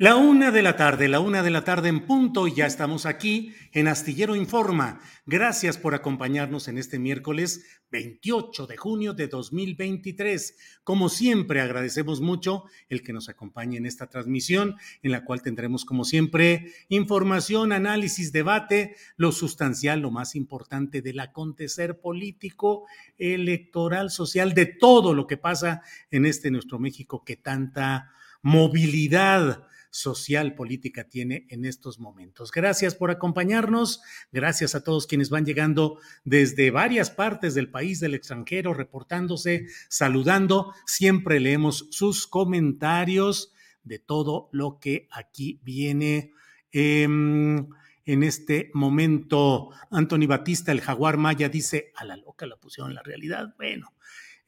La 0.00 0.16
una 0.16 0.50
de 0.50 0.62
la 0.62 0.76
tarde, 0.76 1.08
la 1.08 1.20
una 1.20 1.42
de 1.42 1.50
la 1.50 1.62
tarde 1.62 1.90
en 1.90 2.06
punto, 2.06 2.48
y 2.48 2.54
ya 2.54 2.64
estamos 2.64 3.04
aquí 3.04 3.52
en 3.72 3.86
Astillero 3.86 4.34
Informa. 4.34 4.98
Gracias 5.26 5.76
por 5.76 5.94
acompañarnos 5.94 6.68
en 6.68 6.78
este 6.78 6.98
miércoles 6.98 7.66
28 7.90 8.66
de 8.66 8.78
junio 8.78 9.12
de 9.12 9.28
2023. 9.28 10.56
Como 10.84 11.10
siempre, 11.10 11.60
agradecemos 11.60 12.22
mucho 12.22 12.64
el 12.88 13.02
que 13.02 13.12
nos 13.12 13.28
acompañe 13.28 13.76
en 13.76 13.84
esta 13.84 14.06
transmisión, 14.06 14.76
en 15.02 15.12
la 15.12 15.22
cual 15.22 15.42
tendremos, 15.42 15.84
como 15.84 16.04
siempre, 16.04 16.72
información, 16.88 17.70
análisis, 17.70 18.32
debate, 18.32 18.96
lo 19.18 19.32
sustancial, 19.32 20.00
lo 20.00 20.10
más 20.10 20.34
importante 20.34 21.02
del 21.02 21.20
acontecer 21.20 22.00
político, 22.00 22.86
electoral, 23.18 24.10
social, 24.10 24.54
de 24.54 24.64
todo 24.64 25.12
lo 25.12 25.26
que 25.26 25.36
pasa 25.36 25.82
en 26.10 26.24
este 26.24 26.50
nuestro 26.50 26.78
México 26.78 27.22
que 27.22 27.36
tanta 27.36 28.12
movilidad 28.40 29.66
social 29.90 30.54
política 30.54 31.04
tiene 31.04 31.46
en 31.50 31.64
estos 31.64 31.98
momentos. 31.98 32.50
Gracias 32.50 32.94
por 32.94 33.10
acompañarnos, 33.10 34.00
gracias 34.32 34.74
a 34.74 34.84
todos 34.84 35.06
quienes 35.06 35.30
van 35.30 35.44
llegando 35.44 35.98
desde 36.24 36.70
varias 36.70 37.10
partes 37.10 37.54
del 37.54 37.70
país, 37.70 38.00
del 38.00 38.14
extranjero, 38.14 38.72
reportándose, 38.72 39.66
saludando. 39.88 40.72
Siempre 40.86 41.40
leemos 41.40 41.88
sus 41.90 42.26
comentarios 42.26 43.52
de 43.82 43.98
todo 43.98 44.48
lo 44.52 44.78
que 44.78 45.08
aquí 45.10 45.60
viene. 45.62 46.32
Em, 46.72 47.68
en 48.04 48.22
este 48.22 48.70
momento, 48.74 49.70
Anthony 49.90 50.26
Batista, 50.26 50.72
el 50.72 50.80
jaguar 50.80 51.16
maya, 51.16 51.48
dice, 51.48 51.92
a 51.96 52.04
la 52.04 52.16
loca 52.16 52.46
la 52.46 52.56
pusieron 52.56 52.90
en 52.90 52.96
la 52.96 53.02
realidad. 53.02 53.54
Bueno, 53.56 53.92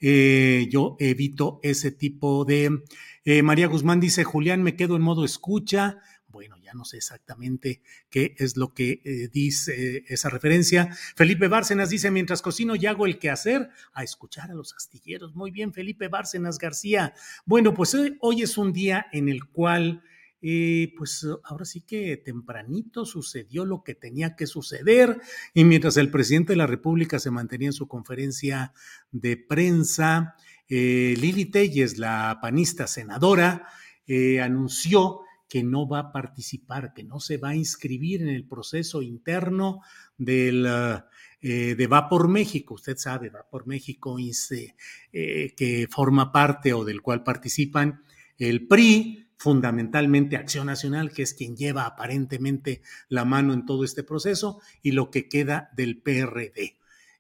eh, 0.01 0.67
yo 0.71 0.97
evito 0.99 1.61
ese 1.63 1.93
tipo 1.93 2.45
de 2.45 2.83
eh, 3.25 3.43
María 3.43 3.69
Guzmán 3.69 4.01
dice, 4.01 4.25
Julián, 4.25 4.63
me 4.63 4.77
quedo 4.77 4.97
en 4.97 5.03
modo 5.03 5.25
escucha. 5.25 5.99
Bueno, 6.29 6.57
ya 6.59 6.73
no 6.73 6.85
sé 6.85 6.97
exactamente 6.97 7.83
qué 8.09 8.35
es 8.39 8.57
lo 8.57 8.73
que 8.73 9.03
eh, 9.05 9.29
dice 9.31 10.05
esa 10.09 10.31
referencia. 10.31 10.89
Felipe 11.15 11.47
Bárcenas 11.49 11.91
dice, 11.91 12.11
mientras 12.11 12.41
cocino 12.41 12.75
y 12.75 12.87
hago 12.87 13.07
el 13.07 13.19
quehacer, 13.19 13.69
a 13.93 14.03
escuchar 14.03 14.51
a 14.51 14.55
los 14.55 14.73
astilleros. 14.75 15.35
Muy 15.35 15.51
bien, 15.51 15.73
Felipe 15.73 16.09
Bárcenas 16.09 16.59
García. 16.59 17.13
Bueno, 17.45 17.75
pues 17.75 17.95
hoy, 17.95 18.17
hoy 18.21 18.43
es 18.43 18.57
un 18.57 18.73
día 18.73 19.07
en 19.13 19.29
el 19.29 19.45
cual... 19.45 20.03
Eh, 20.45 20.93
pues 20.99 21.25
ahora 21.45 21.65
sí 21.65 21.83
que 21.83 22.17
tempranito 22.17 23.07
sucedió 23.07 23.65
lo 23.65 23.85
que 23.85 23.95
tenía 23.95 24.35
que 24.35 24.49
suceder 24.49 25.21
y 25.55 25.63
mientras 25.65 25.97
el 25.97 26.11
presidente 26.11 26.55
de 26.55 26.57
la 26.57 26.67
República 26.67 27.21
se 27.21 27.31
mantenía 27.31 27.69
en 27.69 27.73
su 27.73 27.87
conferencia 27.87 28.73
de 29.13 29.37
prensa, 29.37 30.35
eh, 30.75 31.15
Lili 31.19 31.45
Telles, 31.45 31.99
la 31.99 32.39
panista 32.41 32.87
senadora, 32.87 33.69
eh, 34.07 34.41
anunció 34.41 35.21
que 35.47 35.63
no 35.63 35.87
va 35.87 35.99
a 35.99 36.13
participar, 36.13 36.95
que 36.95 37.05
no 37.05 37.21
se 37.21 37.37
va 37.37 37.51
a 37.51 37.55
inscribir 37.55 38.23
en 38.23 38.31
el 38.31 38.49
proceso 38.49 39.03
interno 39.03 39.83
del, 40.17 40.67
eh, 41.43 41.75
de 41.75 41.87
Va 41.87 42.09
por 42.09 42.27
México. 42.29 42.73
Usted 42.73 42.97
sabe, 42.97 43.29
Va 43.29 43.47
por 43.51 43.67
México 43.67 44.17
que 45.13 45.89
forma 45.91 46.33
parte 46.33 46.73
o 46.73 46.87
del 46.87 47.03
cual 47.03 47.23
participan 47.23 48.03
el 48.39 48.67
PRI, 48.67 49.29
fundamentalmente 49.37 50.37
Acción 50.39 50.69
Nacional, 50.69 51.13
que 51.13 51.23
es 51.23 51.35
quien 51.35 51.55
lleva 51.55 51.85
aparentemente 51.85 52.81
la 53.11 53.27
mano 53.27 53.53
en 53.53 53.67
todo 53.67 53.85
este 53.85 54.05
proceso, 54.05 54.63
y 54.81 54.93
lo 54.93 55.11
que 55.11 55.29
queda 55.29 55.71
del 55.77 56.01
PRD. 56.01 56.79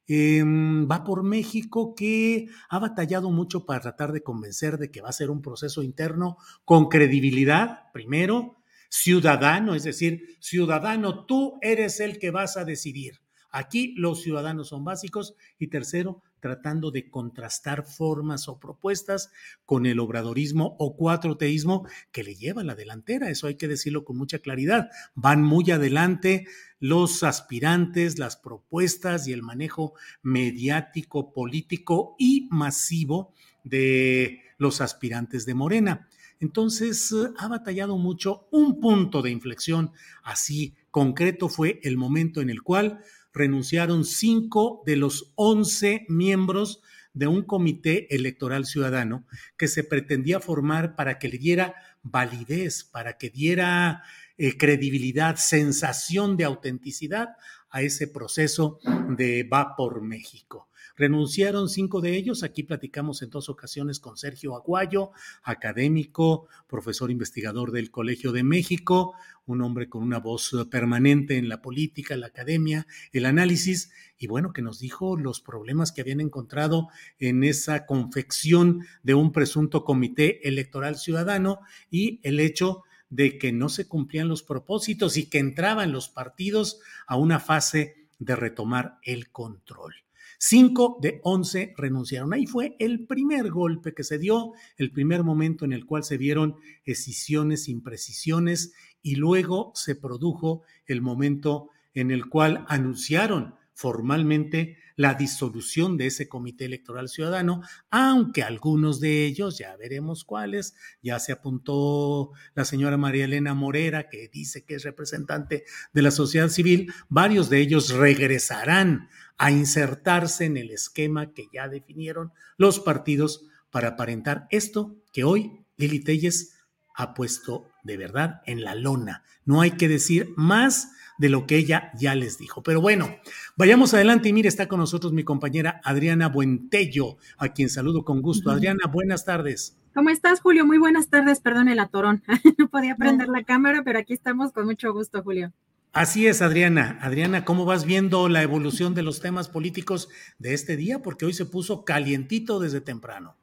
Em, 0.08 0.88
va 0.90 1.04
por 1.04 1.22
México 1.22 1.94
que 1.94 2.48
ha 2.68 2.78
batallado 2.78 3.30
mucho 3.30 3.64
para 3.64 3.80
tratar 3.80 4.12
de 4.12 4.22
convencer 4.22 4.76
de 4.76 4.90
que 4.90 5.00
va 5.00 5.10
a 5.10 5.12
ser 5.12 5.30
un 5.30 5.42
proceso 5.42 5.82
interno 5.82 6.36
con 6.64 6.88
credibilidad, 6.88 7.90
primero, 7.92 8.56
ciudadano, 8.90 9.74
es 9.74 9.84
decir, 9.84 10.36
ciudadano, 10.40 11.24
tú 11.24 11.58
eres 11.62 12.00
el 12.00 12.18
que 12.18 12.30
vas 12.30 12.56
a 12.56 12.64
decidir. 12.64 13.20
Aquí 13.50 13.94
los 13.96 14.22
ciudadanos 14.22 14.68
son 14.68 14.84
básicos 14.84 15.34
y 15.58 15.68
tercero, 15.68 16.22
tratando 16.42 16.90
de 16.90 17.08
contrastar 17.08 17.84
formas 17.84 18.48
o 18.48 18.58
propuestas 18.58 19.30
con 19.64 19.86
el 19.86 20.00
obradorismo 20.00 20.74
o 20.80 20.96
cuatroteísmo 20.96 21.86
que 22.10 22.24
le 22.24 22.34
lleva 22.34 22.64
la 22.64 22.74
delantera. 22.74 23.30
Eso 23.30 23.46
hay 23.46 23.54
que 23.54 23.68
decirlo 23.68 24.04
con 24.04 24.18
mucha 24.18 24.40
claridad. 24.40 24.90
Van 25.14 25.40
muy 25.40 25.70
adelante 25.70 26.46
los 26.80 27.22
aspirantes, 27.22 28.18
las 28.18 28.36
propuestas 28.36 29.28
y 29.28 29.32
el 29.32 29.42
manejo 29.42 29.94
mediático, 30.20 31.32
político 31.32 32.16
y 32.18 32.48
masivo 32.50 33.32
de 33.62 34.40
los 34.58 34.80
aspirantes 34.80 35.46
de 35.46 35.54
Morena. 35.54 36.08
Entonces, 36.40 37.14
ha 37.38 37.46
batallado 37.46 37.98
mucho. 37.98 38.48
Un 38.50 38.80
punto 38.80 39.22
de 39.22 39.30
inflexión 39.30 39.92
así 40.24 40.74
concreto 40.90 41.48
fue 41.48 41.78
el 41.84 41.96
momento 41.96 42.40
en 42.40 42.50
el 42.50 42.62
cual 42.62 42.98
renunciaron 43.32 44.04
cinco 44.04 44.82
de 44.86 44.96
los 44.96 45.32
once 45.36 46.04
miembros 46.08 46.82
de 47.14 47.26
un 47.26 47.42
comité 47.42 48.14
electoral 48.14 48.64
ciudadano 48.64 49.26
que 49.56 49.68
se 49.68 49.84
pretendía 49.84 50.40
formar 50.40 50.96
para 50.96 51.18
que 51.18 51.28
le 51.28 51.38
diera 51.38 51.74
validez, 52.02 52.84
para 52.84 53.18
que 53.18 53.30
diera 53.30 54.02
eh, 54.38 54.56
credibilidad, 54.56 55.36
sensación 55.36 56.36
de 56.36 56.44
autenticidad 56.44 57.36
a 57.70 57.82
ese 57.82 58.08
proceso 58.08 58.78
de 59.08 59.44
Va 59.44 59.76
por 59.76 60.02
México. 60.02 60.68
Renunciaron 60.96 61.68
cinco 61.68 62.00
de 62.00 62.16
ellos. 62.16 62.42
Aquí 62.42 62.62
platicamos 62.62 63.22
en 63.22 63.30
dos 63.30 63.48
ocasiones 63.48 64.00
con 64.00 64.16
Sergio 64.16 64.56
Aguayo, 64.56 65.10
académico, 65.42 66.48
profesor 66.68 67.10
investigador 67.10 67.72
del 67.72 67.90
Colegio 67.90 68.32
de 68.32 68.42
México, 68.42 69.14
un 69.46 69.62
hombre 69.62 69.88
con 69.88 70.02
una 70.02 70.18
voz 70.18 70.54
permanente 70.70 71.36
en 71.36 71.48
la 71.48 71.62
política, 71.62 72.16
la 72.16 72.28
academia, 72.28 72.86
el 73.12 73.26
análisis, 73.26 73.90
y 74.18 74.26
bueno, 74.26 74.52
que 74.52 74.62
nos 74.62 74.78
dijo 74.78 75.16
los 75.16 75.40
problemas 75.40 75.92
que 75.92 76.00
habían 76.00 76.20
encontrado 76.20 76.88
en 77.18 77.42
esa 77.42 77.86
confección 77.86 78.86
de 79.02 79.14
un 79.14 79.32
presunto 79.32 79.84
comité 79.84 80.46
electoral 80.48 80.96
ciudadano 80.96 81.60
y 81.90 82.20
el 82.22 82.38
hecho 82.40 82.82
de 83.10 83.36
que 83.36 83.52
no 83.52 83.68
se 83.68 83.86
cumplían 83.86 84.28
los 84.28 84.42
propósitos 84.42 85.16
y 85.16 85.28
que 85.28 85.38
entraban 85.38 85.92
los 85.92 86.08
partidos 86.08 86.80
a 87.06 87.16
una 87.16 87.40
fase 87.40 88.08
de 88.18 88.36
retomar 88.36 88.98
el 89.02 89.30
control. 89.30 89.94
Cinco 90.44 90.98
de 91.00 91.20
once 91.22 91.72
renunciaron. 91.76 92.34
Ahí 92.34 92.46
fue 92.46 92.74
el 92.80 93.06
primer 93.06 93.48
golpe 93.48 93.94
que 93.94 94.02
se 94.02 94.18
dio, 94.18 94.54
el 94.76 94.90
primer 94.90 95.22
momento 95.22 95.64
en 95.64 95.72
el 95.72 95.86
cual 95.86 96.02
se 96.02 96.16
vieron 96.16 96.56
escisiones, 96.84 97.68
imprecisiones 97.68 98.72
y 99.02 99.14
luego 99.14 99.70
se 99.76 99.94
produjo 99.94 100.64
el 100.86 101.00
momento 101.00 101.68
en 101.94 102.10
el 102.10 102.28
cual 102.28 102.64
anunciaron 102.66 103.54
formalmente 103.72 104.78
la 104.96 105.14
disolución 105.14 105.96
de 105.96 106.06
ese 106.06 106.28
comité 106.28 106.64
electoral 106.64 107.08
ciudadano, 107.08 107.62
aunque 107.90 108.42
algunos 108.42 108.98
de 108.98 109.24
ellos, 109.24 109.58
ya 109.58 109.76
veremos 109.76 110.24
cuáles, 110.24 110.74
ya 111.02 111.20
se 111.20 111.30
apuntó 111.30 112.32
la 112.54 112.64
señora 112.64 112.96
María 112.96 113.26
Elena 113.26 113.54
Morera, 113.54 114.08
que 114.08 114.28
dice 114.28 114.64
que 114.64 114.74
es 114.74 114.82
representante 114.82 115.64
de 115.92 116.02
la 116.02 116.10
sociedad 116.10 116.48
civil, 116.48 116.92
varios 117.08 117.48
de 117.48 117.60
ellos 117.60 117.90
regresarán 117.90 119.08
a 119.38 119.50
insertarse 119.50 120.44
en 120.44 120.56
el 120.56 120.70
esquema 120.70 121.32
que 121.32 121.46
ya 121.52 121.68
definieron 121.68 122.32
los 122.56 122.80
partidos 122.80 123.46
para 123.70 123.88
aparentar 123.88 124.46
esto 124.50 124.96
que 125.12 125.24
hoy 125.24 125.64
Lili 125.76 126.00
Telles 126.00 126.56
ha 126.94 127.14
puesto 127.14 127.68
de 127.82 127.96
verdad 127.96 128.42
en 128.46 128.62
la 128.62 128.74
lona. 128.74 129.24
No 129.44 129.60
hay 129.60 129.72
que 129.72 129.88
decir 129.88 130.32
más 130.36 130.92
de 131.18 131.28
lo 131.28 131.46
que 131.46 131.56
ella 131.56 131.90
ya 131.98 132.14
les 132.14 132.38
dijo. 132.38 132.62
Pero 132.62 132.80
bueno, 132.80 133.16
vayamos 133.56 133.94
adelante 133.94 134.28
y 134.28 134.32
mire, 134.32 134.48
está 134.48 134.68
con 134.68 134.80
nosotros 134.80 135.12
mi 135.12 135.24
compañera 135.24 135.80
Adriana 135.84 136.28
Buentello, 136.28 137.16
a 137.38 137.48
quien 137.48 137.70
saludo 137.70 138.04
con 138.04 138.22
gusto. 138.22 138.50
Adriana, 138.50 138.86
buenas 138.90 139.24
tardes. 139.24 139.78
¿Cómo 139.94 140.10
estás, 140.10 140.40
Julio? 140.40 140.64
Muy 140.66 140.78
buenas 140.78 141.08
tardes, 141.08 141.40
perdón 141.40 141.68
el 141.68 141.78
atorón. 141.78 142.22
no 142.58 142.68
podía 142.68 142.96
prender 142.96 143.28
la 143.28 143.44
cámara, 143.44 143.82
pero 143.84 143.98
aquí 143.98 144.14
estamos 144.14 144.52
con 144.52 144.64
mucho 144.64 144.92
gusto, 144.92 145.22
Julio. 145.22 145.52
Así 145.92 146.26
es, 146.26 146.40
Adriana. 146.40 146.98
Adriana, 147.02 147.44
¿cómo 147.44 147.66
vas 147.66 147.84
viendo 147.84 148.30
la 148.30 148.42
evolución 148.42 148.94
de 148.94 149.02
los 149.02 149.20
temas 149.20 149.50
políticos 149.50 150.08
de 150.38 150.54
este 150.54 150.76
día? 150.76 151.02
Porque 151.02 151.26
hoy 151.26 151.34
se 151.34 151.44
puso 151.44 151.84
calientito 151.84 152.58
desde 152.58 152.80
temprano. 152.80 153.36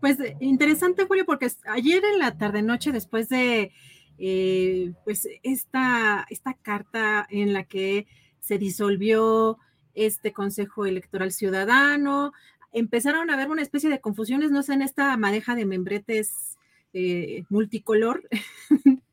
Pues 0.00 0.16
interesante, 0.40 1.04
Julio, 1.06 1.26
porque 1.26 1.50
ayer 1.66 2.02
en 2.04 2.18
la 2.18 2.38
tarde-noche, 2.38 2.92
después 2.92 3.28
de 3.28 3.72
eh, 4.18 4.94
pues 5.04 5.28
esta, 5.42 6.26
esta 6.30 6.54
carta 6.54 7.26
en 7.28 7.52
la 7.52 7.64
que 7.64 8.06
se 8.40 8.56
disolvió 8.56 9.58
este 9.94 10.32
Consejo 10.32 10.86
Electoral 10.86 11.30
Ciudadano, 11.32 12.32
empezaron 12.72 13.28
a 13.28 13.34
haber 13.34 13.50
una 13.50 13.62
especie 13.62 13.90
de 13.90 14.00
confusiones, 14.00 14.50
no 14.50 14.62
sé, 14.62 14.72
en 14.72 14.82
esta 14.82 15.14
madeja 15.18 15.54
de 15.54 15.66
membretes 15.66 16.56
eh, 16.94 17.44
multicolor. 17.50 18.26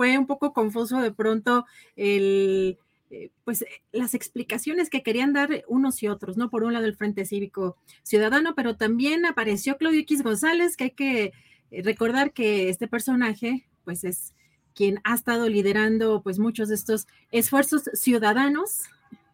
Fue 0.00 0.16
un 0.16 0.26
poco 0.26 0.54
confuso 0.54 0.98
de 1.02 1.12
pronto 1.12 1.66
el, 1.94 2.78
eh, 3.10 3.28
pues 3.44 3.66
las 3.92 4.14
explicaciones 4.14 4.88
que 4.88 5.02
querían 5.02 5.34
dar 5.34 5.62
unos 5.68 6.02
y 6.02 6.08
otros, 6.08 6.38
¿no? 6.38 6.48
Por 6.48 6.64
un 6.64 6.72
lado 6.72 6.86
el 6.86 6.96
Frente 6.96 7.26
Cívico 7.26 7.76
Ciudadano, 8.02 8.54
pero 8.54 8.76
también 8.76 9.26
apareció 9.26 9.76
Claudio 9.76 10.00
X 10.00 10.22
González, 10.22 10.78
que 10.78 10.84
hay 10.84 10.90
que 10.92 11.32
recordar 11.70 12.32
que 12.32 12.70
este 12.70 12.88
personaje, 12.88 13.68
pues 13.84 14.04
es 14.04 14.32
quien 14.74 15.02
ha 15.04 15.16
estado 15.16 15.50
liderando 15.50 16.22
pues 16.22 16.38
muchos 16.38 16.70
de 16.70 16.76
estos 16.76 17.06
esfuerzos 17.30 17.82
ciudadanos 17.92 18.84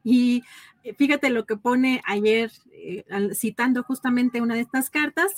y 0.02 0.42
eh, 0.82 0.94
fíjate 0.94 1.30
lo 1.30 1.46
que 1.46 1.56
pone 1.56 2.02
ayer 2.06 2.50
eh, 2.72 3.04
citando 3.34 3.84
justamente 3.84 4.40
una 4.40 4.56
de 4.56 4.62
estas 4.62 4.90
cartas, 4.90 5.30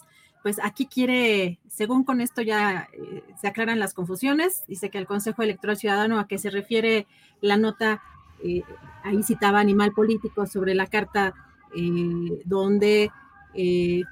pues 0.43 0.59
aquí 0.63 0.87
quiere, 0.87 1.59
según 1.69 2.05
con 2.05 2.21
esto 2.21 2.43
ya 2.43 2.89
eh, 2.93 3.23
se 3.41 3.49
aclaran 3.49 3.79
las 3.79 3.95
confusiones, 3.95 4.65
dice 4.67 4.91
que 4.91 4.99
el 4.99 5.07
Consejo 5.07 5.43
Electoral 5.43 5.77
Ciudadano 5.77 6.19
a 6.19 6.27
que 6.27 6.39
se 6.39 6.51
refiere 6.51 7.07
la 7.41 7.57
nota, 7.57 8.03
ahí 9.03 9.23
citaba 9.23 9.61
Animal 9.61 9.93
Político 9.93 10.47
sobre 10.47 10.75
la 10.75 10.87
carta 10.87 11.35
donde 12.45 13.11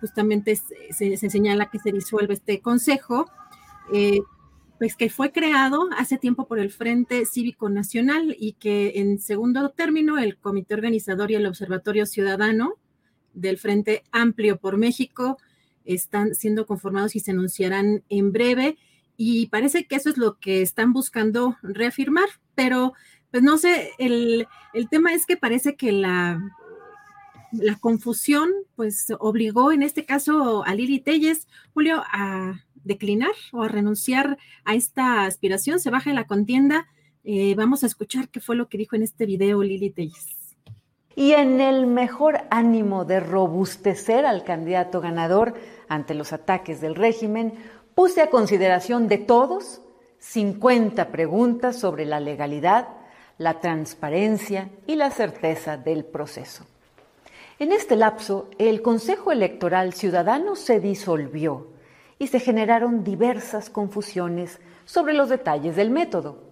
justamente 0.01 0.57
se, 0.57 1.17
se, 1.17 1.31
señala 1.31 1.71
que 1.71 1.79
se 1.79 1.93
disuelve 1.93 2.35
este 2.35 2.61
consejo, 2.61 3.31
pues 4.79 4.97
que 4.97 5.09
fue 5.09 5.33
creado 5.33 5.89
hace 5.97 6.19
tiempo 6.19 6.47
por 6.47 6.59
el 6.59 6.71
Frente 6.71 7.25
Cívico 7.25 7.69
Nacional 7.69 8.37
y 8.39 8.53
que 8.53 8.93
en 8.97 9.19
segundo 9.19 9.71
término 9.71 10.19
el 10.19 10.37
Comité 10.37 10.75
Organizador 10.75 11.31
y 11.31 11.35
el 11.35 11.47
Observatorio 11.47 12.05
Ciudadano 12.07 12.75
del 13.33 13.59
Frente 13.59 14.05
Amplio 14.13 14.59
por 14.59 14.77
México 14.77 15.39
están 15.87 16.35
siendo 16.35 16.67
conformados 16.67 17.17
y 17.17 17.21
se 17.21 17.31
anunciarán 17.31 18.03
en 18.09 18.33
breve 18.33 18.77
y 19.17 19.47
parece 19.47 19.87
que 19.87 19.97
eso 19.97 20.11
es 20.11 20.19
lo 20.19 20.39
que 20.39 20.63
están 20.63 20.93
buscando 20.93 21.57
reafirmar, 21.63 22.29
pero 22.55 22.93
pues 23.31 23.43
no 23.43 23.59
sé, 23.59 23.91
el, 23.99 24.47
el 24.75 24.89
tema 24.89 25.15
es 25.15 25.27
que 25.27 25.37
parece 25.37 25.77
que 25.77 25.93
la, 25.93 26.41
la 27.53 27.77
confusión 27.77 28.51
pues 28.75 29.13
obligó 29.19 29.73
en 29.73 29.83
este 29.83 30.05
caso 30.05 30.65
a 30.65 30.75
Lili 30.75 31.01
Telles, 31.01 31.47
Julio, 31.75 32.03
a 32.13 32.61
declinar 32.85 33.33
o 33.53 33.63
a 33.63 33.69
renunciar 33.69 34.39
a 34.65 34.75
esta 34.75 35.25
aspiración, 35.25 35.81
se 35.81 35.91
baja 35.91 36.11
en 36.11 36.17
la 36.17 36.27
contienda. 36.27 36.87
Eh, 37.25 37.55
vamos 37.57 37.83
a 37.83 37.87
escuchar 37.87 38.29
qué 38.29 38.41
fue 38.41 38.55
lo 38.55 38.69
que 38.69 38.79
dijo 38.79 38.95
en 38.97 39.03
este 39.03 39.27
video 39.27 39.63
Lili 39.63 39.91
Telles. 39.91 40.36
Y 41.17 41.33
en 41.33 41.61
el 41.61 41.87
mejor 41.87 42.43
ánimo 42.51 43.05
de 43.05 43.19
robustecer 43.19 44.25
al 44.27 44.45
candidato 44.45 45.01
ganador 45.01 45.55
ante 45.89 46.15
los 46.15 46.33
ataques 46.33 46.81
del 46.81 46.95
régimen, 46.95 47.55
puse 47.95 48.21
a 48.21 48.31
consideración 48.31 49.09
de 49.09 49.19
todos 49.19 49.81
50 50.19 51.09
preguntas 51.09 51.77
sobre 51.77 52.05
la 52.05 52.21
legalidad, 52.21 52.89
la 53.39 53.61
transparencia 53.61 54.69
y 54.87 54.97
la 54.97 55.11
certeza 55.11 55.79
del 55.79 56.05
proceso. 56.05 56.67
En 57.59 57.73
este 57.73 57.97
lapso, 57.97 58.51
el 58.59 58.83
Consejo 58.83 59.33
Electoral 59.33 59.95
Ciudadano 59.95 60.55
se 60.55 60.81
disolvió 60.81 61.69
y 62.19 62.27
se 62.27 62.41
generaron 62.41 63.05
diversas 63.05 63.71
confusiones 63.71 64.61
sobre 64.85 65.15
los 65.15 65.31
detalles 65.31 65.77
del 65.77 65.91
método. 65.91 66.45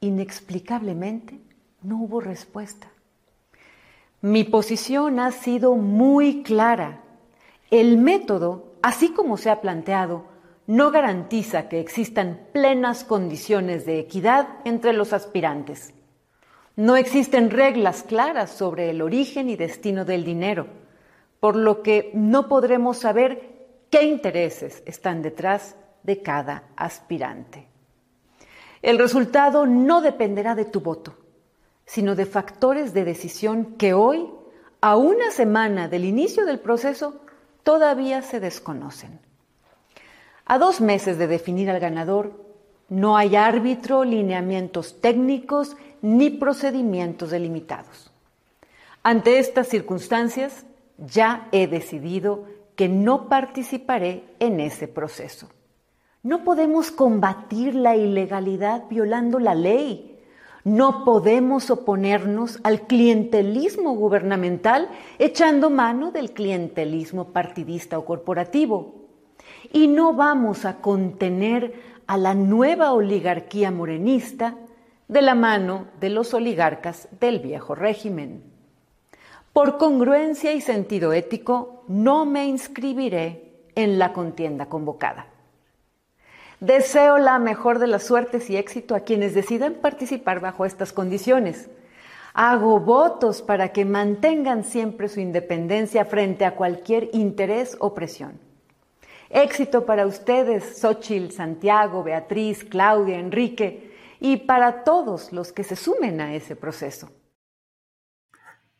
Inexplicablemente, 0.00 1.38
no 1.82 1.98
hubo 2.02 2.20
respuesta. 2.20 2.90
Mi 4.22 4.44
posición 4.44 5.18
ha 5.18 5.32
sido 5.32 5.76
muy 5.76 6.42
clara. 6.42 7.00
El 7.70 7.96
método, 7.96 8.74
así 8.82 9.12
como 9.14 9.38
se 9.38 9.48
ha 9.48 9.62
planteado, 9.62 10.26
no 10.66 10.90
garantiza 10.90 11.70
que 11.70 11.80
existan 11.80 12.38
plenas 12.52 13.02
condiciones 13.02 13.86
de 13.86 13.98
equidad 13.98 14.46
entre 14.66 14.92
los 14.92 15.14
aspirantes. 15.14 15.94
No 16.76 16.96
existen 16.96 17.50
reglas 17.50 18.02
claras 18.02 18.50
sobre 18.50 18.90
el 18.90 19.00
origen 19.00 19.48
y 19.48 19.56
destino 19.56 20.04
del 20.04 20.24
dinero, 20.24 20.66
por 21.40 21.56
lo 21.56 21.82
que 21.82 22.10
no 22.12 22.46
podremos 22.46 22.98
saber 22.98 23.80
qué 23.88 24.02
intereses 24.02 24.82
están 24.84 25.22
detrás 25.22 25.76
de 26.02 26.20
cada 26.20 26.64
aspirante. 26.76 27.68
El 28.82 28.98
resultado 28.98 29.66
no 29.66 30.02
dependerá 30.02 30.54
de 30.54 30.66
tu 30.66 30.80
voto, 30.80 31.16
sino 31.92 32.14
de 32.14 32.24
factores 32.24 32.94
de 32.94 33.04
decisión 33.04 33.74
que 33.76 33.94
hoy, 33.94 34.30
a 34.80 34.94
una 34.94 35.32
semana 35.32 35.88
del 35.88 36.04
inicio 36.04 36.46
del 36.46 36.60
proceso, 36.60 37.20
todavía 37.64 38.22
se 38.22 38.38
desconocen. 38.38 39.18
A 40.44 40.58
dos 40.58 40.80
meses 40.80 41.18
de 41.18 41.26
definir 41.26 41.68
al 41.68 41.80
ganador, 41.80 42.44
no 42.88 43.16
hay 43.16 43.34
árbitro, 43.34 44.04
lineamientos 44.04 45.00
técnicos 45.00 45.76
ni 46.00 46.30
procedimientos 46.30 47.30
delimitados. 47.30 48.12
Ante 49.02 49.40
estas 49.40 49.66
circunstancias, 49.66 50.64
ya 50.96 51.48
he 51.50 51.66
decidido 51.66 52.44
que 52.76 52.88
no 52.88 53.28
participaré 53.28 54.22
en 54.38 54.60
ese 54.60 54.86
proceso. 54.86 55.48
No 56.22 56.44
podemos 56.44 56.92
combatir 56.92 57.74
la 57.74 57.96
ilegalidad 57.96 58.84
violando 58.88 59.40
la 59.40 59.56
ley. 59.56 60.09
No 60.64 61.04
podemos 61.04 61.70
oponernos 61.70 62.60
al 62.64 62.82
clientelismo 62.82 63.94
gubernamental 63.94 64.88
echando 65.18 65.70
mano 65.70 66.10
del 66.10 66.32
clientelismo 66.32 67.32
partidista 67.32 67.98
o 67.98 68.04
corporativo. 68.04 68.94
Y 69.72 69.88
no 69.88 70.12
vamos 70.12 70.64
a 70.64 70.80
contener 70.80 71.74
a 72.06 72.18
la 72.18 72.34
nueva 72.34 72.92
oligarquía 72.92 73.70
morenista 73.70 74.56
de 75.08 75.22
la 75.22 75.34
mano 75.34 75.86
de 75.98 76.10
los 76.10 76.34
oligarcas 76.34 77.08
del 77.20 77.38
viejo 77.38 77.74
régimen. 77.74 78.42
Por 79.52 79.78
congruencia 79.78 80.52
y 80.52 80.60
sentido 80.60 81.12
ético, 81.12 81.84
no 81.88 82.26
me 82.26 82.46
inscribiré 82.46 83.64
en 83.74 83.98
la 83.98 84.12
contienda 84.12 84.66
convocada. 84.66 85.29
Deseo 86.60 87.16
la 87.16 87.38
mejor 87.38 87.78
de 87.78 87.86
las 87.86 88.04
suertes 88.04 88.50
y 88.50 88.56
éxito 88.58 88.94
a 88.94 89.00
quienes 89.00 89.32
decidan 89.32 89.74
participar 89.74 90.40
bajo 90.40 90.66
estas 90.66 90.92
condiciones. 90.92 91.70
Hago 92.34 92.78
votos 92.80 93.40
para 93.40 93.72
que 93.72 93.86
mantengan 93.86 94.64
siempre 94.64 95.08
su 95.08 95.20
independencia 95.20 96.04
frente 96.04 96.44
a 96.44 96.54
cualquier 96.54 97.08
interés 97.14 97.76
o 97.80 97.94
presión. 97.94 98.38
Éxito 99.30 99.86
para 99.86 100.06
ustedes, 100.06 100.78
Xochil, 100.78 101.32
Santiago, 101.32 102.02
Beatriz, 102.02 102.64
Claudia, 102.64 103.18
Enrique, 103.18 103.96
y 104.20 104.36
para 104.36 104.84
todos 104.84 105.32
los 105.32 105.52
que 105.52 105.64
se 105.64 105.76
sumen 105.76 106.20
a 106.20 106.34
ese 106.34 106.56
proceso. 106.56 107.10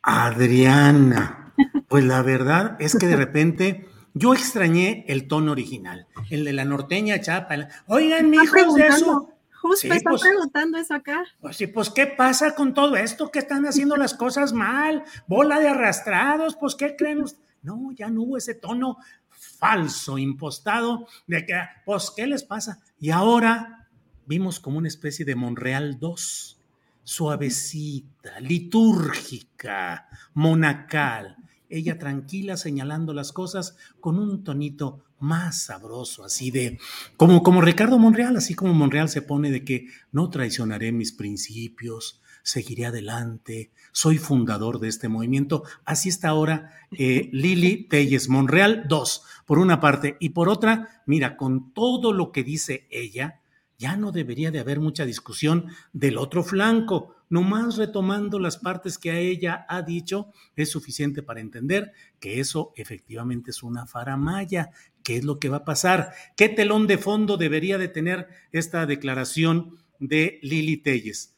Adriana, 0.03 1.53
Pues 1.87 2.05
la 2.05 2.21
verdad 2.21 2.75
es 2.79 2.95
que 2.95 3.07
de 3.07 3.15
repente 3.15 3.87
yo 4.13 4.33
extrañé 4.33 5.05
el 5.07 5.27
tono 5.27 5.51
original, 5.51 6.07
el 6.29 6.45
de 6.45 6.53
la 6.53 6.65
norteña 6.65 7.21
chapa. 7.21 7.69
Oigan, 7.87 8.29
mi 8.29 8.37
hijo, 8.37 8.77
eso. 8.77 9.29
Justo 9.61 9.93
están 9.93 10.13
pues, 10.13 10.21
preguntando 10.23 10.77
eso 10.79 10.95
acá. 10.95 11.23
Pues 11.39 11.55
sí, 11.55 11.67
pues 11.67 11.91
¿qué 11.91 12.07
pasa 12.07 12.55
con 12.55 12.73
todo 12.73 12.95
esto? 12.95 13.29
Que 13.29 13.39
están 13.39 13.65
haciendo 13.67 13.95
las 13.95 14.15
cosas 14.15 14.53
mal, 14.53 15.03
bola 15.27 15.59
de 15.59 15.69
arrastrados, 15.69 16.55
pues 16.55 16.73
¿qué 16.73 16.95
creen? 16.95 17.25
No, 17.61 17.91
ya 17.91 18.09
no 18.09 18.23
hubo 18.23 18.37
ese 18.37 18.55
tono 18.55 18.97
falso, 19.29 20.17
impostado, 20.17 21.07
de 21.27 21.45
que, 21.45 21.53
pues, 21.85 22.11
¿qué 22.15 22.25
les 22.25 22.43
pasa? 22.43 22.79
Y 22.99 23.11
ahora 23.11 23.87
vimos 24.25 24.59
como 24.59 24.79
una 24.79 24.87
especie 24.87 25.25
de 25.25 25.35
Monreal 25.35 25.99
2, 25.99 26.59
suavecita, 27.03 28.39
litúrgica, 28.39 30.07
monacal, 30.33 31.37
ella 31.71 31.97
tranquila 31.97 32.57
señalando 32.57 33.13
las 33.13 33.31
cosas 33.31 33.75
con 33.99 34.19
un 34.19 34.43
tonito 34.43 35.03
más 35.19 35.63
sabroso, 35.63 36.23
así 36.23 36.51
de, 36.51 36.79
como, 37.15 37.43
como 37.43 37.61
Ricardo 37.61 37.99
Monreal, 37.99 38.35
así 38.37 38.55
como 38.55 38.73
Monreal 38.73 39.07
se 39.07 39.21
pone 39.21 39.51
de 39.51 39.63
que 39.63 39.87
no 40.11 40.29
traicionaré 40.29 40.91
mis 40.91 41.11
principios, 41.11 42.21
seguiré 42.43 42.87
adelante, 42.87 43.71
soy 43.91 44.17
fundador 44.17 44.79
de 44.79 44.87
este 44.87 45.09
movimiento. 45.09 45.63
Así 45.85 46.09
está 46.09 46.29
ahora 46.29 46.71
eh, 46.91 47.29
Lili 47.31 47.87
Telles 47.87 48.29
Monreal, 48.29 48.85
dos, 48.87 49.23
por 49.45 49.59
una 49.59 49.79
parte, 49.79 50.17
y 50.19 50.29
por 50.29 50.49
otra, 50.49 51.03
mira, 51.05 51.37
con 51.37 51.73
todo 51.73 52.13
lo 52.13 52.31
que 52.31 52.43
dice 52.43 52.87
ella, 52.89 53.40
ya 53.81 53.97
no 53.97 54.11
debería 54.11 54.51
de 54.51 54.59
haber 54.59 54.79
mucha 54.79 55.05
discusión 55.05 55.65
del 55.91 56.19
otro 56.19 56.43
flanco. 56.43 57.15
Nomás 57.29 57.77
retomando 57.77 58.37
las 58.37 58.57
partes 58.57 58.99
que 58.99 59.09
a 59.09 59.17
ella 59.17 59.65
ha 59.67 59.81
dicho, 59.81 60.31
es 60.55 60.69
suficiente 60.69 61.23
para 61.23 61.41
entender 61.41 61.91
que 62.19 62.39
eso 62.39 62.73
efectivamente 62.75 63.49
es 63.49 63.63
una 63.63 63.87
faramaya. 63.87 64.69
¿Qué 65.01 65.17
es 65.17 65.23
lo 65.23 65.39
que 65.39 65.49
va 65.49 65.57
a 65.57 65.65
pasar? 65.65 66.11
¿Qué 66.37 66.47
telón 66.47 66.85
de 66.85 66.99
fondo 66.99 67.37
debería 67.37 67.79
de 67.79 67.87
tener 67.87 68.27
esta 68.51 68.85
declaración 68.85 69.79
de 69.97 70.39
Lili 70.43 70.77
Telles? 70.77 71.35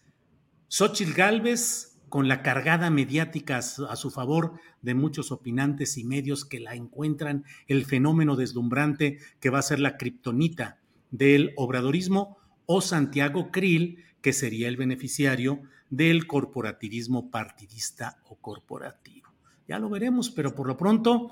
Xochitl 0.68 1.14
Gálvez, 1.14 1.98
con 2.10 2.28
la 2.28 2.42
cargada 2.42 2.90
mediática 2.90 3.60
a 3.60 3.96
su 3.96 4.12
favor 4.12 4.60
de 4.82 4.96
muchos 4.96 5.32
opinantes 5.32 5.98
y 5.98 6.04
medios 6.04 6.44
que 6.44 6.60
la 6.60 6.76
encuentran 6.76 7.46
el 7.68 7.86
fenómeno 7.86 8.36
deslumbrante 8.36 9.20
que 9.40 9.50
va 9.50 9.60
a 9.60 9.64
ser 9.64 9.80
la 9.80 9.96
kriptonita 9.96 10.83
del 11.14 11.54
obradorismo, 11.58 12.38
o 12.66 12.82
Santiago 12.82 13.52
Krill, 13.52 14.04
que 14.22 14.34
sería 14.34 14.68
el 14.68 14.78
beneficiario 14.78 15.62
del 15.90 16.26
corporativismo 16.26 17.30
partidista 17.30 18.18
o 18.26 18.36
corporativo. 18.36 19.30
Ya 19.68 19.78
lo 19.78 19.90
veremos, 19.90 20.32
pero 20.32 20.56
por 20.56 20.68
lo 20.68 20.76
pronto 20.76 21.30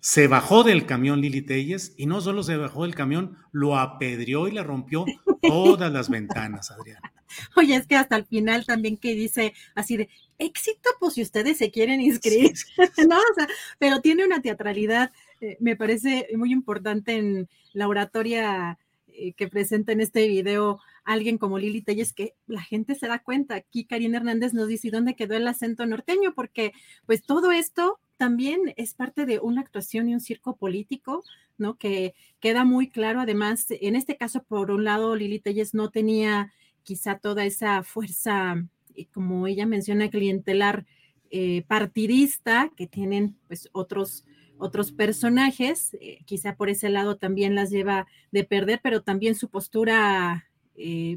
se 0.00 0.28
bajó 0.28 0.62
del 0.62 0.84
camión 0.84 1.20
Lili 1.20 1.42
Telles 1.42 1.94
y 1.96 2.06
no 2.06 2.20
solo 2.20 2.42
se 2.42 2.56
bajó 2.56 2.84
del 2.84 2.94
camión, 2.94 3.36
lo 3.50 3.78
apedreó 3.78 4.46
y 4.46 4.52
le 4.52 4.62
rompió 4.62 5.06
todas 5.40 5.90
las 5.90 6.10
ventanas, 6.10 6.70
Adriana. 6.70 7.12
Oye, 7.56 7.76
es 7.76 7.86
que 7.86 7.96
hasta 7.96 8.16
el 8.16 8.26
final 8.26 8.66
también 8.66 8.96
que 8.96 9.14
dice 9.14 9.54
así 9.74 9.96
de 9.96 10.08
éxito, 10.38 10.90
pues 11.00 11.14
si 11.14 11.22
ustedes 11.22 11.56
se 11.56 11.70
quieren 11.70 12.00
inscribir, 12.00 12.52
¿no? 13.08 13.16
O 13.16 13.34
sea, 13.34 13.48
pero 13.78 14.00
tiene 14.00 14.24
una 14.24 14.42
teatralidad, 14.42 15.12
eh, 15.40 15.56
me 15.60 15.76
parece 15.76 16.28
muy 16.36 16.52
importante 16.52 17.16
en 17.16 17.48
la 17.72 17.88
oratoria 17.88 18.78
eh, 19.20 19.32
que 19.32 19.48
presenta 19.48 19.90
en 19.90 20.00
este 20.00 20.28
video 20.28 20.78
alguien 21.02 21.38
como 21.38 21.58
Lili 21.58 21.82
Telles, 21.82 22.12
que 22.12 22.34
la 22.46 22.62
gente 22.62 22.94
se 22.94 23.08
da 23.08 23.18
cuenta. 23.18 23.56
Aquí 23.56 23.84
Karina 23.84 24.18
Hernández 24.18 24.54
nos 24.54 24.68
dice, 24.68 24.90
dónde 24.90 25.16
quedó 25.16 25.34
el 25.34 25.48
acento 25.48 25.86
norteño? 25.86 26.34
Porque 26.34 26.72
pues 27.04 27.22
todo 27.22 27.50
esto 27.50 27.98
también 28.16 28.74
es 28.76 28.94
parte 28.94 29.26
de 29.26 29.40
una 29.40 29.62
actuación 29.62 30.08
y 30.08 30.14
un 30.14 30.20
circo 30.20 30.56
político, 30.56 31.24
¿no? 31.56 31.76
Que 31.78 32.14
queda 32.38 32.64
muy 32.64 32.90
claro. 32.90 33.20
Además, 33.20 33.66
en 33.68 33.96
este 33.96 34.16
caso, 34.16 34.44
por 34.44 34.70
un 34.70 34.84
lado, 34.84 35.16
Lili 35.16 35.40
Telles 35.40 35.74
no 35.74 35.90
tenía 35.90 36.52
quizá 36.84 37.18
toda 37.18 37.44
esa 37.44 37.82
fuerza, 37.82 38.64
eh, 38.94 39.06
como 39.12 39.48
ella 39.48 39.66
menciona, 39.66 40.10
clientelar 40.10 40.86
eh, 41.30 41.64
partidista 41.66 42.70
que 42.76 42.86
tienen 42.86 43.36
pues 43.48 43.68
otros 43.72 44.24
otros 44.58 44.92
personajes, 44.92 45.94
eh, 46.00 46.18
quizá 46.24 46.56
por 46.56 46.68
ese 46.68 46.88
lado 46.88 47.16
también 47.16 47.54
las 47.54 47.70
lleva 47.70 48.06
de 48.32 48.44
perder, 48.44 48.80
pero 48.82 49.02
también 49.02 49.34
su 49.34 49.48
postura 49.48 50.44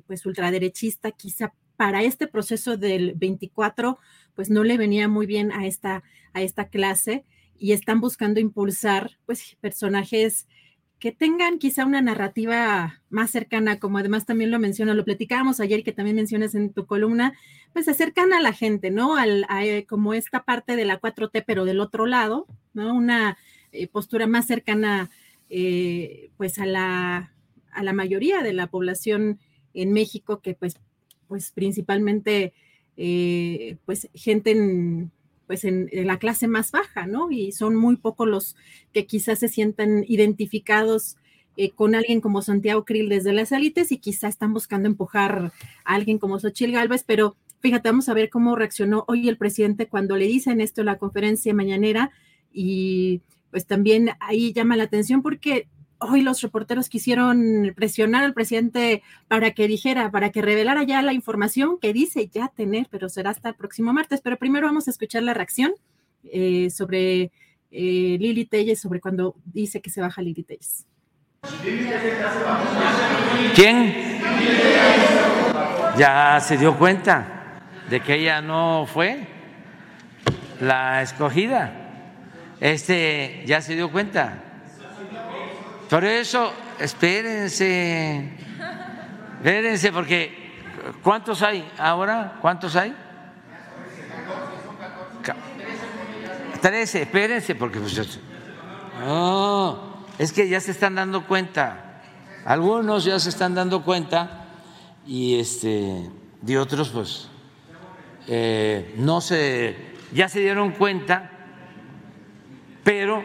pues 0.08 0.26
ultraderechista, 0.26 1.12
quizá 1.12 1.54
para 1.78 2.04
este 2.04 2.28
proceso 2.28 2.78
del 2.78 3.14
24, 3.14 4.00
pues 4.34 4.50
no 4.50 4.64
le 4.64 4.78
venía 4.78 5.08
muy 5.08 5.26
bien 5.26 5.52
a 5.52 5.68
esta, 5.68 6.04
a 6.34 6.42
esta 6.42 6.70
clase 6.70 7.26
y 7.58 7.74
están 7.74 8.02
buscando 8.02 8.40
impulsar 8.40 9.18
pues 9.26 9.56
personajes 9.62 10.48
que 11.02 11.12
tengan 11.12 11.58
quizá 11.58 11.84
una 11.84 12.00
narrativa 12.00 13.02
más 13.10 13.32
cercana, 13.32 13.80
como 13.80 13.98
además 13.98 14.28
también 14.28 14.52
lo 14.52 14.60
menciona, 14.60 14.94
lo 14.94 15.04
platicábamos 15.04 15.60
ayer 15.60 15.84
que 15.84 15.94
también 15.94 16.16
mencionas 16.16 16.54
en 16.54 16.72
tu 16.72 16.86
columna, 16.86 17.34
pues 17.74 17.88
acercan 17.88 18.34
a 18.34 18.40
la 18.40 18.54
gente, 18.54 18.92
¿no? 18.92 19.18
Al, 19.18 19.48
eh, 19.64 19.88
como 19.90 20.14
esta 20.14 20.44
parte 20.44 20.76
de 20.76 20.86
la 20.86 21.02
4T, 21.02 21.44
pero 21.44 21.66
del 21.66 21.80
otro 21.80 22.06
lado, 22.06 22.46
¿no? 22.76 22.94
Una 22.94 23.40
eh, 23.72 23.88
postura 23.88 24.28
más 24.28 24.46
cercana, 24.46 25.10
eh, 25.50 26.30
pues 26.38 26.60
a 26.60 26.68
la, 26.68 27.34
a 27.72 27.82
la 27.82 27.94
mayoría 27.94 28.44
de 28.44 28.54
la 28.54 28.68
población 28.68 29.40
en 29.74 29.94
México, 29.94 30.40
que 30.40 30.54
pues, 30.54 30.76
pues 31.28 31.52
principalmente, 31.52 32.54
pues 33.86 34.08
gente 34.14 34.52
en 34.52 35.12
pues 35.52 35.66
en, 35.66 35.90
la 35.92 36.18
clase 36.18 36.48
más 36.48 36.72
baja, 36.72 37.08
¿no? 37.08 37.30
Y 37.30 37.52
son 37.52 37.76
muy 37.76 37.98
pocos 37.98 38.26
los 38.26 38.56
que 38.94 39.06
quizás 39.06 39.40
se 39.40 39.50
sientan 39.50 40.06
identificados 40.08 41.18
eh, 41.58 41.72
con 41.72 41.94
alguien 41.94 42.22
como 42.22 42.42
Santiago 42.42 42.86
Krill 42.86 43.10
desde 43.10 43.34
las 43.34 43.52
élites 43.52 43.92
y 43.92 43.98
quizás 43.98 44.30
están 44.30 44.54
buscando 44.54 44.88
empujar 44.88 45.52
a 45.84 45.94
alguien 45.94 46.20
como 46.20 46.40
Xochil 46.40 46.72
Gálvez, 46.72 47.04
pero 47.06 47.36
fíjate, 47.60 47.90
vamos 47.90 48.08
a 48.08 48.14
ver 48.14 48.30
cómo 48.30 48.56
reaccionó 48.56 49.04
hoy 49.10 49.28
el 49.28 49.36
presidente 49.36 49.90
cuando 49.90 50.16
le 50.16 50.28
dicen 50.28 50.62
esto 50.62 50.84
en 50.84 50.86
la 50.86 50.98
conferencia 50.98 51.54
mañanera 51.54 52.12
y 52.54 53.20
pues 53.50 53.66
también 53.66 54.12
ahí 54.22 54.54
llama 54.54 54.78
la 54.78 54.84
atención 54.84 55.22
porque 55.22 55.68
hoy 56.02 56.22
los 56.22 56.42
reporteros 56.42 56.90
quisieron 56.90 57.74
presionar 57.76 58.24
al 58.24 58.34
presidente 58.34 59.04
para 59.28 59.52
que 59.52 59.68
dijera, 59.68 60.12
para 60.12 60.32
que 60.32 60.42
revelara 60.42 60.84
ya 60.84 61.02
la 61.02 61.14
información 61.14 61.78
que 61.80 61.94
dice 61.94 62.28
ya 62.28 62.50
tener, 62.50 62.88
pero 62.90 63.08
será 63.08 63.30
hasta 63.30 63.50
el 63.50 63.56
próximo 63.56 63.94
martes. 63.94 64.22
Pero 64.22 64.38
primero 64.38 64.68
vamos 64.68 64.88
a 64.88 64.92
escuchar 64.92 65.24
la 65.24 65.34
reacción 65.34 65.74
eh, 66.24 66.70
sobre 66.72 67.32
eh, 67.72 68.18
Lili 68.20 68.46
Telles, 68.46 68.82
sobre 68.82 69.00
cuando 69.00 69.36
dice 69.46 69.82
que 69.82 69.90
se 69.90 70.02
baja 70.02 70.22
Lili 70.22 70.44
Telles. 70.44 70.86
¿Quién? 73.56 74.20
Ya 75.98 76.40
se 76.40 76.58
dio 76.58 76.78
cuenta 76.78 77.62
de 77.90 78.00
que 78.00 78.16
ella 78.16 78.42
no 78.42 78.88
fue 78.88 79.28
la 80.60 81.02
escogida. 81.02 81.78
Este 82.60 83.44
ya 83.46 83.62
se 83.62 83.76
dio 83.76 83.92
cuenta 83.92 84.51
por 85.92 86.06
eso, 86.06 86.54
espérense, 86.80 88.30
espérense, 89.40 89.92
porque 89.92 90.54
¿cuántos 91.04 91.42
hay 91.42 91.70
ahora? 91.78 92.38
¿Cuántos 92.40 92.78
hay? 92.78 92.96
Trece, 96.62 97.02
espérense, 97.02 97.56
porque 97.56 97.82
pues, 97.82 98.20
no, 99.02 100.06
es 100.18 100.32
que 100.32 100.48
ya 100.48 100.62
se 100.62 100.72
están 100.72 100.96
dando 100.96 101.28
cuenta, 101.28 102.02
algunos 102.46 103.04
ya 103.04 103.20
se 103.20 103.28
están 103.28 103.54
dando 103.54 103.84
cuenta 103.84 104.46
y 105.06 105.42
este 105.42 106.10
de 106.42 106.58
otros 106.58 106.88
pues 106.88 107.28
eh, 108.30 108.96
no 108.98 109.20
se, 109.20 109.76
ya 110.14 110.30
se 110.30 110.40
dieron 110.40 110.72
cuenta, 110.72 111.32
pero 112.82 113.22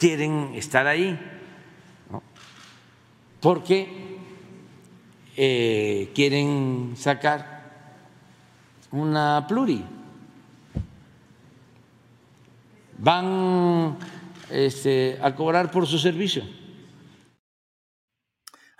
quieren 0.00 0.54
estar 0.56 0.88
ahí 0.88 1.27
porque 3.40 4.18
eh, 5.36 6.10
quieren 6.14 6.94
sacar 6.96 7.58
una 8.90 9.46
pluri. 9.46 9.84
Van 12.98 13.96
este, 14.50 15.18
a 15.22 15.34
cobrar 15.34 15.70
por 15.70 15.86
su 15.86 15.98
servicio. 15.98 16.42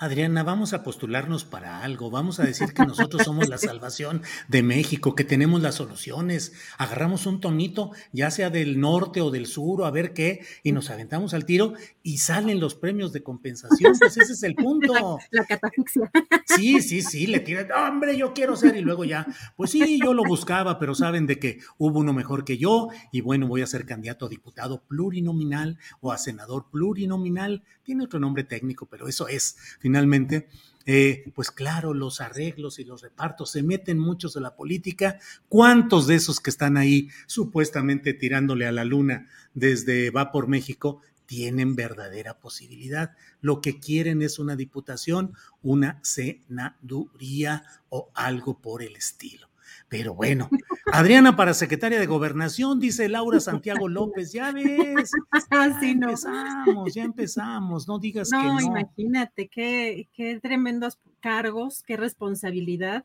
Adriana, 0.01 0.45
vamos 0.45 0.75
a 0.75 0.85
postularnos 0.85 1.45
para 1.45 1.83
algo, 1.83 2.09
vamos 2.09 2.39
a 2.39 2.45
decir 2.45 2.73
que 2.73 2.87
nosotros 2.87 3.25
somos 3.25 3.49
la 3.49 3.59
salvación 3.59 4.23
de 4.47 4.63
México, 4.63 5.17
que 5.17 5.25
tenemos 5.25 5.61
las 5.61 5.75
soluciones. 5.75 6.53
Agarramos 6.79 7.27
un 7.27 7.41
tonito, 7.41 7.91
ya 8.13 8.31
sea 8.31 8.49
del 8.49 8.79
norte 8.79 9.21
o 9.21 9.33
del 9.33 9.47
sur, 9.47 9.81
o 9.81 9.87
a 9.87 9.91
ver 9.91 10.13
qué, 10.15 10.47
y 10.63 10.71
nos 10.71 10.91
aventamos 10.91 11.35
al 11.35 11.45
tiro 11.45 11.73
y 12.05 12.19
salen 12.19 12.61
los 12.61 12.77
premios 12.77 13.13
de 13.13 13.25
compensación. 13.25 13.93
Pues 13.99 14.17
ese 14.17 14.35
es 14.35 14.43
el 14.45 14.55
punto. 14.55 15.19
La, 15.33 15.45
catafixia. 15.45 16.09
Sí, 16.47 16.81
sí, 16.81 17.03
sí, 17.03 17.27
le 17.27 17.41
tiran, 17.41 17.67
hombre, 17.73 18.17
yo 18.17 18.33
quiero 18.33 18.55
ser, 18.55 18.77
y 18.77 18.83
luego 18.83 19.05
ya, 19.05 19.27
pues 19.57 19.73
sí, 19.73 19.99
yo 20.01 20.15
lo 20.15 20.23
buscaba, 20.23 20.79
pero 20.79 20.95
saben 20.95 21.27
de 21.27 21.41
que 21.41 21.59
hubo 21.77 21.99
uno 21.99 22.13
mejor 22.13 22.45
que 22.45 22.57
yo, 22.57 22.89
y 23.11 23.21
bueno, 23.21 23.49
voy 23.49 23.63
a 23.63 23.67
ser 23.67 23.85
candidato 23.85 24.27
a 24.27 24.29
diputado 24.29 24.85
plurinominal 24.85 25.77
o 26.01 26.13
a 26.13 26.19
senador 26.19 26.71
plurinominal. 26.71 27.65
Tiene 27.83 28.05
otro 28.05 28.21
nombre 28.21 28.45
técnico, 28.45 28.87
pero 28.87 29.09
eso 29.09 29.27
es 29.29 29.57
finalmente, 29.89 30.49
eh, 30.85 31.33
pues 31.35 31.51
claro, 31.51 31.95
los 31.95 32.21
arreglos 32.21 32.79
y 32.79 32.85
los 32.85 33.01
repartos 33.01 33.53
se 33.53 33.63
meten 33.63 33.99
muchos 33.99 34.35
de 34.35 34.43
la 34.43 34.55
política. 34.55 35.19
¿Cuántos 35.49 36.07
de 36.07 36.17
esos 36.17 36.41
que 36.41 36.51
están 36.51 36.77
ahí 36.77 37.09
supuestamente 37.27 38.13
tirándole 38.13 38.67
a 38.67 38.73
la 38.73 38.85
luna 38.85 39.29
desde 39.55 40.11
Va 40.11 40.31
por 40.31 40.47
México 40.47 41.01
tienen 41.25 41.75
verdadera 41.75 42.39
posibilidad? 42.39 43.13
Lo 43.41 43.63
que 43.63 43.81
quieren 43.81 44.21
es 44.21 44.39
una 44.39 44.57
diputación, 44.57 45.33
una 45.63 46.01
senaduría 46.03 47.65
o 47.89 48.11
algo 48.15 48.61
por 48.61 48.83
el 48.83 48.95
estilo. 48.95 49.48
Pero 49.89 50.15
bueno, 50.15 50.51
Adriana 50.93 51.35
para 51.35 51.55
secretaria 51.55 51.99
de 51.99 52.07
Gobernación, 52.07 52.79
dice 52.79 53.09
Laura 53.09 53.41
Santiago 53.41 53.89
López, 53.89 54.33
ya 54.33 54.53
ves. 54.53 55.11
Ah, 55.51 55.79
ya 55.81 55.89
empezamos, 55.89 56.95
ya 56.95 57.05
empezamos, 57.05 57.89
no 57.89 57.99
digas 57.99 58.31
que 58.31 58.37
no. 58.37 58.61
imagínate, 58.61 59.49
qué, 59.49 60.09
qué 60.13 60.39
tremendos 60.41 60.99
cargos, 61.21 61.83
qué 61.83 61.97
responsabilidad. 61.97 63.05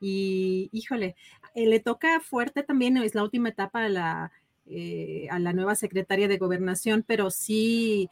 Y 0.00 0.70
híjole, 0.72 1.14
eh, 1.54 1.66
le 1.66 1.80
toca 1.80 2.20
fuerte 2.20 2.62
también, 2.62 2.96
es 2.96 3.14
la 3.14 3.22
última 3.22 3.50
etapa 3.50 3.84
a 3.84 3.88
la, 3.88 4.32
eh, 4.66 5.26
a 5.30 5.38
la 5.38 5.52
nueva 5.52 5.74
secretaria 5.74 6.26
de 6.26 6.38
Gobernación, 6.38 7.04
pero 7.06 7.30
sí 7.30 8.08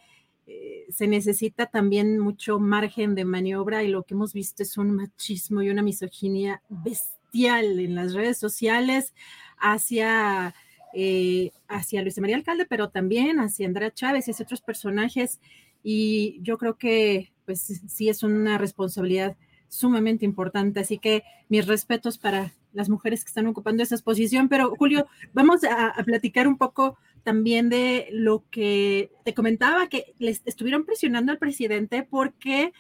eh, 0.47 0.87
se 0.91 1.07
necesita 1.07 1.67
también 1.67 2.19
mucho 2.19 2.59
margen 2.59 3.15
de 3.15 3.25
maniobra 3.25 3.83
y 3.83 3.89
lo 3.89 4.03
que 4.03 4.15
hemos 4.15 4.33
visto 4.33 4.63
es 4.63 4.77
un 4.77 4.91
machismo 4.91 5.63
y 5.63 5.71
una 5.71 5.83
misoginia 5.83 6.63
bestial 6.69 7.22
en 7.33 7.95
las 7.95 8.13
redes 8.15 8.39
sociales 8.39 9.15
hacia, 9.59 10.55
eh, 10.95 11.51
hacia 11.69 12.03
Luis 12.03 12.19
María 12.19 12.37
Alcalde, 12.37 12.67
pero 12.67 12.91
también 12.91 13.41
hacia 13.41 13.67
Andrea 13.67 13.93
Chávez 13.93 14.29
y 14.29 14.33
hacia 14.33 14.45
otros 14.45 14.61
personajes. 14.61 15.41
Y 15.83 16.39
yo 16.43 16.59
creo 16.59 16.77
que 16.77 17.33
pues 17.45 17.83
sí 17.89 18.09
es 18.09 18.23
una 18.23 18.59
responsabilidad 18.59 19.37
sumamente 19.69 20.25
importante. 20.25 20.81
Así 20.81 20.99
que 20.99 21.25
mis 21.49 21.67
respetos 21.67 22.19
para 22.19 22.53
las 22.73 22.89
mujeres 22.89 23.25
que 23.25 23.29
están 23.29 23.47
ocupando 23.47 23.83
esa 23.83 23.97
posición. 23.99 24.49
Pero 24.49 24.75
Julio, 24.77 25.07
vamos 25.33 25.65
a, 25.65 25.95
platicar 26.05 26.47
un 26.47 26.59
poco 26.59 26.99
también 27.23 27.69
de 27.69 28.09
lo 28.13 28.45
que 28.51 29.11
te 29.25 29.35
comentaba, 29.35 29.89
que 29.89 30.15
les 30.19 30.43
estuvieron 30.45 30.85
presionando 30.85 31.33
al 31.33 31.39
presidente 31.39 32.03
porque 32.03 32.73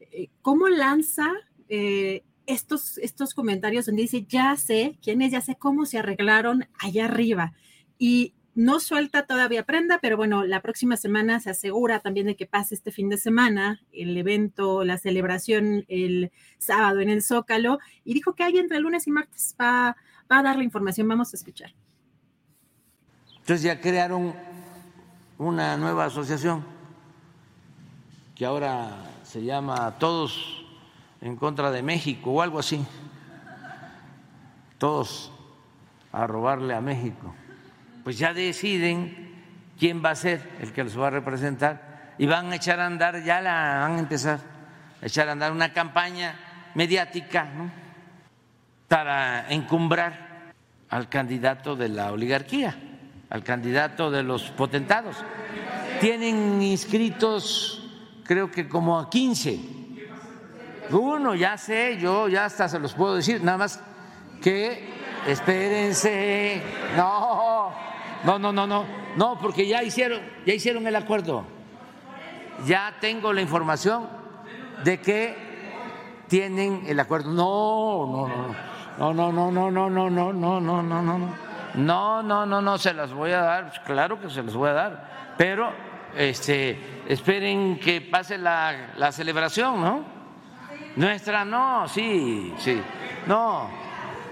eh, 0.00 0.28
cómo 0.40 0.68
lanza 0.68 1.32
eh, 1.68 2.22
estos, 2.48 2.96
estos 2.98 3.34
comentarios 3.34 3.86
donde 3.86 4.02
dice, 4.02 4.24
ya 4.26 4.56
sé 4.56 4.98
quiénes, 5.02 5.30
ya 5.30 5.42
sé 5.42 5.56
cómo 5.56 5.84
se 5.84 5.98
arreglaron 5.98 6.66
allá 6.78 7.04
arriba. 7.04 7.52
Y 7.98 8.34
no 8.54 8.80
suelta 8.80 9.26
todavía 9.26 9.64
prenda, 9.64 9.98
pero 10.00 10.16
bueno, 10.16 10.44
la 10.44 10.62
próxima 10.62 10.96
semana 10.96 11.40
se 11.40 11.50
asegura 11.50 12.00
también 12.00 12.26
de 12.26 12.36
que 12.36 12.46
pase 12.46 12.74
este 12.74 12.90
fin 12.90 13.10
de 13.10 13.18
semana 13.18 13.82
el 13.92 14.16
evento, 14.16 14.82
la 14.82 14.96
celebración 14.96 15.84
el 15.88 16.32
sábado 16.56 17.00
en 17.00 17.10
el 17.10 17.22
Zócalo, 17.22 17.78
y 18.02 18.14
dijo 18.14 18.34
que 18.34 18.44
hay 18.44 18.56
entre 18.56 18.80
lunes 18.80 19.06
y 19.06 19.10
martes 19.10 19.54
va, 19.60 19.94
va 20.32 20.38
a 20.38 20.42
dar 20.42 20.56
la 20.56 20.64
información. 20.64 21.06
Vamos 21.06 21.34
a 21.34 21.36
escuchar. 21.36 21.74
Entonces 23.40 23.62
ya 23.62 23.78
crearon 23.78 24.34
una 25.36 25.76
nueva 25.76 26.06
asociación 26.06 26.64
que 28.34 28.46
ahora 28.46 29.04
se 29.22 29.44
llama 29.44 29.98
Todos 29.98 30.67
en 31.20 31.36
contra 31.36 31.70
de 31.70 31.82
México 31.82 32.32
o 32.32 32.42
algo 32.42 32.58
así. 32.58 32.84
Todos 34.78 35.32
a 36.12 36.26
robarle 36.26 36.74
a 36.74 36.80
México. 36.80 37.34
Pues 38.04 38.18
ya 38.18 38.32
deciden 38.32 39.42
quién 39.78 40.02
va 40.04 40.10
a 40.10 40.16
ser 40.16 40.48
el 40.60 40.72
que 40.72 40.84
los 40.84 40.98
va 40.98 41.08
a 41.08 41.10
representar 41.10 42.14
y 42.18 42.26
van 42.26 42.52
a 42.52 42.56
echar 42.56 42.80
a 42.80 42.86
andar, 42.86 43.22
ya 43.22 43.40
la 43.40 43.80
van 43.80 43.96
a 43.96 43.98
empezar 43.98 44.40
a 45.00 45.06
echar 45.06 45.28
a 45.28 45.32
andar 45.32 45.52
una 45.52 45.72
campaña 45.72 46.34
mediática 46.74 47.48
para 48.88 49.48
encumbrar 49.50 50.52
al 50.88 51.08
candidato 51.08 51.76
de 51.76 51.88
la 51.88 52.12
oligarquía, 52.12 52.76
al 53.30 53.44
candidato 53.44 54.10
de 54.10 54.22
los 54.22 54.50
potentados. 54.50 55.16
Tienen 56.00 56.62
inscritos 56.62 57.84
creo 58.28 58.50
que 58.50 58.68
como 58.68 58.98
a 58.98 59.08
15 59.08 59.77
uno, 60.90 61.34
ya 61.34 61.56
sé, 61.58 61.98
yo 61.98 62.28
ya 62.28 62.46
hasta 62.46 62.68
se 62.68 62.78
los 62.78 62.94
puedo 62.94 63.16
decir, 63.16 63.42
nada 63.42 63.58
más 63.58 63.82
que 64.42 64.88
espérense. 65.26 66.62
No, 66.96 67.72
no, 68.24 68.38
no, 68.38 68.52
no, 68.52 68.66
no, 68.66 68.84
no, 69.16 69.38
porque 69.38 69.66
ya 69.66 69.82
hicieron, 69.82 70.20
ya 70.46 70.54
hicieron 70.54 70.86
el 70.86 70.96
acuerdo. 70.96 71.44
Ya 72.66 72.94
tengo 73.00 73.32
la 73.32 73.40
información 73.40 74.08
de 74.84 75.00
que 75.00 75.36
tienen 76.28 76.84
el 76.86 76.98
acuerdo. 76.98 77.30
No, 77.30 78.28
no, 78.98 79.12
no, 79.14 79.32
no, 79.32 79.50
no, 79.50 79.70
no, 79.70 79.90
no, 79.90 80.10
no, 80.10 80.10
no, 80.10 80.32
no, 80.32 80.60
no, 80.60 80.82
no, 80.82 81.02
no, 81.02 81.18
no. 81.18 81.48
No, 81.74 82.22
no, 82.22 82.46
no, 82.46 82.62
no, 82.62 82.78
se 82.78 82.92
las 82.94 83.12
voy 83.12 83.30
a 83.30 83.42
dar, 83.42 83.82
claro 83.84 84.20
que 84.20 84.30
se 84.30 84.42
las 84.42 84.54
voy 84.54 84.70
a 84.70 84.72
dar, 84.72 85.34
pero 85.36 85.70
este, 86.16 87.04
esperen 87.06 87.78
que 87.78 88.00
pase 88.00 88.38
la, 88.38 88.94
la 88.96 89.12
celebración, 89.12 89.80
¿no? 89.80 90.17
Nuestra 90.98 91.44
no, 91.44 91.86
sí, 91.86 92.52
sí. 92.58 92.82
No, 93.28 93.70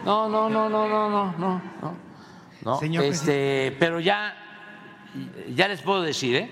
no, 0.05 0.29
no, 0.29 0.51
no, 0.51 0.69
no, 0.69 0.89
no, 0.89 1.09
no, 1.09 1.35
no. 1.39 1.97
no. 2.63 2.79
Señor 2.81 3.05
este, 3.05 3.77
pero 3.79 4.01
ya, 4.01 4.35
ya 5.55 5.69
les 5.69 5.81
puedo 5.81 6.03
decir, 6.03 6.35
¿eh? 6.35 6.51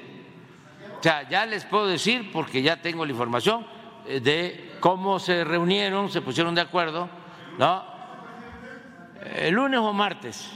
O 1.01 1.03
sea, 1.03 1.29
ya 1.29 1.45
les 1.47 1.65
puedo 1.65 1.89
decir, 1.89 2.31
porque 2.33 2.63
ya 2.63 2.81
tengo 2.81 3.05
la 3.05 3.11
información 3.11 3.67
eh, 4.07 4.21
de 4.21 4.77
cómo 4.79 5.19
se 5.19 5.43
reunieron, 5.43 6.09
se 6.09 6.23
pusieron 6.23 6.55
de 6.55 6.61
acuerdo, 6.61 7.09
¿no? 7.59 7.85
El 9.35 9.55
lunes 9.55 9.81
o 9.81 9.93
martes 9.93 10.49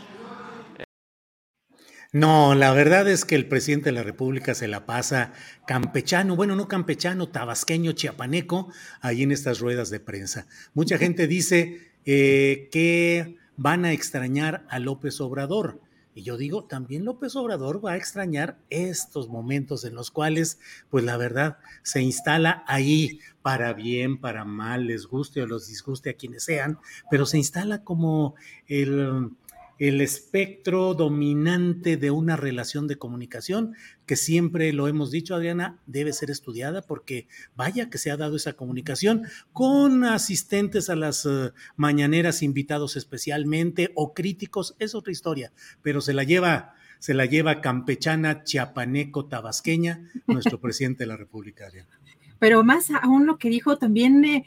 no, 2.12 2.54
la 2.54 2.72
verdad 2.72 3.06
es 3.08 3.24
que 3.24 3.34
el 3.34 3.46
presidente 3.46 3.86
de 3.86 3.92
la 3.92 4.02
República 4.02 4.54
se 4.54 4.66
la 4.66 4.86
pasa 4.86 5.32
campechano, 5.66 6.36
bueno, 6.36 6.56
no 6.56 6.66
campechano, 6.66 7.28
tabasqueño, 7.28 7.92
chiapaneco, 7.92 8.72
ahí 9.00 9.22
en 9.22 9.32
estas 9.32 9.60
ruedas 9.60 9.90
de 9.90 10.00
prensa. 10.00 10.46
Mucha 10.72 10.96
gente 10.96 11.26
dice 11.26 11.92
eh, 12.06 12.68
que 12.72 13.36
van 13.58 13.84
a 13.84 13.92
extrañar 13.92 14.64
a 14.70 14.78
López 14.78 15.20
Obrador. 15.20 15.82
Y 16.14 16.22
yo 16.22 16.36
digo, 16.36 16.64
también 16.64 17.04
López 17.04 17.36
Obrador 17.36 17.84
va 17.84 17.92
a 17.92 17.96
extrañar 17.96 18.58
estos 18.70 19.28
momentos 19.28 19.84
en 19.84 19.94
los 19.94 20.10
cuales, 20.10 20.58
pues 20.90 21.04
la 21.04 21.16
verdad, 21.16 21.58
se 21.82 22.00
instala 22.00 22.64
ahí 22.66 23.20
para 23.42 23.72
bien, 23.74 24.18
para 24.18 24.44
mal, 24.44 24.86
les 24.86 25.06
guste 25.06 25.42
o 25.42 25.46
los 25.46 25.68
disguste 25.68 26.10
a 26.10 26.14
quienes 26.14 26.44
sean, 26.44 26.78
pero 27.10 27.26
se 27.26 27.36
instala 27.38 27.84
como 27.84 28.34
el 28.66 29.30
el 29.78 30.00
espectro 30.00 30.94
dominante 30.94 31.96
de 31.96 32.10
una 32.10 32.36
relación 32.36 32.88
de 32.88 32.96
comunicación 32.96 33.74
que 34.06 34.16
siempre 34.16 34.72
lo 34.72 34.88
hemos 34.88 35.10
dicho, 35.10 35.34
Adriana, 35.34 35.80
debe 35.86 36.12
ser 36.12 36.30
estudiada 36.30 36.82
porque 36.82 37.28
vaya 37.54 37.88
que 37.88 37.98
se 37.98 38.10
ha 38.10 38.16
dado 38.16 38.36
esa 38.36 38.54
comunicación 38.54 39.24
con 39.52 40.04
asistentes 40.04 40.90
a 40.90 40.96
las 40.96 41.26
eh, 41.26 41.52
mañaneras 41.76 42.42
invitados 42.42 42.96
especialmente 42.96 43.92
o 43.94 44.14
críticos, 44.14 44.74
es 44.78 44.94
otra 44.94 45.12
historia, 45.12 45.52
pero 45.82 46.00
se 46.00 46.14
la 46.14 46.24
lleva 46.24 46.74
se 46.98 47.14
la 47.14 47.26
lleva 47.26 47.60
campechana, 47.60 48.42
chiapaneco, 48.42 49.26
tabasqueña, 49.26 50.10
nuestro 50.26 50.60
presidente 50.60 51.04
de 51.04 51.06
la 51.06 51.16
República. 51.16 51.66
Adriana. 51.66 52.00
Pero 52.40 52.64
más 52.64 52.90
aún 52.90 53.24
lo 53.24 53.38
que 53.38 53.50
dijo 53.50 53.78
también 53.78 54.24
eh, 54.24 54.44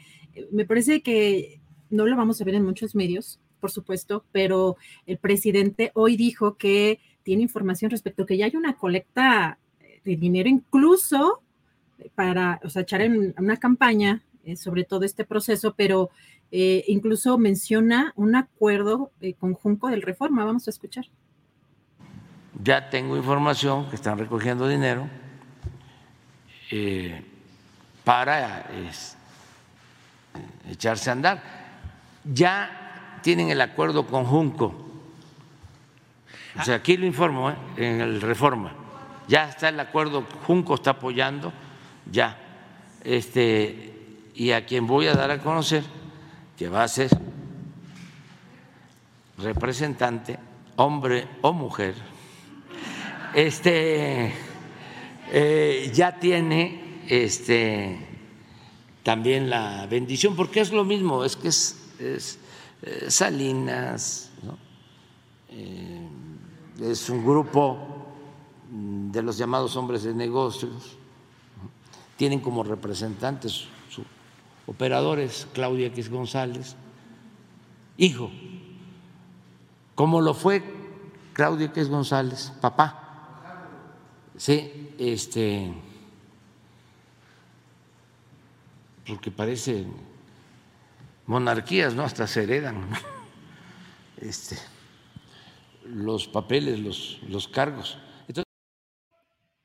me 0.51 0.65
parece 0.65 1.01
que 1.01 1.61
no 1.89 2.05
lo 2.05 2.15
vamos 2.15 2.41
a 2.41 2.43
ver 2.43 2.55
en 2.55 2.63
muchos 2.63 2.95
medios, 2.95 3.39
por 3.61 3.71
supuesto, 3.71 4.25
pero 4.33 4.75
el 5.05 5.17
presidente 5.17 5.91
hoy 5.93 6.17
dijo 6.17 6.57
que 6.57 6.99
tiene 7.23 7.43
información 7.43 7.91
respecto 7.91 8.23
a 8.23 8.25
que 8.25 8.35
ya 8.35 8.45
hay 8.45 8.55
una 8.57 8.75
colecta 8.75 9.57
de 10.03 10.17
dinero 10.17 10.49
incluso 10.49 11.41
para, 12.15 12.59
o 12.63 12.69
sea, 12.69 12.81
echar 12.81 13.01
en 13.01 13.33
una 13.37 13.57
campaña 13.57 14.23
eh, 14.43 14.55
sobre 14.55 14.83
todo 14.85 15.05
este 15.05 15.23
proceso, 15.23 15.75
pero 15.77 16.09
eh, 16.51 16.83
incluso 16.87 17.37
menciona 17.37 18.11
un 18.15 18.35
acuerdo 18.35 19.11
eh, 19.21 19.35
conjunto 19.35 19.87
del 19.87 20.01
Reforma. 20.01 20.43
Vamos 20.43 20.67
a 20.67 20.71
escuchar. 20.71 21.05
Ya 22.63 22.89
tengo 22.89 23.15
información 23.15 23.87
que 23.89 23.95
están 23.95 24.17
recogiendo 24.17 24.67
dinero 24.67 25.07
para 28.03 28.65
echarse 30.69 31.09
a 31.09 31.13
andar. 31.13 31.43
Ya 32.23 32.80
tienen 33.21 33.49
el 33.49 33.61
acuerdo 33.61 34.05
con 34.05 34.25
Junco. 34.25 34.75
O 36.59 36.63
sea, 36.63 36.75
aquí 36.75 36.97
lo 36.97 37.05
informo, 37.05 37.49
¿eh? 37.49 37.55
en 37.77 38.01
el 38.01 38.21
Reforma. 38.21 38.73
Ya 39.27 39.47
está 39.47 39.69
el 39.69 39.79
acuerdo, 39.79 40.25
Junco 40.45 40.75
está 40.75 40.91
apoyando, 40.91 41.53
ya. 42.11 42.37
Este, 43.03 43.93
y 44.35 44.51
a 44.51 44.65
quien 44.65 44.85
voy 44.85 45.07
a 45.07 45.13
dar 45.13 45.31
a 45.31 45.39
conocer, 45.39 45.83
que 46.57 46.67
va 46.67 46.83
a 46.83 46.87
ser 46.87 47.09
representante, 49.37 50.37
hombre 50.75 51.27
o 51.41 51.53
mujer, 51.53 51.95
este, 53.33 54.33
eh, 55.31 55.91
ya 55.93 56.19
tiene 56.19 57.03
este, 57.07 57.97
también 59.03 59.49
la 59.49 59.87
bendición, 59.87 60.35
porque 60.35 60.59
es 60.59 60.71
lo 60.71 60.83
mismo, 60.83 61.23
es 61.23 61.35
que 61.35 61.47
es, 61.47 62.39
Salinas, 63.09 64.31
eh, 65.49 66.07
es 66.79 67.09
un 67.09 67.23
grupo 67.23 67.77
de 68.71 69.21
los 69.21 69.37
llamados 69.37 69.75
hombres 69.75 70.03
de 70.03 70.13
negocios, 70.13 70.97
tienen 72.17 72.39
como 72.39 72.63
representantes 72.63 73.65
sus 73.89 74.05
operadores 74.65 75.47
Claudia 75.53 75.87
X 75.87 76.09
González, 76.09 76.75
hijo, 77.97 78.31
como 79.93 80.21
lo 80.21 80.33
fue 80.33 80.63
Claudia 81.33 81.67
X 81.67 81.89
González, 81.89 82.51
papá. 82.61 82.97
Sí, 84.37 84.95
este, 84.97 85.71
porque 89.05 89.29
parece 89.29 89.85
monarquías, 91.31 91.95
¿no? 91.95 92.03
Hasta 92.03 92.27
se 92.27 92.43
heredan 92.43 92.89
este, 94.17 94.57
los 95.85 96.27
papeles, 96.27 96.77
los, 96.79 97.21
los 97.27 97.47
cargos. 97.47 97.97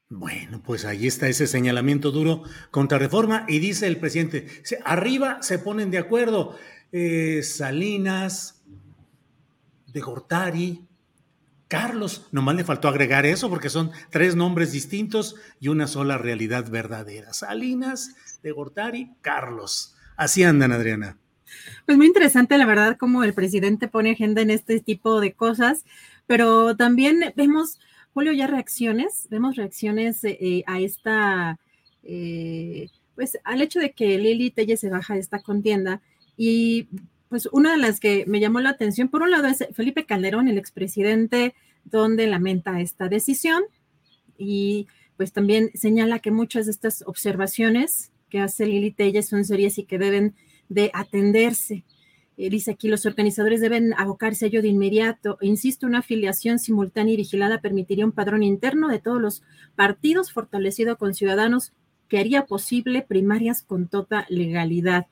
Bueno, 0.08 0.62
pues 0.64 0.84
ahí 0.84 1.08
está 1.08 1.26
ese 1.26 1.48
señalamiento 1.48 2.12
duro 2.12 2.44
contra 2.70 2.96
reforma 2.96 3.44
y 3.48 3.58
dice 3.58 3.88
el 3.88 3.98
presidente, 3.98 4.46
arriba 4.84 5.42
se 5.42 5.58
ponen 5.58 5.90
de 5.90 5.98
acuerdo 5.98 6.56
eh, 6.92 7.42
Salinas, 7.42 8.62
de 9.88 10.00
Gortari, 10.00 10.86
Carlos, 11.66 12.28
nomás 12.30 12.54
le 12.54 12.62
faltó 12.62 12.86
agregar 12.86 13.26
eso 13.26 13.50
porque 13.50 13.68
son 13.68 13.90
tres 14.10 14.36
nombres 14.36 14.70
distintos 14.70 15.34
y 15.58 15.66
una 15.66 15.88
sola 15.88 16.16
realidad 16.18 16.70
verdadera. 16.70 17.32
Salinas, 17.32 18.14
de 18.44 18.52
Gortari, 18.52 19.16
Carlos. 19.20 19.96
Así 20.16 20.44
andan, 20.44 20.70
Adriana. 20.70 21.18
Pues 21.84 21.96
muy 21.96 22.06
interesante, 22.06 22.58
la 22.58 22.66
verdad, 22.66 22.96
cómo 22.98 23.24
el 23.24 23.34
presidente 23.34 23.88
pone 23.88 24.12
agenda 24.12 24.42
en 24.42 24.50
este 24.50 24.80
tipo 24.80 25.20
de 25.20 25.32
cosas, 25.32 25.84
pero 26.26 26.76
también 26.76 27.32
vemos 27.36 27.78
Julio, 28.16 28.32
ya 28.32 28.46
reacciones, 28.46 29.26
vemos 29.28 29.56
reacciones 29.56 30.24
eh, 30.24 30.38
eh, 30.40 30.64
a 30.66 30.80
esta, 30.80 31.58
eh, 32.02 32.88
pues 33.14 33.38
al 33.44 33.60
hecho 33.60 33.78
de 33.78 33.92
que 33.92 34.16
Lili 34.18 34.50
Telle 34.50 34.78
se 34.78 34.88
baja 34.88 35.12
de 35.12 35.20
esta 35.20 35.42
contienda 35.42 36.00
y 36.34 36.88
pues 37.28 37.46
una 37.52 37.72
de 37.72 37.76
las 37.76 38.00
que 38.00 38.24
me 38.26 38.40
llamó 38.40 38.60
la 38.60 38.70
atención, 38.70 39.10
por 39.10 39.20
un 39.20 39.32
lado 39.32 39.48
es 39.48 39.66
Felipe 39.74 40.06
Calderón, 40.06 40.48
el 40.48 40.56
expresidente, 40.56 41.54
donde 41.84 42.26
lamenta 42.26 42.80
esta 42.80 43.10
decisión 43.10 43.64
y 44.38 44.86
pues 45.18 45.34
también 45.34 45.70
señala 45.74 46.18
que 46.18 46.30
muchas 46.30 46.64
de 46.64 46.72
estas 46.72 47.02
observaciones 47.06 48.12
que 48.30 48.40
hace 48.40 48.64
Lili 48.64 48.92
Telle 48.92 49.22
son 49.22 49.44
serias 49.44 49.76
y 49.76 49.84
que 49.84 49.98
deben 49.98 50.34
de 50.68 50.90
atenderse. 50.94 51.84
Eh, 52.36 52.50
dice 52.50 52.72
aquí, 52.72 52.88
los 52.88 53.06
organizadores 53.06 53.60
deben 53.60 53.94
abocarse 53.94 54.44
a 54.44 54.48
ello 54.48 54.62
de 54.62 54.68
inmediato. 54.68 55.38
Insisto, 55.40 55.86
una 55.86 56.00
afiliación 56.00 56.58
simultánea 56.58 57.14
y 57.14 57.18
vigilada 57.18 57.60
permitiría 57.60 58.04
un 58.04 58.12
padrón 58.12 58.42
interno 58.42 58.88
de 58.88 58.98
todos 58.98 59.20
los 59.20 59.42
partidos 59.74 60.32
fortalecido 60.32 60.98
con 60.98 61.14
ciudadanos 61.14 61.72
que 62.08 62.18
haría 62.18 62.46
posible 62.46 63.02
primarias 63.02 63.62
con 63.62 63.88
toda 63.88 64.26
legalidad. 64.28 65.06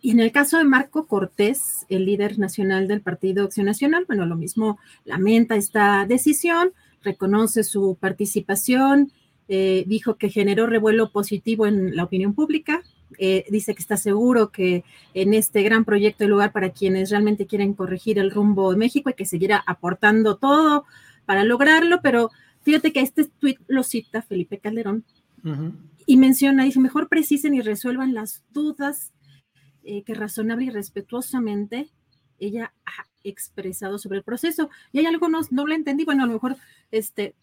Y 0.00 0.10
en 0.10 0.20
el 0.20 0.32
caso 0.32 0.58
de 0.58 0.64
Marco 0.64 1.06
Cortés, 1.06 1.86
el 1.88 2.06
líder 2.06 2.38
nacional 2.38 2.88
del 2.88 3.02
Partido 3.02 3.44
Acción 3.44 3.66
Nacional, 3.66 4.04
bueno, 4.06 4.26
lo 4.26 4.36
mismo 4.36 4.78
lamenta 5.04 5.54
esta 5.54 6.06
decisión, 6.06 6.72
reconoce 7.02 7.62
su 7.62 7.96
participación, 8.00 9.12
eh, 9.48 9.84
dijo 9.86 10.16
que 10.16 10.28
generó 10.28 10.66
revuelo 10.66 11.12
positivo 11.12 11.66
en 11.66 11.94
la 11.94 12.04
opinión 12.04 12.34
pública, 12.34 12.82
eh, 13.18 13.44
dice 13.50 13.74
que 13.74 13.82
está 13.82 13.96
seguro 13.96 14.50
que 14.50 14.84
en 15.14 15.34
este 15.34 15.62
gran 15.62 15.84
proyecto 15.84 16.24
hay 16.24 16.30
lugar 16.30 16.52
para 16.52 16.70
quienes 16.70 17.10
realmente 17.10 17.46
quieren 17.46 17.74
corregir 17.74 18.18
el 18.18 18.30
rumbo 18.30 18.70
de 18.70 18.76
México 18.76 19.10
y 19.10 19.14
que 19.14 19.26
seguirá 19.26 19.62
aportando 19.66 20.36
todo 20.36 20.84
para 21.26 21.44
lograrlo, 21.44 22.00
pero 22.02 22.30
fíjate 22.62 22.92
que 22.92 23.00
este 23.00 23.24
tweet 23.24 23.58
lo 23.68 23.82
cita 23.82 24.22
Felipe 24.22 24.58
Calderón 24.58 25.04
y 26.06 26.16
menciona, 26.16 26.64
dice, 26.64 26.80
mejor 26.80 27.08
precisen 27.08 27.54
y 27.54 27.60
resuelvan 27.60 28.14
las 28.14 28.44
dudas 28.50 29.12
eh, 29.84 30.02
que 30.04 30.14
razonable 30.14 30.66
y 30.66 30.70
respetuosamente 30.70 31.90
ella 32.38 32.72
ha 32.84 33.06
expresado 33.24 33.98
sobre 33.98 34.18
el 34.18 34.24
proceso. 34.24 34.70
Y 34.92 34.98
hay 34.98 35.06
algo 35.06 35.28
no, 35.28 35.40
no 35.50 35.66
lo 35.66 35.74
entendí, 35.74 36.04
bueno, 36.04 36.24
a 36.24 36.26
lo 36.26 36.32
mejor 36.32 36.56
este, 36.90 37.34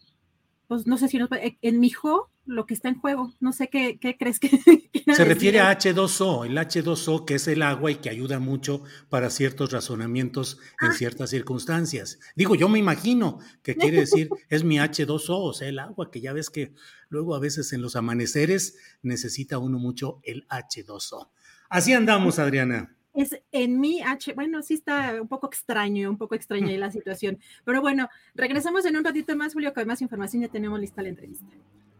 pues 0.70 0.86
no 0.86 0.98
sé 0.98 1.08
si 1.08 1.18
nos, 1.18 1.28
en 1.32 1.80
Mijo 1.80 2.30
lo 2.46 2.64
que 2.64 2.74
está 2.74 2.88
en 2.88 2.94
juego, 2.94 3.34
no 3.40 3.52
sé 3.52 3.68
qué, 3.68 3.98
crees 4.16 4.38
que... 4.38 4.50
Se 5.16 5.24
refiere 5.24 5.58
a 5.58 5.76
H2O, 5.76 6.46
el 6.46 6.56
H2O 6.56 7.24
que 7.24 7.34
es 7.34 7.48
el 7.48 7.62
agua 7.62 7.90
y 7.90 7.96
que 7.96 8.08
ayuda 8.08 8.38
mucho 8.38 8.84
para 9.08 9.30
ciertos 9.30 9.72
razonamientos 9.72 10.60
en 10.80 10.90
ah. 10.90 10.92
ciertas 10.92 11.30
circunstancias. 11.30 12.20
Digo, 12.36 12.54
yo 12.54 12.68
me 12.68 12.78
imagino 12.78 13.40
que 13.64 13.74
quiere 13.74 13.98
decir 13.98 14.28
es 14.48 14.62
mi 14.62 14.76
H2O, 14.76 15.48
o 15.48 15.52
sea, 15.52 15.66
el 15.66 15.80
agua, 15.80 16.08
que 16.08 16.20
ya 16.20 16.32
ves 16.32 16.50
que 16.50 16.72
luego 17.08 17.34
a 17.34 17.40
veces 17.40 17.72
en 17.72 17.82
los 17.82 17.96
amaneceres 17.96 18.78
necesita 19.02 19.58
uno 19.58 19.80
mucho 19.80 20.20
el 20.22 20.46
H2O. 20.46 21.30
Así 21.68 21.94
andamos, 21.94 22.38
Adriana 22.38 22.96
es 23.22 23.40
en 23.52 23.80
mi 23.80 24.00
H, 24.00 24.32
bueno, 24.34 24.62
sí 24.62 24.74
está 24.74 25.20
un 25.20 25.28
poco 25.28 25.46
extraño, 25.46 26.10
un 26.10 26.18
poco 26.18 26.34
extraña 26.36 26.76
la 26.78 26.90
situación, 26.90 27.38
pero 27.64 27.80
bueno, 27.80 28.08
regresamos 28.34 28.84
en 28.86 28.96
un 28.96 29.04
ratito 29.04 29.36
más, 29.36 29.52
Julio, 29.52 29.72
con 29.72 29.86
más 29.86 30.02
información 30.02 30.42
ya 30.42 30.48
tenemos 30.48 30.80
lista 30.80 31.02
la 31.02 31.08
entrevista. 31.08 31.46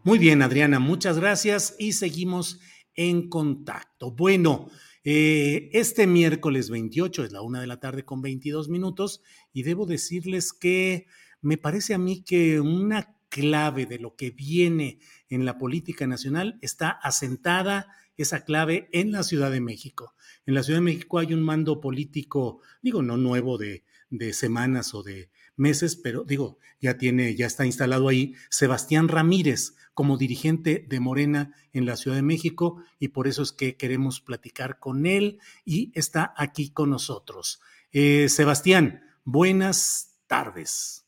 Muy 0.03 0.17
bien, 0.17 0.41
Adriana, 0.41 0.79
muchas 0.79 1.19
gracias 1.19 1.75
y 1.77 1.93
seguimos 1.93 2.59
en 2.95 3.29
contacto. 3.29 4.11
Bueno, 4.11 4.69
eh, 5.03 5.69
este 5.73 6.07
miércoles 6.07 6.69
28 6.69 7.25
es 7.25 7.31
la 7.31 7.41
una 7.41 7.61
de 7.61 7.67
la 7.67 7.79
tarde 7.79 8.03
con 8.03 8.21
22 8.21 8.69
minutos 8.69 9.21
y 9.53 9.63
debo 9.63 9.85
decirles 9.85 10.53
que 10.53 11.07
me 11.41 11.57
parece 11.57 11.93
a 11.93 11.97
mí 11.97 12.23
que 12.23 12.59
una 12.59 13.15
clave 13.29 13.85
de 13.85 13.97
lo 13.97 14.15
que 14.15 14.31
viene 14.31 14.99
en 15.29 15.45
la 15.45 15.57
política 15.57 16.05
nacional 16.05 16.59
está 16.61 16.89
asentada 16.89 17.87
esa 18.21 18.43
clave 18.43 18.89
en 18.91 19.11
la 19.11 19.23
Ciudad 19.23 19.51
de 19.51 19.61
México. 19.61 20.15
En 20.45 20.53
la 20.53 20.63
Ciudad 20.63 20.79
de 20.79 20.85
México 20.85 21.19
hay 21.19 21.33
un 21.33 21.41
mando 21.41 21.81
político, 21.81 22.61
digo, 22.81 23.01
no 23.01 23.17
nuevo 23.17 23.57
de, 23.57 23.83
de 24.09 24.33
semanas 24.33 24.93
o 24.93 25.03
de 25.03 25.29
meses, 25.55 25.95
pero 25.95 26.23
digo, 26.23 26.57
ya 26.79 26.97
tiene, 26.97 27.35
ya 27.35 27.45
está 27.45 27.65
instalado 27.65 28.07
ahí 28.07 28.35
Sebastián 28.49 29.07
Ramírez 29.07 29.75
como 29.93 30.17
dirigente 30.17 30.85
de 30.87 30.99
Morena 30.99 31.53
en 31.73 31.85
la 31.85 31.95
Ciudad 31.95 32.17
de 32.17 32.23
México 32.23 32.83
y 32.99 33.09
por 33.09 33.27
eso 33.27 33.41
es 33.43 33.51
que 33.51 33.77
queremos 33.77 34.21
platicar 34.21 34.79
con 34.79 35.05
él 35.05 35.39
y 35.65 35.91
está 35.95 36.33
aquí 36.37 36.71
con 36.71 36.89
nosotros. 36.89 37.61
Eh, 37.91 38.29
Sebastián, 38.29 39.03
buenas 39.23 40.19
tardes. 40.27 41.05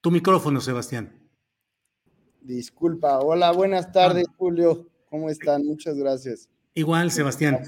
Tu 0.00 0.10
micrófono, 0.10 0.60
Sebastián. 0.60 1.21
Disculpa. 2.42 3.18
Hola, 3.20 3.52
buenas 3.52 3.92
tardes, 3.92 4.26
ah. 4.28 4.34
Julio. 4.36 4.88
¿Cómo 5.08 5.30
están? 5.30 5.64
Muchas 5.64 5.96
gracias. 5.96 6.48
Igual, 6.74 7.10
Sebastián. 7.10 7.60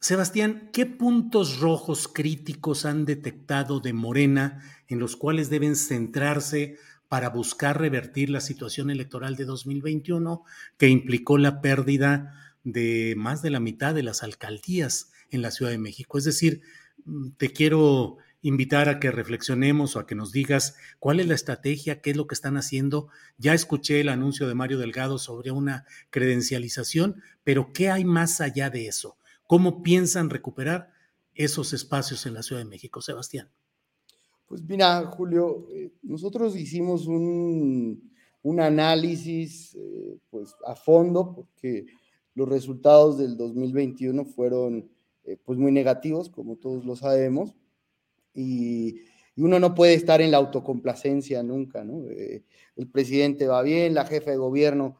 Sebastián, 0.00 0.70
¿qué 0.72 0.86
puntos 0.86 1.60
rojos 1.60 2.08
críticos 2.08 2.86
han 2.86 3.04
detectado 3.04 3.80
de 3.80 3.92
Morena 3.92 4.62
en 4.88 4.98
los 4.98 5.14
cuales 5.14 5.50
deben 5.50 5.76
centrarse 5.76 6.78
para 7.08 7.28
buscar 7.28 7.78
revertir 7.78 8.30
la 8.30 8.40
situación 8.40 8.88
electoral 8.88 9.36
de 9.36 9.44
2021 9.44 10.42
que 10.78 10.88
implicó 10.88 11.36
la 11.36 11.60
pérdida 11.60 12.34
de 12.64 13.14
más 13.16 13.42
de 13.42 13.50
la 13.50 13.60
mitad 13.60 13.94
de 13.94 14.02
las 14.02 14.22
alcaldías 14.22 15.12
en 15.30 15.42
la 15.42 15.50
Ciudad 15.50 15.70
de 15.70 15.78
México? 15.78 16.16
Es 16.16 16.24
decir, 16.24 16.62
mm, 17.04 17.32
te 17.36 17.52
quiero 17.52 18.16
invitar 18.42 18.88
a 18.88 19.00
que 19.00 19.10
reflexionemos 19.10 19.96
o 19.96 20.00
a 20.00 20.06
que 20.06 20.14
nos 20.14 20.32
digas 20.32 20.76
cuál 20.98 21.20
es 21.20 21.26
la 21.26 21.34
estrategia, 21.34 22.00
qué 22.00 22.10
es 22.10 22.16
lo 22.16 22.26
que 22.26 22.34
están 22.34 22.56
haciendo. 22.56 23.08
Ya 23.38 23.54
escuché 23.54 24.00
el 24.00 24.08
anuncio 24.08 24.48
de 24.48 24.54
Mario 24.54 24.78
Delgado 24.78 25.18
sobre 25.18 25.50
una 25.50 25.84
credencialización, 26.10 27.22
pero 27.44 27.72
¿qué 27.72 27.90
hay 27.90 28.04
más 28.04 28.40
allá 28.40 28.70
de 28.70 28.86
eso? 28.86 29.16
¿Cómo 29.46 29.82
piensan 29.82 30.30
recuperar 30.30 30.92
esos 31.34 31.72
espacios 31.72 32.26
en 32.26 32.34
la 32.34 32.42
Ciudad 32.42 32.62
de 32.62 32.68
México, 32.68 33.02
Sebastián? 33.02 33.48
Pues 34.46 34.62
mira, 34.62 35.04
Julio, 35.06 35.68
eh, 35.70 35.92
nosotros 36.02 36.56
hicimos 36.56 37.06
un 37.06 38.00
análisis 38.60 39.74
eh, 39.76 40.18
pues 40.30 40.54
a 40.66 40.74
fondo, 40.74 41.34
porque 41.34 41.86
los 42.34 42.48
resultados 42.48 43.18
del 43.18 43.36
2021 43.36 44.24
fueron 44.24 44.88
eh, 45.24 45.36
pues 45.44 45.58
muy 45.58 45.72
negativos, 45.72 46.30
como 46.30 46.56
todos 46.56 46.84
lo 46.84 46.96
sabemos, 46.96 47.54
y, 48.34 49.02
uno 49.36 49.58
no 49.58 49.74
puede 49.74 49.94
estar 49.94 50.20
en 50.20 50.32
la 50.32 50.36
autocomplacencia 50.36 51.42
nunca, 51.42 51.82
¿no? 51.82 52.04
Eh, 52.10 52.44
el 52.76 52.88
presidente 52.88 53.46
va 53.46 53.62
bien, 53.62 53.94
la 53.94 54.04
jefa 54.04 54.30
de 54.30 54.36
gobierno 54.36 54.98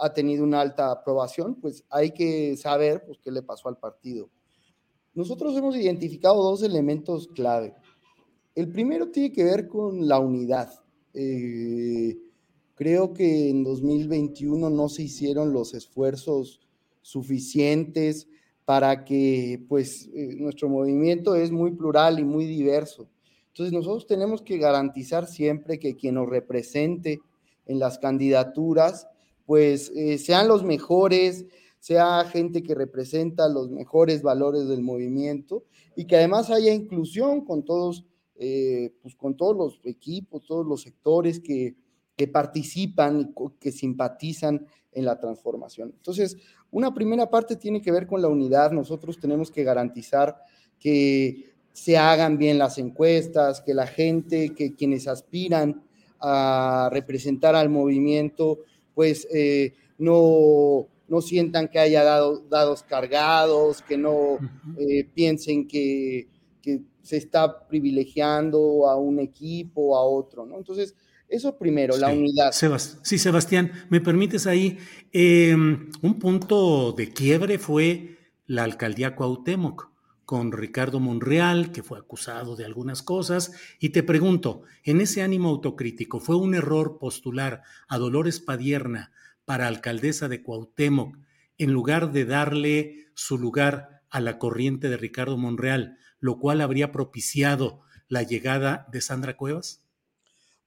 ha 0.00 0.12
tenido 0.12 0.44
una 0.44 0.60
alta 0.60 0.90
aprobación, 0.90 1.56
pues 1.56 1.84
hay 1.90 2.12
que 2.12 2.56
saber 2.56 3.04
pues, 3.04 3.18
qué 3.18 3.30
le 3.30 3.42
pasó 3.42 3.68
al 3.68 3.76
partido. 3.76 4.30
Nosotros 5.14 5.56
hemos 5.56 5.76
identificado 5.76 6.42
dos 6.42 6.62
elementos 6.62 7.28
clave. 7.28 7.74
El 8.54 8.70
primero 8.70 9.10
tiene 9.10 9.32
que 9.32 9.44
ver 9.44 9.68
con 9.68 10.08
la 10.08 10.18
unidad. 10.18 10.72
Eh, 11.12 12.18
creo 12.74 13.12
que 13.12 13.50
en 13.50 13.62
2021 13.62 14.70
no 14.70 14.88
se 14.88 15.04
hicieron 15.04 15.52
los 15.52 15.74
esfuerzos 15.74 16.60
suficientes 17.00 18.28
para 18.64 19.04
que 19.04 19.62
pues 19.68 20.08
eh, 20.14 20.34
nuestro 20.36 20.68
movimiento 20.68 21.34
es 21.34 21.50
muy 21.50 21.72
plural 21.72 22.18
y 22.18 22.24
muy 22.24 22.46
diverso. 22.46 23.08
Entonces 23.48 23.72
nosotros 23.72 24.06
tenemos 24.06 24.42
que 24.42 24.58
garantizar 24.58 25.26
siempre 25.26 25.78
que 25.78 25.96
quien 25.96 26.16
nos 26.16 26.28
represente 26.28 27.20
en 27.66 27.78
las 27.78 27.98
candidaturas 27.98 29.06
pues 29.46 29.92
eh, 29.94 30.18
sean 30.18 30.48
los 30.48 30.64
mejores, 30.64 31.46
sea 31.78 32.24
gente 32.24 32.62
que 32.62 32.74
representa 32.74 33.48
los 33.48 33.70
mejores 33.70 34.22
valores 34.22 34.68
del 34.68 34.82
movimiento 34.82 35.64
y 35.96 36.06
que 36.06 36.16
además 36.16 36.50
haya 36.50 36.72
inclusión 36.72 37.44
con 37.44 37.62
todos, 37.62 38.06
eh, 38.36 38.94
pues 39.02 39.14
con 39.14 39.36
todos 39.36 39.56
los 39.56 39.80
equipos, 39.84 40.46
todos 40.46 40.66
los 40.66 40.82
sectores 40.82 41.40
que, 41.40 41.74
que 42.16 42.28
participan 42.28 43.20
y 43.20 43.58
que 43.58 43.72
simpatizan 43.72 44.66
en 44.92 45.04
la 45.04 45.18
transformación. 45.18 45.92
Entonces, 45.96 46.36
una 46.70 46.94
primera 46.94 47.28
parte 47.28 47.56
tiene 47.56 47.80
que 47.80 47.92
ver 47.92 48.06
con 48.06 48.22
la 48.22 48.28
unidad. 48.28 48.70
Nosotros 48.70 49.18
tenemos 49.18 49.50
que 49.50 49.64
garantizar 49.64 50.36
que 50.78 51.52
se 51.72 51.96
hagan 51.96 52.38
bien 52.38 52.58
las 52.58 52.78
encuestas, 52.78 53.60
que 53.60 53.74
la 53.74 53.86
gente, 53.86 54.54
que 54.54 54.74
quienes 54.74 55.08
aspiran 55.08 55.82
a 56.20 56.88
representar 56.92 57.56
al 57.56 57.68
movimiento, 57.68 58.60
pues 58.94 59.26
eh, 59.34 59.74
no, 59.98 60.86
no 61.08 61.20
sientan 61.20 61.68
que 61.68 61.78
haya 61.78 62.04
dado, 62.04 62.40
dados 62.48 62.82
cargados, 62.82 63.82
que 63.82 63.98
no 63.98 64.38
eh, 64.78 65.04
piensen 65.14 65.66
que, 65.66 66.28
se 67.02 67.18
está 67.18 67.66
privilegiando 67.68 68.88
a 68.88 68.96
un 68.96 69.20
equipo 69.20 69.88
o 69.88 69.96
a 69.96 70.02
otro, 70.02 70.46
¿no? 70.46 70.56
Entonces, 70.56 70.94
eso 71.28 71.58
primero, 71.58 71.96
la 71.96 72.10
unidad. 72.10 72.52
sí, 72.52 73.18
Sebastián, 73.18 73.72
¿me 73.88 74.00
permites 74.00 74.46
ahí? 74.46 74.78
Em, 75.12 75.90
un 76.02 76.18
punto 76.18 76.92
de 76.92 77.12
quiebre 77.12 77.58
fue 77.58 78.18
la 78.46 78.64
alcaldía 78.64 79.16
Cuauhtémoc 79.16 79.90
con 80.24 80.52
Ricardo 80.52 81.00
Monreal, 81.00 81.70
que 81.72 81.82
fue 81.82 81.98
acusado 81.98 82.56
de 82.56 82.64
algunas 82.64 83.02
cosas, 83.02 83.52
y 83.78 83.90
te 83.90 84.02
pregunto, 84.02 84.62
en 84.82 85.00
ese 85.00 85.22
ánimo 85.22 85.50
autocrítico, 85.50 86.20
¿fue 86.20 86.36
un 86.36 86.54
error 86.54 86.98
postular 86.98 87.62
a 87.88 87.98
Dolores 87.98 88.40
Padierna 88.40 89.12
para 89.44 89.68
alcaldesa 89.68 90.28
de 90.28 90.42
Cuauhtémoc, 90.42 91.18
en 91.58 91.72
lugar 91.72 92.12
de 92.12 92.24
darle 92.24 93.06
su 93.14 93.38
lugar 93.38 94.02
a 94.10 94.20
la 94.20 94.38
corriente 94.38 94.88
de 94.88 94.96
Ricardo 94.96 95.36
Monreal, 95.36 95.98
lo 96.20 96.38
cual 96.38 96.60
habría 96.60 96.90
propiciado 96.90 97.82
la 98.08 98.22
llegada 98.22 98.86
de 98.90 99.00
Sandra 99.00 99.36
Cuevas? 99.36 99.83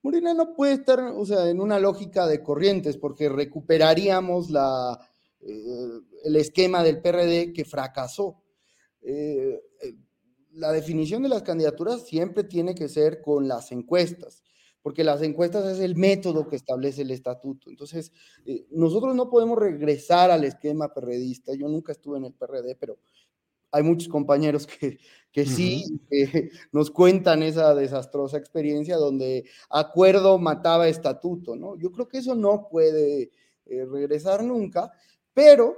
Morena 0.02 0.34
no 0.34 0.54
puede 0.54 0.74
estar, 0.74 1.00
o 1.00 1.26
sea, 1.26 1.50
en 1.50 1.60
una 1.60 1.80
lógica 1.80 2.28
de 2.28 2.42
corrientes, 2.42 2.98
porque 2.98 3.30
recuperaríamos 3.30 4.50
la, 4.50 5.00
eh, 5.42 6.00
el 6.24 6.36
esquema 6.36 6.84
del 6.84 7.02
PRD 7.02 7.54
que 7.54 7.66
fracasó. 7.66 8.44
Eh, 9.02 9.60
eh, 9.82 9.94
la 10.54 10.72
definición 10.72 11.24
de 11.24 11.30
las 11.30 11.44
candidaturas 11.44 12.06
siempre 12.08 12.44
tiene 12.44 12.74
que 12.76 12.90
ser 12.90 13.22
con 13.22 13.48
las 13.48 13.72
encuestas 13.72 14.44
porque 14.88 15.04
las 15.04 15.22
encuestas 15.22 15.66
es 15.66 15.82
el 15.82 15.98
método 15.98 16.48
que 16.48 16.56
establece 16.56 17.02
el 17.02 17.12
estatuto. 17.12 17.70
Entonces, 17.70 18.14
nosotros 18.70 19.16
no 19.16 19.30
podemos 19.30 19.60
regresar 19.60 20.32
al 20.32 20.46
esquema 20.46 20.94
perredista. 20.94 21.54
Yo 21.54 21.68
nunca 21.68 21.92
estuve 21.92 22.20
en 22.20 22.24
el 22.24 22.34
PRD, 22.34 22.74
pero 22.80 22.98
hay 23.72 23.84
muchos 23.84 24.08
compañeros 24.08 24.66
que, 24.66 24.98
que 25.38 25.46
sí 25.46 26.02
nos 26.72 26.90
cuentan 26.90 27.44
esa 27.44 27.76
desastrosa 27.76 28.40
experiencia 28.40 28.96
donde 28.98 29.46
acuerdo 29.70 30.40
mataba 30.40 30.88
estatuto, 30.88 31.56
¿no? 31.56 31.78
Yo 31.78 31.92
creo 31.92 32.08
que 32.08 32.18
eso 32.18 32.34
no 32.34 32.68
puede 32.68 33.30
eh, 33.68 33.86
regresar 33.86 34.44
nunca, 34.44 34.92
pero 35.36 35.78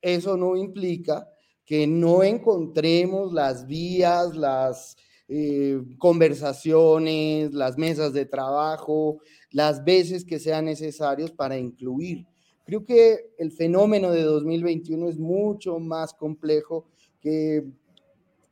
eso 0.00 0.36
no 0.36 0.54
implica 0.56 1.28
que 1.64 1.88
no 1.88 2.22
encontremos 2.22 3.32
las 3.32 3.66
vías, 3.66 4.36
las 4.36 4.96
eh, 5.26 5.82
conversaciones, 5.98 7.52
las 7.54 7.76
mesas 7.76 8.12
de 8.12 8.24
trabajo, 8.24 9.18
las 9.50 9.82
veces 9.82 10.24
que 10.24 10.38
sean 10.38 10.66
necesarios 10.66 11.32
para 11.32 11.58
incluir. 11.58 12.24
Creo 12.64 12.84
que 12.84 13.34
el 13.36 13.50
fenómeno 13.50 14.12
de 14.12 14.22
2021 14.22 15.08
es 15.08 15.18
mucho 15.18 15.80
más 15.80 16.14
complejo 16.14 16.86
que 17.20 17.64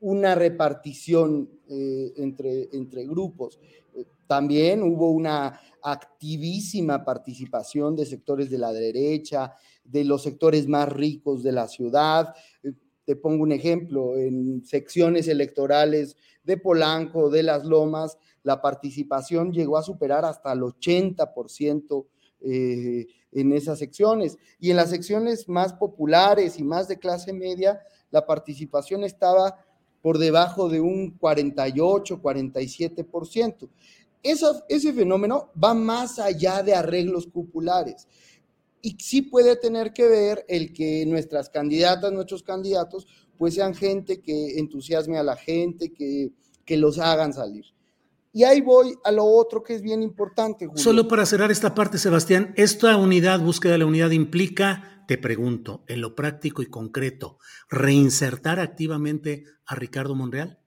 una 0.04 0.34
repartición 0.34 1.48
eh, 1.66 2.12
entre, 2.18 2.68
entre 2.74 3.06
grupos. 3.06 3.58
También 4.26 4.82
hubo 4.82 5.10
una 5.10 5.58
activísima 5.82 7.02
participación 7.02 7.96
de 7.96 8.04
sectores 8.04 8.50
de 8.50 8.58
la 8.58 8.70
derecha, 8.70 9.54
de 9.82 10.04
los 10.04 10.22
sectores 10.22 10.68
más 10.68 10.90
ricos 10.90 11.42
de 11.42 11.52
la 11.52 11.68
ciudad. 11.68 12.34
Te 13.06 13.16
pongo 13.16 13.44
un 13.44 13.52
ejemplo, 13.52 14.18
en 14.18 14.62
secciones 14.66 15.26
electorales 15.26 16.16
de 16.42 16.58
Polanco, 16.58 17.30
de 17.30 17.42
Las 17.42 17.64
Lomas, 17.64 18.18
la 18.42 18.60
participación 18.60 19.52
llegó 19.52 19.78
a 19.78 19.82
superar 19.82 20.26
hasta 20.26 20.52
el 20.52 20.60
80% 20.60 22.06
eh, 22.40 23.06
en 23.32 23.52
esas 23.54 23.78
secciones. 23.78 24.36
Y 24.60 24.70
en 24.70 24.76
las 24.76 24.90
secciones 24.90 25.48
más 25.48 25.72
populares 25.72 26.58
y 26.58 26.62
más 26.62 26.88
de 26.88 26.98
clase 26.98 27.32
media, 27.32 27.80
la 28.10 28.26
participación 28.26 29.02
estaba 29.02 29.63
por 30.04 30.18
debajo 30.18 30.68
de 30.68 30.82
un 30.82 31.12
48, 31.12 32.20
47%. 32.20 33.70
ese 34.68 34.92
fenómeno 34.92 35.50
va 35.56 35.72
más 35.72 36.18
allá 36.18 36.62
de 36.62 36.74
arreglos 36.74 37.26
populares 37.26 38.06
y 38.82 38.98
sí 39.00 39.22
puede 39.22 39.56
tener 39.56 39.94
que 39.94 40.06
ver 40.06 40.44
el 40.46 40.74
que 40.74 41.06
nuestras 41.06 41.48
candidatas, 41.48 42.12
nuestros 42.12 42.42
candidatos, 42.42 43.06
pues 43.38 43.54
sean 43.54 43.74
gente 43.74 44.20
que 44.20 44.58
entusiasme 44.58 45.16
a 45.16 45.22
la 45.22 45.36
gente, 45.36 45.90
que, 45.90 46.32
que 46.66 46.76
los 46.76 46.98
hagan 46.98 47.32
salir. 47.32 47.64
Y 48.30 48.44
ahí 48.44 48.60
voy 48.60 48.94
a 49.04 49.10
lo 49.10 49.24
otro 49.24 49.62
que 49.62 49.74
es 49.74 49.80
bien 49.80 50.02
importante. 50.02 50.68
Solo 50.74 51.08
para 51.08 51.24
cerrar 51.24 51.50
esta 51.50 51.74
parte, 51.74 51.96
Sebastián, 51.96 52.52
esta 52.58 52.94
unidad, 52.98 53.40
búsqueda 53.40 53.72
de 53.72 53.78
la 53.78 53.86
unidad 53.86 54.10
implica, 54.10 54.93
te 55.06 55.18
pregunto, 55.18 55.84
en 55.88 56.00
lo 56.00 56.14
práctico 56.14 56.62
y 56.62 56.66
concreto, 56.66 57.38
reinsertar 57.68 58.60
activamente 58.60 59.44
a 59.66 59.74
Ricardo 59.74 60.14
Monreal. 60.14 60.58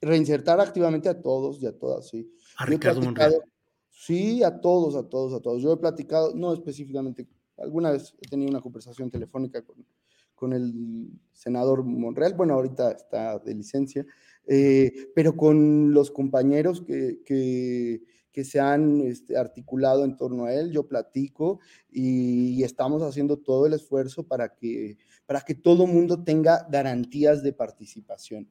Reinsertar 0.00 0.60
activamente 0.60 1.08
a 1.08 1.20
todos 1.20 1.62
y 1.62 1.66
a 1.66 1.78
todas, 1.78 2.08
sí. 2.08 2.30
A 2.56 2.66
Ricardo 2.66 3.00
Monreal. 3.00 3.34
Sí, 3.90 4.42
a 4.42 4.60
todos, 4.60 4.96
a 4.96 5.08
todos, 5.08 5.32
a 5.32 5.40
todos. 5.40 5.62
Yo 5.62 5.72
he 5.72 5.76
platicado, 5.76 6.34
no 6.34 6.52
específicamente, 6.52 7.26
alguna 7.56 7.90
vez 7.90 8.14
he 8.20 8.28
tenido 8.28 8.50
una 8.50 8.60
conversación 8.60 9.10
telefónica 9.10 9.62
con, 9.62 9.84
con 10.34 10.52
el 10.52 11.10
senador 11.32 11.84
Monreal, 11.84 12.34
bueno, 12.34 12.54
ahorita 12.54 12.92
está 12.92 13.38
de 13.38 13.54
licencia, 13.54 14.04
eh, 14.46 14.92
pero 15.14 15.36
con 15.36 15.92
los 15.94 16.10
compañeros 16.10 16.82
que, 16.82 17.20
que, 17.24 18.02
que 18.34 18.44
se 18.44 18.58
han 18.58 19.00
este, 19.02 19.36
articulado 19.36 20.04
en 20.04 20.16
torno 20.16 20.46
a 20.46 20.52
él, 20.52 20.72
yo 20.72 20.88
platico 20.88 21.60
y, 21.88 22.64
estamos 22.64 23.02
haciendo 23.02 23.38
todo 23.38 23.66
el 23.66 23.74
esfuerzo 23.74 24.24
para 24.24 24.54
que, 24.54 24.98
para 25.24 25.42
que 25.42 25.54
todo 25.54 25.86
mundo 25.86 26.24
tenga 26.24 26.66
garantías 26.68 27.42
de 27.42 27.52
participación. 27.52 28.50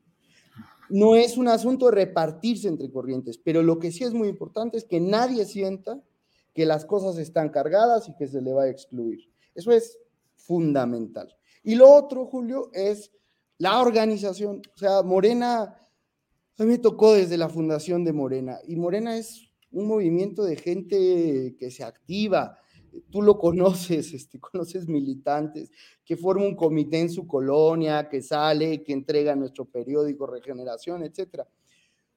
No 0.89 1.15
es 1.15 1.37
un 1.37 1.49
asunto 1.49 1.87
de 1.87 1.95
repartirse 1.95 2.69
entre 2.69 2.89
corrientes, 2.89 3.37
pero 3.37 3.61
lo 3.61 3.77
que 3.77 3.91
sí 3.91 4.05
es 4.05 4.13
muy 4.13 4.29
importante 4.29 4.77
es 4.77 4.85
que 4.85 5.01
nadie 5.01 5.45
sienta 5.45 6.01
que 6.53 6.65
las 6.65 6.85
cosas 6.85 7.17
están 7.17 7.49
cargadas 7.49 8.07
y 8.07 8.15
que 8.15 8.27
se 8.27 8.41
le 8.41 8.53
va 8.53 8.63
a 8.63 8.69
excluir. 8.69 9.29
Eso 9.53 9.71
es 9.71 9.97
fundamental. 10.35 11.35
Y 11.63 11.75
lo 11.75 11.91
otro, 11.91 12.25
Julio, 12.25 12.69
es 12.71 13.11
la 13.57 13.81
organización. 13.81 14.61
O 14.75 14.77
sea, 14.77 15.01
Morena 15.01 15.83
a 16.59 16.63
mí 16.63 16.69
me 16.69 16.77
tocó 16.77 17.13
desde 17.13 17.37
la 17.37 17.49
fundación 17.49 18.03
de 18.03 18.13
Morena 18.13 18.59
y 18.67 18.75
Morena 18.75 19.17
es 19.17 19.49
un 19.73 19.87
movimiento 19.87 20.43
de 20.43 20.55
gente 20.55 21.55
que 21.57 21.71
se 21.71 21.83
activa. 21.83 22.57
Tú 23.09 23.21
lo 23.21 23.37
conoces, 23.37 24.13
este, 24.13 24.39
conoces 24.39 24.87
militantes, 24.87 25.71
que 26.05 26.15
forma 26.15 26.45
un 26.45 26.55
comité 26.55 26.99
en 26.99 27.09
su 27.09 27.27
colonia, 27.27 28.07
que 28.07 28.21
sale, 28.21 28.83
que 28.83 28.93
entrega 28.93 29.35
nuestro 29.35 29.65
periódico 29.65 30.27
Regeneración, 30.27 31.03
etc. 31.03 31.41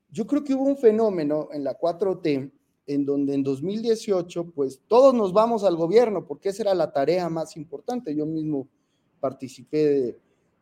Yo 0.08 0.26
creo 0.26 0.44
que 0.44 0.54
hubo 0.54 0.64
un 0.64 0.76
fenómeno 0.76 1.48
en 1.52 1.64
la 1.64 1.76
4T 1.78 2.52
en 2.88 3.04
donde 3.04 3.34
en 3.34 3.42
2018, 3.42 4.52
pues 4.54 4.80
todos 4.86 5.12
nos 5.12 5.32
vamos 5.32 5.64
al 5.64 5.74
gobierno, 5.74 6.24
porque 6.24 6.50
esa 6.50 6.62
era 6.62 6.74
la 6.74 6.92
tarea 6.92 7.28
más 7.28 7.56
importante. 7.56 8.14
Yo 8.14 8.26
mismo 8.26 8.68
participé 9.18 10.16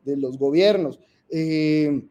de, 0.05 0.17
los 0.17 0.39
gobiernos. 0.39 0.99
Eh, 1.29 2.09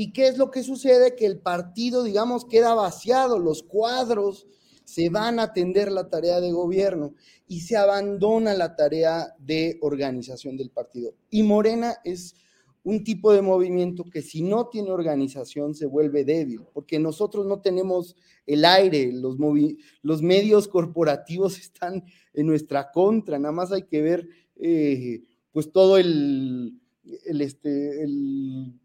¿Y 0.00 0.12
qué 0.14 0.28
es 0.28 0.38
lo 0.38 0.50
que 0.50 0.62
sucede? 0.62 1.14
Que 1.14 1.26
el 1.26 1.40
partido, 1.40 2.02
digamos, 2.02 2.46
queda 2.46 2.72
vaciado, 2.72 3.38
los 3.38 3.62
cuadros 3.62 4.46
se 4.82 5.10
van 5.10 5.38
a 5.38 5.42
atender 5.42 5.92
la 5.92 6.08
tarea 6.08 6.40
de 6.40 6.52
gobierno 6.52 7.12
y 7.46 7.60
se 7.60 7.76
abandona 7.76 8.54
la 8.54 8.76
tarea 8.76 9.34
de 9.38 9.76
organización 9.82 10.56
del 10.56 10.70
partido. 10.70 11.12
Y 11.28 11.42
Morena 11.42 11.96
es 12.02 12.34
un 12.82 13.04
tipo 13.04 13.30
de 13.34 13.42
movimiento 13.42 14.04
que 14.04 14.22
si 14.22 14.40
no 14.40 14.68
tiene 14.68 14.90
organización 14.90 15.74
se 15.74 15.84
vuelve 15.84 16.24
débil, 16.24 16.62
porque 16.72 16.98
nosotros 16.98 17.44
no 17.44 17.60
tenemos 17.60 18.16
el 18.46 18.64
aire, 18.64 19.12
los, 19.12 20.22
medios 20.22 20.66
corporativos 20.66 21.58
están 21.60 22.04
en 22.32 22.46
nuestra 22.46 22.90
contra, 22.90 23.38
nada 23.38 23.52
más 23.52 23.70
hay 23.70 23.82
que 23.82 24.00
ver 24.00 24.26
eh, 24.56 25.24
pues 25.52 25.70
todo 25.70 25.98
el, 25.98 26.80
este, 27.26 28.02
el 28.02 28.79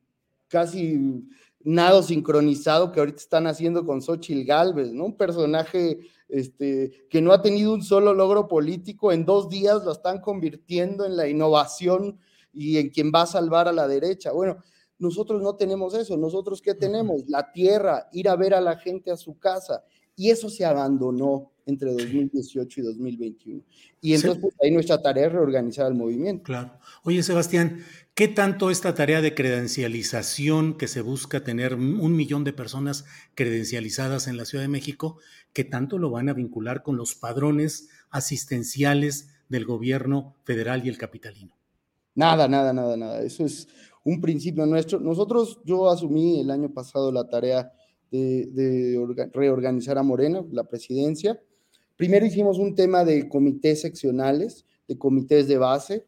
casi 0.47 1.27
nado 1.61 2.03
sincronizado 2.03 2.91
que 2.91 2.99
ahorita 2.99 3.17
están 3.17 3.47
haciendo 3.47 3.85
con 3.85 4.01
Xochitl 4.01 4.45
Galvez, 4.45 4.93
¿no? 4.93 5.05
Un 5.05 5.17
personaje 5.17 5.99
este, 6.29 7.07
que 7.09 7.21
no 7.21 7.33
ha 7.33 7.41
tenido 7.41 7.73
un 7.73 7.83
solo 7.83 8.13
logro 8.13 8.47
político, 8.47 9.11
en 9.11 9.25
dos 9.25 9.49
días 9.49 9.83
lo 9.83 9.91
están 9.91 10.21
convirtiendo 10.21 11.05
en 11.05 11.17
la 11.17 11.27
innovación 11.27 12.19
y 12.53 12.77
en 12.77 12.89
quien 12.89 13.11
va 13.13 13.23
a 13.23 13.27
salvar 13.27 13.67
a 13.67 13.73
la 13.73 13.87
derecha. 13.87 14.31
Bueno, 14.31 14.57
nosotros 14.97 15.41
no 15.41 15.55
tenemos 15.55 15.93
eso. 15.93 16.15
Nosotros 16.17 16.61
qué 16.61 16.73
tenemos? 16.73 17.27
La 17.27 17.51
tierra, 17.51 18.07
ir 18.13 18.29
a 18.29 18.35
ver 18.35 18.53
a 18.53 18.61
la 18.61 18.77
gente 18.77 19.11
a 19.11 19.17
su 19.17 19.37
casa. 19.37 19.83
Y 20.15 20.29
eso 20.29 20.49
se 20.49 20.63
abandonó 20.63 21.51
entre 21.65 21.91
2018 21.91 22.79
y 22.79 22.83
2021. 22.83 23.63
Y 24.01 24.13
entonces 24.13 24.41
pues, 24.41 24.55
ahí 24.63 24.71
nuestra 24.71 25.01
tarea 25.01 25.27
es 25.27 25.33
reorganizar 25.33 25.87
el 25.87 25.95
movimiento. 25.95 26.43
Claro. 26.43 26.71
Oye, 27.03 27.21
Sebastián, 27.21 27.79
¿qué 28.15 28.29
tanto 28.29 28.71
esta 28.71 28.95
tarea 28.95 29.21
de 29.21 29.35
credencialización 29.35 30.77
que 30.77 30.87
se 30.87 31.01
busca 31.01 31.43
tener 31.43 31.75
un 31.75 32.15
millón 32.15 32.45
de 32.45 32.53
personas 32.53 33.03
credencializadas 33.35 34.27
en 34.27 34.37
la 34.37 34.45
Ciudad 34.45 34.63
de 34.63 34.69
México, 34.69 35.17
qué 35.51 35.65
tanto 35.65 35.97
lo 35.97 36.09
van 36.09 36.29
a 36.29 36.33
vincular 36.33 36.81
con 36.81 36.95
los 36.95 37.13
padrones 37.13 37.89
asistenciales 38.09 39.29
del 39.49 39.65
gobierno 39.65 40.33
federal 40.45 40.85
y 40.85 40.89
el 40.89 40.97
capitalino? 40.97 41.55
Nada, 42.15 42.47
nada, 42.47 42.71
nada, 42.71 42.95
nada. 42.95 43.21
Eso 43.21 43.43
es 43.43 43.67
un 44.05 44.21
principio 44.21 44.65
nuestro. 44.65 45.01
Nosotros, 45.01 45.59
yo 45.65 45.89
asumí 45.89 46.39
el 46.39 46.49
año 46.49 46.73
pasado 46.73 47.11
la 47.11 47.27
tarea 47.27 47.73
de, 48.11 49.29
reorganizar 49.33 49.97
a 49.97 50.03
Morena, 50.03 50.41
la 50.51 50.63
presidencia. 50.63 51.37
Primero 51.97 52.25
hicimos 52.25 52.59
un 52.59 52.75
tema 52.75 53.03
de 53.03 53.27
comités 53.27 53.81
seccionales, 53.81 54.65
de 54.87 54.97
comités 54.97 55.49
de 55.49 55.57
base. 55.57 56.05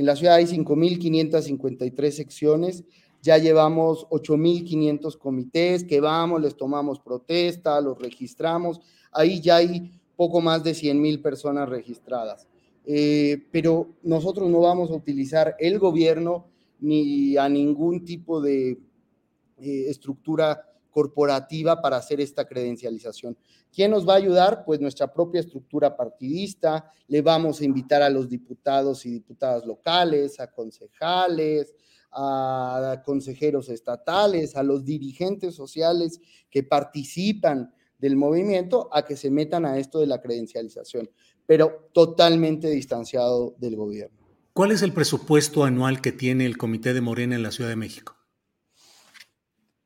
En 0.00 0.06
la 0.06 0.16
ciudad 0.16 0.36
hay 0.36 0.46
5.553 0.46 2.10
secciones, 2.10 2.84
ya 3.20 3.36
llevamos 3.36 4.06
8.500 4.08 5.18
comités 5.18 5.84
que 5.84 6.00
vamos, 6.00 6.40
les 6.40 6.56
tomamos 6.56 6.98
protesta, 7.00 7.78
los 7.82 7.98
registramos. 7.98 8.80
Ahí 9.12 9.42
ya 9.42 9.56
hay 9.56 9.92
poco 10.16 10.40
más 10.40 10.64
de 10.64 10.70
100.000 10.70 11.20
personas 11.20 11.68
registradas. 11.68 12.48
Eh, 12.86 13.44
pero 13.52 13.88
nosotros 14.02 14.48
no 14.48 14.60
vamos 14.60 14.90
a 14.90 14.94
utilizar 14.94 15.54
el 15.58 15.78
gobierno 15.78 16.46
ni 16.80 17.36
a 17.36 17.46
ningún 17.50 18.02
tipo 18.02 18.40
de 18.40 18.70
eh, 18.70 19.84
estructura 19.90 20.69
corporativa 20.90 21.80
para 21.80 21.96
hacer 21.96 22.20
esta 22.20 22.46
credencialización. 22.46 23.36
¿Quién 23.72 23.90
nos 23.90 24.08
va 24.08 24.14
a 24.14 24.16
ayudar? 24.16 24.64
Pues 24.64 24.80
nuestra 24.80 25.12
propia 25.12 25.40
estructura 25.40 25.96
partidista, 25.96 26.90
le 27.06 27.22
vamos 27.22 27.60
a 27.60 27.64
invitar 27.64 28.02
a 28.02 28.10
los 28.10 28.28
diputados 28.28 29.06
y 29.06 29.10
diputadas 29.10 29.64
locales, 29.64 30.40
a 30.40 30.50
concejales, 30.50 31.74
a 32.12 33.02
consejeros 33.04 33.68
estatales, 33.68 34.56
a 34.56 34.62
los 34.62 34.84
dirigentes 34.84 35.54
sociales 35.54 36.20
que 36.50 36.62
participan 36.62 37.72
del 37.98 38.16
movimiento, 38.16 38.88
a 38.92 39.04
que 39.04 39.16
se 39.16 39.30
metan 39.30 39.64
a 39.64 39.78
esto 39.78 40.00
de 40.00 40.06
la 40.06 40.20
credencialización 40.20 41.08
pero 41.50 41.90
totalmente 41.92 42.70
distanciado 42.70 43.56
del 43.58 43.74
gobierno. 43.74 44.16
¿Cuál 44.52 44.70
es 44.70 44.82
el 44.82 44.92
presupuesto 44.92 45.64
anual 45.64 46.00
que 46.00 46.12
tiene 46.12 46.46
el 46.46 46.56
Comité 46.56 46.94
de 46.94 47.00
Morena 47.00 47.34
en 47.34 47.42
la 47.42 47.50
Ciudad 47.50 47.68
de 47.68 47.74
México? 47.74 48.19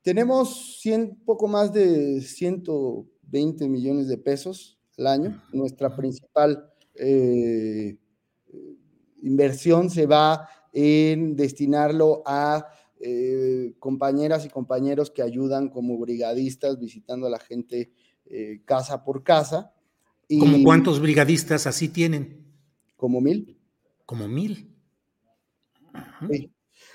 Tenemos 0.05 0.79
poco 1.25 1.47
más 1.47 1.73
de 1.73 2.21
120 2.21 3.67
millones 3.67 4.07
de 4.07 4.19
pesos 4.19 4.77
al 4.99 5.07
año. 5.07 5.43
Nuestra 5.51 5.95
principal 5.95 6.71
eh, 6.93 7.97
inversión 9.23 9.89
se 9.89 10.05
va 10.05 10.47
en 10.71 11.35
destinarlo 11.35 12.21
a 12.23 12.67
eh, 12.99 13.73
compañeras 13.79 14.45
y 14.45 14.49
compañeros 14.49 15.09
que 15.09 15.23
ayudan 15.23 15.69
como 15.69 15.97
brigadistas 15.97 16.79
visitando 16.79 17.25
a 17.25 17.31
la 17.31 17.39
gente 17.39 17.91
eh, 18.27 18.61
casa 18.63 19.03
por 19.03 19.23
casa 19.23 19.73
¿Como 20.39 20.63
cuántos 20.63 20.99
brigadistas 20.99 21.67
así 21.67 21.89
tienen? 21.89 22.45
Como 22.95 23.21
mil. 23.21 23.59
Como 24.05 24.27
mil. 24.27 24.71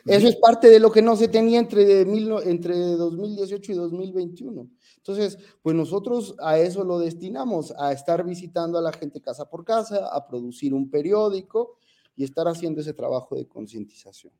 Eso 0.06 0.28
es 0.28 0.36
parte 0.36 0.68
de 0.68 0.80
lo 0.80 0.90
que 0.90 1.02
no 1.02 1.16
se 1.16 1.28
tenía 1.28 1.58
entre, 1.58 2.02
entre 2.02 2.74
2018 2.74 3.72
y 3.72 3.74
2021. 3.74 4.70
Entonces, 4.96 5.38
pues 5.62 5.74
nosotros 5.74 6.36
a 6.40 6.58
eso 6.58 6.84
lo 6.84 6.98
destinamos, 6.98 7.72
a 7.78 7.92
estar 7.92 8.24
visitando 8.24 8.78
a 8.78 8.82
la 8.82 8.92
gente 8.92 9.20
casa 9.20 9.48
por 9.48 9.64
casa, 9.64 10.08
a 10.12 10.26
producir 10.26 10.74
un 10.74 10.90
periódico 10.90 11.78
y 12.16 12.24
estar 12.24 12.48
haciendo 12.48 12.80
ese 12.80 12.92
trabajo 12.92 13.34
de 13.34 13.46
concientización. 13.46 14.32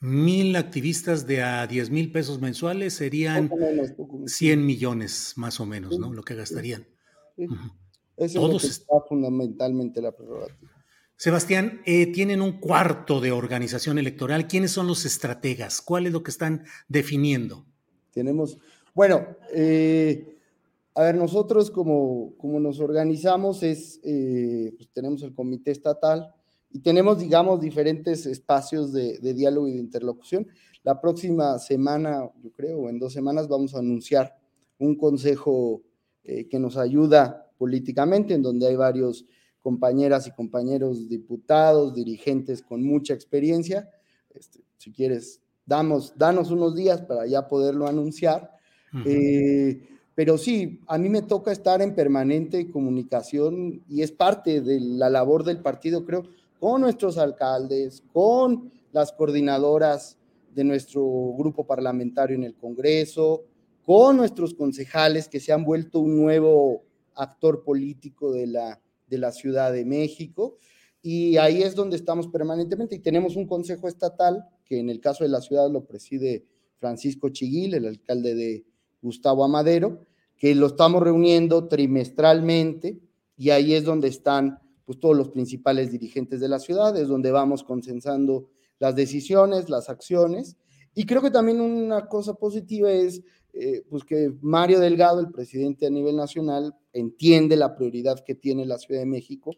Mil 0.00 0.54
activistas 0.56 1.26
de 1.26 1.42
a 1.42 1.66
10 1.66 1.90
mil 1.90 2.12
pesos 2.12 2.40
mensuales 2.40 2.94
serían 2.94 3.50
100 4.26 4.66
millones 4.66 5.32
más 5.36 5.60
o 5.60 5.66
menos, 5.66 5.98
¿no? 5.98 6.12
Lo 6.12 6.22
que 6.22 6.34
gastarían. 6.34 6.86
Eso 8.16 8.56
es 8.56 8.84
fundamentalmente 9.08 10.02
la 10.02 10.12
prerrogativa. 10.12 10.73
Sebastián, 11.16 11.80
eh, 11.86 12.12
tienen 12.12 12.42
un 12.42 12.58
cuarto 12.58 13.20
de 13.20 13.30
organización 13.30 13.98
electoral. 13.98 14.48
¿Quiénes 14.48 14.72
son 14.72 14.88
los 14.88 15.04
estrategas? 15.04 15.80
¿Cuál 15.80 16.06
es 16.06 16.12
lo 16.12 16.22
que 16.22 16.30
están 16.30 16.64
definiendo? 16.88 17.64
Tenemos, 18.12 18.58
bueno, 18.94 19.24
eh, 19.52 20.36
a 20.94 21.02
ver, 21.02 21.14
nosotros 21.14 21.70
como, 21.70 22.34
como 22.36 22.58
nos 22.58 22.80
organizamos 22.80 23.62
es, 23.62 24.00
eh, 24.02 24.72
pues 24.76 24.90
tenemos 24.92 25.22
el 25.22 25.34
comité 25.34 25.70
estatal 25.70 26.34
y 26.72 26.80
tenemos, 26.80 27.20
digamos, 27.20 27.60
diferentes 27.60 28.26
espacios 28.26 28.92
de, 28.92 29.18
de 29.18 29.34
diálogo 29.34 29.68
y 29.68 29.72
de 29.72 29.78
interlocución. 29.80 30.48
La 30.82 31.00
próxima 31.00 31.58
semana, 31.60 32.28
yo 32.42 32.50
creo, 32.50 32.88
en 32.88 32.98
dos 32.98 33.12
semanas, 33.12 33.46
vamos 33.46 33.74
a 33.74 33.78
anunciar 33.78 34.36
un 34.78 34.96
consejo 34.96 35.82
que 36.24 36.58
nos 36.58 36.78
ayuda 36.78 37.50
políticamente, 37.58 38.32
en 38.32 38.42
donde 38.42 38.66
hay 38.66 38.76
varios 38.76 39.26
compañeras 39.64 40.26
y 40.26 40.30
compañeros 40.30 41.08
diputados, 41.08 41.94
dirigentes 41.94 42.60
con 42.60 42.84
mucha 42.84 43.14
experiencia. 43.14 43.88
Este, 44.34 44.60
si 44.76 44.92
quieres, 44.92 45.40
damos, 45.64 46.12
danos 46.18 46.50
unos 46.50 46.74
días 46.74 47.00
para 47.00 47.26
ya 47.26 47.48
poderlo 47.48 47.86
anunciar. 47.86 48.52
Eh, 49.06 49.80
pero 50.14 50.36
sí, 50.36 50.80
a 50.86 50.98
mí 50.98 51.08
me 51.08 51.22
toca 51.22 51.50
estar 51.50 51.80
en 51.80 51.94
permanente 51.94 52.70
comunicación 52.70 53.82
y 53.88 54.02
es 54.02 54.12
parte 54.12 54.60
de 54.60 54.80
la 54.80 55.08
labor 55.08 55.44
del 55.44 55.60
partido, 55.60 56.04
creo, 56.04 56.24
con 56.60 56.82
nuestros 56.82 57.16
alcaldes, 57.16 58.04
con 58.12 58.70
las 58.92 59.12
coordinadoras 59.12 60.18
de 60.54 60.62
nuestro 60.62 61.02
grupo 61.38 61.66
parlamentario 61.66 62.36
en 62.36 62.44
el 62.44 62.54
Congreso, 62.54 63.44
con 63.82 64.18
nuestros 64.18 64.52
concejales 64.52 65.26
que 65.26 65.40
se 65.40 65.52
han 65.54 65.64
vuelto 65.64 66.00
un 66.00 66.18
nuevo 66.18 66.82
actor 67.14 67.64
político 67.64 68.30
de 68.30 68.46
la, 68.46 68.80
de 69.14 69.20
la 69.20 69.32
Ciudad 69.32 69.72
de 69.72 69.84
México. 69.84 70.58
Y 71.02 71.36
ahí 71.36 71.62
es 71.62 71.74
donde 71.74 71.96
estamos 71.96 72.28
permanentemente. 72.28 72.96
Y 72.96 73.00
tenemos 73.00 73.36
un 73.36 73.46
consejo 73.46 73.88
estatal, 73.88 74.44
que 74.64 74.78
en 74.78 74.90
el 74.90 75.00
caso 75.00 75.24
de 75.24 75.30
la 75.30 75.40
ciudad 75.40 75.70
lo 75.70 75.84
preside 75.84 76.46
Francisco 76.78 77.28
Chiguil, 77.28 77.74
el 77.74 77.86
alcalde 77.86 78.34
de 78.34 78.64
Gustavo 79.02 79.44
Amadero, 79.44 80.06
que 80.36 80.54
lo 80.54 80.66
estamos 80.66 81.02
reuniendo 81.02 81.68
trimestralmente 81.68 82.98
y 83.36 83.50
ahí 83.50 83.74
es 83.74 83.84
donde 83.84 84.08
están 84.08 84.58
pues, 84.84 84.98
todos 85.00 85.16
los 85.16 85.28
principales 85.30 85.90
dirigentes 85.90 86.40
de 86.40 86.48
la 86.48 86.58
ciudad, 86.58 86.96
es 86.96 87.08
donde 87.08 87.30
vamos 87.30 87.64
consensando 87.64 88.48
las 88.78 88.94
decisiones, 88.94 89.68
las 89.68 89.88
acciones. 89.88 90.56
Y 90.94 91.06
creo 91.06 91.22
que 91.22 91.30
también 91.30 91.60
una 91.60 92.06
cosa 92.06 92.34
positiva 92.34 92.90
es 92.90 93.22
eh, 93.52 93.84
pues 93.88 94.04
que 94.04 94.32
Mario 94.40 94.80
Delgado, 94.80 95.20
el 95.20 95.30
presidente 95.30 95.86
a 95.86 95.90
nivel 95.90 96.16
nacional, 96.16 96.74
entiende 96.94 97.56
la 97.56 97.74
prioridad 97.74 98.24
que 98.24 98.34
tiene 98.34 98.64
la 98.64 98.78
Ciudad 98.78 99.00
de 99.00 99.06
México 99.06 99.50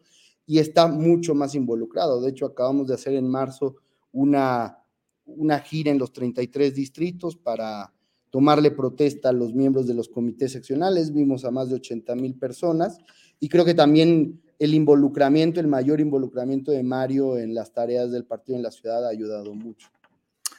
y 0.45 0.59
está 0.59 0.87
mucho 0.87 1.33
más 1.35 1.55
involucrado. 1.55 2.19
De 2.21 2.29
hecho, 2.29 2.45
acabamos 2.45 2.87
de 2.87 2.95
hacer 2.95 3.13
en 3.13 3.29
marzo 3.29 3.75
una, 4.11 4.83
una 5.25 5.59
gira 5.59 5.91
en 5.91 5.99
los 5.99 6.11
33 6.11 6.73
distritos 6.73 7.37
para 7.37 7.93
tomarle 8.29 8.71
protesta 8.71 9.29
a 9.29 9.33
los 9.33 9.53
miembros 9.53 9.87
de 9.87 9.93
los 9.93 10.09
comités 10.09 10.51
seccionales, 10.51 11.13
vimos 11.13 11.45
a 11.45 11.51
más 11.51 11.69
de 11.69 11.75
80 11.75 12.15
mil 12.15 12.35
personas 12.35 12.97
y 13.39 13.47
creo 13.47 13.63
que 13.63 13.73
también 13.73 14.41
el 14.59 14.73
involucramiento, 14.73 15.59
el 15.59 15.67
mayor 15.67 16.01
involucramiento 16.01 16.71
de 16.71 16.83
Mario 16.83 17.37
en 17.37 17.53
las 17.53 17.73
tareas 17.73 18.11
del 18.11 18.25
partido 18.25 18.57
en 18.57 18.63
la 18.63 18.71
ciudad 18.71 19.05
ha 19.05 19.09
ayudado 19.09 19.53
mucho. 19.53 19.87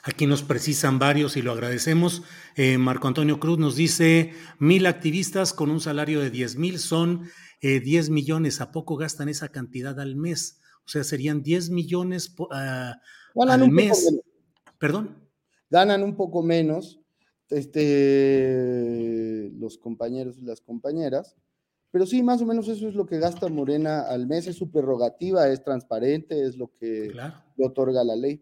Aquí 0.08 0.26
nos 0.26 0.42
precisan 0.42 0.98
varios 0.98 1.36
y 1.36 1.42
lo 1.42 1.52
agradecemos. 1.52 2.22
Eh, 2.56 2.78
Marco 2.78 3.08
Antonio 3.08 3.38
Cruz 3.38 3.58
nos 3.58 3.76
dice, 3.76 4.32
mil 4.58 4.86
activistas 4.86 5.52
con 5.52 5.70
un 5.70 5.82
salario 5.82 6.20
de 6.20 6.30
10 6.30 6.56
mil 6.56 6.78
son 6.78 7.28
10 7.60 8.08
eh, 8.08 8.10
millones. 8.10 8.62
¿A 8.62 8.72
poco 8.72 8.96
gastan 8.96 9.28
esa 9.28 9.50
cantidad 9.50 10.00
al 10.00 10.16
mes? 10.16 10.60
O 10.86 10.88
sea, 10.88 11.04
serían 11.04 11.42
10 11.42 11.68
millones 11.68 12.34
ah, 12.50 12.96
al 13.36 13.70
mes. 13.70 14.18
Perdón. 14.78 15.28
Ganan 15.68 16.02
un 16.02 16.16
poco 16.16 16.42
menos 16.42 17.02
este, 17.50 18.62
los 19.58 19.76
compañeros 19.76 20.38
y 20.38 20.42
las 20.42 20.62
compañeras, 20.62 21.36
pero 21.90 22.06
sí, 22.06 22.22
más 22.22 22.40
o 22.40 22.46
menos 22.46 22.66
eso 22.68 22.88
es 22.88 22.94
lo 22.94 23.04
que 23.04 23.18
gasta 23.18 23.48
Morena 23.48 24.00
al 24.08 24.26
mes, 24.26 24.46
es 24.46 24.56
su 24.56 24.70
prerrogativa, 24.70 25.50
es 25.50 25.62
transparente, 25.62 26.46
es 26.46 26.56
lo 26.56 26.72
que 26.80 27.12
le 27.56 27.66
otorga 27.66 28.02
la 28.04 28.16
ley. 28.16 28.40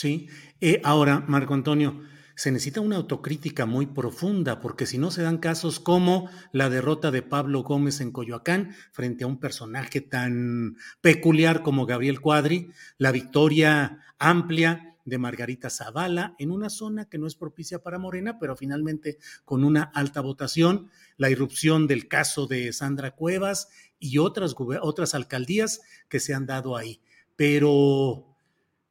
Sí, 0.00 0.28
eh, 0.60 0.80
ahora, 0.84 1.24
Marco 1.26 1.54
Antonio, 1.54 2.00
se 2.36 2.52
necesita 2.52 2.80
una 2.80 2.94
autocrítica 2.94 3.66
muy 3.66 3.86
profunda, 3.86 4.60
porque 4.60 4.86
si 4.86 4.96
no 4.96 5.10
se 5.10 5.22
dan 5.22 5.38
casos 5.38 5.80
como 5.80 6.30
la 6.52 6.70
derrota 6.70 7.10
de 7.10 7.22
Pablo 7.22 7.64
Gómez 7.64 8.00
en 8.00 8.12
Coyoacán 8.12 8.76
frente 8.92 9.24
a 9.24 9.26
un 9.26 9.40
personaje 9.40 10.00
tan 10.00 10.76
peculiar 11.00 11.64
como 11.64 11.84
Gabriel 11.84 12.20
Cuadri, 12.20 12.70
la 12.96 13.10
victoria 13.10 13.98
amplia 14.20 14.94
de 15.04 15.18
Margarita 15.18 15.68
Zavala 15.68 16.36
en 16.38 16.52
una 16.52 16.70
zona 16.70 17.06
que 17.06 17.18
no 17.18 17.26
es 17.26 17.34
propicia 17.34 17.82
para 17.82 17.98
Morena, 17.98 18.38
pero 18.38 18.54
finalmente 18.54 19.18
con 19.44 19.64
una 19.64 19.82
alta 19.82 20.20
votación, 20.20 20.92
la 21.16 21.28
irrupción 21.28 21.88
del 21.88 22.06
caso 22.06 22.46
de 22.46 22.72
Sandra 22.72 23.16
Cuevas 23.16 23.68
y 23.98 24.18
otras, 24.18 24.54
otras 24.80 25.16
alcaldías 25.16 25.80
que 26.08 26.20
se 26.20 26.34
han 26.34 26.46
dado 26.46 26.76
ahí. 26.76 27.00
Pero, 27.34 28.27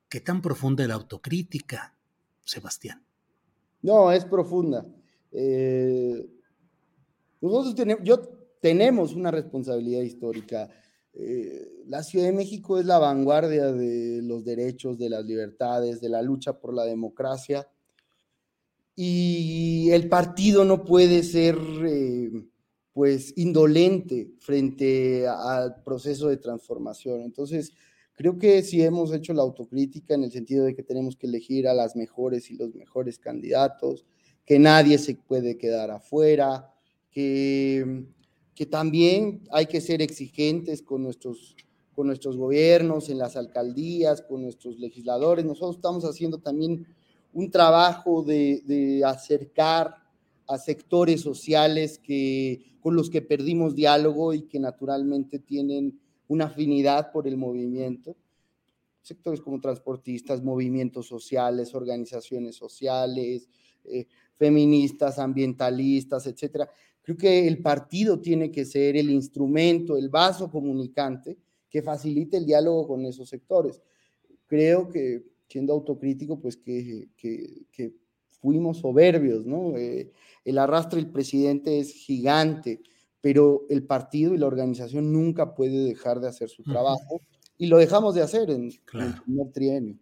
¿qué 0.09 0.21
tan 0.21 0.41
profunda 0.41 0.83
es 0.83 0.89
la 0.89 0.95
autocrítica, 0.95 1.95
Sebastián? 2.43 3.03
No, 3.81 4.11
es 4.11 4.25
profunda. 4.25 4.85
Eh, 5.31 6.25
nosotros 7.41 7.75
tenemos, 7.75 8.03
yo, 8.03 8.19
tenemos 8.61 9.13
una 9.13 9.31
responsabilidad 9.31 10.01
histórica. 10.01 10.69
Eh, 11.13 11.83
la 11.87 12.03
Ciudad 12.03 12.25
de 12.25 12.33
México 12.33 12.79
es 12.79 12.85
la 12.85 12.99
vanguardia 12.99 13.71
de 13.71 14.21
los 14.23 14.43
derechos, 14.43 14.97
de 14.97 15.09
las 15.09 15.25
libertades, 15.25 16.01
de 16.01 16.09
la 16.09 16.21
lucha 16.21 16.59
por 16.59 16.73
la 16.73 16.85
democracia. 16.85 17.67
Y 18.95 19.89
el 19.91 20.09
partido 20.09 20.65
no 20.65 20.83
puede 20.83 21.21
ser 21.21 21.57
eh, 21.85 22.31
pues 22.93 23.33
indolente 23.37 24.31
frente 24.39 25.27
al 25.27 25.83
proceso 25.83 26.29
de 26.29 26.37
transformación. 26.37 27.21
Entonces, 27.21 27.73
Creo 28.17 28.39
que 28.39 28.63
sí 28.63 28.81
hemos 28.81 29.13
hecho 29.13 29.31
la 29.31 29.43
autocrítica 29.43 30.15
en 30.15 30.23
el 30.23 30.31
sentido 30.31 30.65
de 30.65 30.73
que 30.73 30.81
tenemos 30.81 31.15
que 31.15 31.27
elegir 31.27 31.67
a 31.67 31.75
las 31.75 31.95
mejores 31.95 32.49
y 32.49 32.55
los 32.55 32.73
mejores 32.73 33.19
candidatos, 33.19 34.07
que 34.43 34.57
nadie 34.57 34.97
se 34.97 35.13
puede 35.13 35.55
quedar 35.59 35.91
afuera, 35.91 36.73
que, 37.11 38.05
que 38.55 38.65
también 38.65 39.43
hay 39.51 39.67
que 39.67 39.81
ser 39.81 40.01
exigentes 40.01 40.81
con 40.81 41.03
nuestros, 41.03 41.55
con 41.93 42.07
nuestros 42.07 42.37
gobiernos, 42.37 43.09
en 43.09 43.19
las 43.19 43.35
alcaldías, 43.35 44.23
con 44.23 44.41
nuestros 44.41 44.79
legisladores. 44.79 45.45
Nosotros 45.45 45.75
estamos 45.75 46.03
haciendo 46.03 46.39
también 46.39 46.87
un 47.33 47.51
trabajo 47.51 48.23
de, 48.23 48.63
de 48.65 49.05
acercar 49.05 49.93
a 50.47 50.57
sectores 50.57 51.21
sociales 51.21 51.99
que, 51.99 52.65
con 52.79 52.95
los 52.95 53.11
que 53.11 53.21
perdimos 53.21 53.75
diálogo 53.75 54.33
y 54.33 54.47
que 54.47 54.59
naturalmente 54.59 55.37
tienen 55.37 55.99
una 56.27 56.45
afinidad 56.45 57.11
por 57.11 57.27
el 57.27 57.37
movimiento. 57.37 58.15
Sectores 59.01 59.41
como 59.41 59.61
transportistas, 59.61 60.43
movimientos 60.43 61.07
sociales, 61.07 61.73
organizaciones 61.73 62.55
sociales, 62.55 63.47
eh, 63.85 64.05
feministas, 64.35 65.17
ambientalistas, 65.17 66.27
etcétera. 66.27 66.69
Creo 67.01 67.17
que 67.17 67.47
el 67.47 67.61
partido 67.61 68.19
tiene 68.19 68.51
que 68.51 68.65
ser 68.65 68.97
el 68.97 69.09
instrumento, 69.09 69.95
el 69.95 70.09
vaso 70.09 70.51
comunicante 70.51 71.37
que 71.69 71.81
facilite 71.81 72.37
el 72.37 72.45
diálogo 72.45 72.87
con 72.87 73.05
esos 73.05 73.29
sectores. 73.29 73.81
Creo 74.45 74.89
que, 74.89 75.23
siendo 75.47 75.73
autocrítico, 75.73 76.39
pues 76.39 76.57
que, 76.57 77.09
que, 77.15 77.93
fuimos 78.39 78.77
soberbios, 78.77 79.45
¿no? 79.45 79.75
Eh, 79.75 80.11
el 80.45 80.57
arrastre 80.59 81.01
del 81.01 81.11
presidente 81.11 81.79
es 81.79 81.91
gigante 81.91 82.81
pero 83.27 83.65
el 83.69 83.83
partido 83.83 84.33
y 84.33 84.37
la 84.37 84.45
organización 84.45 85.11
nunca 85.11 85.53
puede 85.53 85.83
dejar 85.83 86.21
de 86.21 86.29
hacer 86.29 86.47
su 86.47 86.63
trabajo 86.63 87.19
y 87.57 87.67
lo 87.67 87.77
dejamos 87.77 88.15
de 88.15 88.21
hacer 88.21 88.49
en, 88.49 88.71
el 88.71 89.21
primer 89.21 89.51
trienio. 89.53 89.97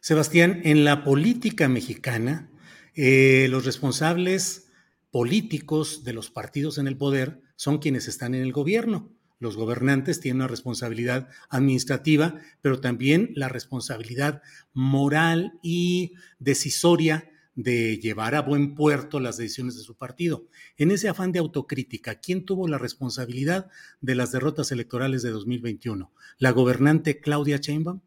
Sebastián, 0.00 0.60
en 0.64 0.84
la 0.84 1.04
política 1.04 1.68
mexicana, 1.68 2.50
eh, 2.96 3.46
los 3.48 3.64
responsables 3.64 4.72
políticos 5.12 6.02
de 6.02 6.14
los 6.14 6.32
partidos 6.32 6.78
en 6.78 6.88
el 6.88 6.96
poder 6.96 7.42
son 7.54 7.78
quienes 7.78 8.08
están 8.08 8.34
en 8.34 8.42
el 8.42 8.52
gobierno. 8.52 9.08
Los 9.38 9.56
gobernantes 9.56 10.18
tienen 10.18 10.38
una 10.38 10.48
responsabilidad 10.48 11.28
administrativa, 11.50 12.40
pero 12.60 12.80
también 12.80 13.30
la 13.36 13.48
responsabilidad 13.48 14.42
moral 14.72 15.52
y 15.62 16.14
decisoria 16.40 17.30
de 17.54 17.98
llevar 17.98 18.34
a 18.34 18.42
buen 18.42 18.74
puerto 18.74 19.20
las 19.20 19.36
decisiones 19.36 19.76
de 19.76 19.82
su 19.82 19.94
partido. 19.94 20.46
En 20.76 20.90
ese 20.90 21.08
afán 21.08 21.32
de 21.32 21.38
autocrítica, 21.38 22.16
¿quién 22.16 22.44
tuvo 22.44 22.66
la 22.68 22.78
responsabilidad 22.78 23.70
de 24.00 24.14
las 24.14 24.32
derrotas 24.32 24.72
electorales 24.72 25.22
de 25.22 25.30
2021? 25.30 26.10
¿La 26.38 26.50
gobernante 26.50 27.20
Claudia 27.20 27.58
Sheinbaum? 27.58 28.00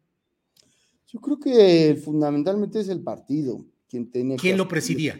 Yo 1.07 1.21
creo 1.21 1.39
que 1.39 1.99
fundamentalmente 2.03 2.81
es 2.81 2.89
el 2.89 3.01
partido 3.01 3.65
quien 3.89 4.11
tenía 4.11 4.35
¿Quién 4.37 4.57
lo 4.57 4.67
presidía? 4.67 5.19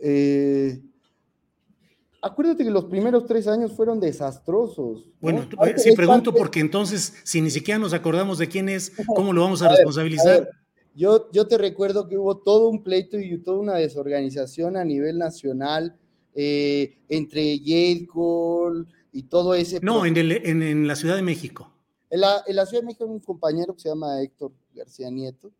Eh, 0.00 0.80
acuérdate 2.20 2.64
que 2.64 2.70
los 2.70 2.84
primeros 2.84 3.26
tres 3.26 3.48
años 3.48 3.72
fueron 3.72 3.98
desastrosos. 3.98 5.10
Bueno, 5.20 5.48
si 5.76 5.92
pregunto 5.92 6.32
porque 6.32 6.60
entonces, 6.60 7.14
si 7.24 7.40
ni 7.40 7.50
siquiera 7.50 7.78
nos 7.78 7.92
acordamos 7.92 8.38
de 8.38 8.48
quién 8.48 8.68
es, 8.68 8.92
¿cómo 9.16 9.32
lo 9.32 9.42
vamos 9.42 9.62
a, 9.62 9.68
responsabilizar? 9.68 10.48
Yo, 10.94 11.30
yo 11.32 11.46
te 11.46 11.58
recuerdo 11.58 12.08
que 12.08 12.18
hubo 12.18 12.38
todo 12.38 12.68
un 12.68 12.82
pleito 12.82 13.18
y 13.18 13.38
toda 13.38 13.58
una 13.58 13.74
desorganización 13.76 14.76
a 14.76 14.84
nivel 14.84 15.18
nacional 15.18 15.96
eh, 16.34 16.98
entre 17.08 17.58
Yale 17.58 18.06
y 19.12 19.22
todo 19.24 19.54
ese. 19.54 19.80
No, 19.80 20.04
en, 20.06 20.16
en, 20.16 20.86
la 20.86 20.96
Ciudad 20.96 21.16
de 21.16 21.22
México. 21.22 21.72
En 22.10 22.20
la, 22.20 22.42
en 22.46 22.56
la, 22.56 22.66
Ciudad 22.66 22.82
de 22.82 22.86
México 22.86 23.04
hay 23.04 23.10
un 23.10 23.20
compañero 23.20 23.74
que 23.74 23.80
se 23.80 23.88
llama 23.88 24.20
Héctor 24.22 24.52
García 24.74 25.10
Nieto. 25.10 25.52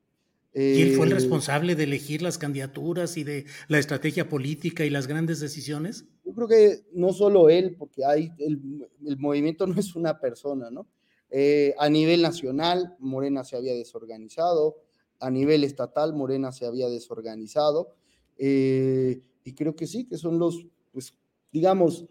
¿Y 0.54 0.82
él 0.82 0.96
fue 0.96 1.06
el 1.06 1.12
eh, 1.12 1.14
responsable 1.14 1.74
de 1.76 1.84
elegir 1.84 2.20
las 2.20 2.36
candidaturas 2.36 3.16
y 3.16 3.24
de 3.24 3.46
la 3.68 3.78
estrategia 3.78 4.28
política 4.28 4.84
y 4.84 4.90
las 4.90 5.06
grandes 5.06 5.40
decisiones? 5.40 6.04
Yo 6.26 6.34
creo 6.34 6.46
que 6.48 6.82
no 6.92 7.14
solo 7.14 7.48
él, 7.48 7.74
porque 7.78 8.04
hay 8.04 8.30
el, 8.38 8.86
el 9.06 9.16
movimiento 9.16 9.66
no 9.66 9.80
es 9.80 9.94
una 9.96 10.20
persona, 10.20 10.70
¿no? 10.70 10.86
Eh, 11.34 11.74
a 11.78 11.88
nivel 11.88 12.20
nacional, 12.20 12.94
Morena 12.98 13.42
se 13.42 13.56
había 13.56 13.72
desorganizado, 13.72 14.76
a 15.22 15.30
nivel 15.30 15.64
estatal 15.64 16.12
Morena 16.14 16.52
se 16.52 16.66
había 16.66 16.88
desorganizado 16.88 17.94
eh, 18.36 19.22
y 19.44 19.54
creo 19.54 19.74
que 19.74 19.86
sí, 19.86 20.06
que 20.06 20.18
son 20.18 20.38
los, 20.38 20.66
pues 20.92 21.14
digamos, 21.50 22.06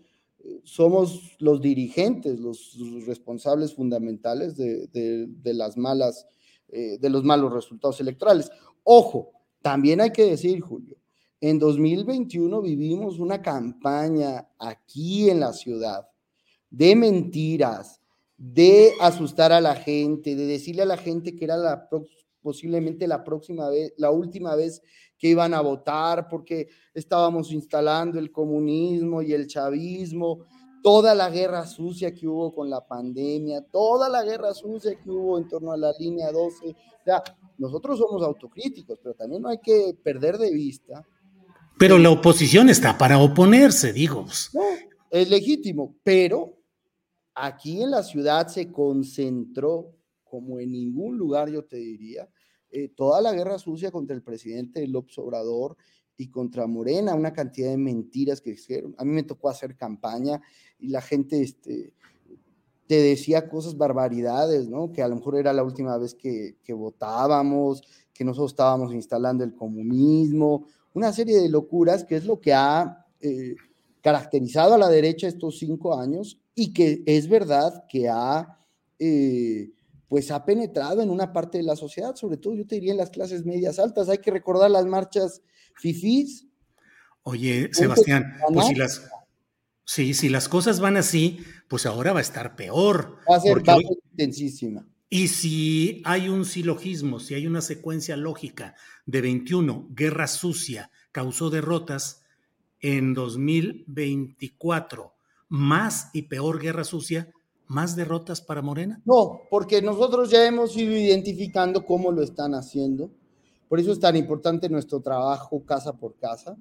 somos 0.63 1.35
los 1.39 1.61
dirigentes, 1.61 2.39
los 2.39 2.75
responsables 3.05 3.73
fundamentales 3.73 4.55
de, 4.55 5.29
las 5.43 5.77
malas, 5.77 6.27
eh, 6.69 6.97
de 6.99 7.09
los 7.09 7.23
malos 7.23 7.53
resultados 7.53 7.99
electorales. 7.99 8.49
Ojo, 8.83 9.31
también 9.61 10.01
hay 10.01 10.11
que 10.11 10.25
decir, 10.25 10.59
Julio, 10.61 10.97
en 11.39 11.59
2021 11.59 12.61
vivimos 12.61 13.19
una 13.19 13.41
campaña 13.41 14.47
aquí 14.59 15.29
en 15.29 15.39
la 15.39 15.53
ciudad 15.53 16.07
de 16.69 16.95
mentiras, 16.95 17.99
de 18.37 18.93
asustar 18.99 19.51
a 19.51 19.61
la 19.61 19.75
gente, 19.75 20.35
de 20.35 20.45
decirle 20.45 20.83
a 20.83 20.87
la 20.87 20.97
gente 20.97 21.35
que 21.35 21.45
era 21.45 21.57
la 21.57 21.89
posiblemente 22.41 23.07
la 23.07 23.23
próxima 23.23 23.69
vez, 23.69 23.93
la 23.97 24.11
última 24.11 24.55
vez 24.55 24.81
que 25.17 25.29
iban 25.29 25.53
a 25.53 25.61
votar, 25.61 26.27
porque 26.27 26.67
estábamos 26.93 27.51
instalando 27.51 28.19
el 28.19 28.31
comunismo 28.31 29.21
y 29.21 29.33
el 29.33 29.47
chavismo, 29.47 30.45
toda 30.81 31.13
la 31.13 31.29
guerra 31.29 31.65
sucia 31.67 32.13
que 32.13 32.27
hubo 32.27 32.53
con 32.53 32.69
la 32.69 32.85
pandemia, 32.85 33.61
toda 33.71 34.09
la 34.09 34.23
guerra 34.23 34.53
sucia 34.53 34.95
que 34.95 35.09
hubo 35.09 35.37
en 35.37 35.47
torno 35.47 35.71
a 35.71 35.77
la 35.77 35.93
línea 35.99 36.31
12. 36.31 36.69
O 36.69 37.03
sea, 37.05 37.23
nosotros 37.57 37.99
somos 37.99 38.23
autocríticos, 38.23 38.99
pero 39.01 39.13
también 39.15 39.41
no 39.41 39.49
hay 39.49 39.59
que 39.59 39.95
perder 40.03 40.37
de 40.37 40.51
vista. 40.51 41.05
Pero 41.77 41.97
la 41.97 42.09
oposición 42.09 42.69
está 42.69 42.97
para 42.97 43.19
oponerse, 43.19 43.93
digo. 43.93 44.25
No, 44.53 44.61
es 45.09 45.29
legítimo, 45.29 45.95
pero 46.03 46.57
aquí 47.35 47.81
en 47.81 47.91
la 47.91 48.03
ciudad 48.03 48.47
se 48.47 48.71
concentró 48.71 49.95
como 50.31 50.59
en 50.59 50.71
ningún 50.71 51.17
lugar, 51.17 51.49
yo 51.49 51.65
te 51.65 51.75
diría, 51.75 52.29
eh, 52.71 52.87
toda 52.87 53.19
la 53.19 53.33
guerra 53.33 53.59
sucia 53.59 53.91
contra 53.91 54.15
el 54.15 54.23
presidente 54.23 54.87
López 54.87 55.17
Obrador 55.17 55.75
y 56.15 56.29
contra 56.29 56.67
Morena, 56.67 57.15
una 57.15 57.33
cantidad 57.33 57.69
de 57.69 57.77
mentiras 57.77 58.39
que 58.39 58.51
dijeron. 58.51 58.95
A 58.97 59.03
mí 59.03 59.11
me 59.11 59.23
tocó 59.23 59.49
hacer 59.49 59.75
campaña 59.75 60.41
y 60.79 60.87
la 60.87 61.01
gente 61.01 61.41
este, 61.41 61.93
te 62.87 62.95
decía 62.95 63.49
cosas 63.49 63.75
barbaridades, 63.75 64.69
¿no? 64.69 64.93
Que 64.93 65.01
a 65.01 65.09
lo 65.09 65.17
mejor 65.17 65.35
era 65.35 65.51
la 65.51 65.63
última 65.63 65.97
vez 65.97 66.15
que, 66.15 66.55
votábamos, 66.69 67.81
que 68.13 68.23
nosotros 68.23 68.53
estábamos 68.53 68.93
instalando 68.93 69.43
el 69.43 69.53
comunismo, 69.53 70.65
una 70.93 71.11
serie 71.11 71.41
de 71.41 71.49
locuras 71.49 72.05
que 72.05 72.15
es 72.15 72.23
lo 72.23 72.39
que 72.39 72.53
ha 72.53 73.05
eh, 73.19 73.55
caracterizado 74.01 74.75
a 74.75 74.77
la 74.77 74.87
derecha 74.87 75.27
estos 75.27 75.59
cinco 75.59 75.99
años 75.99 76.39
y 76.55 76.71
que 76.71 77.03
es 77.05 77.27
verdad 77.27 77.83
que 77.89 78.07
ha, 78.07 78.57
eh, 78.99 79.71
pues 80.11 80.29
ha 80.29 80.43
penetrado 80.43 81.01
en 81.01 81.09
una 81.09 81.31
parte 81.31 81.57
de 81.57 81.63
la 81.63 81.77
sociedad, 81.77 82.17
sobre 82.17 82.35
todo 82.35 82.53
yo 82.53 82.67
te 82.67 82.75
diría 82.75 82.91
en 82.91 82.97
las 82.97 83.11
clases 83.11 83.45
medias 83.45 83.79
altas. 83.79 84.09
Hay 84.09 84.17
que 84.17 84.29
recordar 84.29 84.69
las 84.69 84.85
marchas 84.85 85.41
fifís. 85.77 86.49
Oye, 87.23 87.69
Sebastián, 87.71 88.33
pues 88.53 88.67
si 88.67 88.75
las, 88.75 89.09
sí, 89.85 90.13
si 90.13 90.27
las 90.27 90.49
cosas 90.49 90.81
van 90.81 90.97
así, 90.97 91.39
pues 91.69 91.85
ahora 91.85 92.11
va 92.11 92.19
a 92.19 92.23
estar 92.23 92.57
peor. 92.57 93.19
Va 93.31 93.37
a 93.37 93.39
ser, 93.39 93.63
intensísima. 94.11 94.85
Y 95.09 95.29
si 95.29 96.01
hay 96.03 96.27
un 96.27 96.43
silogismo, 96.43 97.21
si 97.21 97.35
hay 97.35 97.47
una 97.47 97.61
secuencia 97.61 98.17
lógica 98.17 98.75
de 99.05 99.21
21, 99.21 99.87
guerra 99.91 100.27
sucia, 100.27 100.91
causó 101.13 101.49
derrotas, 101.49 102.25
en 102.81 103.13
2024, 103.13 105.15
más 105.47 106.09
y 106.11 106.23
peor 106.23 106.59
guerra 106.59 106.83
sucia, 106.83 107.31
más 107.71 107.95
derrotas 107.95 108.41
para 108.41 108.61
Morena? 108.61 109.01
No, 109.05 109.43
porque 109.49 109.81
nosotros 109.81 110.29
ya 110.29 110.45
hemos 110.45 110.75
ido 110.75 110.91
identificando 110.91 111.85
cómo 111.85 112.11
lo 112.11 112.21
están 112.21 112.53
haciendo. 112.53 113.09
Por 113.69 113.79
eso 113.79 113.93
es 113.93 113.99
tan 113.99 114.17
importante 114.17 114.67
nuestro 114.67 114.99
trabajo 114.99 115.65
casa 115.65 115.93
por 115.93 116.17
casa. 116.17 116.57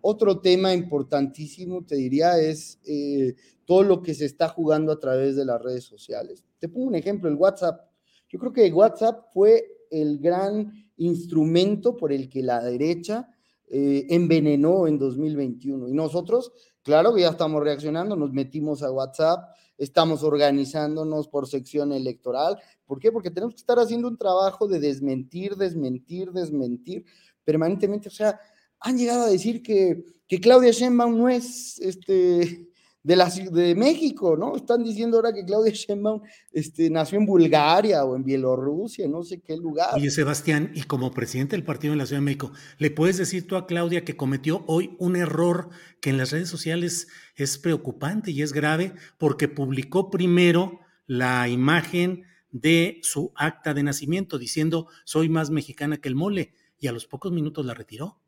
Otro 0.00 0.40
tema 0.40 0.74
importantísimo, 0.74 1.84
te 1.84 1.94
diría, 1.94 2.36
es 2.40 2.80
eh, 2.84 3.36
todo 3.64 3.84
lo 3.84 4.02
que 4.02 4.12
se 4.12 4.24
está 4.24 4.48
jugando 4.48 4.90
a 4.90 4.98
través 4.98 5.36
de 5.36 5.44
las 5.44 5.62
redes 5.62 5.84
sociales. 5.84 6.44
Te 6.58 6.68
pongo 6.68 6.88
un 6.88 6.96
ejemplo, 6.96 7.28
el 7.28 7.36
WhatsApp. 7.36 7.88
Yo 8.28 8.40
creo 8.40 8.52
que 8.52 8.72
WhatsApp 8.72 9.26
fue 9.32 9.86
el 9.88 10.18
gran 10.18 10.72
instrumento 10.96 11.96
por 11.96 12.12
el 12.12 12.28
que 12.28 12.42
la 12.42 12.60
derecha 12.60 13.28
eh, 13.68 14.06
envenenó 14.10 14.88
en 14.88 14.98
2021. 14.98 15.88
Y 15.88 15.92
nosotros, 15.92 16.50
claro 16.82 17.14
que 17.14 17.20
ya 17.20 17.28
estamos 17.28 17.62
reaccionando, 17.62 18.16
nos 18.16 18.32
metimos 18.32 18.82
a 18.82 18.90
WhatsApp, 18.90 19.54
estamos 19.80 20.22
organizándonos 20.22 21.26
por 21.26 21.48
sección 21.48 21.92
electoral. 21.92 22.58
¿Por 22.84 23.00
qué? 23.00 23.10
Porque 23.10 23.30
tenemos 23.30 23.54
que 23.54 23.60
estar 23.60 23.78
haciendo 23.78 24.08
un 24.08 24.18
trabajo 24.18 24.68
de 24.68 24.78
desmentir, 24.78 25.56
desmentir, 25.56 26.30
desmentir 26.32 27.06
permanentemente. 27.44 28.08
O 28.08 28.12
sea, 28.12 28.38
han 28.78 28.98
llegado 28.98 29.24
a 29.24 29.30
decir 29.30 29.62
que, 29.62 30.04
que 30.28 30.38
Claudia 30.38 30.70
Sheinbaum 30.70 31.16
no 31.16 31.30
es 31.30 31.78
este, 31.80 32.69
de, 33.02 33.16
la, 33.16 33.28
de 33.28 33.74
México, 33.74 34.36
¿no? 34.36 34.56
Están 34.56 34.82
diciendo 34.84 35.16
ahora 35.16 35.32
que 35.32 35.44
Claudia 35.44 35.72
Sheinbaum 35.72 36.20
este, 36.52 36.90
nació 36.90 37.18
en 37.18 37.26
Bulgaria 37.26 38.04
o 38.04 38.14
en 38.14 38.24
Bielorrusia, 38.24 39.08
no 39.08 39.22
sé 39.22 39.40
qué 39.40 39.56
lugar. 39.56 39.94
Oye, 39.94 40.10
Sebastián, 40.10 40.70
y 40.74 40.82
como 40.82 41.10
presidente 41.10 41.56
del 41.56 41.64
partido 41.64 41.92
en 41.92 41.98
la 41.98 42.06
Ciudad 42.06 42.20
de 42.20 42.26
México, 42.26 42.52
¿le 42.78 42.90
puedes 42.90 43.16
decir 43.16 43.46
tú 43.46 43.56
a 43.56 43.66
Claudia 43.66 44.04
que 44.04 44.16
cometió 44.16 44.64
hoy 44.66 44.96
un 44.98 45.16
error 45.16 45.70
que 46.00 46.10
en 46.10 46.18
las 46.18 46.32
redes 46.32 46.48
sociales 46.48 47.08
es 47.36 47.58
preocupante 47.58 48.30
y 48.30 48.42
es 48.42 48.52
grave 48.52 48.92
porque 49.18 49.48
publicó 49.48 50.10
primero 50.10 50.80
la 51.06 51.48
imagen 51.48 52.24
de 52.50 52.98
su 53.02 53.32
acta 53.36 53.74
de 53.74 53.82
nacimiento 53.82 54.38
diciendo 54.38 54.88
soy 55.04 55.28
más 55.28 55.50
mexicana 55.50 55.98
que 55.98 56.08
el 56.08 56.16
mole 56.16 56.52
y 56.78 56.88
a 56.88 56.92
los 56.92 57.06
pocos 57.06 57.32
minutos 57.32 57.64
la 57.64 57.74
retiró? 57.74 58.18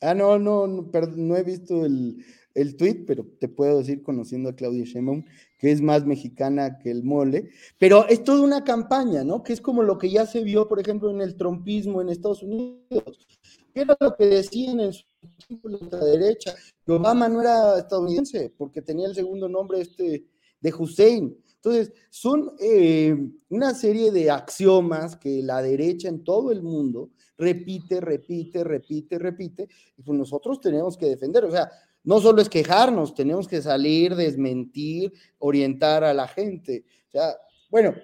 Ah, 0.00 0.14
no, 0.14 0.38
no, 0.38 0.66
no, 0.66 0.90
no 1.16 1.36
he 1.36 1.42
visto 1.42 1.86
el, 1.86 2.24
el 2.54 2.76
tweet, 2.76 3.04
pero 3.06 3.26
te 3.38 3.48
puedo 3.48 3.78
decir, 3.78 4.02
conociendo 4.02 4.48
a 4.48 4.54
Claudia 4.54 4.84
Sheinbaum, 4.84 5.24
que 5.58 5.72
es 5.72 5.80
más 5.80 6.06
mexicana 6.06 6.78
que 6.78 6.90
el 6.90 7.02
mole, 7.02 7.50
pero 7.78 8.06
es 8.08 8.22
toda 8.22 8.42
una 8.42 8.64
campaña, 8.64 9.24
¿no? 9.24 9.42
Que 9.42 9.52
es 9.52 9.60
como 9.60 9.82
lo 9.82 9.98
que 9.98 10.10
ya 10.10 10.26
se 10.26 10.42
vio, 10.42 10.68
por 10.68 10.80
ejemplo, 10.80 11.10
en 11.10 11.20
el 11.20 11.36
trompismo 11.36 12.00
en 12.00 12.08
Estados 12.08 12.42
Unidos, 12.42 13.26
que 13.72 13.80
era 13.80 13.96
lo 13.98 14.14
que 14.14 14.26
decían 14.26 14.80
en 14.80 14.92
su 14.92 15.04
tiempo 15.46 15.68
la 15.68 16.04
derecha, 16.04 16.54
que 16.84 16.92
Obama 16.92 17.28
no 17.28 17.40
era 17.40 17.78
estadounidense, 17.78 18.52
porque 18.56 18.82
tenía 18.82 19.08
el 19.08 19.14
segundo 19.14 19.48
nombre 19.48 19.80
este 19.80 20.26
de 20.60 20.72
Hussein. 20.72 21.36
Entonces, 21.56 21.92
son 22.10 22.52
eh, 22.60 23.16
una 23.48 23.74
serie 23.74 24.12
de 24.12 24.30
axiomas 24.30 25.16
que 25.16 25.42
la 25.42 25.62
derecha 25.62 26.08
en 26.08 26.22
todo 26.22 26.52
el 26.52 26.62
mundo 26.62 27.10
repite, 27.38 28.00
repite, 28.00 28.62
repite, 28.62 29.18
repite, 29.18 29.68
y 29.96 30.02
pues 30.02 30.18
nosotros 30.18 30.60
tenemos 30.60 30.96
que 30.96 31.06
defender. 31.06 31.44
O 31.44 31.50
sea, 31.50 31.70
no 32.04 32.20
solo 32.20 32.40
es 32.40 32.48
quejarnos, 32.48 33.14
tenemos 33.14 33.48
que 33.48 33.62
salir, 33.62 34.14
desmentir, 34.14 35.12
orientar 35.38 36.04
a 36.04 36.14
la 36.14 36.28
gente. 36.28 36.84
O 37.08 37.10
sea, 37.10 37.36
bueno, 37.70 37.94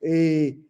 eh, 0.00 0.60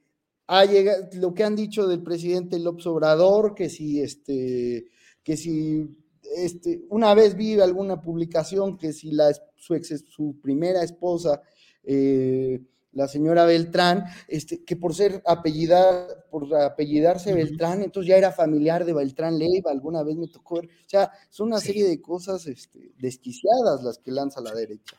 ha 0.46 0.64
llegado, 0.64 1.08
lo 1.14 1.34
que 1.34 1.44
han 1.44 1.56
dicho 1.56 1.86
del 1.86 2.02
presidente 2.02 2.58
López 2.58 2.86
Obrador, 2.86 3.54
que 3.54 3.68
si 3.68 4.00
este, 4.00 4.86
que 5.22 5.36
si 5.36 5.88
este, 6.36 6.84
una 6.88 7.14
vez 7.14 7.36
vi 7.36 7.58
alguna 7.60 8.00
publicación 8.00 8.76
que 8.76 8.92
si 8.92 9.10
la, 9.10 9.32
su, 9.56 9.74
ex, 9.74 10.04
su 10.08 10.38
primera 10.40 10.82
esposa 10.82 11.42
eh, 11.82 12.60
la 12.96 13.08
señora 13.08 13.44
Beltrán, 13.44 14.04
este, 14.26 14.64
que 14.64 14.74
por 14.74 14.94
ser 14.94 15.22
apellida, 15.26 16.08
por 16.30 16.52
apellidarse 16.54 17.34
Beltrán, 17.34 17.82
entonces 17.82 18.08
ya 18.08 18.16
era 18.16 18.32
familiar 18.32 18.84
de 18.86 18.94
Beltrán 18.94 19.38
Leiva, 19.38 19.70
alguna 19.70 20.02
vez 20.02 20.16
me 20.16 20.28
tocó 20.28 20.56
ver, 20.56 20.64
o 20.64 20.88
sea, 20.88 21.12
son 21.28 21.48
una 21.48 21.60
serie 21.60 21.86
de 21.86 22.00
cosas 22.00 22.46
este, 22.46 22.92
desquiciadas 22.98 23.82
las 23.84 23.98
que 23.98 24.10
lanza 24.10 24.40
la 24.40 24.54
derecha. 24.54 24.96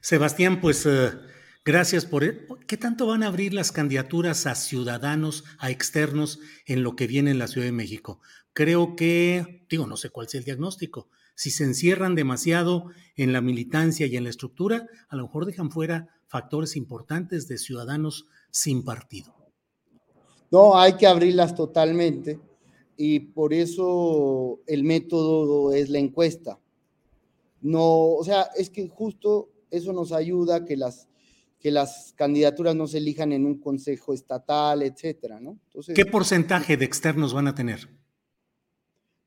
Sebastián, 0.00 0.60
pues 0.60 0.86
eh, 0.86 1.10
gracias 1.64 2.06
por... 2.06 2.24
E, 2.24 2.46
¿Qué 2.66 2.78
tanto 2.78 3.06
van 3.06 3.22
a 3.22 3.26
abrir 3.26 3.52
las 3.52 3.70
candidaturas 3.70 4.46
a 4.46 4.54
ciudadanos, 4.54 5.44
a 5.58 5.70
externos 5.70 6.40
en 6.66 6.82
lo 6.82 6.96
que 6.96 7.06
viene 7.06 7.30
en 7.30 7.38
la 7.38 7.48
Ciudad 7.48 7.66
de 7.66 7.72
México? 7.72 8.20
Creo 8.54 8.96
que, 8.96 9.66
digo, 9.68 9.86
no 9.86 9.96
sé 9.96 10.08
cuál 10.08 10.28
sea 10.28 10.38
el 10.38 10.44
diagnóstico, 10.44 11.10
si 11.34 11.50
se 11.50 11.64
encierran 11.64 12.14
demasiado 12.14 12.86
en 13.16 13.32
la 13.32 13.40
militancia 13.40 14.06
y 14.06 14.16
en 14.16 14.24
la 14.24 14.30
estructura, 14.30 14.86
a 15.08 15.16
lo 15.16 15.24
mejor 15.24 15.46
dejan 15.46 15.70
fuera 15.70 16.08
factores 16.26 16.76
importantes 16.76 17.48
de 17.48 17.58
ciudadanos 17.58 18.26
sin 18.50 18.84
partido. 18.84 19.34
No, 20.50 20.76
hay 20.76 20.94
que 20.94 21.06
abrirlas 21.06 21.54
totalmente 21.54 22.38
y 22.96 23.20
por 23.20 23.52
eso 23.52 24.60
el 24.66 24.84
método 24.84 25.72
es 25.72 25.90
la 25.90 25.98
encuesta. 25.98 26.58
No, 27.60 28.12
o 28.12 28.24
sea, 28.24 28.48
es 28.56 28.70
que 28.70 28.88
justo 28.88 29.50
eso 29.70 29.92
nos 29.92 30.12
ayuda 30.12 30.56
a 30.56 30.64
que 30.64 30.76
las, 30.76 31.08
que 31.58 31.70
las 31.70 32.12
candidaturas 32.16 32.76
no 32.76 32.86
se 32.86 32.98
elijan 32.98 33.32
en 33.32 33.46
un 33.46 33.58
consejo 33.58 34.12
estatal, 34.12 34.82
etcétera, 34.82 35.40
¿no? 35.40 35.58
¿Qué 35.94 36.04
porcentaje 36.06 36.76
de 36.76 36.84
externos 36.84 37.32
van 37.32 37.48
a 37.48 37.54
tener? 37.54 37.88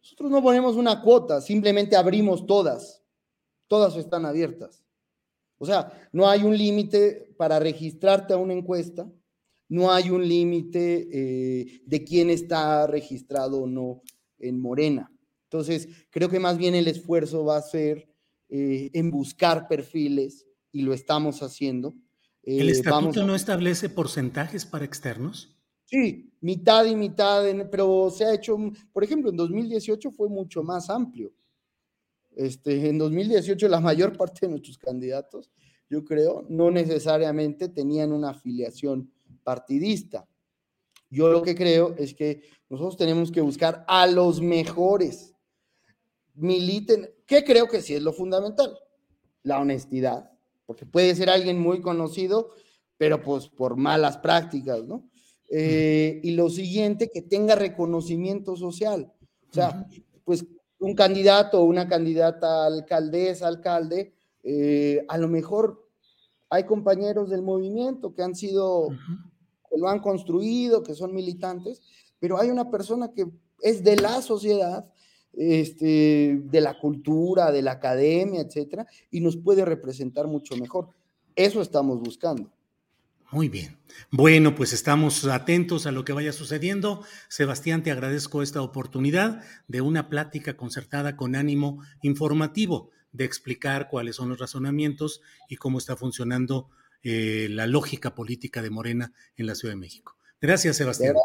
Nosotros 0.07 0.31
no 0.31 0.41
ponemos 0.41 0.77
una 0.77 1.01
cuota, 1.01 1.41
simplemente 1.41 1.97
abrimos 1.97 2.45
todas. 2.45 3.03
Todas 3.67 3.97
están 3.97 4.25
abiertas. 4.25 4.85
O 5.57 5.65
sea, 5.65 5.91
no 6.13 6.29
hay 6.29 6.43
un 6.43 6.57
límite 6.57 7.33
para 7.37 7.59
registrarte 7.59 8.33
a 8.33 8.37
una 8.37 8.53
encuesta, 8.53 9.11
no 9.67 9.91
hay 9.91 10.09
un 10.09 10.25
límite 10.25 11.09
eh, 11.11 11.81
de 11.85 12.03
quién 12.05 12.29
está 12.29 12.87
registrado 12.87 13.63
o 13.63 13.67
no 13.67 14.01
en 14.39 14.61
Morena. 14.61 15.11
Entonces, 15.43 15.89
creo 16.09 16.29
que 16.29 16.39
más 16.39 16.57
bien 16.57 16.73
el 16.73 16.87
esfuerzo 16.87 17.43
va 17.43 17.57
a 17.57 17.61
ser 17.61 18.07
eh, 18.47 18.89
en 18.93 19.11
buscar 19.11 19.67
perfiles 19.67 20.45
y 20.71 20.83
lo 20.83 20.93
estamos 20.93 21.43
haciendo. 21.43 21.95
¿El 22.43 22.69
eh, 22.69 22.71
estatuto 22.71 23.25
no 23.25 23.35
establece 23.35 23.89
porcentajes 23.89 24.65
para 24.65 24.85
externos? 24.85 25.57
Sí, 25.83 26.26
mitad 26.47 26.85
y 26.85 26.95
mitad, 26.95 27.43
pero 27.69 28.09
se 28.09 28.23
ha 28.23 28.33
hecho, 28.33 28.57
por 28.93 29.03
ejemplo, 29.03 29.29
en 29.29 29.35
2018 29.35 30.11
fue 30.11 30.29
mucho 30.29 30.63
más 30.63 30.89
amplio. 30.89 31.33
Este, 32.37 32.87
en 32.87 32.97
2018 32.97 33.67
la 33.67 33.81
mayor 33.81 34.15
parte 34.15 34.45
de 34.45 34.51
nuestros 34.51 34.77
candidatos, 34.77 35.51
yo 35.89 36.05
creo, 36.05 36.45
no 36.47 36.71
necesariamente 36.71 37.67
tenían 37.67 38.13
una 38.13 38.29
afiliación 38.29 39.11
partidista. 39.43 40.25
Yo 41.09 41.27
lo 41.27 41.41
que 41.41 41.53
creo 41.53 41.93
es 41.97 42.13
que 42.13 42.43
nosotros 42.69 42.95
tenemos 42.95 43.29
que 43.29 43.41
buscar 43.41 43.83
a 43.85 44.07
los 44.07 44.39
mejores. 44.39 45.35
Militen, 46.33 47.09
que 47.25 47.43
creo 47.43 47.67
que 47.67 47.81
sí 47.81 47.93
es 47.93 48.01
lo 48.01 48.13
fundamental, 48.13 48.73
la 49.43 49.59
honestidad, 49.59 50.31
porque 50.65 50.85
puede 50.85 51.13
ser 51.13 51.29
alguien 51.29 51.59
muy 51.59 51.81
conocido, 51.81 52.51
pero 52.97 53.21
pues 53.21 53.49
por 53.49 53.75
malas 53.75 54.17
prácticas, 54.17 54.85
¿no? 54.87 55.09
Eh, 55.49 56.19
y 56.23 56.31
lo 56.31 56.49
siguiente, 56.49 57.09
que 57.09 57.21
tenga 57.21 57.55
reconocimiento 57.55 58.55
social. 58.55 59.11
O 59.49 59.53
sea, 59.53 59.87
pues 60.23 60.45
un 60.79 60.93
candidato 60.93 61.61
o 61.61 61.65
una 61.65 61.87
candidata 61.87 62.65
alcaldesa, 62.65 63.47
alcalde, 63.47 64.13
eh, 64.43 65.05
a 65.07 65.17
lo 65.17 65.27
mejor 65.27 65.87
hay 66.49 66.63
compañeros 66.63 67.29
del 67.29 67.41
movimiento 67.41 68.13
que 68.13 68.23
han 68.23 68.35
sido, 68.35 68.89
que 69.69 69.77
lo 69.77 69.89
han 69.89 69.99
construido, 69.99 70.83
que 70.83 70.93
son 70.93 71.13
militantes, 71.13 71.81
pero 72.19 72.39
hay 72.39 72.49
una 72.49 72.69
persona 72.69 73.11
que 73.11 73.27
es 73.61 73.83
de 73.83 73.97
la 73.97 74.21
sociedad, 74.21 74.85
este, 75.33 76.41
de 76.45 76.61
la 76.61 76.79
cultura, 76.79 77.51
de 77.51 77.61
la 77.61 77.73
academia, 77.73 78.41
etcétera, 78.41 78.87
y 79.11 79.19
nos 79.19 79.37
puede 79.37 79.65
representar 79.65 80.27
mucho 80.27 80.55
mejor. 80.55 80.89
Eso 81.35 81.61
estamos 81.61 81.99
buscando. 81.99 82.51
Muy 83.31 83.49
bien. 83.49 83.77
Bueno, 84.09 84.55
pues 84.55 84.71
estamos 84.71 85.25
atentos 85.25 85.85
a 85.85 85.91
lo 85.91 86.05
que 86.05 86.13
vaya 86.13 86.31
sucediendo. 86.31 87.03
Sebastián, 87.27 87.83
te 87.83 87.91
agradezco 87.91 88.41
esta 88.41 88.61
oportunidad 88.61 89.43
de 89.67 89.81
una 89.81 90.07
plática 90.07 90.55
concertada 90.55 91.17
con 91.17 91.35
ánimo 91.35 91.83
informativo, 92.01 92.91
de 93.11 93.25
explicar 93.25 93.89
cuáles 93.89 94.15
son 94.15 94.29
los 94.29 94.39
razonamientos 94.39 95.21
y 95.49 95.57
cómo 95.57 95.77
está 95.77 95.97
funcionando 95.97 96.69
eh, 97.03 97.47
la 97.49 97.67
lógica 97.67 98.15
política 98.15 98.61
de 98.61 98.69
Morena 98.69 99.13
en 99.35 99.45
la 99.45 99.55
Ciudad 99.55 99.73
de 99.73 99.79
México. 99.79 100.15
Gracias, 100.39 100.77
Sebastián. 100.77 101.15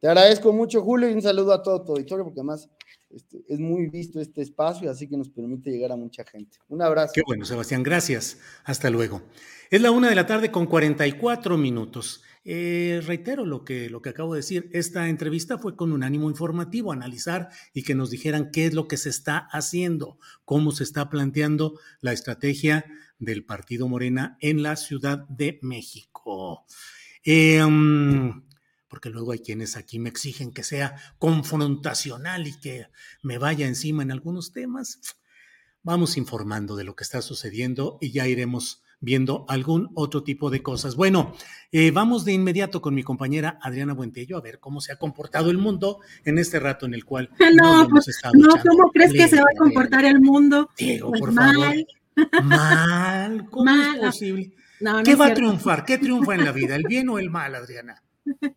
Te 0.00 0.08
agradezco 0.08 0.52
mucho, 0.52 0.82
Julio, 0.82 1.10
y 1.10 1.12
un 1.12 1.22
saludo 1.22 1.52
a 1.52 1.62
todo 1.62 1.84
tu 1.84 1.92
auditorio, 1.92 2.24
porque 2.24 2.40
además 2.40 2.68
este, 3.10 3.44
es 3.48 3.58
muy 3.58 3.88
visto 3.88 4.20
este 4.20 4.42
espacio, 4.42 4.90
así 4.90 5.08
que 5.08 5.16
nos 5.16 5.28
permite 5.28 5.70
llegar 5.70 5.92
a 5.92 5.96
mucha 5.96 6.24
gente. 6.24 6.58
Un 6.68 6.82
abrazo. 6.82 7.12
Qué 7.14 7.22
bueno, 7.26 7.44
Sebastián, 7.44 7.82
gracias. 7.82 8.38
Hasta 8.64 8.90
luego. 8.90 9.22
Es 9.70 9.80
la 9.80 9.90
una 9.90 10.08
de 10.08 10.14
la 10.14 10.26
tarde 10.26 10.50
con 10.50 10.66
44 10.66 11.56
minutos. 11.56 12.22
Eh, 12.44 13.02
reitero 13.06 13.44
lo 13.44 13.64
que, 13.64 13.90
lo 13.90 14.00
que 14.00 14.10
acabo 14.10 14.34
de 14.34 14.38
decir. 14.38 14.70
Esta 14.72 15.08
entrevista 15.08 15.58
fue 15.58 15.76
con 15.76 15.92
un 15.92 16.02
ánimo 16.02 16.30
informativo, 16.30 16.92
analizar 16.92 17.48
y 17.74 17.82
que 17.82 17.94
nos 17.94 18.10
dijeran 18.10 18.50
qué 18.50 18.66
es 18.66 18.74
lo 18.74 18.88
que 18.88 18.96
se 18.96 19.10
está 19.10 19.38
haciendo, 19.52 20.18
cómo 20.44 20.70
se 20.72 20.84
está 20.84 21.10
planteando 21.10 21.78
la 22.00 22.12
estrategia 22.12 22.84
del 23.18 23.44
Partido 23.44 23.88
Morena 23.88 24.36
en 24.40 24.62
la 24.62 24.76
Ciudad 24.76 25.26
de 25.28 25.58
México. 25.62 26.64
Eh, 27.24 27.60
porque 28.90 29.08
luego 29.08 29.32
hay 29.32 29.38
quienes 29.38 29.76
aquí 29.76 30.00
me 30.00 30.10
exigen 30.10 30.52
que 30.52 30.64
sea 30.64 30.96
confrontacional 31.18 32.48
y 32.48 32.58
que 32.58 32.88
me 33.22 33.38
vaya 33.38 33.66
encima 33.66 34.02
en 34.02 34.10
algunos 34.10 34.52
temas. 34.52 34.98
Vamos 35.82 36.16
informando 36.16 36.76
de 36.76 36.84
lo 36.84 36.96
que 36.96 37.04
está 37.04 37.22
sucediendo 37.22 37.96
y 38.00 38.10
ya 38.10 38.26
iremos 38.26 38.82
viendo 39.00 39.46
algún 39.48 39.90
otro 39.94 40.24
tipo 40.24 40.50
de 40.50 40.62
cosas. 40.62 40.96
Bueno, 40.96 41.32
eh, 41.72 41.92
vamos 41.92 42.24
de 42.24 42.32
inmediato 42.32 42.82
con 42.82 42.94
mi 42.94 43.02
compañera 43.02 43.58
Adriana 43.62 43.94
Buentello 43.94 44.36
a 44.36 44.42
ver 44.42 44.58
cómo 44.58 44.80
se 44.80 44.92
ha 44.92 44.96
comportado 44.96 45.50
el 45.50 45.56
mundo 45.56 46.00
en 46.24 46.38
este 46.38 46.58
rato 46.58 46.84
en 46.84 46.92
el 46.92 47.04
cual 47.04 47.30
no, 47.62 47.88
pues, 47.88 48.20
no 48.34 48.50
¿cómo 48.68 48.90
crees 48.90 49.12
que 49.12 49.28
se 49.28 49.36
va 49.36 49.46
a 49.54 49.58
comportar 49.58 50.04
el 50.04 50.20
mundo? 50.20 50.68
Diego, 50.76 51.10
pues 51.10 51.20
por 51.20 51.32
favor. 51.32 51.76
Mal, 52.42 53.48
¿cómo 53.50 53.70
es 53.70 53.98
posible? 54.00 54.52
¿Qué 55.04 55.14
va 55.14 55.26
a 55.26 55.34
triunfar? 55.34 55.84
¿Qué 55.84 55.96
triunfa 55.96 56.34
en 56.34 56.44
la 56.44 56.52
vida? 56.52 56.74
¿El 56.74 56.84
bien 56.88 57.08
o 57.08 57.18
el 57.18 57.30
mal, 57.30 57.54
Adriana? 57.54 58.02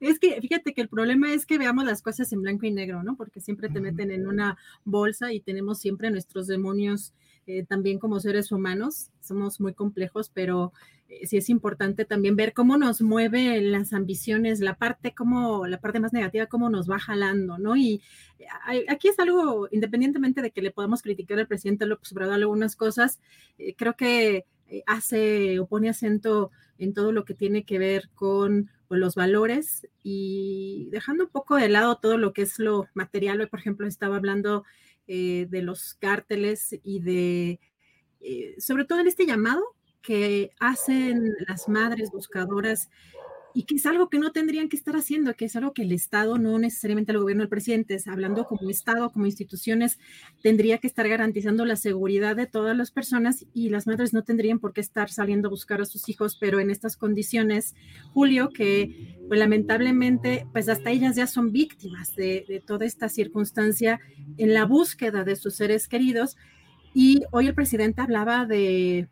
Es 0.00 0.18
que 0.18 0.40
fíjate 0.40 0.74
que 0.74 0.80
el 0.80 0.88
problema 0.88 1.32
es 1.32 1.46
que 1.46 1.58
veamos 1.58 1.84
las 1.84 2.02
cosas 2.02 2.32
en 2.32 2.42
blanco 2.42 2.66
y 2.66 2.72
negro, 2.72 3.04
¿no? 3.04 3.16
Porque 3.16 3.40
siempre 3.40 3.68
te 3.68 3.80
meten 3.80 4.10
en 4.10 4.26
una 4.26 4.58
bolsa 4.84 5.32
y 5.32 5.40
tenemos 5.40 5.78
siempre 5.78 6.10
nuestros 6.10 6.48
demonios 6.48 7.14
eh, 7.46 7.64
también 7.64 7.98
como 7.98 8.20
seres 8.20 8.52
humanos. 8.52 9.10
Somos 9.20 9.60
muy 9.60 9.74
complejos, 9.74 10.28
pero 10.28 10.72
eh, 11.08 11.26
sí 11.26 11.36
es 11.36 11.48
importante 11.50 12.04
también 12.04 12.36
ver 12.36 12.52
cómo 12.52 12.76
nos 12.76 13.00
mueven 13.02 13.72
las 13.72 13.92
ambiciones, 13.92 14.60
la 14.60 14.74
parte 14.74 15.14
como 15.14 15.66
la 15.66 15.80
parte 15.80 16.00
más 16.00 16.12
negativa, 16.12 16.46
cómo 16.46 16.70
nos 16.70 16.90
va 16.90 16.98
jalando, 16.98 17.58
¿no? 17.58 17.76
Y 17.76 18.02
eh, 18.38 18.86
aquí 18.88 19.08
es 19.08 19.18
algo, 19.18 19.68
independientemente 19.70 20.42
de 20.42 20.50
que 20.50 20.62
le 20.62 20.70
podamos 20.70 21.02
criticar 21.02 21.38
al 21.38 21.48
presidente 21.48 21.86
López 21.86 22.12
Obrador 22.12 22.34
algunas 22.34 22.76
cosas, 22.76 23.20
creo 23.76 23.96
que 23.96 24.46
hace 24.86 25.60
o 25.60 25.66
pone 25.66 25.90
acento 25.90 26.50
en 26.78 26.94
todo 26.94 27.12
lo 27.12 27.24
que 27.24 27.34
tiene 27.34 27.64
que 27.64 27.78
ver 27.78 28.08
con 28.14 28.70
los 28.98 29.14
valores 29.14 29.86
y 30.02 30.88
dejando 30.90 31.24
un 31.24 31.30
poco 31.30 31.56
de 31.56 31.68
lado 31.68 31.96
todo 31.96 32.18
lo 32.18 32.32
que 32.32 32.42
es 32.42 32.58
lo 32.58 32.88
material. 32.94 33.40
Hoy, 33.40 33.46
por 33.46 33.60
ejemplo, 33.60 33.86
estaba 33.86 34.16
hablando 34.16 34.64
eh, 35.06 35.46
de 35.50 35.62
los 35.62 35.94
cárteles 35.94 36.78
y 36.82 37.00
de, 37.00 37.60
eh, 38.20 38.54
sobre 38.58 38.84
todo 38.84 39.00
en 39.00 39.08
este 39.08 39.26
llamado 39.26 39.62
que 40.00 40.50
hacen 40.58 41.32
las 41.46 41.68
madres 41.68 42.10
buscadoras 42.10 42.90
y 43.54 43.64
que 43.64 43.74
es 43.76 43.86
algo 43.86 44.08
que 44.08 44.18
no 44.18 44.32
tendrían 44.32 44.68
que 44.68 44.76
estar 44.76 44.96
haciendo, 44.96 45.34
que 45.34 45.44
es 45.44 45.56
algo 45.56 45.72
que 45.72 45.82
el 45.82 45.92
Estado, 45.92 46.38
no 46.38 46.58
necesariamente 46.58 47.12
el 47.12 47.18
gobierno, 47.18 47.42
el 47.42 47.48
presidente, 47.48 47.96
hablando 48.06 48.44
como 48.44 48.70
Estado, 48.70 49.10
como 49.10 49.26
instituciones, 49.26 49.98
tendría 50.42 50.78
que 50.78 50.86
estar 50.86 51.06
garantizando 51.08 51.64
la 51.64 51.76
seguridad 51.76 52.36
de 52.36 52.46
todas 52.46 52.76
las 52.76 52.90
personas 52.90 53.44
y 53.52 53.68
las 53.68 53.86
madres 53.86 54.12
no 54.12 54.22
tendrían 54.22 54.58
por 54.58 54.72
qué 54.72 54.80
estar 54.80 55.10
saliendo 55.10 55.48
a 55.48 55.50
buscar 55.50 55.80
a 55.80 55.84
sus 55.84 56.08
hijos, 56.08 56.36
pero 56.40 56.60
en 56.60 56.70
estas 56.70 56.96
condiciones, 56.96 57.74
Julio, 58.12 58.50
que 58.50 59.16
pues, 59.28 59.38
lamentablemente, 59.38 60.46
pues 60.52 60.68
hasta 60.68 60.90
ellas 60.90 61.16
ya 61.16 61.26
son 61.26 61.52
víctimas 61.52 62.14
de, 62.16 62.44
de 62.48 62.60
toda 62.60 62.86
esta 62.86 63.08
circunstancia 63.08 64.00
en 64.38 64.54
la 64.54 64.64
búsqueda 64.64 65.24
de 65.24 65.36
sus 65.36 65.54
seres 65.54 65.88
queridos. 65.88 66.36
Y 66.94 67.22
hoy 67.30 67.46
el 67.46 67.54
presidente 67.54 68.00
hablaba 68.00 68.46
de, 68.46 69.08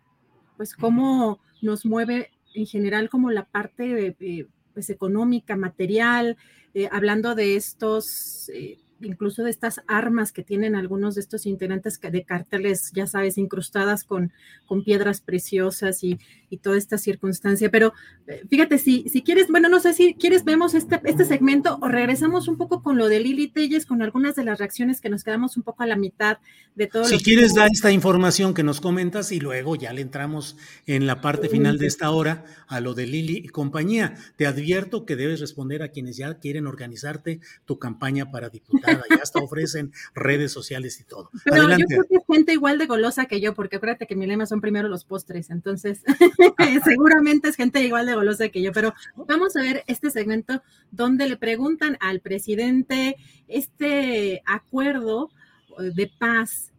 pues, 0.57 0.75
cómo 0.75 1.41
nos 1.63 1.85
mueve 1.85 2.31
en 2.55 2.67
general 2.67 3.09
como 3.09 3.31
la 3.31 3.45
parte 3.45 4.15
eh, 4.21 4.47
pues, 4.75 4.91
económica, 4.91 5.57
material, 5.57 6.37
eh, 6.75 6.89
hablando 6.91 7.35
de 7.35 7.57
estos 7.57 8.49
eh, 8.55 8.79
incluso 9.03 9.43
de 9.43 9.51
estas 9.51 9.81
armas 9.89 10.33
que 10.33 10.43
tienen 10.43 10.75
algunos 10.75 11.15
de 11.15 11.23
estos 11.23 11.47
integrantes 11.47 12.01
de 12.01 12.25
cárteles, 12.25 12.93
ya 12.95 13.07
sabes, 13.07 13.39
incrustadas 13.39 14.05
con, 14.05 14.33
con 14.67 14.85
piedras 14.85 15.21
preciosas 15.21 16.05
y, 16.05 16.19
y 16.51 16.59
toda 16.59 16.77
esta 16.77 16.99
circunstancia. 16.99 17.71
Pero 17.71 17.95
eh, 18.27 18.43
fíjate, 18.51 18.79
si, 18.79 19.09
si 19.09 19.23
quieres, 19.23 19.49
bueno, 19.49 19.69
no 19.69 19.81
sé 19.81 19.95
si 19.95 20.15
quieres, 20.15 20.45
vemos 20.45 20.75
este, 20.75 21.01
este 21.05 21.25
segmento 21.25 21.79
o 21.81 21.89
regresamos 21.89 22.49
un 22.49 22.57
poco 22.57 22.83
con 22.83 22.99
lo 22.99 23.09
de 23.09 23.21
Lili 23.21 23.49
Telles, 23.49 23.87
con 23.87 24.03
algunas 24.03 24.35
de 24.37 24.45
las 24.45 24.59
reacciones 24.59 25.01
que 25.01 25.09
nos 25.09 25.25
quedamos 25.25 25.57
un 25.57 25.63
poco 25.63 25.83
a 25.83 25.87
la 25.87 25.97
mitad 25.97 26.39
de 26.75 26.87
todo. 26.87 27.05
Si 27.05 27.19
quieres, 27.19 27.55
da 27.55 27.67
esta 27.67 27.91
información 27.91 28.53
que 28.55 28.63
nos 28.63 28.81
comentas 28.81 29.33
y 29.33 29.41
luego 29.41 29.77
ya 29.77 29.93
le 29.93 30.03
entramos 30.03 30.57
en 30.87 31.07
la 31.07 31.21
parte 31.21 31.49
final 31.49 31.79
de 31.79 31.87
esta 31.87 32.11
hora 32.11 32.45
a 32.67 32.81
lo 32.81 32.95
de 32.95 33.07
Lili 33.07 33.43
y 33.45 33.49
compañía. 33.49 34.15
Te 34.37 34.47
advierto 34.47 35.07
que 35.07 35.17
debes 35.17 35.41
responder 35.41 35.83
a 35.83 35.89
quienes 35.89 36.17
ya 36.17 36.39
quieren 36.39 36.67
organizarte 36.67 37.41
tu 37.65 37.79
campaña 37.79 38.31
para 38.31 38.49
diputada 38.49 39.05
ya 39.09 39.23
hasta 39.23 39.39
ofrecen 39.43 39.93
redes 40.15 40.53
sociales 40.53 41.01
y 41.01 41.05
todo. 41.05 41.31
Pero 41.45 41.69
yo 41.69 41.87
creo 41.87 42.05
que 42.09 42.17
es 42.17 42.23
gente 42.27 42.53
igual 42.53 42.79
de 42.79 42.87
golosa 42.87 43.27
que 43.27 43.41
yo, 43.41 43.55
porque 43.55 43.77
acuérdate 43.77 44.07
que 44.07 44.17
mi 44.17 44.27
lema 44.27 44.47
son 44.47 44.61
primero 44.61 44.89
los 44.89 45.05
postres, 45.05 45.51
entonces 45.51 46.03
seguramente 46.85 47.49
es 47.49 47.57
gente 47.57 47.85
igual 47.85 48.07
de 48.07 48.15
golosa 48.15 48.49
que 48.49 48.63
yo, 48.63 48.73
pero 48.73 48.95
vamos 49.17 49.57
a 49.57 49.63
ver 49.63 49.85
este 49.87 50.11
segmento 50.11 50.63
donde 50.91 51.29
le 51.29 51.37
preguntan 51.37 51.97
al 52.01 52.21
presidente 52.21 53.17
este 53.49 54.43
acuerdo 54.47 55.31
de 55.79 56.11
paz 56.19 56.73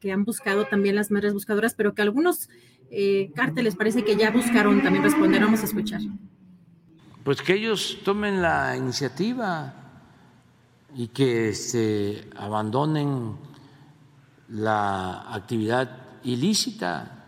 que 0.00 0.12
han 0.12 0.24
buscado 0.24 0.66
también 0.66 0.94
las 0.94 1.10
madres 1.10 1.32
buscadoras, 1.32 1.74
pero 1.74 1.94
que 1.94 2.02
algunos 2.02 2.48
eh, 2.90 3.32
cárteles 3.34 3.76
parece 3.76 4.04
que 4.04 4.16
ya 4.16 4.30
buscaron 4.30 4.82
también 4.82 5.02
responder. 5.02 5.42
Vamos 5.42 5.62
a 5.62 5.64
escuchar. 5.64 6.00
Pues 7.22 7.40
que 7.40 7.54
ellos 7.54 8.00
tomen 8.04 8.42
la 8.42 8.76
iniciativa 8.76 9.74
y 10.94 11.08
que 11.08 11.54
se 11.54 12.28
abandonen 12.36 13.36
la 14.48 15.34
actividad 15.34 16.20
ilícita 16.22 17.23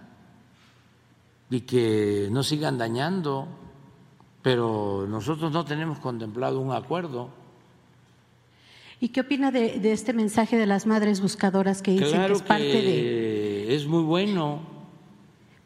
y 1.50 1.60
que 1.60 2.28
no 2.30 2.42
sigan 2.42 2.78
dañando, 2.78 3.46
pero 4.42 5.06
nosotros 5.08 5.52
no 5.52 5.64
tenemos 5.64 5.98
contemplado 5.98 6.60
un 6.60 6.72
acuerdo. 6.72 7.30
¿Y 9.00 9.10
qué 9.10 9.20
opina 9.20 9.50
de, 9.50 9.80
este 9.92 10.12
mensaje 10.12 10.56
de 10.56 10.66
las 10.66 10.86
madres 10.86 11.20
buscadoras 11.20 11.82
que 11.82 11.92
dicen 11.92 12.26
que 12.26 12.32
es 12.32 12.42
parte 12.42 12.64
de... 12.64 13.74
Es 13.74 13.86
muy 13.86 14.02
bueno. 14.02 14.60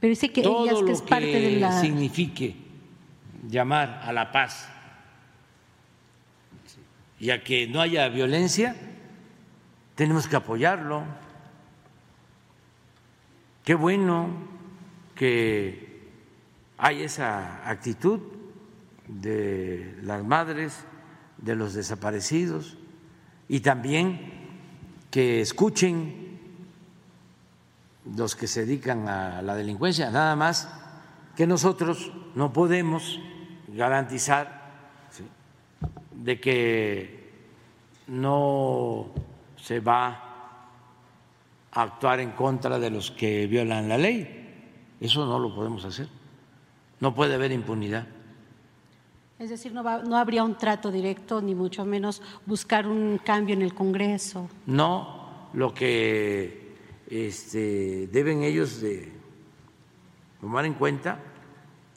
Pero 0.00 0.10
dice 0.10 0.32
que 0.32 0.40
ellas 0.40 0.82
que 0.84 0.92
es 0.92 1.02
parte 1.02 1.40
de 1.40 1.60
la... 1.60 1.80
signifique 1.80 2.56
llamar 3.48 4.02
a 4.04 4.12
la 4.12 4.32
paz 4.32 4.68
y 7.18 7.30
a 7.30 7.44
que 7.44 7.66
no 7.66 7.80
haya 7.80 8.08
violencia, 8.08 8.74
tenemos 9.94 10.26
que 10.26 10.36
apoyarlo. 10.36 11.04
Qué 13.62 13.74
bueno 13.74 14.59
que 15.20 16.00
hay 16.78 17.02
esa 17.02 17.68
actitud 17.68 18.20
de 19.06 19.98
las 20.02 20.24
madres 20.24 20.86
de 21.36 21.56
los 21.56 21.74
desaparecidos 21.74 22.78
y 23.46 23.60
también 23.60 24.32
que 25.10 25.42
escuchen 25.42 26.38
los 28.16 28.34
que 28.34 28.46
se 28.46 28.64
dedican 28.64 29.08
a 29.08 29.42
la 29.42 29.54
delincuencia, 29.56 30.10
nada 30.10 30.34
más 30.36 30.70
que 31.36 31.46
nosotros 31.46 32.10
no 32.34 32.54
podemos 32.54 33.20
garantizar 33.68 34.70
de 36.12 36.40
que 36.40 37.30
no 38.06 39.08
se 39.56 39.80
va 39.80 40.06
a 41.72 41.82
actuar 41.82 42.20
en 42.20 42.30
contra 42.30 42.78
de 42.78 42.88
los 42.88 43.10
que 43.10 43.46
violan 43.46 43.86
la 43.86 43.98
ley. 43.98 44.39
Eso 45.00 45.24
no 45.26 45.38
lo 45.38 45.54
podemos 45.54 45.84
hacer. 45.84 46.08
No 47.00 47.14
puede 47.14 47.34
haber 47.34 47.52
impunidad. 47.52 48.06
Es 49.38 49.48
decir, 49.48 49.72
no, 49.72 49.82
no 50.02 50.16
habría 50.16 50.44
un 50.44 50.58
trato 50.58 50.90
directo, 50.90 51.40
ni 51.40 51.54
mucho 51.54 51.86
menos 51.86 52.20
buscar 52.44 52.86
un 52.86 53.18
cambio 53.24 53.54
en 53.54 53.62
el 53.62 53.72
Congreso. 53.72 54.48
No, 54.66 55.48
lo 55.54 55.72
que 55.72 56.76
este, 57.08 58.06
deben 58.08 58.42
ellos 58.42 58.82
de 58.82 59.12
tomar 60.40 60.66
en 60.66 60.74
cuenta 60.74 61.18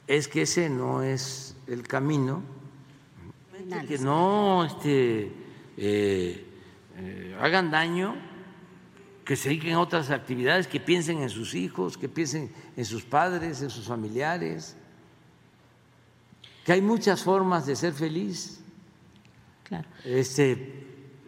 es 0.06 0.26
que 0.26 0.42
ese 0.42 0.68
no 0.68 1.02
es 1.02 1.56
el 1.66 1.86
camino, 1.86 2.42
que 3.88 3.98
no 3.98 4.64
este, 4.64 5.32
eh, 5.76 6.46
eh, 6.96 7.36
hagan 7.40 7.70
daño, 7.70 8.16
que 9.24 9.36
se 9.36 9.48
dediquen 9.48 9.74
a 9.74 9.80
otras 9.80 10.10
actividades, 10.10 10.66
que 10.66 10.80
piensen 10.80 11.22
en 11.22 11.30
sus 11.30 11.54
hijos, 11.54 11.96
que 11.96 12.08
piensen 12.08 12.52
en 12.76 12.84
sus 12.84 13.04
padres, 13.04 13.62
en 13.62 13.70
sus 13.70 13.86
familiares 13.86 14.76
que 16.64 16.72
hay 16.72 16.80
muchas 16.80 17.22
formas 17.22 17.66
de 17.66 17.76
ser 17.76 17.92
feliz. 17.92 18.60
Este, 20.04 20.52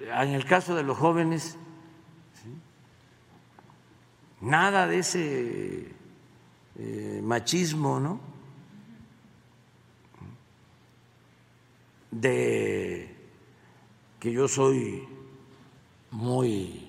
en 0.01 0.30
el 0.30 0.44
caso 0.47 0.74
de 0.74 0.82
los 0.82 0.97
jóvenes, 0.97 1.57
nada 4.40 4.86
de 4.86 4.99
ese 4.99 5.94
eh, 6.78 7.20
machismo, 7.22 8.01
¿no? 8.01 8.20
De 12.11 13.14
que 14.18 14.32
yo 14.32 14.49
soy 14.49 15.07
muy 16.11 16.86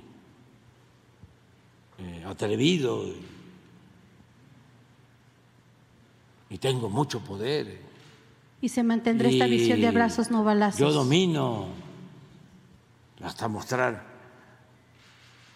eh, 1.99 2.23
atrevido 2.25 3.05
y 6.49 6.57
tengo 6.57 6.89
mucho 6.89 7.19
poder 7.21 7.87
y 8.61 8.69
se 8.69 8.83
mantendrá 8.83 9.29
esta 9.29 9.45
visión 9.45 9.79
de 9.81 9.87
abrazos 9.87 10.31
no 10.31 10.43
balazos. 10.43 10.79
Yo 10.79 10.91
domino 10.91 11.67
hasta 13.21 13.47
mostrar 13.47 14.03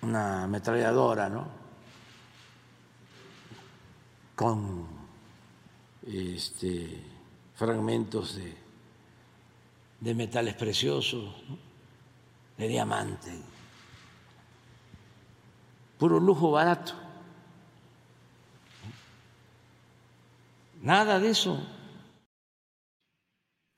una 0.02 0.44
ametralladora, 0.44 1.30
¿no? 1.30 1.48
Con 4.36 4.88
este, 6.08 7.04
fragmentos 7.56 8.36
de, 8.36 8.56
de 10.00 10.16
metales 10.16 10.56
preciosos, 10.56 11.36
de 12.58 12.68
diamante, 12.68 13.32
puro 16.02 16.20
lujo 16.20 16.50
barato. 16.50 16.94
Nada 20.82 21.20
de 21.20 21.30
eso 21.30 21.62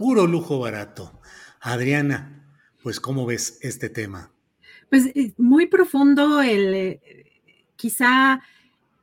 puro 0.03 0.27
lujo 0.27 0.59
barato. 0.59 1.21
Adriana, 1.61 2.43
pues 2.81 2.99
¿cómo 2.99 3.25
ves 3.25 3.57
este 3.61 3.89
tema? 3.89 4.33
Pues 4.89 5.05
eh, 5.15 5.33
muy 5.37 5.67
profundo 5.67 6.41
el, 6.41 6.73
eh, 6.73 7.01
quizá 7.77 8.41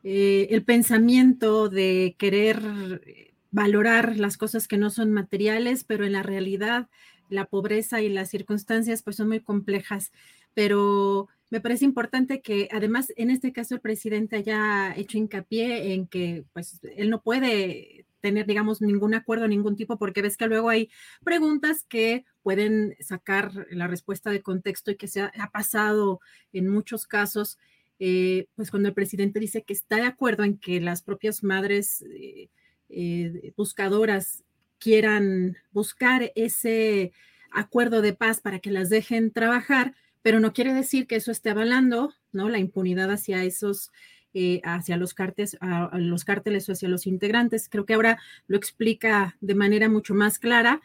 eh, 0.04 0.48
el 0.50 0.62
pensamiento 0.62 1.70
de 1.70 2.16
querer 2.18 3.32
valorar 3.50 4.18
las 4.18 4.36
cosas 4.36 4.68
que 4.68 4.76
no 4.76 4.90
son 4.90 5.10
materiales, 5.10 5.84
pero 5.84 6.04
en 6.04 6.12
la 6.12 6.22
realidad 6.22 6.88
la 7.30 7.46
pobreza 7.46 8.02
y 8.02 8.10
las 8.10 8.28
circunstancias 8.28 9.02
pues 9.02 9.16
son 9.16 9.28
muy 9.28 9.40
complejas, 9.40 10.12
pero 10.52 11.28
me 11.50 11.60
parece 11.60 11.84
importante 11.84 12.40
que 12.40 12.68
además 12.72 13.12
en 13.16 13.30
este 13.30 13.52
caso 13.52 13.74
el 13.74 13.80
presidente 13.80 14.36
haya 14.36 14.94
hecho 14.96 15.18
hincapié 15.18 15.94
en 15.94 16.06
que 16.06 16.44
pues 16.52 16.80
él 16.96 17.10
no 17.10 17.22
puede 17.22 18.06
tener, 18.20 18.46
digamos, 18.46 18.80
ningún 18.80 19.14
acuerdo, 19.14 19.48
ningún 19.48 19.76
tipo, 19.76 19.98
porque 19.98 20.22
ves 20.22 20.36
que 20.36 20.46
luego 20.46 20.68
hay 20.68 20.90
preguntas 21.24 21.84
que 21.88 22.24
pueden 22.42 22.96
sacar 23.00 23.66
la 23.70 23.88
respuesta 23.88 24.30
de 24.30 24.42
contexto 24.42 24.90
y 24.90 24.96
que 24.96 25.08
se 25.08 25.22
ha, 25.22 25.50
pasado 25.52 26.20
en 26.52 26.68
muchos 26.68 27.06
casos, 27.06 27.58
eh, 27.98 28.46
pues 28.54 28.70
cuando 28.70 28.88
el 28.88 28.94
presidente 28.94 29.40
dice 29.40 29.62
que 29.62 29.72
está 29.72 29.96
de 29.96 30.02
acuerdo 30.04 30.44
en 30.44 30.58
que 30.58 30.80
las 30.80 31.02
propias 31.02 31.42
madres 31.42 32.02
eh, 32.02 32.48
eh, 32.88 33.52
buscadoras 33.56 34.44
quieran 34.78 35.56
buscar 35.72 36.32
ese 36.34 37.12
acuerdo 37.50 38.00
de 38.00 38.12
paz 38.12 38.40
para 38.40 38.60
que 38.60 38.70
las 38.70 38.88
dejen 38.88 39.32
trabajar, 39.32 39.94
pero 40.22 40.40
no 40.40 40.52
quiere 40.52 40.74
decir 40.74 41.06
que 41.06 41.16
eso 41.16 41.32
esté 41.32 41.50
avalando, 41.50 42.14
¿no? 42.32 42.48
La 42.48 42.58
impunidad 42.58 43.10
hacia 43.10 43.44
esos 43.44 43.90
eh, 44.32 44.60
hacia 44.62 44.96
los, 44.96 45.12
cárteles, 45.12 45.56
a, 45.60 45.90
los 45.98 46.24
cárteles 46.24 46.68
o 46.68 46.72
hacia 46.72 46.88
los 46.88 47.08
integrantes. 47.08 47.68
Creo 47.68 47.84
que 47.84 47.94
ahora 47.94 48.20
lo 48.46 48.56
explica 48.56 49.36
de 49.40 49.56
manera 49.56 49.88
mucho 49.88 50.14
más 50.14 50.38
clara. 50.38 50.80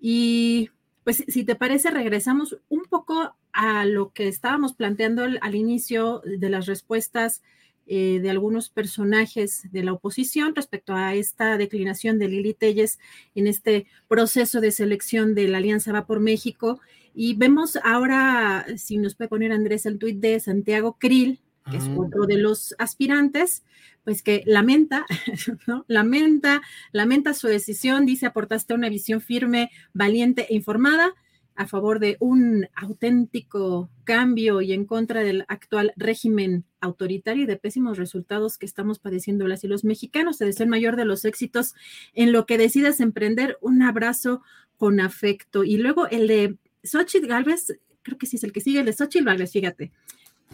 Y 0.00 0.70
pues 1.02 1.24
si 1.26 1.42
te 1.42 1.56
parece, 1.56 1.90
regresamos 1.90 2.56
un 2.68 2.84
poco 2.84 3.34
a 3.52 3.84
lo 3.84 4.12
que 4.12 4.28
estábamos 4.28 4.74
planteando 4.74 5.24
al, 5.24 5.54
inicio 5.56 6.22
de 6.24 6.48
las 6.48 6.66
respuestas 6.66 7.42
eh, 7.88 8.20
de 8.22 8.30
algunos 8.30 8.68
personajes 8.68 9.68
de 9.72 9.82
la 9.82 9.92
oposición 9.92 10.54
respecto 10.54 10.94
a 10.94 11.16
esta 11.16 11.58
declinación 11.58 12.20
de 12.20 12.28
Lili 12.28 12.54
Telles 12.54 13.00
en 13.34 13.48
este 13.48 13.86
proceso 14.06 14.60
de 14.60 14.70
selección 14.70 15.34
de 15.34 15.48
la 15.48 15.58
Alianza 15.58 15.90
Va 15.90 16.06
por 16.06 16.20
México. 16.20 16.80
Y 17.14 17.34
vemos 17.34 17.78
ahora, 17.82 18.66
si 18.76 18.98
nos 18.98 19.14
puede 19.14 19.28
poner 19.28 19.52
Andrés 19.52 19.86
el 19.86 19.98
tuit 19.98 20.18
de 20.18 20.40
Santiago 20.40 20.96
Krill, 20.98 21.40
que 21.70 21.76
es 21.76 21.84
ah. 21.84 21.94
otro 21.96 22.26
de 22.26 22.36
los 22.36 22.74
aspirantes, 22.78 23.62
pues 24.02 24.22
que 24.22 24.42
lamenta, 24.46 25.06
¿no? 25.66 25.84
Lamenta, 25.88 26.60
lamenta 26.92 27.32
su 27.32 27.46
decisión, 27.46 28.04
dice, 28.04 28.26
aportaste 28.26 28.74
una 28.74 28.88
visión 28.88 29.20
firme, 29.20 29.70
valiente 29.92 30.46
e 30.50 30.54
informada 30.54 31.14
a 31.56 31.66
favor 31.66 32.00
de 32.00 32.16
un 32.20 32.66
auténtico 32.74 33.88
cambio 34.02 34.60
y 34.60 34.72
en 34.72 34.84
contra 34.84 35.22
del 35.22 35.44
actual 35.48 35.92
régimen 35.96 36.64
autoritario 36.80 37.44
y 37.44 37.46
de 37.46 37.56
pésimos 37.56 37.96
resultados 37.96 38.58
que 38.58 38.66
estamos 38.66 38.98
padeciendo 38.98 39.46
las 39.46 39.62
y 39.64 39.68
los 39.68 39.84
mexicanos. 39.84 40.38
Te 40.38 40.46
deseo 40.46 40.64
el 40.64 40.70
mayor 40.70 40.96
de 40.96 41.04
los 41.04 41.24
éxitos 41.24 41.74
en 42.12 42.32
lo 42.32 42.44
que 42.46 42.58
decidas 42.58 43.00
emprender. 43.00 43.56
Un 43.60 43.82
abrazo 43.82 44.42
con 44.76 45.00
afecto. 45.00 45.62
Y 45.64 45.78
luego 45.78 46.08
el 46.08 46.26
de 46.26 46.58
Xochitl 46.84 47.26
Galvez, 47.26 47.78
creo 48.02 48.18
que 48.18 48.26
sí 48.26 48.36
es 48.36 48.44
el 48.44 48.52
que 48.52 48.60
sigue, 48.60 48.80
el 48.80 48.86
de 48.86 48.92
Xochitl 48.92 49.24
Galvez, 49.24 49.52
fíjate. 49.52 49.92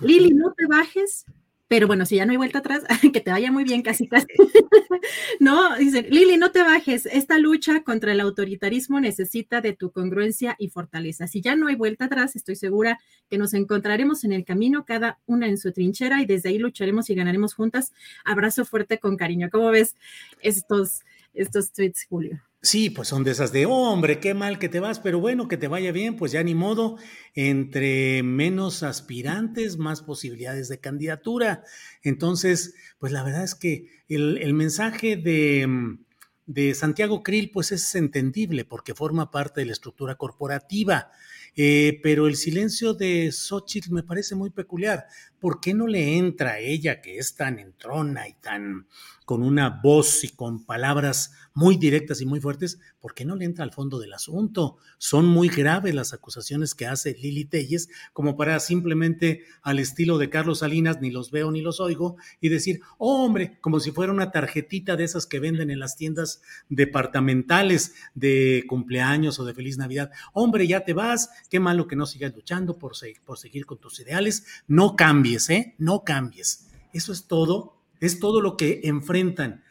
Lili, 0.01 0.33
no 0.33 0.53
te 0.55 0.67
bajes, 0.67 1.27
pero 1.71 1.87
bueno, 1.87 2.05
si 2.05 2.17
ya 2.17 2.27
no 2.27 2.33
hay 2.33 2.37
vuelta 2.37 2.59
atrás, 2.59 2.83
que 3.15 3.21
te 3.21 3.31
vaya 3.31 3.53
muy 3.53 3.63
bien, 3.63 3.83
casi 3.83 4.09
casi. 4.09 4.27
no, 5.39 5.77
dice, 5.77 6.03
Lili, 6.03 6.37
no 6.37 6.51
te 6.51 6.65
bajes. 6.65 7.07
Esta 7.07 7.39
lucha 7.39 7.85
contra 7.85 8.11
el 8.11 8.19
autoritarismo 8.19 8.99
necesita 8.99 9.61
de 9.61 9.73
tu 9.73 9.93
congruencia 9.93 10.57
y 10.59 10.71
fortaleza. 10.71 11.29
Si 11.29 11.41
ya 11.41 11.55
no 11.55 11.69
hay 11.69 11.77
vuelta 11.77 12.07
atrás, 12.07 12.35
estoy 12.35 12.57
segura 12.57 12.99
que 13.31 13.39
nos 13.39 13.55
encontraremos 13.55 14.25
en 14.25 14.33
el 14.33 14.45
camino, 14.45 14.85
cada 14.85 15.21
una 15.27 15.47
en 15.47 15.59
su 15.59 15.71
trinchera, 15.71 16.21
y 16.21 16.27
desde 16.27 16.49
ahí 16.49 16.59
lucharemos 16.59 17.09
y 17.09 17.15
ganaremos 17.15 17.55
juntas. 17.55 17.93
Abrazo 18.25 18.65
fuerte 18.65 18.99
con 18.99 19.17
cariño. 19.17 19.49
¿Cómo 19.49 19.71
ves 19.71 19.95
estos, 20.43 21.03
estos 21.35 21.73
tweets, 21.73 22.07
Julio? 22.09 22.41
Sí, 22.63 22.91
pues 22.91 23.09
son 23.09 23.25
de 23.25 23.31
esas 23.31 23.53
de, 23.53 23.65
hombre, 23.65 24.21
qué 24.21 24.35
mal 24.35 24.59
que 24.59 24.69
te 24.69 24.81
vas, 24.81 25.01
pero 25.01 25.19
bueno, 25.19 25.49
que 25.49 25.57
te 25.57 25.67
vaya 25.67 25.93
bien, 25.93 26.17
pues 26.17 26.31
ya 26.33 26.43
ni 26.43 26.55
modo, 26.55 26.99
entre 27.35 28.23
menos 28.23 28.83
aspirantes, 28.83 29.79
más 29.79 30.03
posibilidades 30.03 30.69
de 30.69 30.79
candidatura. 30.79 31.65
Entonces, 32.03 32.75
pues 32.99 33.13
la 33.13 33.23
verdad 33.23 33.45
es 33.45 33.55
que 33.55 33.87
el, 34.09 34.53
mensaje 34.53 35.17
de, 35.17 35.97
de, 36.45 36.75
Santiago 36.75 37.23
Krill, 37.23 37.51
pues 37.51 37.73
es 37.73 37.95
entendible 37.95 38.67
porque 38.67 38.95
forma 38.95 39.31
parte 39.31 39.63
de 39.63 39.67
la 39.67 39.73
estructura 39.73 40.17
corporativa. 40.17 41.11
Eh, 41.57 42.01
pero 42.03 42.27
el 42.27 42.37
silencio 42.37 42.95
de 42.95 43.31
Xochitl 43.33 43.93
me 43.93 44.03
parece 44.03 44.35
muy 44.35 44.51
peculiar. 44.51 45.07
¿Por 45.39 45.61
qué 45.61 45.75
no 45.75 45.87
le 45.87 46.17
entra 46.17 46.53
a 46.53 46.59
ella, 46.59 47.01
que 47.01 47.19
es 47.19 47.35
tan 47.35 47.59
entrona 47.59 48.29
y 48.29 48.35
tan 48.35 48.87
con 49.25 49.43
una 49.43 49.81
voz 49.83 50.25
y 50.25 50.29
con 50.31 50.65
palabras 50.65 51.33
muy 51.61 51.77
directas 51.77 52.23
y 52.23 52.27
muy 52.27 52.41
fuertes, 52.41 52.81
¿por 53.01 53.13
qué 53.13 53.27
no 53.27 53.37
le 53.37 53.45
entra 53.45 53.65
al 53.65 53.71
fondo 53.71 53.99
del 53.99 54.15
asunto? 54.15 54.79
Son 54.97 55.27
muy 55.27 55.49
graves 55.49 55.95
las 55.95 56.15
acusaciones 56.15 56.75
que 56.75 56.87
hace 56.87 57.13
Lili 57.13 57.45
Telles, 57.45 57.91
como 58.15 58.35
para 58.35 58.59
simplemente 58.61 59.45
al 59.61 59.79
estilo 59.79 60.17
de 60.17 60.31
Carlos 60.31 60.61
Salinas, 60.61 61.03
ni 61.03 61.11
los 61.11 61.31
veo 61.31 61.51
ni 61.51 61.61
los 61.61 61.79
oigo, 61.79 62.17
y 62.41 62.49
decir, 62.49 62.81
hombre, 62.97 63.59
como 63.61 63.79
si 63.79 63.91
fuera 63.91 64.11
una 64.11 64.31
tarjetita 64.31 64.97
de 64.97 65.05
esas 65.05 65.27
que 65.27 65.39
venden 65.39 65.71
en 65.71 65.81
las 65.81 65.97
tiendas 65.97 66.41
departamentales 66.71 67.93
de 68.15 68.65
cumpleaños 68.67 69.39
o 69.39 69.45
de 69.45 69.53
feliz 69.53 69.77
Navidad. 69.77 70.13
Hombre, 70.33 70.67
ya 70.67 70.87
te 70.87 70.95
vas, 70.95 71.29
qué 71.51 71.61
malo 71.61 71.87
que 71.87 71.95
no 71.95 72.07
sigas 72.07 72.35
luchando 72.35 72.79
por, 72.79 72.93
por 73.27 73.39
seguir 73.39 73.67
con 73.67 73.77
tus 73.77 74.01
ideales, 74.01 74.47
no 74.67 74.97
cambies, 74.97 75.51
¿eh? 75.51 75.75
No 75.77 76.05
cambies. 76.05 76.71
Eso 76.95 77.13
es 77.13 77.27
todo 77.27 77.77
es 78.01 78.19
todo 78.19 78.41
lo 78.41 78.57
que 78.57 78.81
enfrentan 78.85 79.63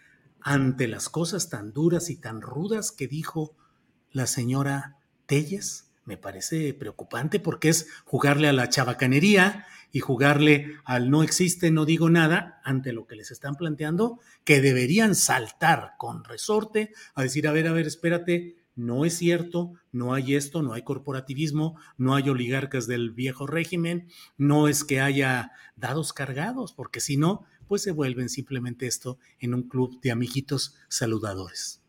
ante 0.42 0.88
las 0.88 1.10
cosas 1.10 1.50
tan 1.50 1.74
duras 1.74 2.10
y 2.10 2.16
tan 2.16 2.42
rudas 2.42 2.92
que 2.92 3.08
dijo 3.08 3.56
la 4.12 4.28
señora 4.28 4.98
Telles. 5.26 5.92
Me 6.06 6.18
parece 6.18 6.74
preocupante 6.74 7.40
porque 7.40 7.70
es 7.70 7.88
jugarle 8.04 8.48
a 8.48 8.54
la 8.54 8.70
chabacanería 8.70 9.66
y 9.92 10.00
jugarle 10.00 10.78
al 10.86 11.10
no 11.10 11.24
existe, 11.24 11.72
no 11.72 11.86
digo 11.86 12.10
nada 12.10 12.62
ante 12.64 12.94
lo 12.94 13.06
que 13.06 13.16
les 13.16 13.32
están 13.32 13.56
planteando, 13.56 14.20
que 14.44 14.62
deberían 14.62 15.16
saltar 15.16 15.94
con 15.98 16.24
resorte 16.24 16.94
a 17.16 17.24
decir, 17.24 17.48
a 17.48 17.52
ver, 17.52 17.68
a 17.68 17.74
ver, 17.74 17.88
espérate, 17.88 18.56
no 18.76 19.04
es 19.04 19.18
cierto, 19.18 19.74
no 19.92 20.14
hay 20.14 20.36
esto, 20.36 20.62
no 20.62 20.74
hay 20.74 20.84
corporativismo, 20.84 21.78
no 21.98 22.16
hay 22.16 22.30
oligarcas 22.30 22.88
del 22.88 23.12
viejo 23.12 23.46
régimen, 23.46 24.08
no 24.38 24.68
es 24.68 24.84
que 24.84 25.02
haya 25.02 25.52
dados 25.76 26.14
cargados, 26.14 26.74
porque 26.74 27.02
si 27.02 27.18
no, 27.18 27.46
pues 27.70 27.84
se 27.84 27.92
vuelven 27.92 28.28
simplemente 28.28 28.88
esto 28.88 29.20
en 29.40 29.54
un 29.54 29.64
club 29.64 30.02
de 30.02 30.12
amiguitos 30.12 30.76
saludadores. 30.90 31.82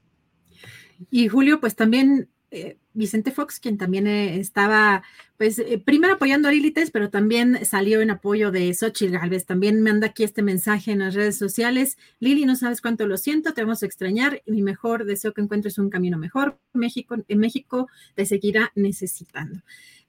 Y 1.10 1.26
Julio, 1.28 1.58
pues 1.58 1.74
también 1.74 2.28
eh, 2.50 2.78
Vicente 2.92 3.30
Fox, 3.30 3.60
quien 3.60 3.78
también 3.78 4.06
eh, 4.08 4.38
estaba, 4.40 5.04
pues, 5.38 5.58
eh, 5.60 5.80
primero 5.82 6.14
apoyando 6.14 6.48
a 6.48 6.52
Lilites, 6.52 6.90
pero 6.90 7.08
también 7.08 7.64
salió 7.64 8.00
en 8.00 8.10
apoyo 8.10 8.50
de 8.50 8.74
Xochitl 8.74 9.12
Galvez. 9.12 9.46
También 9.46 9.80
manda 9.82 10.08
aquí 10.08 10.24
este 10.24 10.42
mensaje 10.42 10.90
en 10.92 10.98
las 10.98 11.14
redes 11.14 11.38
sociales. 11.38 11.96
Lili, 12.18 12.44
no 12.44 12.56
sabes 12.56 12.82
cuánto 12.82 13.06
lo 13.06 13.16
siento, 13.16 13.54
te 13.54 13.62
vamos 13.62 13.82
a 13.82 13.86
extrañar 13.86 14.42
mi 14.46 14.62
mejor 14.62 15.06
deseo 15.06 15.32
que 15.32 15.40
encuentres 15.40 15.78
un 15.78 15.88
camino 15.88 16.18
mejor. 16.18 16.58
México, 16.74 17.16
en 17.26 17.38
México 17.38 17.88
te 18.16 18.26
seguirá 18.26 18.70
necesitando. 18.74 19.60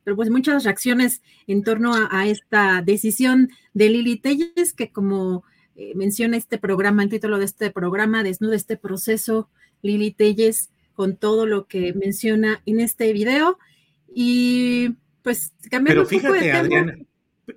Pero 0.04 0.16
pues 0.16 0.30
muchas 0.30 0.64
reacciones 0.64 1.22
en 1.48 1.64
torno 1.64 1.94
a, 1.94 2.28
esta 2.28 2.82
decisión 2.82 3.50
de 3.74 3.90
Lili 3.90 4.18
Telles, 4.18 4.74
que 4.74 4.92
como 4.92 5.44
menciona 5.96 6.38
este 6.38 6.58
programa, 6.58 7.04
el 7.04 7.10
título 7.10 7.40
de 7.40 7.46
este 7.46 7.72
programa, 7.72 8.24
desnuda 8.24 8.56
este 8.56 8.78
proceso, 8.78 9.50
Lili 9.82 10.12
Telles 10.12 10.70
con 10.94 11.16
todo 11.16 11.46
lo 11.46 11.68
que 11.68 11.94
menciona 11.94 12.62
en 12.66 12.80
este 12.80 13.14
video. 13.14 13.58
Y 14.14 14.98
pues 15.22 15.54
cambiando 15.70 16.06
Pero 16.06 16.22
fíjate, 16.22 16.52
Adriana, 16.52 16.96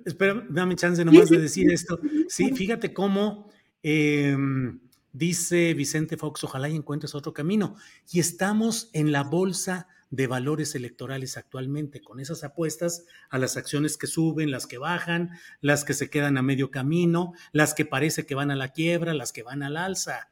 espera, 0.05 0.45
dame 0.49 0.75
chance 0.75 1.03
nomás 1.03 1.29
de 1.29 1.39
decir 1.39 1.71
esto. 1.71 1.99
Sí, 2.27 2.51
fíjate 2.53 2.93
cómo 2.93 3.49
em, 3.83 4.79
dice 5.11 5.73
Vicente 5.73 6.17
Fox, 6.17 6.43
ojalá 6.43 6.69
y 6.69 6.75
encuentres 6.75 7.13
otro 7.15 7.33
camino. 7.33 7.75
Y 8.11 8.19
estamos 8.19 8.89
en 8.93 9.11
la 9.11 9.23
bolsa 9.23 9.87
de 10.15 10.27
valores 10.27 10.75
electorales 10.75 11.35
actualmente, 11.35 12.01
con 12.01 12.19
esas 12.19 12.43
apuestas 12.43 13.03
a 13.29 13.37
las 13.37 13.57
acciones 13.57 13.97
que 13.97 14.07
suben, 14.07 14.49
las 14.49 14.65
que 14.65 14.77
bajan, 14.77 15.31
las 15.61 15.83
que 15.83 15.93
se 15.93 16.09
quedan 16.09 16.37
a 16.37 16.41
medio 16.41 16.71
camino, 16.71 17.33
las 17.51 17.73
que 17.73 17.85
parece 17.85 18.25
que 18.25 18.35
van 18.35 18.49
a 18.49 18.55
la 18.55 18.69
quiebra, 18.69 19.13
las 19.13 19.33
que 19.33 19.43
van 19.43 19.61
al 19.61 19.75
alza. 19.75 20.29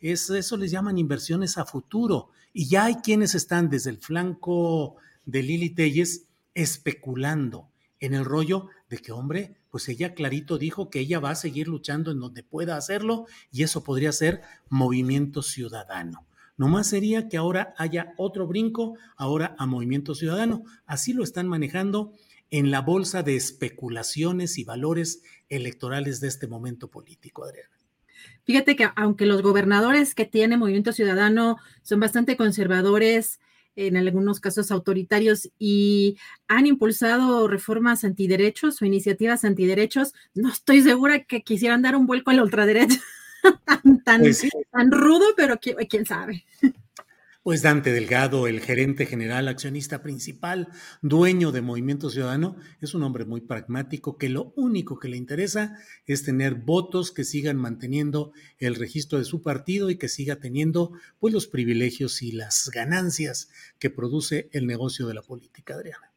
Es, 0.00 0.28
eso 0.28 0.56
les 0.56 0.70
llaman 0.70 0.98
inversiones 0.98 1.56
a 1.56 1.64
futuro. 1.64 2.28
Y 2.52 2.68
ya 2.68 2.84
hay 2.84 2.96
quienes 2.96 3.34
están 3.34 3.70
desde 3.70 3.90
el 3.90 3.98
flanco 3.98 4.96
de 5.24 5.42
Lili 5.42 5.70
Telles 5.70 6.26
especulando 6.54 7.70
en 8.00 8.14
el 8.14 8.24
rollo 8.24 8.68
de 8.90 8.98
que, 8.98 9.12
hombre, 9.12 9.56
pues 9.70 9.88
ella 9.88 10.12
clarito 10.12 10.58
dijo 10.58 10.90
que 10.90 11.00
ella 11.00 11.20
va 11.20 11.30
a 11.30 11.36
seguir 11.36 11.68
luchando 11.68 12.10
en 12.10 12.20
donde 12.20 12.42
pueda 12.42 12.76
hacerlo 12.76 13.26
y 13.50 13.62
eso 13.62 13.82
podría 13.82 14.12
ser 14.12 14.42
movimiento 14.68 15.40
ciudadano. 15.40 16.26
No 16.62 16.68
más 16.68 16.90
sería 16.90 17.28
que 17.28 17.36
ahora 17.36 17.74
haya 17.76 18.14
otro 18.16 18.46
brinco, 18.46 18.96
ahora 19.16 19.56
a 19.58 19.66
movimiento 19.66 20.14
ciudadano. 20.14 20.62
Así 20.86 21.12
lo 21.12 21.24
están 21.24 21.48
manejando 21.48 22.12
en 22.52 22.70
la 22.70 22.82
bolsa 22.82 23.24
de 23.24 23.34
especulaciones 23.34 24.58
y 24.58 24.62
valores 24.62 25.24
electorales 25.48 26.20
de 26.20 26.28
este 26.28 26.46
momento 26.46 26.88
político, 26.88 27.42
Adriana. 27.42 27.76
Fíjate 28.44 28.76
que 28.76 28.88
aunque 28.94 29.26
los 29.26 29.42
gobernadores 29.42 30.14
que 30.14 30.24
tiene 30.24 30.56
Movimiento 30.56 30.92
Ciudadano 30.92 31.56
son 31.82 31.98
bastante 31.98 32.36
conservadores, 32.36 33.40
en 33.74 33.96
algunos 33.96 34.38
casos 34.38 34.70
autoritarios 34.70 35.50
y 35.58 36.16
han 36.46 36.68
impulsado 36.68 37.48
reformas 37.48 38.04
antiderechos 38.04 38.80
o 38.80 38.84
iniciativas 38.84 39.44
antiderechos, 39.44 40.14
no 40.32 40.48
estoy 40.48 40.82
segura 40.82 41.24
que 41.24 41.42
quisieran 41.42 41.82
dar 41.82 41.96
un 41.96 42.06
vuelco 42.06 42.30
a 42.30 42.34
la 42.34 42.44
ultraderecha 42.44 43.00
tan, 43.66 44.02
tan, 44.04 44.20
pues 44.20 44.48
tan 44.70 44.90
rudo, 44.90 45.26
pero 45.36 45.58
quién 45.58 46.06
sabe. 46.06 46.44
Pues 47.42 47.60
Dante 47.60 47.90
Delgado, 47.90 48.46
el 48.46 48.60
gerente 48.60 49.04
general, 49.04 49.48
accionista 49.48 50.00
principal, 50.00 50.68
dueño 51.00 51.50
de 51.50 51.60
Movimiento 51.60 52.08
Ciudadano, 52.08 52.54
es 52.80 52.94
un 52.94 53.02
hombre 53.02 53.24
muy 53.24 53.40
pragmático 53.40 54.16
que 54.16 54.28
lo 54.28 54.52
único 54.54 55.00
que 55.00 55.08
le 55.08 55.16
interesa 55.16 55.76
es 56.06 56.22
tener 56.22 56.54
votos 56.54 57.10
que 57.10 57.24
sigan 57.24 57.56
manteniendo 57.56 58.32
el 58.58 58.76
registro 58.76 59.18
de 59.18 59.24
su 59.24 59.42
partido 59.42 59.90
y 59.90 59.96
que 59.96 60.08
siga 60.08 60.36
teniendo 60.36 60.92
pues 61.18 61.34
los 61.34 61.48
privilegios 61.48 62.22
y 62.22 62.30
las 62.30 62.70
ganancias 62.72 63.50
que 63.80 63.90
produce 63.90 64.48
el 64.52 64.68
negocio 64.68 65.08
de 65.08 65.14
la 65.14 65.22
política, 65.22 65.74
Adriana. 65.74 66.11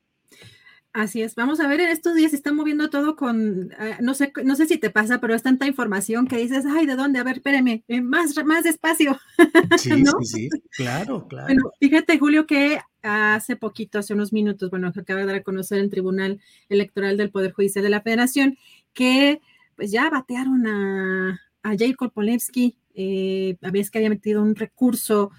Así 0.96 1.22
es, 1.22 1.36
vamos 1.36 1.60
a 1.60 1.68
ver, 1.68 1.82
en 1.82 1.90
estos 1.90 2.16
días 2.16 2.32
se 2.32 2.38
está 2.38 2.54
moviendo 2.54 2.90
todo 2.90 3.18
con, 3.18 3.74
eh, 3.82 3.98
no 4.00 4.14
sé, 4.14 4.32
no 4.46 4.56
sé 4.56 4.66
si 4.66 4.78
te 4.78 4.90
pasa, 4.90 5.20
pero 5.20 5.36
es 5.36 5.44
tanta 5.44 5.68
información 5.68 6.26
que 6.26 6.38
dices, 6.38 6.64
ay, 6.66 6.86
¿de 6.86 6.96
dónde? 6.96 7.20
A 7.20 7.24
ver, 7.26 7.36
espérame, 7.36 7.84
eh, 7.90 8.00
más, 8.00 8.34
más 8.46 8.64
despacio. 8.64 9.20
Sí, 9.78 9.92
sí, 9.92 10.24
sí, 10.24 10.50
claro, 10.70 11.28
claro. 11.28 11.48
Bueno, 11.48 11.70
fíjate, 11.82 12.18
Julio, 12.18 12.48
que 12.48 12.80
hace 13.02 13.58
poquito, 13.58 14.00
hace 14.00 14.14
unos 14.14 14.32
minutos, 14.32 14.70
bueno, 14.70 14.88
acaba 14.88 15.20
de 15.20 15.26
dar 15.26 15.36
a 15.36 15.44
conocer 15.44 15.80
el 15.80 15.90
Tribunal 15.90 16.40
Electoral 16.70 17.18
del 17.18 17.30
Poder 17.30 17.52
Judicial 17.52 17.84
de 17.84 17.90
la 17.90 18.02
Federación, 18.02 18.58
que 18.94 19.42
pues 19.76 19.92
ya 19.92 20.10
batearon 20.10 20.66
a, 20.66 21.42
a 21.62 21.76
Jacob 21.78 22.14
Polewski, 22.14 22.78
eh, 22.94 23.58
había 23.62 23.84
que 23.84 23.98
había 23.98 24.10
metido 24.10 24.42
un 24.42 24.56
recurso 24.56 25.32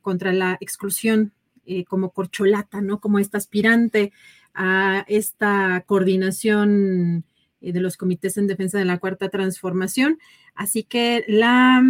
contra 0.00 0.32
la 0.32 0.56
exclusión 0.60 1.34
como 1.86 2.10
corcholata, 2.12 2.80
¿no? 2.80 3.00
Como 3.00 3.18
esta 3.18 3.36
aspirante 3.38 4.12
a 4.54 5.04
esta 5.08 5.84
coordinación 5.86 7.24
eh, 7.60 7.72
de 7.72 7.80
los 7.80 7.96
comités 7.96 8.36
en 8.36 8.46
defensa 8.46 8.78
de 8.78 8.84
la 8.84 8.98
cuarta 8.98 9.28
transformación. 9.28 10.18
Así 10.54 10.82
que 10.82 11.24
la, 11.28 11.82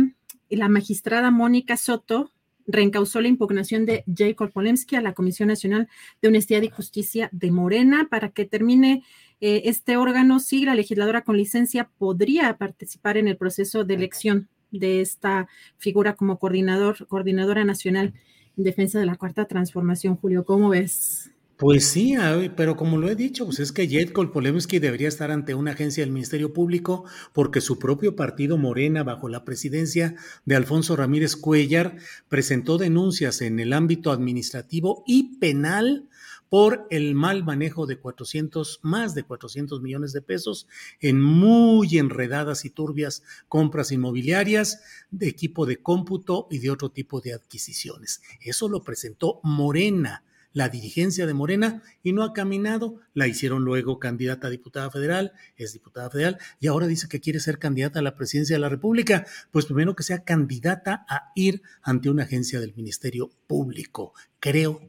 la 0.49 0.69
magistrada 0.69 1.31
Mónica 1.31 1.77
Soto 1.77 2.33
reencausó 2.67 3.21
la 3.21 3.29
impugnación 3.29 3.87
de 3.87 4.05
Jacob 4.17 4.53
Polemski 4.53 4.97
a 4.97 5.01
la 5.01 5.15
Comisión 5.15 5.49
Nacional 5.49 5.89
de 6.23 6.29
Honestidad 6.29 6.63
y 6.63 6.71
Justicia 6.71 7.29
de 7.33 7.51
Morena 7.51 8.09
para 8.11 8.31
que 8.31 8.45
termine 8.45 9.03
eh, 9.41 9.63
este 9.65 9.97
órgano 9.97 10.41
si 10.41 10.65
la 10.65 10.75
legisladora 10.75 11.23
con 11.23 11.37
licencia 11.37 11.91
podría 11.99 12.57
participar 12.57 13.17
en 13.17 13.29
el 13.29 13.37
proceso 13.37 13.85
de 13.85 13.95
elección 13.95 14.49
de 14.71 15.01
esta 15.01 15.49
figura 15.79 16.15
como 16.15 16.39
coordinador, 16.39 17.07
coordinadora 17.09 17.65
nacional 17.65 18.15
en 18.57 18.65
defensa 18.65 18.99
de 18.99 19.07
la 19.07 19.17
cuarta 19.17 19.47
transformación. 19.47 20.17
Julio, 20.17 20.45
¿cómo 20.45 20.69
ves? 20.69 21.31
Pues 21.61 21.89
sí, 21.89 22.17
pero 22.57 22.75
como 22.75 22.97
lo 22.97 23.11
he 23.11 23.15
dicho, 23.15 23.45
pues 23.45 23.61
es 23.61 23.71
que 23.71 23.87
Jedkol 23.87 24.33
Polemski 24.33 24.79
debería 24.79 25.09
estar 25.09 25.31
ante 25.31 25.55
una 25.55 25.73
agencia 25.73 26.03
del 26.03 26.11
Ministerio 26.11 26.55
Público 26.55 27.05
porque 27.35 27.61
su 27.61 27.79
propio 27.79 28.17
partido 28.17 28.57
Morena, 28.57 29.03
bajo 29.03 29.29
la 29.29 29.45
presidencia 29.45 30.15
de 30.47 30.57
Alfonso 30.57 30.97
Ramírez 30.97 31.37
Cuellar, 31.37 31.99
presentó 32.31 32.79
denuncias 32.79 33.43
en 33.43 33.61
el 33.61 33.75
ámbito 33.75 34.11
administrativo 34.11 35.05
y 35.07 35.37
penal 35.37 36.09
por 36.49 36.87
el 36.89 37.15
mal 37.15 37.45
manejo 37.45 37.85
de 37.85 37.99
400, 37.99 38.81
más 38.81 39.15
de 39.15 39.25
400 39.25 39.83
millones 39.83 40.15
de 40.15 40.23
pesos 40.23 40.67
en 40.99 41.21
muy 41.21 41.99
enredadas 41.99 42.65
y 42.65 42.71
turbias 42.71 43.23
compras 43.49 43.93
inmobiliarias 43.93 44.81
de 45.11 45.29
equipo 45.29 45.67
de 45.67 45.77
cómputo 45.77 46.49
y 46.51 46.61
de 46.61 46.71
otro 46.71 46.89
tipo 46.89 47.21
de 47.21 47.35
adquisiciones. 47.35 48.23
Eso 48.41 48.67
lo 48.67 48.83
presentó 48.83 49.41
Morena 49.43 50.25
la 50.53 50.69
dirigencia 50.69 51.27
de 51.27 51.35
Morena 51.35 51.83
y 52.03 52.13
no 52.13 52.23
ha 52.23 52.33
caminado. 52.33 53.01
La 53.15 53.27
hicieron 53.27 53.65
luego 53.65 53.99
candidata 53.99 54.49
a 54.49 54.51
diputada 54.51 54.91
federal, 54.91 55.33
es 55.57 55.73
diputada 55.73 56.11
federal 56.11 56.39
y 56.59 56.67
ahora 56.67 56.87
dice 56.87 57.09
que 57.09 57.21
quiere 57.21 57.41
ser 57.41 57.59
candidata 57.59 58.01
a 58.01 58.03
la 58.03 58.17
presidencia 58.17 58.57
de 58.57 58.61
la 58.61 58.69
República. 58.69 59.27
Pues 59.51 59.67
primero 59.67 59.95
que 59.95 60.03
sea 60.03 60.25
candidata 60.25 61.05
a 61.09 61.33
ir 61.35 61.63
ante 61.83 62.11
una 62.11 62.25
agencia 62.25 62.61
del 62.61 62.75
Ministerio 62.75 63.31
Público, 63.47 64.15
creo 64.39 64.81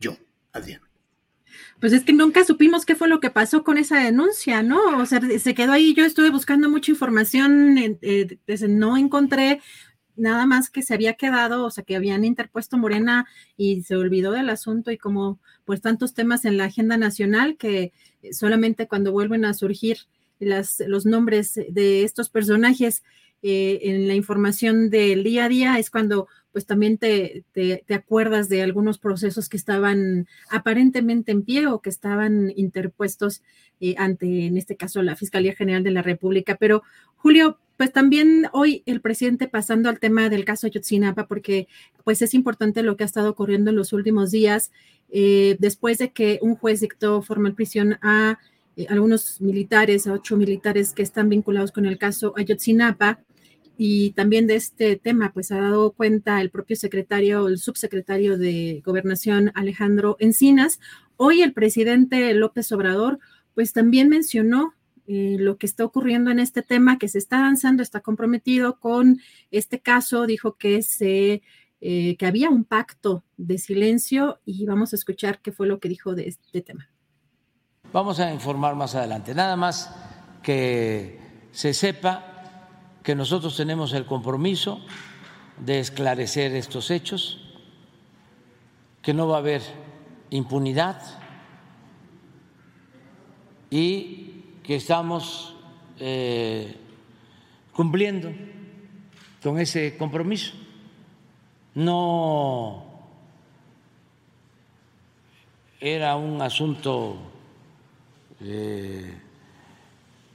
yo, 0.00 0.16
Adrián. 0.52 0.82
Pues 1.80 1.92
es 1.92 2.04
que 2.04 2.12
nunca 2.12 2.44
supimos 2.44 2.84
qué 2.84 2.96
fue 2.96 3.08
lo 3.08 3.20
que 3.20 3.30
pasó 3.30 3.62
con 3.62 3.78
esa 3.78 3.98
denuncia, 4.02 4.62
¿no? 4.62 4.98
O 4.98 5.06
sea, 5.06 5.20
se 5.38 5.54
quedó 5.54 5.72
ahí, 5.72 5.94
yo 5.94 6.04
estuve 6.04 6.30
buscando 6.30 6.68
mucha 6.68 6.90
información, 6.90 7.78
eh, 7.78 8.38
no 8.68 8.96
encontré 8.96 9.60
nada 10.18 10.46
más 10.46 10.70
que 10.70 10.82
se 10.82 10.94
había 10.94 11.14
quedado, 11.14 11.64
o 11.64 11.70
sea, 11.70 11.84
que 11.84 11.96
habían 11.96 12.24
interpuesto 12.24 12.76
Morena 12.76 13.26
y 13.56 13.82
se 13.82 13.96
olvidó 13.96 14.32
del 14.32 14.50
asunto 14.50 14.90
y 14.90 14.98
como 14.98 15.38
pues 15.64 15.80
tantos 15.80 16.14
temas 16.14 16.44
en 16.44 16.56
la 16.56 16.64
agenda 16.64 16.96
nacional 16.96 17.56
que 17.56 17.92
eh, 18.22 18.32
solamente 18.32 18.88
cuando 18.88 19.12
vuelven 19.12 19.44
a 19.44 19.54
surgir 19.54 19.98
los 20.40 21.04
nombres 21.04 21.54
de 21.54 22.04
estos 22.04 22.28
personajes 22.28 23.02
eh, 23.42 23.80
en 23.82 24.08
la 24.08 24.14
información 24.14 24.90
del 24.90 25.22
día 25.22 25.44
a 25.44 25.48
día 25.48 25.78
es 25.78 25.90
cuando 25.90 26.28
pues 26.50 26.66
también 26.66 26.98
te, 26.98 27.44
te, 27.52 27.94
acuerdas 27.94 28.48
de 28.48 28.62
algunos 28.62 28.98
procesos 28.98 29.48
que 29.48 29.56
estaban 29.56 30.26
aparentemente 30.50 31.30
en 31.30 31.42
pie 31.42 31.68
o 31.68 31.80
que 31.80 31.90
estaban 31.90 32.52
interpuestos 32.56 33.42
eh, 33.80 33.94
ante, 33.98 34.46
en 34.46 34.56
este 34.56 34.76
caso, 34.76 35.02
la 35.02 35.16
Fiscalía 35.16 35.54
General 35.54 35.82
de 35.82 35.90
la 35.90 36.02
República. 36.02 36.56
Pero, 36.56 36.82
Julio, 37.16 37.58
pues 37.76 37.92
también 37.92 38.46
hoy 38.52 38.82
el 38.86 39.00
presidente 39.00 39.48
pasando 39.48 39.88
al 39.88 40.00
tema 40.00 40.28
del 40.28 40.44
caso 40.44 40.66
Ayotzinapa, 40.66 41.26
porque 41.26 41.68
pues 42.04 42.22
es 42.22 42.34
importante 42.34 42.82
lo 42.82 42.96
que 42.96 43.04
ha 43.04 43.06
estado 43.06 43.30
ocurriendo 43.30 43.70
en 43.70 43.76
los 43.76 43.92
últimos 43.92 44.30
días, 44.30 44.72
eh, 45.10 45.56
después 45.58 45.98
de 45.98 46.10
que 46.12 46.38
un 46.42 46.56
juez 46.56 46.80
dictó 46.80 47.22
formal 47.22 47.54
prisión 47.54 47.98
a 48.02 48.38
algunos 48.88 49.40
militares, 49.40 50.06
a 50.06 50.12
ocho 50.12 50.36
militares 50.36 50.92
que 50.92 51.02
están 51.02 51.28
vinculados 51.28 51.72
con 51.72 51.84
el 51.84 51.98
caso 51.98 52.32
Ayotzinapa, 52.36 53.20
y 53.80 54.10
también 54.10 54.48
de 54.48 54.56
este 54.56 54.96
tema, 54.96 55.32
pues 55.32 55.52
ha 55.52 55.60
dado 55.60 55.92
cuenta 55.92 56.40
el 56.40 56.50
propio 56.50 56.74
secretario, 56.74 57.46
el 57.46 57.58
subsecretario 57.58 58.36
de 58.36 58.82
Gobernación 58.84 59.52
Alejandro 59.54 60.16
Encinas. 60.18 60.80
Hoy 61.16 61.42
el 61.42 61.52
presidente 61.52 62.34
López 62.34 62.72
Obrador, 62.72 63.20
pues 63.58 63.72
también 63.72 64.08
mencionó 64.08 64.72
eh, 65.08 65.34
lo 65.36 65.58
que 65.58 65.66
está 65.66 65.84
ocurriendo 65.84 66.30
en 66.30 66.38
este 66.38 66.62
tema, 66.62 66.96
que 66.96 67.08
se 67.08 67.18
está 67.18 67.38
avanzando, 67.40 67.82
está 67.82 67.98
comprometido 67.98 68.78
con 68.78 69.20
este 69.50 69.80
caso, 69.80 70.26
dijo 70.26 70.54
que 70.54 70.80
se 70.82 71.42
eh, 71.80 72.16
que 72.16 72.26
había 72.26 72.50
un 72.50 72.62
pacto 72.62 73.24
de 73.36 73.58
silencio 73.58 74.38
y 74.44 74.64
vamos 74.64 74.92
a 74.92 74.96
escuchar 74.96 75.40
qué 75.40 75.50
fue 75.50 75.66
lo 75.66 75.80
que 75.80 75.88
dijo 75.88 76.14
de 76.14 76.28
este 76.28 76.62
tema. 76.62 76.88
Vamos 77.92 78.20
a 78.20 78.32
informar 78.32 78.76
más 78.76 78.94
adelante. 78.94 79.34
Nada 79.34 79.56
más 79.56 79.92
que 80.40 81.18
se 81.50 81.74
sepa 81.74 82.70
que 83.02 83.16
nosotros 83.16 83.56
tenemos 83.56 83.92
el 83.92 84.06
compromiso 84.06 84.80
de 85.58 85.80
esclarecer 85.80 86.54
estos 86.54 86.92
hechos, 86.92 87.40
que 89.02 89.12
no 89.12 89.26
va 89.26 89.34
a 89.34 89.40
haber 89.40 89.62
impunidad 90.30 91.17
y 93.70 94.44
que 94.62 94.76
estamos 94.76 95.56
eh, 95.98 96.76
cumpliendo 97.72 98.32
con 99.42 99.58
ese 99.58 99.96
compromiso. 99.96 100.54
No 101.74 102.84
era 105.80 106.16
un 106.16 106.42
asunto 106.42 107.18
eh, 108.40 109.14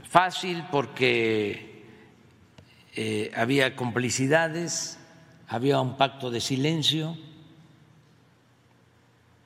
fácil 0.10 0.64
porque 0.72 1.84
eh, 2.96 3.32
había 3.36 3.76
complicidades, 3.76 5.00
había 5.48 5.82
un 5.82 5.98
pacto 5.98 6.32
de 6.32 6.40
silencio 6.40 7.18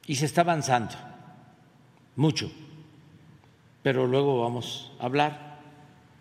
y 0.06 0.16
se 0.16 0.26
está 0.26 0.42
avanzando 0.42 0.96
mucho 2.16 2.52
pero 3.88 4.06
luego 4.06 4.42
vamos 4.42 4.92
a 5.00 5.06
hablar 5.06 5.60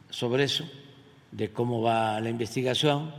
sobre 0.08 0.44
eso, 0.44 0.64
de 1.32 1.50
cómo 1.52 1.82
va 1.82 2.20
la 2.20 2.30
investigación. 2.30 3.12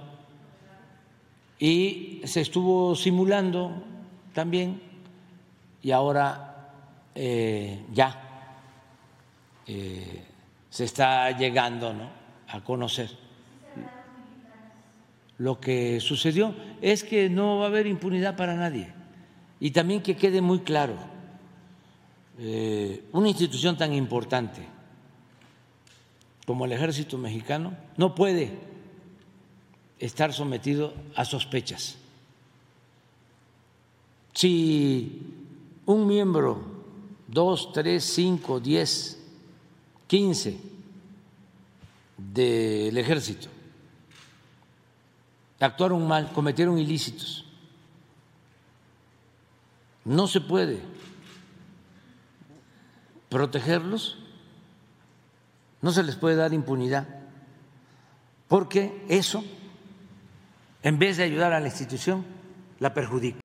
Y 1.59 2.21
se 2.23 2.39
estuvo 2.39 2.95
simulando 2.95 3.83
también 4.33 4.81
y 5.83 5.91
ahora 5.91 6.69
eh, 7.13 7.83
ya 7.91 8.61
eh, 9.67 10.23
se 10.69 10.85
está 10.85 11.29
llegando 11.31 11.93
a 12.47 12.63
conocer 12.63 13.09
lo 15.39 15.59
que 15.59 15.99
sucedió. 15.99 16.55
Es 16.81 17.03
que 17.03 17.29
no 17.29 17.57
va 17.57 17.65
a 17.65 17.67
haber 17.67 17.85
impunidad 17.85 18.37
para 18.37 18.55
nadie. 18.55 18.93
Y 19.59 19.71
también 19.71 20.01
que 20.01 20.15
quede 20.15 20.39
muy 20.39 20.59
claro 20.59 21.16
eh, 22.39 23.05
una 23.13 23.29
institución 23.29 23.77
tan 23.77 23.93
importante 23.93 24.61
como 26.45 26.65
el 26.65 26.71
ejército 26.71 27.17
mexicano 27.17 27.75
no 27.97 28.15
puede 28.15 28.57
estar 29.99 30.31
sometido 30.33 30.93
a 31.15 31.25
sospechas. 31.25 31.97
Si 34.33 35.21
un 35.85 36.05
miembro, 36.05 36.61
dos, 37.27 37.73
tres, 37.73 38.03
cinco, 38.03 38.59
diez, 38.59 39.19
quince 40.07 40.57
del 42.17 42.97
ejército 42.97 43.49
actuaron 45.59 46.07
mal, 46.07 46.31
cometieron 46.33 46.77
ilícitos, 46.77 47.43
no 50.05 50.27
se 50.27 50.39
puede 50.39 50.79
protegerlos, 53.29 54.17
no 55.81 55.91
se 55.91 56.03
les 56.03 56.15
puede 56.15 56.35
dar 56.35 56.53
impunidad, 56.53 57.07
porque 58.47 59.05
eso, 59.09 59.43
en 60.83 60.99
vez 60.99 61.17
de 61.17 61.23
ayudar 61.23 61.53
a 61.53 61.59
la 61.59 61.67
institución, 61.67 62.25
la 62.79 62.93
perjudica. 62.93 63.39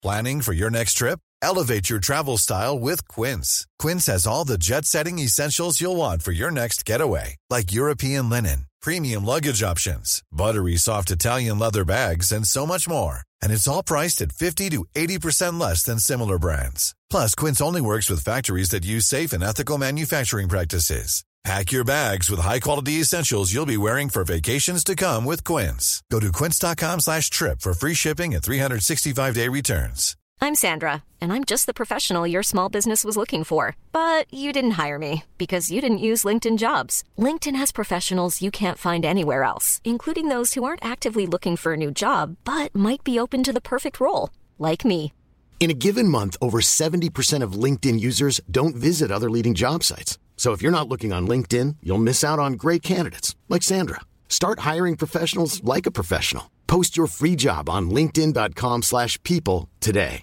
Planning 0.00 0.42
for 0.42 0.52
your 0.52 0.70
next 0.70 0.94
trip? 0.94 1.18
Elevate 1.42 1.90
your 1.90 1.98
travel 1.98 2.36
style 2.36 2.78
with 2.78 3.06
Quince. 3.08 3.66
Quince 3.78 4.06
has 4.06 4.26
all 4.26 4.44
the 4.44 4.58
jet 4.58 4.84
setting 4.84 5.18
essentials 5.18 5.80
you'll 5.80 5.96
want 5.96 6.22
for 6.22 6.32
your 6.32 6.50
next 6.50 6.84
getaway, 6.84 7.36
like 7.50 7.72
European 7.72 8.30
linen, 8.30 8.66
premium 8.80 9.24
luggage 9.24 9.62
options, 9.62 10.22
buttery 10.30 10.76
soft 10.76 11.10
Italian 11.10 11.58
leather 11.58 11.84
bags, 11.84 12.32
and 12.32 12.46
so 12.46 12.64
much 12.64 12.88
more. 12.88 13.22
And 13.42 13.52
it's 13.52 13.66
all 13.68 13.82
priced 13.82 14.22
at 14.22 14.32
50 14.32 14.70
to 14.70 14.84
80% 14.94 15.60
less 15.60 15.82
than 15.82 15.98
similar 15.98 16.38
brands. 16.38 16.94
Plus, 17.10 17.34
Quince 17.34 17.60
only 17.60 17.80
works 17.80 18.10
with 18.10 18.24
factories 18.24 18.70
that 18.70 18.84
use 18.84 19.06
safe 19.06 19.32
and 19.32 19.42
ethical 19.42 19.78
manufacturing 19.78 20.48
practices. 20.48 21.24
Pack 21.44 21.70
your 21.72 21.84
bags 21.84 22.28
with 22.28 22.40
high-quality 22.40 22.94
essentials 22.94 23.52
you'll 23.54 23.64
be 23.64 23.76
wearing 23.76 24.08
for 24.08 24.24
vacations 24.24 24.82
to 24.84 24.96
come 24.96 25.24
with 25.24 25.44
Quince. 25.44 26.02
Go 26.10 26.20
to 26.20 26.32
quince.com 26.32 27.00
slash 27.00 27.30
trip 27.30 27.60
for 27.60 27.72
free 27.72 27.94
shipping 27.94 28.34
and 28.34 28.42
365-day 28.42 29.48
returns. 29.48 30.16
I'm 30.40 30.54
Sandra, 30.54 31.02
and 31.20 31.32
I'm 31.32 31.44
just 31.44 31.66
the 31.66 31.74
professional 31.74 32.26
your 32.26 32.42
small 32.42 32.68
business 32.68 33.04
was 33.04 33.16
looking 33.16 33.44
for. 33.44 33.76
But 33.92 34.32
you 34.32 34.52
didn't 34.52 34.78
hire 34.82 34.98
me 34.98 35.24
because 35.38 35.70
you 35.70 35.80
didn't 35.80 36.06
use 36.10 36.24
LinkedIn 36.24 36.58
Jobs. 36.58 37.02
LinkedIn 37.16 37.56
has 37.56 37.72
professionals 37.72 38.42
you 38.42 38.50
can't 38.50 38.78
find 38.78 39.04
anywhere 39.04 39.44
else, 39.44 39.80
including 39.84 40.28
those 40.28 40.54
who 40.54 40.64
aren't 40.64 40.84
actively 40.84 41.26
looking 41.26 41.56
for 41.56 41.72
a 41.72 41.76
new 41.76 41.90
job, 41.90 42.36
but 42.44 42.74
might 42.74 43.04
be 43.04 43.18
open 43.18 43.42
to 43.44 43.52
the 43.52 43.60
perfect 43.60 44.00
role, 44.00 44.30
like 44.58 44.84
me. 44.84 45.12
In 45.60 45.72
a 45.72 45.74
given 45.74 46.06
month, 46.08 46.36
over 46.40 46.60
70% 46.60 47.42
of 47.42 47.58
LinkedIn 47.64 47.98
users 47.98 48.40
don't 48.48 48.76
visit 48.76 49.10
other 49.10 49.28
leading 49.28 49.54
job 49.54 49.82
sites. 49.82 50.16
So 50.36 50.52
if 50.52 50.62
you're 50.62 50.72
not 50.72 50.88
looking 50.88 51.12
on 51.12 51.26
LinkedIn, 51.26 51.76
you'll 51.82 51.98
miss 51.98 52.22
out 52.22 52.38
on 52.38 52.52
great 52.52 52.82
candidates 52.82 53.34
like 53.48 53.64
Sandra. 53.64 54.00
Start 54.28 54.60
hiring 54.60 54.96
professionals 54.96 55.62
like 55.64 55.84
a 55.84 55.90
professional. 55.90 56.44
Post 56.68 56.96
your 56.96 57.08
free 57.08 57.34
job 57.34 57.68
on 57.68 57.90
linkedin.com/people 57.90 59.68
today. 59.80 60.22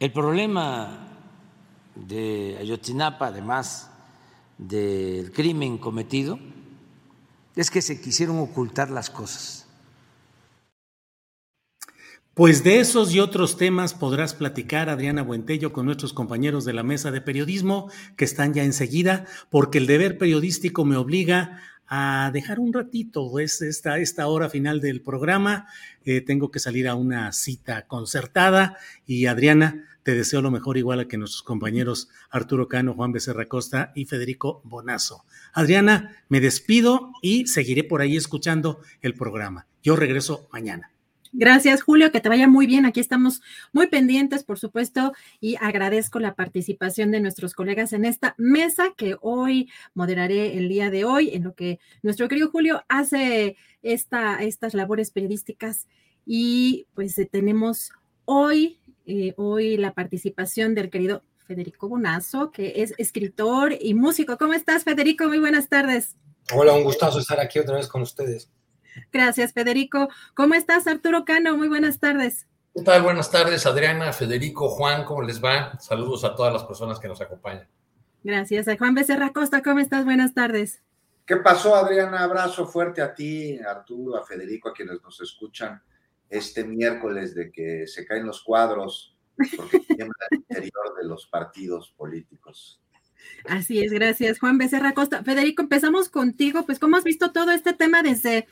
El 0.00 0.10
problema 0.12 0.98
de 1.94 2.56
Ayotzinapa, 2.58 3.28
además 3.28 3.88
del 4.58 5.30
crimen 5.32 5.78
cometido, 5.78 6.38
es 7.56 7.70
que 7.70 7.80
se 7.80 8.00
quisieron 8.00 8.38
ocultar 8.38 8.90
las 8.90 9.08
cosas. 9.08 9.63
Pues 12.34 12.64
de 12.64 12.80
esos 12.80 13.14
y 13.14 13.20
otros 13.20 13.56
temas 13.56 13.94
podrás 13.94 14.34
platicar, 14.34 14.88
Adriana 14.88 15.22
Buentello, 15.22 15.72
con 15.72 15.86
nuestros 15.86 16.12
compañeros 16.12 16.64
de 16.64 16.72
la 16.72 16.82
mesa 16.82 17.12
de 17.12 17.20
periodismo 17.20 17.92
que 18.16 18.24
están 18.24 18.52
ya 18.52 18.64
enseguida, 18.64 19.24
porque 19.50 19.78
el 19.78 19.86
deber 19.86 20.18
periodístico 20.18 20.84
me 20.84 20.96
obliga 20.96 21.60
a 21.86 22.32
dejar 22.32 22.58
un 22.58 22.72
ratito, 22.72 23.38
es 23.38 23.62
esta, 23.62 23.98
esta 23.98 24.26
hora 24.26 24.50
final 24.50 24.80
del 24.80 25.00
programa. 25.00 25.68
Eh, 26.04 26.22
tengo 26.22 26.50
que 26.50 26.58
salir 26.58 26.88
a 26.88 26.96
una 26.96 27.30
cita 27.30 27.86
concertada 27.86 28.78
y 29.06 29.26
Adriana, 29.26 29.84
te 30.02 30.16
deseo 30.16 30.42
lo 30.42 30.50
mejor 30.50 30.76
igual 30.76 30.98
a 30.98 31.06
que 31.06 31.16
nuestros 31.16 31.44
compañeros 31.44 32.08
Arturo 32.30 32.66
Cano, 32.66 32.94
Juan 32.94 33.12
Becerra 33.12 33.46
Costa 33.46 33.92
y 33.94 34.06
Federico 34.06 34.60
Bonazo. 34.64 35.24
Adriana, 35.52 36.16
me 36.28 36.40
despido 36.40 37.12
y 37.22 37.46
seguiré 37.46 37.84
por 37.84 38.00
ahí 38.00 38.16
escuchando 38.16 38.80
el 39.02 39.14
programa. 39.14 39.68
Yo 39.84 39.94
regreso 39.94 40.48
mañana. 40.52 40.93
Gracias, 41.36 41.82
Julio, 41.82 42.12
que 42.12 42.20
te 42.20 42.28
vaya 42.28 42.46
muy 42.46 42.64
bien. 42.68 42.86
Aquí 42.86 43.00
estamos 43.00 43.42
muy 43.72 43.88
pendientes, 43.88 44.44
por 44.44 44.56
supuesto, 44.56 45.12
y 45.40 45.56
agradezco 45.56 46.20
la 46.20 46.36
participación 46.36 47.10
de 47.10 47.18
nuestros 47.18 47.54
colegas 47.54 47.92
en 47.92 48.04
esta 48.04 48.36
mesa 48.38 48.94
que 48.96 49.16
hoy 49.20 49.68
moderaré 49.94 50.56
el 50.56 50.68
día 50.68 50.90
de 50.90 51.04
hoy, 51.04 51.30
en 51.34 51.42
lo 51.42 51.54
que 51.56 51.80
nuestro 52.02 52.28
querido 52.28 52.50
Julio 52.50 52.84
hace 52.88 53.56
esta, 53.82 54.44
estas 54.44 54.74
labores 54.74 55.10
periodísticas. 55.10 55.88
Y 56.24 56.86
pues 56.94 57.18
eh, 57.18 57.26
tenemos 57.26 57.90
hoy, 58.26 58.78
eh, 59.04 59.34
hoy 59.36 59.76
la 59.76 59.92
participación 59.92 60.76
del 60.76 60.88
querido 60.88 61.24
Federico 61.48 61.88
Bonazo, 61.88 62.52
que 62.52 62.74
es 62.76 62.94
escritor 62.96 63.74
y 63.80 63.94
músico. 63.94 64.38
¿Cómo 64.38 64.52
estás, 64.52 64.84
Federico? 64.84 65.26
Muy 65.26 65.40
buenas 65.40 65.68
tardes. 65.68 66.14
Hola, 66.54 66.74
un 66.74 66.84
gustazo 66.84 67.18
estar 67.18 67.40
aquí 67.40 67.58
otra 67.58 67.74
vez 67.74 67.88
con 67.88 68.02
ustedes. 68.02 68.48
Gracias, 69.12 69.52
Federico. 69.52 70.08
¿Cómo 70.34 70.54
estás, 70.54 70.86
Arturo 70.86 71.24
Cano? 71.24 71.56
Muy 71.56 71.68
buenas 71.68 72.00
tardes. 72.00 72.46
¿Qué 72.74 72.82
tal? 72.82 73.02
Buenas 73.02 73.30
tardes, 73.30 73.66
Adriana, 73.66 74.12
Federico, 74.12 74.68
Juan, 74.68 75.04
¿cómo 75.04 75.22
les 75.22 75.42
va? 75.42 75.78
Saludos 75.78 76.24
a 76.24 76.34
todas 76.34 76.52
las 76.52 76.64
personas 76.64 76.98
que 76.98 77.06
nos 77.06 77.20
acompañan. 77.20 77.68
Gracias. 78.24 78.66
Juan 78.78 78.94
Becerra 78.94 79.32
Costa, 79.32 79.62
¿cómo 79.62 79.78
estás? 79.78 80.04
Buenas 80.04 80.34
tardes. 80.34 80.82
¿Qué 81.26 81.36
pasó, 81.36 81.74
Adriana? 81.74 82.24
Abrazo 82.24 82.66
fuerte 82.66 83.00
a 83.00 83.14
ti, 83.14 83.58
a 83.58 83.70
Arturo, 83.70 84.16
a 84.16 84.24
Federico, 84.24 84.70
a 84.70 84.72
quienes 84.72 85.00
nos 85.02 85.20
escuchan 85.20 85.80
este 86.28 86.64
miércoles 86.64 87.34
de 87.34 87.52
que 87.52 87.86
se 87.86 88.04
caen 88.04 88.26
los 88.26 88.42
cuadros 88.42 89.16
porque 89.56 89.78
tiembla 89.88 90.26
el 90.30 90.38
interior 90.38 90.94
de 91.00 91.08
los 91.08 91.26
partidos 91.26 91.94
políticos. 91.96 92.80
Así 93.46 93.82
es, 93.82 93.92
gracias 93.92 94.38
Juan 94.38 94.58
Becerra 94.58 94.92
Costa. 94.92 95.22
Federico, 95.22 95.62
empezamos 95.62 96.08
contigo, 96.08 96.66
pues 96.66 96.78
¿cómo 96.78 96.96
has 96.96 97.04
visto 97.04 97.32
todo 97.32 97.52
este 97.52 97.72
tema 97.72 98.02
desde 98.02 98.46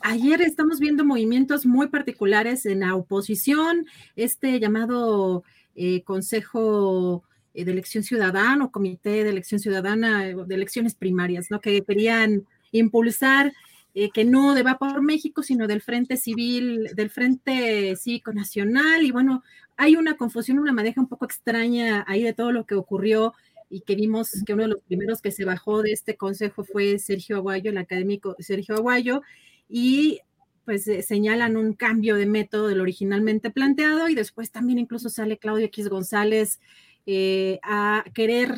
ayer? 0.00 0.42
Estamos 0.42 0.80
viendo 0.80 1.04
movimientos 1.04 1.66
muy 1.66 1.88
particulares 1.88 2.66
en 2.66 2.80
la 2.80 2.94
oposición, 2.94 3.86
este 4.16 4.58
llamado 4.60 5.44
eh, 5.74 6.02
Consejo 6.02 7.24
eh, 7.54 7.64
de 7.64 7.72
Elección 7.72 8.04
Ciudadana 8.04 8.64
o 8.64 8.70
Comité 8.70 9.24
de 9.24 9.30
Elección 9.30 9.60
Ciudadana 9.60 10.24
de 10.24 10.54
Elecciones 10.54 10.94
Primarias, 10.94 11.50
¿no? 11.50 11.60
Que 11.60 11.82
querían 11.82 12.46
impulsar 12.72 13.52
eh, 13.94 14.10
que 14.12 14.24
no 14.24 14.54
de 14.54 14.62
Va 14.62 14.78
por 14.78 15.02
México, 15.02 15.42
sino 15.42 15.66
del 15.66 15.82
Frente 15.82 16.16
Civil, 16.16 16.90
del 16.94 17.10
Frente 17.10 17.96
Cívico 17.96 18.32
Nacional. 18.32 19.02
Y 19.04 19.10
bueno, 19.10 19.42
hay 19.76 19.96
una 19.96 20.16
confusión, 20.16 20.58
una 20.58 20.72
madeja 20.72 21.00
un 21.00 21.08
poco 21.08 21.24
extraña 21.24 22.04
ahí 22.06 22.22
de 22.22 22.32
todo 22.32 22.52
lo 22.52 22.66
que 22.66 22.74
ocurrió 22.74 23.34
y 23.70 23.80
que 23.80 23.94
vimos 23.96 24.30
que 24.46 24.54
uno 24.54 24.62
de 24.64 24.68
los 24.70 24.82
primeros 24.82 25.20
que 25.20 25.30
se 25.30 25.44
bajó 25.44 25.82
de 25.82 25.92
este 25.92 26.16
consejo 26.16 26.64
fue 26.64 26.98
Sergio 26.98 27.36
Aguayo, 27.36 27.70
el 27.70 27.78
académico 27.78 28.36
Sergio 28.38 28.76
Aguayo, 28.76 29.22
y 29.68 30.20
pues 30.64 30.86
eh, 30.88 31.02
señalan 31.02 31.56
un 31.56 31.72
cambio 31.72 32.16
de 32.16 32.26
método 32.26 32.68
del 32.68 32.80
originalmente 32.80 33.50
planteado 33.50 34.08
y 34.08 34.14
después 34.14 34.50
también 34.50 34.78
incluso 34.78 35.08
sale 35.08 35.38
Claudio 35.38 35.66
X 35.66 35.88
González 35.88 36.60
eh, 37.06 37.58
a 37.62 38.04
querer 38.14 38.54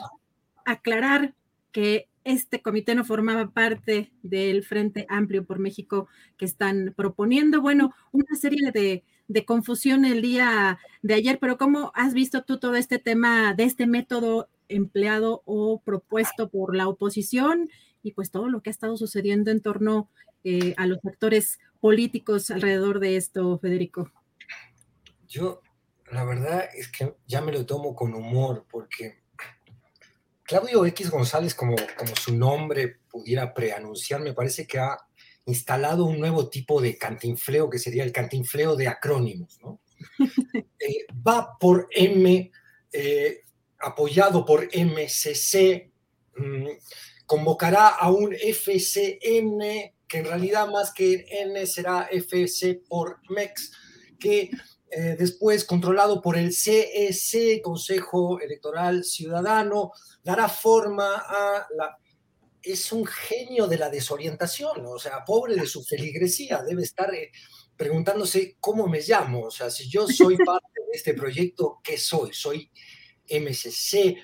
aclarar 0.65 1.35
que 1.73 2.09
este 2.25 2.63
comité 2.63 2.95
no 2.95 3.05
formaba 3.05 3.51
parte 3.51 4.13
del 4.23 4.65
Frente 4.65 5.07
Amplio 5.09 5.45
por 5.45 5.59
México 5.59 6.09
que 6.37 6.45
están 6.45 6.95
proponiendo. 6.97 7.61
Bueno, 7.61 7.95
una 8.13 8.37
serie 8.37 8.73
de, 8.73 9.05
de 9.29 9.45
confusión 9.45 10.05
el 10.05 10.21
día 10.21 10.79
de 11.03 11.15
ayer, 11.15 11.39
pero 11.39 11.59
¿cómo 11.59 11.93
has 11.95 12.13
visto 12.13 12.43
tú 12.43 12.59
todo 12.59 12.75
este 12.75 12.99
tema 12.99 13.55
de 13.55 13.65
este 13.65 13.87
método 13.87 14.49
empleado 14.69 15.43
o 15.45 15.81
propuesto 15.81 16.49
por 16.51 16.75
la 16.75 16.89
oposición 16.89 17.69
y 18.03 18.13
pues 18.13 18.31
todo 18.31 18.49
lo 18.49 18.63
que 18.63 18.71
ha 18.71 18.73
estado 18.73 18.97
sucediendo 18.97 19.51
en 19.51 19.61
torno 19.61 20.11
eh, 20.45 20.75
a 20.77 20.87
los 20.87 20.99
actores 21.05 21.59
políticos 21.81 22.51
alrededor 22.51 23.01
de 23.01 23.17
esto, 23.17 23.59
Federico? 23.59 24.11
Yo, 25.29 25.63
la 26.11 26.25
verdad 26.25 26.69
es 26.75 26.89
que 26.89 27.15
ya 27.27 27.41
me 27.41 27.53
lo 27.53 27.65
tomo 27.67 27.95
con 27.95 28.15
humor 28.15 28.67
porque 28.71 29.21
Claudio 30.51 30.85
X 30.87 31.11
González, 31.11 31.55
como, 31.55 31.77
como 31.97 32.17
su 32.17 32.35
nombre 32.35 32.99
pudiera 33.09 33.55
preanunciar, 33.55 34.21
me 34.21 34.33
parece 34.33 34.67
que 34.67 34.81
ha 34.81 34.97
instalado 35.47 36.07
un 36.07 36.19
nuevo 36.19 36.49
tipo 36.49 36.81
de 36.81 36.99
cantinfleo 36.99 37.71
que 37.71 37.79
sería 37.79 38.03
el 38.03 38.13
cantinfleo 38.13 38.75
de 38.77 38.89
acrónimos, 38.89 39.59
¿no? 39.63 39.81
Eh, 40.83 41.05
va 41.13 41.59
por 41.59 41.89
M, 41.91 42.51
eh, 42.91 43.43
apoyado 43.79 44.47
por 44.47 44.67
MCC, 44.75 45.93
mm, 46.39 46.69
convocará 47.31 47.91
a 47.91 48.11
un 48.11 48.35
FCN, 48.35 49.61
que 50.09 50.19
en 50.19 50.25
realidad 50.25 50.69
más 50.69 50.93
que 50.93 51.25
N 51.31 51.65
será 51.65 52.09
FC 52.11 52.83
por 52.89 53.21
MEX, 53.29 53.71
que 54.19 54.51
eh, 54.91 55.15
después 55.17 55.65
controlado 55.65 56.21
por 56.21 56.37
el 56.37 56.53
CEC, 56.53 57.63
Consejo 57.63 58.41
Electoral 58.41 59.05
Ciudadano, 59.05 59.93
dará 60.25 60.49
forma 60.49 61.19
a 61.19 61.69
la... 61.77 61.97
Es 62.61 62.91
un 62.91 63.07
genio 63.07 63.69
de 63.69 63.79
la 63.79 63.91
desorientación, 63.91 64.85
o 64.85 64.99
sea, 64.99 65.25
pobre 65.25 65.55
de 65.55 65.67
su 65.67 65.85
feligresía, 65.85 66.65
debe 66.65 66.83
estar 66.83 67.15
eh, 67.15 67.31
preguntándose 67.77 68.57
cómo 68.59 68.89
me 68.89 69.03
llamo, 69.03 69.43
o 69.43 69.51
sea, 69.53 69.71
si 69.71 69.89
yo 69.89 70.09
soy 70.09 70.37
parte 70.45 70.81
de 70.85 70.99
este 70.99 71.15
proyecto, 71.15 71.79
¿qué 71.85 71.97
soy? 71.97 72.35
Soy 72.35 72.69
MSC, 73.29 74.17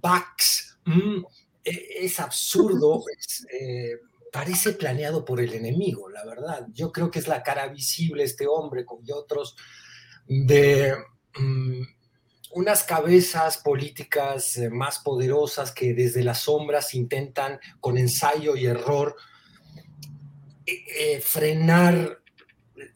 VAX, 0.00 0.80
mm, 0.86 1.18
e, 1.18 1.41
es 1.64 2.20
absurdo, 2.20 3.04
eh, 3.52 3.98
parece 4.32 4.72
planeado 4.72 5.24
por 5.24 5.40
el 5.40 5.54
enemigo, 5.54 6.08
la 6.08 6.24
verdad. 6.24 6.66
Yo 6.72 6.90
creo 6.90 7.10
que 7.10 7.18
es 7.18 7.28
la 7.28 7.42
cara 7.42 7.68
visible 7.68 8.24
este 8.24 8.46
hombre 8.46 8.84
y 9.04 9.12
otros 9.12 9.56
de 10.26 10.94
mm, 11.38 11.82
unas 12.52 12.82
cabezas 12.84 13.58
políticas 13.58 14.56
eh, 14.56 14.70
más 14.70 14.98
poderosas 14.98 15.72
que 15.72 15.94
desde 15.94 16.22
las 16.22 16.40
sombras 16.40 16.94
intentan 16.94 17.60
con 17.80 17.98
ensayo 17.98 18.56
y 18.56 18.66
error 18.66 19.16
eh, 20.66 21.20
frenar 21.20 22.20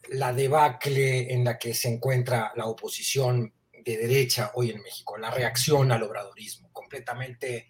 la 0.09 0.33
debacle 0.33 1.33
en 1.33 1.43
la 1.43 1.57
que 1.57 1.73
se 1.73 1.89
encuentra 1.89 2.51
la 2.55 2.65
oposición 2.65 3.53
de 3.83 3.97
derecha 3.97 4.51
hoy 4.55 4.71
en 4.71 4.81
México, 4.81 5.17
la 5.17 5.31
reacción 5.31 5.91
al 5.91 6.03
obradorismo, 6.03 6.69
completamente, 6.71 7.69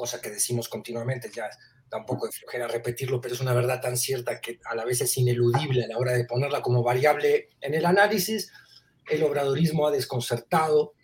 cosa 0.00 0.18
que 0.18 0.30
decimos 0.30 0.70
continuamente, 0.70 1.30
ya 1.30 1.50
tampoco 1.90 2.24
de 2.24 2.32
flojera 2.32 2.66
repetirlo, 2.66 3.20
pero 3.20 3.34
es 3.34 3.40
una 3.42 3.52
verdad 3.52 3.82
tan 3.82 3.98
cierta 3.98 4.40
que 4.40 4.58
a 4.64 4.74
la 4.74 4.86
vez 4.86 5.02
es 5.02 5.14
ineludible 5.18 5.84
a 5.84 5.88
la 5.88 5.98
hora 5.98 6.12
de 6.12 6.24
ponerla 6.24 6.62
como 6.62 6.82
variable 6.82 7.50
en 7.60 7.74
el 7.74 7.84
análisis. 7.84 8.50
El 9.06 9.22
obradorismo 9.24 9.86
ha 9.86 9.90
desconcertado 9.90 10.94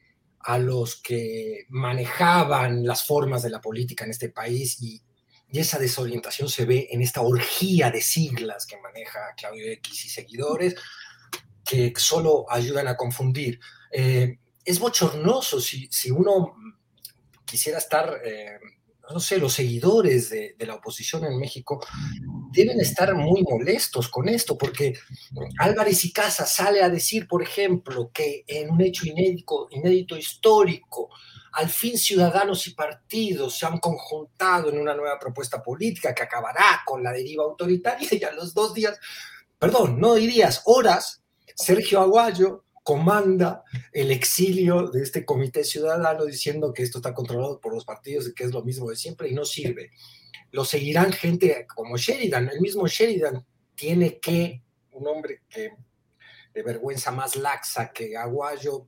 a 0.40 0.58
los 0.58 1.02
que 1.02 1.66
manejaban 1.68 2.86
las 2.86 3.04
formas 3.04 3.42
de 3.42 3.50
la 3.50 3.60
política 3.60 4.04
en 4.06 4.12
este 4.12 4.30
país 4.30 4.80
y, 4.80 5.02
y 5.50 5.58
esa 5.58 5.78
desorientación 5.78 6.48
se 6.48 6.64
ve 6.64 6.88
en 6.90 7.02
esta 7.02 7.20
orgía 7.20 7.90
de 7.90 8.00
siglas 8.00 8.64
que 8.64 8.80
maneja 8.80 9.34
Claudio 9.36 9.70
X 9.72 10.06
y 10.06 10.08
seguidores 10.08 10.74
que 11.62 11.92
solo 11.98 12.46
ayudan 12.48 12.88
a 12.88 12.96
confundir. 12.96 13.60
Eh, 13.92 14.38
es 14.64 14.78
bochornoso 14.78 15.60
si, 15.60 15.86
si 15.90 16.10
uno 16.10 16.54
quisiera 17.46 17.78
estar, 17.78 18.20
eh, 18.24 18.58
no 19.12 19.20
sé, 19.20 19.38
los 19.38 19.52
seguidores 19.52 20.30
de, 20.30 20.56
la 20.60 20.74
oposición 20.74 21.24
en 21.24 21.38
México 21.38 21.84
deben 22.50 22.80
estar 22.80 23.14
muy 23.14 23.42
molestos 23.42 24.08
con 24.08 24.28
esto, 24.28 24.58
porque 24.58 24.94
Álvarez 25.58 26.04
y 26.04 26.12
Casa 26.12 26.46
sale 26.46 26.82
a 26.82 26.88
decir, 26.88 27.28
por 27.28 27.42
ejemplo, 27.42 28.10
que 28.12 28.44
en 28.46 28.70
un 28.70 28.80
hecho 28.80 29.06
inédito, 29.06 29.68
inédito 29.70 30.16
histórico, 30.16 31.10
al 31.52 31.70
fin 31.70 31.96
ciudadanos 31.96 32.66
y 32.66 32.74
partidos 32.74 33.58
se 33.58 33.64
han 33.64 33.78
conjuntado 33.78 34.68
en 34.68 34.78
una 34.78 34.94
nueva 34.94 35.18
propuesta 35.18 35.62
política 35.62 36.14
que 36.14 36.22
acabará 36.22 36.82
con 36.84 37.02
la 37.02 37.12
deriva 37.12 37.44
autoritaria 37.44 38.08
y 38.12 38.24
a 38.24 38.32
los 38.32 38.52
dos 38.52 38.74
días, 38.74 38.98
perdón, 39.58 39.98
no 39.98 40.14
dirías 40.14 40.62
horas, 40.66 41.22
Sergio 41.54 42.00
Aguayo 42.00 42.65
comanda 42.86 43.64
el 43.90 44.12
exilio 44.12 44.86
de 44.86 45.02
este 45.02 45.24
comité 45.24 45.64
ciudadano 45.64 46.24
diciendo 46.24 46.72
que 46.72 46.84
esto 46.84 46.98
está 46.98 47.12
controlado 47.12 47.60
por 47.60 47.74
los 47.74 47.84
partidos 47.84 48.28
y 48.28 48.32
que 48.32 48.44
es 48.44 48.52
lo 48.52 48.62
mismo 48.62 48.88
de 48.88 48.94
siempre 48.94 49.28
y 49.28 49.34
no 49.34 49.44
sirve. 49.44 49.90
Lo 50.52 50.64
seguirán 50.64 51.12
gente 51.12 51.66
como 51.66 51.96
Sheridan. 51.96 52.48
El 52.48 52.60
mismo 52.60 52.86
Sheridan 52.86 53.44
tiene 53.74 54.20
que, 54.20 54.62
un 54.92 55.08
hombre 55.08 55.42
que 55.48 55.72
de 56.54 56.62
vergüenza 56.62 57.10
más 57.10 57.34
laxa 57.34 57.90
que 57.92 58.16
Aguayo, 58.16 58.86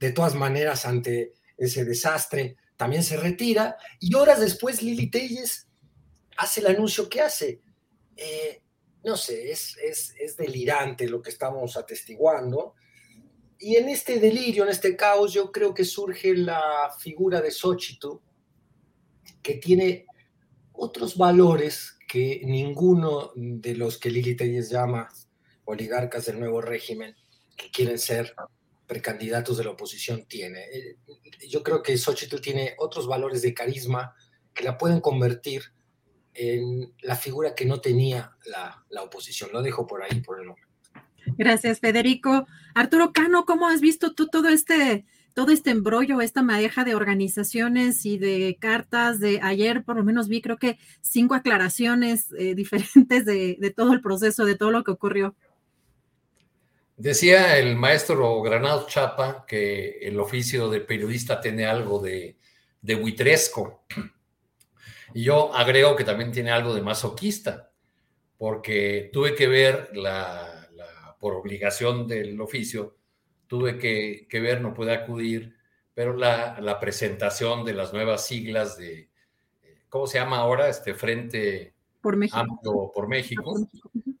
de 0.00 0.12
todas 0.12 0.34
maneras 0.34 0.86
ante 0.86 1.34
ese 1.58 1.84
desastre, 1.84 2.56
también 2.78 3.02
se 3.02 3.18
retira 3.18 3.76
y 4.00 4.14
horas 4.14 4.40
después 4.40 4.82
Lili 4.82 5.10
Telles 5.10 5.68
hace 6.38 6.60
el 6.60 6.68
anuncio 6.68 7.10
que 7.10 7.20
hace. 7.20 7.60
Eh, 8.16 8.62
no 9.04 9.18
sé, 9.18 9.50
es, 9.50 9.76
es, 9.76 10.14
es 10.18 10.34
delirante 10.34 11.06
lo 11.06 11.20
que 11.20 11.28
estamos 11.28 11.76
atestiguando 11.76 12.74
y 13.58 13.76
en 13.76 13.88
este 13.88 14.18
delirio, 14.18 14.64
en 14.64 14.70
este 14.70 14.96
caos, 14.96 15.32
yo 15.32 15.50
creo 15.52 15.74
que 15.74 15.84
surge 15.84 16.36
la 16.36 16.90
figura 16.98 17.40
de 17.40 17.50
Xochitl, 17.50 18.18
que 19.42 19.54
tiene 19.54 20.06
otros 20.72 21.16
valores 21.16 21.96
que 22.08 22.42
ninguno 22.44 23.32
de 23.34 23.74
los 23.74 23.98
que 23.98 24.10
Lili 24.10 24.36
Telles 24.36 24.70
llama 24.70 25.08
oligarcas 25.64 26.26
del 26.26 26.40
nuevo 26.40 26.60
régimen, 26.60 27.14
que 27.56 27.70
quieren 27.70 27.98
ser 27.98 28.34
precandidatos 28.86 29.56
de 29.56 29.64
la 29.64 29.70
oposición, 29.70 30.26
tiene. 30.26 30.64
Eh, 30.72 30.96
yo 31.48 31.62
creo 31.62 31.82
que 31.82 31.96
Xochitl 31.96 32.40
tiene 32.40 32.74
otros 32.78 33.06
valores 33.06 33.42
de 33.42 33.54
carisma 33.54 34.14
que 34.52 34.64
la 34.64 34.76
pueden 34.76 35.00
convertir 35.00 35.62
en 36.34 36.94
la 37.02 37.16
figura 37.16 37.54
que 37.54 37.64
no 37.64 37.80
tenía 37.80 38.36
la, 38.46 38.84
la 38.90 39.02
oposición. 39.02 39.50
Lo 39.52 39.62
dejo 39.62 39.86
por 39.86 40.02
ahí 40.02 40.20
por 40.20 40.40
el 40.40 40.46
momento. 40.46 40.73
Gracias, 41.36 41.80
Federico. 41.80 42.46
Arturo 42.74 43.12
Cano, 43.12 43.44
¿cómo 43.44 43.68
has 43.68 43.80
visto 43.80 44.14
tú 44.14 44.28
todo 44.28 44.48
este, 44.48 45.04
todo 45.32 45.52
este 45.52 45.70
embrollo, 45.70 46.20
esta 46.20 46.42
madeja 46.42 46.84
de 46.84 46.94
organizaciones 46.94 48.04
y 48.06 48.18
de 48.18 48.56
cartas 48.60 49.20
de 49.20 49.40
ayer? 49.42 49.84
Por 49.84 49.96
lo 49.96 50.04
menos 50.04 50.28
vi, 50.28 50.40
creo 50.40 50.58
que 50.58 50.78
cinco 51.00 51.34
aclaraciones 51.34 52.32
eh, 52.38 52.54
diferentes 52.56 53.24
de, 53.24 53.74
todo 53.76 53.92
el 53.92 54.00
proceso, 54.00 54.44
de 54.44 54.56
todo 54.56 54.70
lo 54.70 54.84
que 54.84 54.90
ocurrió. 54.90 55.34
Decía 56.96 57.58
el 57.58 57.74
maestro 57.74 58.40
Granado 58.42 58.86
Chapa 58.86 59.44
que 59.46 59.98
el 60.02 60.20
oficio 60.20 60.68
de 60.68 60.80
periodista 60.80 61.40
tiene 61.40 61.66
algo 61.66 61.98
de, 61.98 62.36
de 62.82 62.94
buitresco. 62.94 63.84
Y 65.12 65.24
yo 65.24 65.54
agrego 65.54 65.96
que 65.96 66.04
también 66.04 66.30
tiene 66.30 66.50
algo 66.50 66.74
de 66.74 66.82
masoquista, 66.82 67.70
porque 68.36 69.10
tuve 69.12 69.34
que 69.34 69.48
ver 69.48 69.90
la, 69.94 70.53
por 71.24 71.36
obligación 71.36 72.06
del 72.06 72.38
oficio, 72.38 72.98
tuve 73.46 73.78
que, 73.78 74.40
ver, 74.40 74.60
no 74.60 74.74
pude 74.74 74.92
acudir, 74.92 75.56
pero 75.94 76.14
la, 76.14 76.60
la 76.60 76.78
presentación 76.78 77.64
de 77.64 77.72
las 77.72 77.94
nuevas 77.94 78.26
siglas 78.26 78.76
de, 78.76 79.08
¿cómo 79.88 80.06
se 80.06 80.18
llama 80.18 80.36
ahora? 80.36 80.68
Este 80.68 80.92
Frente 80.92 81.72
por 82.02 82.18
México. 82.18 82.36
Amplio 82.36 82.92
por 82.94 83.08
México. 83.08 83.54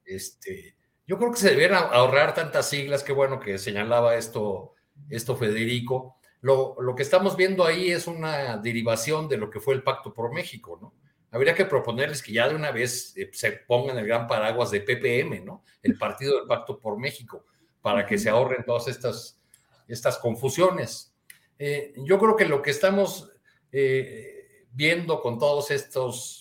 Este, 0.02 0.76
yo 1.06 1.18
creo 1.18 1.30
que 1.30 1.36
se 1.36 1.50
debieran 1.50 1.88
ahorrar 1.92 2.32
tantas 2.32 2.70
siglas, 2.70 3.04
qué 3.04 3.12
bueno 3.12 3.38
que 3.38 3.58
señalaba 3.58 4.16
esto, 4.16 4.72
esto 5.10 5.36
Federico. 5.36 6.16
Lo, 6.40 6.74
lo, 6.80 6.94
que 6.94 7.02
estamos 7.02 7.36
viendo 7.36 7.66
ahí 7.66 7.90
es 7.90 8.06
una 8.06 8.56
derivación 8.56 9.28
de 9.28 9.36
lo 9.36 9.50
que 9.50 9.60
fue 9.60 9.74
el 9.74 9.82
Pacto 9.82 10.14
por 10.14 10.32
México, 10.32 10.78
¿no? 10.80 10.94
Habría 11.34 11.52
que 11.52 11.64
proponerles 11.64 12.22
que 12.22 12.32
ya 12.32 12.48
de 12.48 12.54
una 12.54 12.70
vez 12.70 13.12
eh, 13.16 13.28
se 13.32 13.50
pongan 13.50 13.98
el 13.98 14.06
gran 14.06 14.28
paraguas 14.28 14.70
de 14.70 14.80
PPM, 14.80 15.44
¿no? 15.44 15.64
El 15.82 15.98
Partido 15.98 16.38
del 16.38 16.46
Pacto 16.46 16.78
por 16.78 16.96
México, 16.96 17.44
para 17.82 18.06
que 18.06 18.18
se 18.18 18.30
ahorren 18.30 18.64
todas 18.64 18.86
estas, 18.86 19.42
estas 19.88 20.16
confusiones. 20.18 21.12
Eh, 21.58 21.92
yo 21.96 22.20
creo 22.20 22.36
que 22.36 22.44
lo 22.44 22.62
que 22.62 22.70
estamos 22.70 23.32
eh, 23.72 24.66
viendo 24.70 25.20
con 25.20 25.40
todos 25.40 25.72
estos 25.72 26.40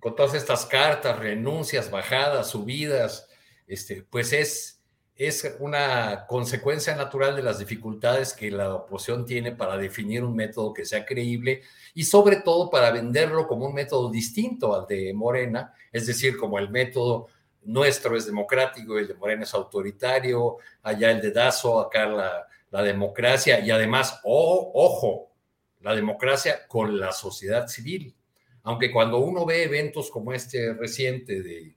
con 0.00 0.16
todas 0.16 0.34
estas 0.34 0.66
cartas, 0.66 1.18
renuncias, 1.18 1.90
bajadas, 1.90 2.50
subidas, 2.50 3.28
este, 3.66 4.02
pues 4.02 4.32
es, 4.32 4.79
es 5.20 5.56
una 5.58 6.24
consecuencia 6.26 6.96
natural 6.96 7.36
de 7.36 7.42
las 7.42 7.58
dificultades 7.58 8.32
que 8.32 8.50
la 8.50 8.74
oposición 8.74 9.26
tiene 9.26 9.52
para 9.52 9.76
definir 9.76 10.24
un 10.24 10.34
método 10.34 10.72
que 10.72 10.86
sea 10.86 11.04
creíble 11.04 11.60
y 11.92 12.04
sobre 12.04 12.36
todo 12.36 12.70
para 12.70 12.90
venderlo 12.90 13.46
como 13.46 13.66
un 13.66 13.74
método 13.74 14.10
distinto 14.10 14.74
al 14.74 14.86
de 14.86 15.12
Morena, 15.12 15.74
es 15.92 16.06
decir, 16.06 16.38
como 16.38 16.58
el 16.58 16.70
método 16.70 17.26
nuestro 17.64 18.16
es 18.16 18.24
democrático, 18.24 18.98
el 18.98 19.08
de 19.08 19.14
Morena 19.14 19.42
es 19.42 19.52
autoritario, 19.52 20.56
allá 20.82 21.10
el 21.10 21.20
de 21.20 21.32
Dazo, 21.32 21.80
acá 21.80 22.06
la, 22.06 22.46
la 22.70 22.82
democracia 22.82 23.60
y 23.60 23.70
además, 23.70 24.20
oh, 24.24 24.72
ojo, 24.74 25.32
la 25.80 25.94
democracia 25.94 26.66
con 26.66 26.98
la 26.98 27.12
sociedad 27.12 27.66
civil. 27.68 28.14
Aunque 28.62 28.90
cuando 28.90 29.18
uno 29.18 29.44
ve 29.44 29.64
eventos 29.64 30.10
como 30.10 30.32
este 30.32 30.72
reciente 30.72 31.42
de, 31.42 31.74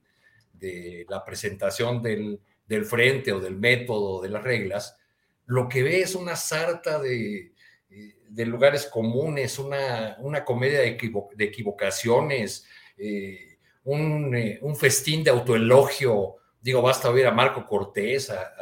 la 1.10 1.22
presentación 1.22 2.00
del, 2.00 2.40
frente 2.84 3.32
o 3.32 3.40
del 3.40 3.56
método 3.56 4.20
de 4.20 4.28
las 4.28 4.42
reglas, 4.42 4.96
lo 5.46 5.68
que 5.68 5.82
ve 5.82 6.00
es 6.00 6.14
una 6.14 6.36
sarta 6.36 6.98
de, 6.98 7.52
lugares 8.30 8.86
comunes, 8.86 9.58
una, 9.58 10.16
una 10.20 10.44
comedia 10.44 10.80
de, 10.80 10.96
equivocaciones, 11.38 12.66
eh, 12.96 13.58
eh, 13.84 14.58
un, 14.62 14.76
festín 14.76 15.22
de 15.22 15.30
autoelogio. 15.30 16.36
Digo, 16.60 16.82
basta 16.82 17.10
ver 17.10 17.26
a 17.26 17.30
Marco 17.30 17.66
Cortés, 17.66 18.30
a, 18.30 18.52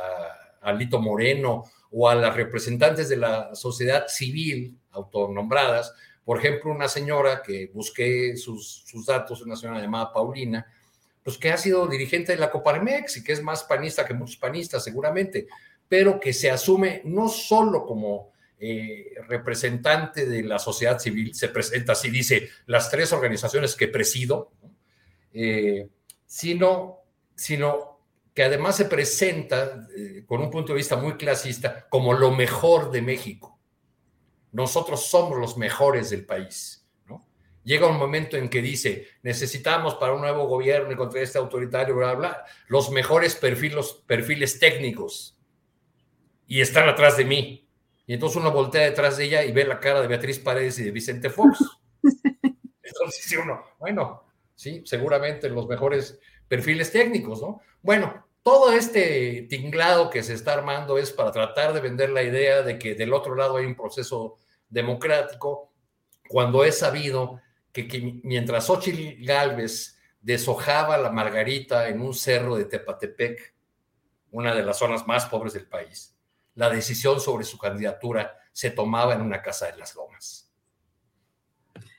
a 0.61 0.73
Lito 0.73 1.01
Moreno 1.01 1.65
o 1.91 2.09
a 2.09 2.15
las 2.15 2.35
representantes 2.35 3.09
de 3.09 3.17
la 3.17 3.55
sociedad 3.55 4.07
civil 4.09 4.79
autonombradas, 4.91 5.95
por 6.25 6.39
ejemplo, 6.39 6.71
una 6.71 6.89
señora 6.89 7.43
que 7.43 7.71
busqué 7.73 8.37
sus, 8.37 8.85
datos, 9.07 9.43
una 9.43 9.57
señora 9.57 9.81
llamada 9.81 10.13
Paulina, 10.13 10.67
pues 11.23 11.39
que 11.39 11.51
ha 11.51 11.57
sido 11.57 11.87
dirigente 11.87 12.33
de 12.33 12.39
la 12.39 12.51
Coparmex 12.51 13.17
y 13.17 13.25
que 13.25 13.33
es 13.33 13.43
más 13.43 13.65
panista 13.65 14.05
que 14.05 14.15
muchos 14.15 14.37
panistas 14.37 14.85
seguramente, 14.85 15.47
pero 15.89 16.19
que 16.19 16.33
se 16.33 16.51
asume 16.51 17.03
no 17.05 17.29
solo 17.29 17.85
como 17.85 18.33
eh, 18.59 19.15
representante 19.29 20.27
de 20.27 20.43
la 20.43 20.59
sociedad 20.59 20.99
civil, 20.99 21.35
se 21.35 21.49
presenta 21.49 21.93
así, 21.93 22.11
dice, 22.11 22.49
las 22.67 22.91
tres 22.91 23.13
organizaciones 23.13 23.75
que 23.75 23.89
presido, 23.89 24.53
eh, 25.33 25.89
sino, 26.27 26.99
sino 27.35 28.01
que 28.35 28.45
además 28.45 28.77
se 28.77 28.87
presenta 28.87 29.87
eh, 29.97 30.25
con 30.27 30.41
un 30.41 30.51
punto 30.51 30.73
de 30.73 30.79
vista 30.79 30.97
muy 30.97 31.17
clasista 31.17 31.87
como 31.89 32.15
lo 32.15 32.31
mejor 32.31 32.91
de 32.91 33.03
México 33.03 33.53
nosotros 34.53 35.07
somos 35.07 35.39
los 35.39 35.57
mejores 35.57 36.11
del 36.11 36.25
país. 36.25 36.82
Llega 37.65 37.87
un 37.87 37.97
momento 37.97 38.37
en 38.37 38.49
que 38.49 38.61
dice, 38.61 39.09
necesitamos 39.23 39.95
para 39.95 40.15
un 40.15 40.21
nuevo 40.21 40.47
gobierno 40.47 40.93
y 40.93 40.97
contra 40.97 41.21
este 41.21 41.39
autoritario, 41.39 41.95
bla, 41.95 42.15
bla, 42.15 42.45
los 42.67 42.91
mejores 42.91 43.37
perfiles, 43.37 43.93
perfiles 44.07 44.59
técnicos. 44.59 45.39
Y 46.47 46.61
están 46.61 46.89
atrás 46.89 47.17
de 47.17 47.25
mí. 47.25 47.69
Y 48.07 48.15
entonces 48.15 48.37
uno 48.37 48.51
voltea 48.51 48.83
detrás 48.83 49.17
de 49.17 49.25
ella 49.25 49.45
y 49.45 49.53
ve 49.53 49.65
la 49.65 49.79
cara 49.79 50.01
de 50.01 50.09
Beatriz 50.09 50.41
Paredes 50.41 50.79
y 50.81 50.85
de 50.85 50.91
Vicente 50.91 51.31
Fox. 51.31 51.59
Entonces 52.83 53.23
dice 53.25 53.39
uno, 53.39 53.63
bueno, 53.79 54.25
sí, 54.55 54.83
seguramente 54.85 55.49
los 55.49 55.67
mejores 55.67 56.19
perfiles 56.49 56.91
técnicos, 56.91 57.41
¿no? 57.41 57.63
Bueno, 57.81 58.27
todo 58.43 58.73
este 58.73 59.47
tinglado 59.49 60.11
que 60.11 60.23
se 60.23 60.35
está 60.35 60.55
armando 60.55 60.99
es 60.99 61.13
para 61.13 61.31
tratar 61.31 61.73
de 61.73 61.81
vender 61.81 62.11
la 62.11 62.23
idea 62.23 62.63
de 62.63 62.79
que 62.79 62.95
del 62.95 63.15
otro 63.15 63.35
lado 63.37 63.57
hay 63.57 63.67
un 63.67 63.77
proceso 63.77 64.37
democrático, 64.69 65.73
cuando 66.29 66.65
es 66.65 66.79
sabido 66.79 67.41
que, 67.73 68.21
mientras 68.23 68.67
Xochitl 68.67 69.25
Galvez 69.25 69.99
deshojaba 70.21 70.99
la 70.99 71.11
margarita 71.11 71.89
en 71.89 72.01
un 72.01 72.15
cerro 72.15 72.57
de 72.57 72.67
Tepatepec, 72.67 73.55
una 74.31 74.55
de 74.55 74.63
las 74.63 74.79
zonas 74.79 75.07
más 75.07 75.27
pobres 75.27 75.53
del 75.55 75.67
país, 75.67 76.17
la 76.55 76.71
decisión 76.71 77.21
sobre 77.21 77.45
su 77.45 77.59
candidatura 77.59 78.39
se 78.53 78.71
tomaba 78.71 79.15
en 79.15 79.23
una 79.23 79.43
casa 79.43 79.67
de 79.67 79.79
las 79.79 79.95
lomas. 79.95 80.51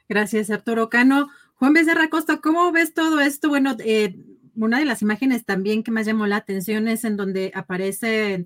Gracias, 0.08 0.50
Arturo 0.52 0.90
Cano. 0.90 1.30
Juan 1.56 1.74
Becerra 1.74 2.10
Costa, 2.10 2.38
¿cómo 2.38 2.72
ves 2.72 2.94
todo 2.94 3.20
esto? 3.20 3.50
Bueno, 3.50 3.76
eh, 3.80 4.16
una 4.56 4.80
de 4.80 4.86
las 4.86 5.02
imágenes 5.02 5.45
también 5.45 5.84
que 5.84 5.91
más 5.91 6.06
llamó 6.06 6.28
la 6.28 6.38
atención 6.38 6.88
es 6.88 7.04
en 7.04 7.18
donde 7.18 7.52
aparece 7.56 8.34
eh, 8.34 8.45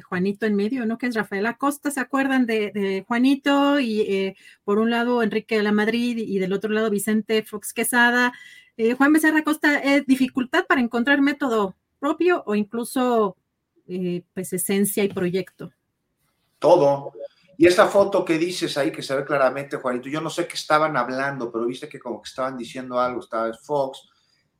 Juanito 0.00 0.46
en 0.46 0.54
medio, 0.54 0.86
¿no? 0.86 0.98
Que 0.98 1.06
es 1.06 1.14
Rafael 1.14 1.46
Acosta, 1.46 1.90
¿se 1.90 2.00
acuerdan 2.00 2.46
de, 2.46 3.04
Juanito? 3.06 3.78
Y 3.78 4.00
eh, 4.02 4.36
por 4.64 4.78
un 4.78 4.90
lado 4.90 5.22
Enrique 5.22 5.56
de 5.56 5.62
la 5.62 5.72
Madrid 5.72 6.18
y 6.18 6.38
del 6.38 6.52
otro 6.52 6.70
lado 6.70 6.90
Vicente 6.90 7.42
Fox 7.42 7.72
Quesada. 7.72 8.32
Eh, 8.76 8.94
Juan 8.94 9.12
Becerra 9.12 9.40
Acosta, 9.40 9.78
¿es 9.78 10.06
dificultad 10.06 10.66
para 10.66 10.80
encontrar 10.80 11.20
método 11.20 11.76
propio 11.98 12.42
o 12.46 12.54
incluso 12.54 13.36
pues 14.32 14.52
esencia 14.52 15.04
y 15.04 15.08
proyecto? 15.08 15.70
Todo. 16.58 17.12
Y 17.56 17.66
esta 17.66 17.86
foto 17.86 18.24
que 18.24 18.38
dices 18.38 18.76
ahí, 18.76 18.90
que 18.90 19.02
se 19.02 19.14
ve 19.14 19.24
claramente, 19.24 19.76
Juanito, 19.76 20.08
yo 20.08 20.20
no 20.20 20.30
sé 20.30 20.46
qué 20.48 20.54
estaban 20.54 20.96
hablando, 20.96 21.52
pero 21.52 21.66
viste 21.66 21.88
que 21.88 22.00
como 22.00 22.20
que 22.20 22.28
estaban 22.28 22.56
diciendo 22.56 22.98
algo, 22.98 23.20
estaba 23.20 23.52
Fox, 23.54 24.08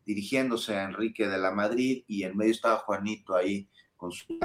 dirigiéndose 0.04 0.76
a 0.76 0.84
Enrique 0.84 1.26
de 1.26 1.38
la 1.38 1.50
Madrid 1.50 2.04
y 2.06 2.22
en 2.22 2.36
medio 2.36 2.52
estaba 2.52 2.78
Juanito 2.78 3.34
ahí 3.34 3.68
con 3.96 4.12
su 4.12 4.38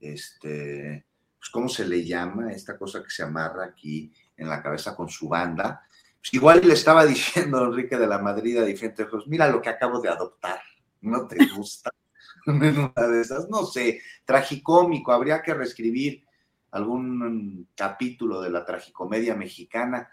este, 0.00 1.06
pues 1.38 1.50
¿cómo 1.50 1.68
se 1.68 1.86
le 1.86 2.04
llama? 2.04 2.52
Esta 2.52 2.76
cosa 2.76 3.02
que 3.02 3.10
se 3.10 3.22
amarra 3.22 3.64
aquí 3.64 4.12
en 4.36 4.48
la 4.48 4.62
cabeza 4.62 4.94
con 4.94 5.08
su 5.08 5.28
banda. 5.28 5.86
Pues 6.20 6.34
igual 6.34 6.60
le 6.64 6.74
estaba 6.74 7.04
diciendo 7.06 7.64
Enrique 7.64 7.96
de 7.96 8.06
la 8.06 8.18
Madrid 8.18 8.58
a 8.58 8.64
diferentes 8.64 9.06
pues 9.10 9.26
mira 9.26 9.48
lo 9.48 9.60
que 9.62 9.70
acabo 9.70 10.00
de 10.00 10.08
adoptar, 10.08 10.60
¿no 11.00 11.26
te 11.26 11.36
gusta? 11.56 11.90
una 12.46 13.08
de 13.08 13.20
esas, 13.20 13.48
no 13.48 13.64
sé, 13.64 14.00
tragicómico, 14.24 15.12
habría 15.12 15.42
que 15.42 15.52
reescribir 15.52 16.24
algún 16.70 17.68
capítulo 17.74 18.40
de 18.40 18.50
la 18.50 18.64
tragicomedia 18.64 19.34
mexicana. 19.34 20.08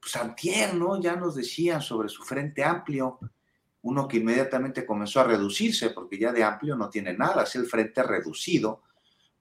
Pues 0.00 0.16
Antier, 0.16 0.74
¿no? 0.74 1.00
Ya 1.00 1.16
nos 1.16 1.34
decían 1.34 1.80
sobre 1.80 2.08
su 2.08 2.22
frente 2.22 2.62
amplio, 2.62 3.18
uno 3.82 4.06
que 4.06 4.18
inmediatamente 4.18 4.84
comenzó 4.84 5.20
a 5.20 5.24
reducirse, 5.24 5.90
porque 5.90 6.18
ya 6.18 6.32
de 6.32 6.44
amplio 6.44 6.76
no 6.76 6.90
tiene 6.90 7.14
nada, 7.14 7.44
es 7.44 7.54
el 7.56 7.66
frente 7.66 8.02
reducido, 8.02 8.82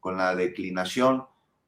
con 0.03 0.17
la 0.17 0.35
declinación, 0.35 1.25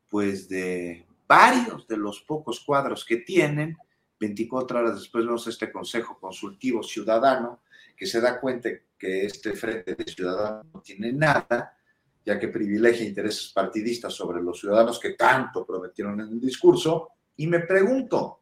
pues, 0.09 0.49
de 0.49 1.07
varios 1.25 1.87
de 1.87 1.95
los 1.95 2.19
pocos 2.19 2.59
cuadros 2.59 3.05
que 3.05 3.15
tienen. 3.15 3.77
24 4.19 4.77
horas 4.79 4.99
después 4.99 5.25
vemos 5.25 5.47
este 5.47 5.71
Consejo 5.71 6.19
Consultivo 6.19 6.83
Ciudadano, 6.83 7.61
que 7.95 8.05
se 8.05 8.19
da 8.19 8.41
cuenta 8.41 8.69
que 8.99 9.25
este 9.25 9.53
Frente 9.53 9.95
de 9.95 10.03
Ciudadanos 10.03 10.65
no 10.73 10.81
tiene 10.81 11.13
nada, 11.13 11.77
ya 12.25 12.37
que 12.37 12.49
privilegia 12.49 13.05
intereses 13.05 13.53
partidistas 13.53 14.13
sobre 14.13 14.43
los 14.43 14.59
ciudadanos 14.59 14.99
que 14.99 15.11
tanto 15.11 15.65
prometieron 15.65 16.19
en 16.19 16.27
el 16.27 16.41
discurso. 16.41 17.11
Y 17.37 17.47
me 17.47 17.61
pregunto, 17.61 18.41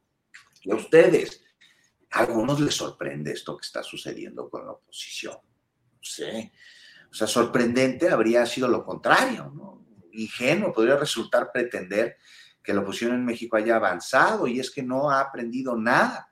¿y 0.64 0.72
a 0.72 0.76
ustedes? 0.76 1.44
A 2.14 2.22
algunos 2.22 2.60
les 2.60 2.74
sorprende 2.74 3.32
esto 3.32 3.56
que 3.56 3.66
está 3.66 3.84
sucediendo 3.84 4.50
con 4.50 4.66
la 4.66 4.72
oposición. 4.72 5.36
No 5.36 6.00
sé. 6.02 6.52
O 7.12 7.14
sea, 7.14 7.28
sorprendente 7.28 8.10
habría 8.10 8.44
sido 8.48 8.68
lo 8.68 8.84
contrario, 8.84 9.52
¿no? 9.56 9.83
Ingenuo 10.14 10.74
podría 10.74 10.96
resultar 10.96 11.52
pretender 11.52 12.18
que 12.64 12.74
la 12.74 12.82
oposición 12.82 13.14
en 13.14 13.26
México 13.26 13.58
haya 13.58 13.76
avanzado 13.76 14.48
y 14.48 14.60
es 14.60 14.72
que 14.72 14.84
no 14.84 15.10
ha 15.10 15.20
aprendido 15.20 15.76
nada 15.76 16.30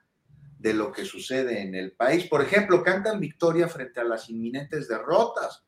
de 0.57 0.73
lo 0.73 0.91
que 0.91 1.05
sucede 1.05 1.61
en 1.61 1.75
el 1.75 1.93
país. 1.93 2.25
Por 2.25 2.41
ejemplo, 2.41 2.83
cantan 2.83 3.19
victoria 3.19 3.67
frente 3.67 3.99
a 3.99 4.03
las 4.03 4.29
inminentes 4.29 4.87
derrotas. 4.87 5.65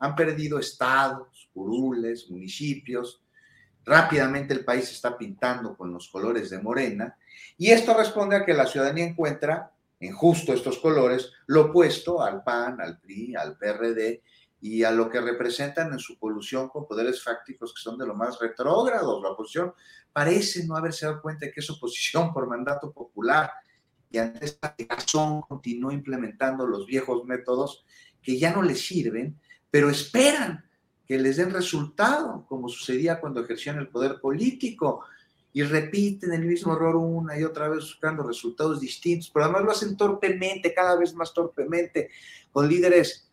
Han 0.00 0.14
perdido 0.14 0.58
estados, 0.58 1.50
curules, 1.52 2.30
municipios. 2.30 3.22
Rápidamente 3.84 4.54
el 4.54 4.64
país 4.64 4.90
está 4.90 5.16
pintando 5.16 5.76
con 5.76 5.92
los 5.92 6.08
colores 6.08 6.50
de 6.50 6.60
Morena 6.60 7.16
y 7.56 7.70
esto 7.70 7.94
responde 7.94 8.36
a 8.36 8.44
que 8.44 8.54
la 8.54 8.66
ciudadanía 8.66 9.04
encuentra 9.04 9.72
en 10.00 10.12
justo 10.12 10.54
estos 10.54 10.78
colores 10.78 11.30
lo 11.46 11.66
opuesto 11.66 12.22
al 12.22 12.42
PAN, 12.42 12.80
al 12.80 12.98
PRI, 12.98 13.36
al 13.36 13.58
PRD 13.58 14.22
y 14.60 14.82
a 14.84 14.90
lo 14.90 15.08
que 15.08 15.20
representan 15.20 15.92
en 15.92 15.98
su 15.98 16.18
colusión 16.18 16.68
con 16.68 16.86
poderes 16.86 17.22
fácticos 17.22 17.72
que 17.72 17.80
son 17.80 17.96
de 17.96 18.06
lo 18.06 18.14
más 18.14 18.38
retrógrados. 18.38 19.22
La 19.22 19.30
oposición 19.30 19.72
parece 20.12 20.66
no 20.66 20.76
haberse 20.76 21.06
dado 21.06 21.22
cuenta 21.22 21.46
de 21.46 21.52
que 21.52 21.60
es 21.60 21.70
oposición 21.70 22.32
por 22.32 22.46
mandato 22.46 22.92
popular 22.92 23.50
y 24.10 24.18
ante 24.18 24.44
esta 24.44 24.74
razón 24.88 25.42
continuó 25.42 25.92
implementando 25.92 26.66
los 26.66 26.86
viejos 26.86 27.24
métodos 27.24 27.84
que 28.22 28.38
ya 28.38 28.52
no 28.52 28.62
les 28.62 28.84
sirven, 28.84 29.38
pero 29.70 29.88
esperan 29.88 30.64
que 31.06 31.18
les 31.18 31.36
den 31.36 31.50
resultado, 31.50 32.44
como 32.48 32.68
sucedía 32.68 33.20
cuando 33.20 33.40
ejercían 33.42 33.78
el 33.78 33.88
poder 33.88 34.20
político 34.20 35.04
y 35.52 35.62
repiten 35.62 36.32
el 36.32 36.44
mismo 36.44 36.74
error 36.74 36.96
una 36.96 37.38
y 37.38 37.44
otra 37.44 37.68
vez 37.68 37.80
buscando 37.80 38.22
resultados 38.22 38.80
distintos, 38.80 39.30
pero 39.32 39.44
además 39.46 39.64
lo 39.64 39.70
hacen 39.72 39.96
torpemente, 39.96 40.74
cada 40.74 40.96
vez 40.96 41.14
más 41.14 41.32
torpemente, 41.32 42.10
con 42.52 42.68
líderes 42.68 43.29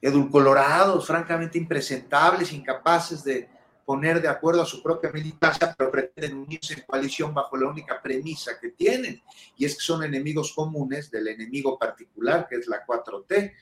edulcolorados, 0.00 1.06
francamente 1.06 1.58
impresentables, 1.58 2.52
incapaces 2.52 3.24
de 3.24 3.48
poner 3.84 4.20
de 4.20 4.28
acuerdo 4.28 4.60
a 4.62 4.66
su 4.66 4.82
propia 4.82 5.10
militancia, 5.10 5.74
pero 5.76 5.90
pretenden 5.90 6.36
unirse 6.36 6.74
en 6.74 6.82
coalición 6.82 7.32
bajo 7.32 7.56
la 7.56 7.68
única 7.68 8.02
premisa 8.02 8.58
que 8.60 8.68
tienen, 8.70 9.22
y 9.56 9.64
es 9.64 9.76
que 9.76 9.80
son 9.80 10.04
enemigos 10.04 10.52
comunes 10.52 11.10
del 11.10 11.28
enemigo 11.28 11.78
particular, 11.78 12.46
que 12.46 12.56
es 12.56 12.66
la 12.68 12.84
4T, 12.84 13.54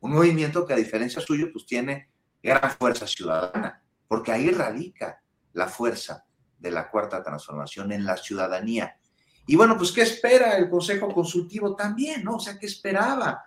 un 0.00 0.12
movimiento 0.12 0.64
que 0.64 0.74
a 0.74 0.76
diferencia 0.76 1.20
suyo, 1.20 1.48
pues 1.52 1.66
tiene 1.66 2.08
gran 2.42 2.70
fuerza 2.70 3.06
ciudadana, 3.06 3.82
porque 4.06 4.30
ahí 4.30 4.50
radica 4.50 5.20
la 5.52 5.66
fuerza 5.66 6.26
de 6.58 6.70
la 6.70 6.88
cuarta 6.88 7.22
transformación 7.22 7.90
en 7.90 8.04
la 8.04 8.16
ciudadanía. 8.16 8.96
Y 9.46 9.56
bueno, 9.56 9.76
pues 9.76 9.90
¿qué 9.90 10.02
espera 10.02 10.56
el 10.56 10.70
Consejo 10.70 11.12
Consultivo 11.12 11.74
también, 11.74 12.22
no? 12.22 12.36
O 12.36 12.40
sea, 12.40 12.56
¿qué 12.56 12.66
esperaba? 12.66 13.44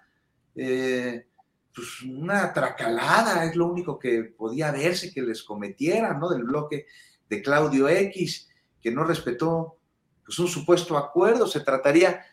Eh, 0.54 1.28
pues 1.76 2.02
una 2.04 2.54
tracalada, 2.54 3.44
es 3.44 3.56
lo 3.56 3.68
único 3.68 4.00
que 4.00 4.24
podía 4.24 4.72
verse 4.72 5.12
que 5.14 5.22
les 5.22 5.44
cometieran, 5.44 6.20
¿no? 6.20 6.30
Del 6.30 6.44
bloque 6.44 6.86
de 7.30 7.42
Claudio 7.42 7.90
X, 7.90 8.48
que 8.82 8.92
no 8.92 9.04
respetó 9.04 9.78
pues 10.24 10.40
un 10.40 10.48
supuesto 10.48 10.98
acuerdo, 10.98 11.46
se 11.48 11.60
trataría, 11.60 12.24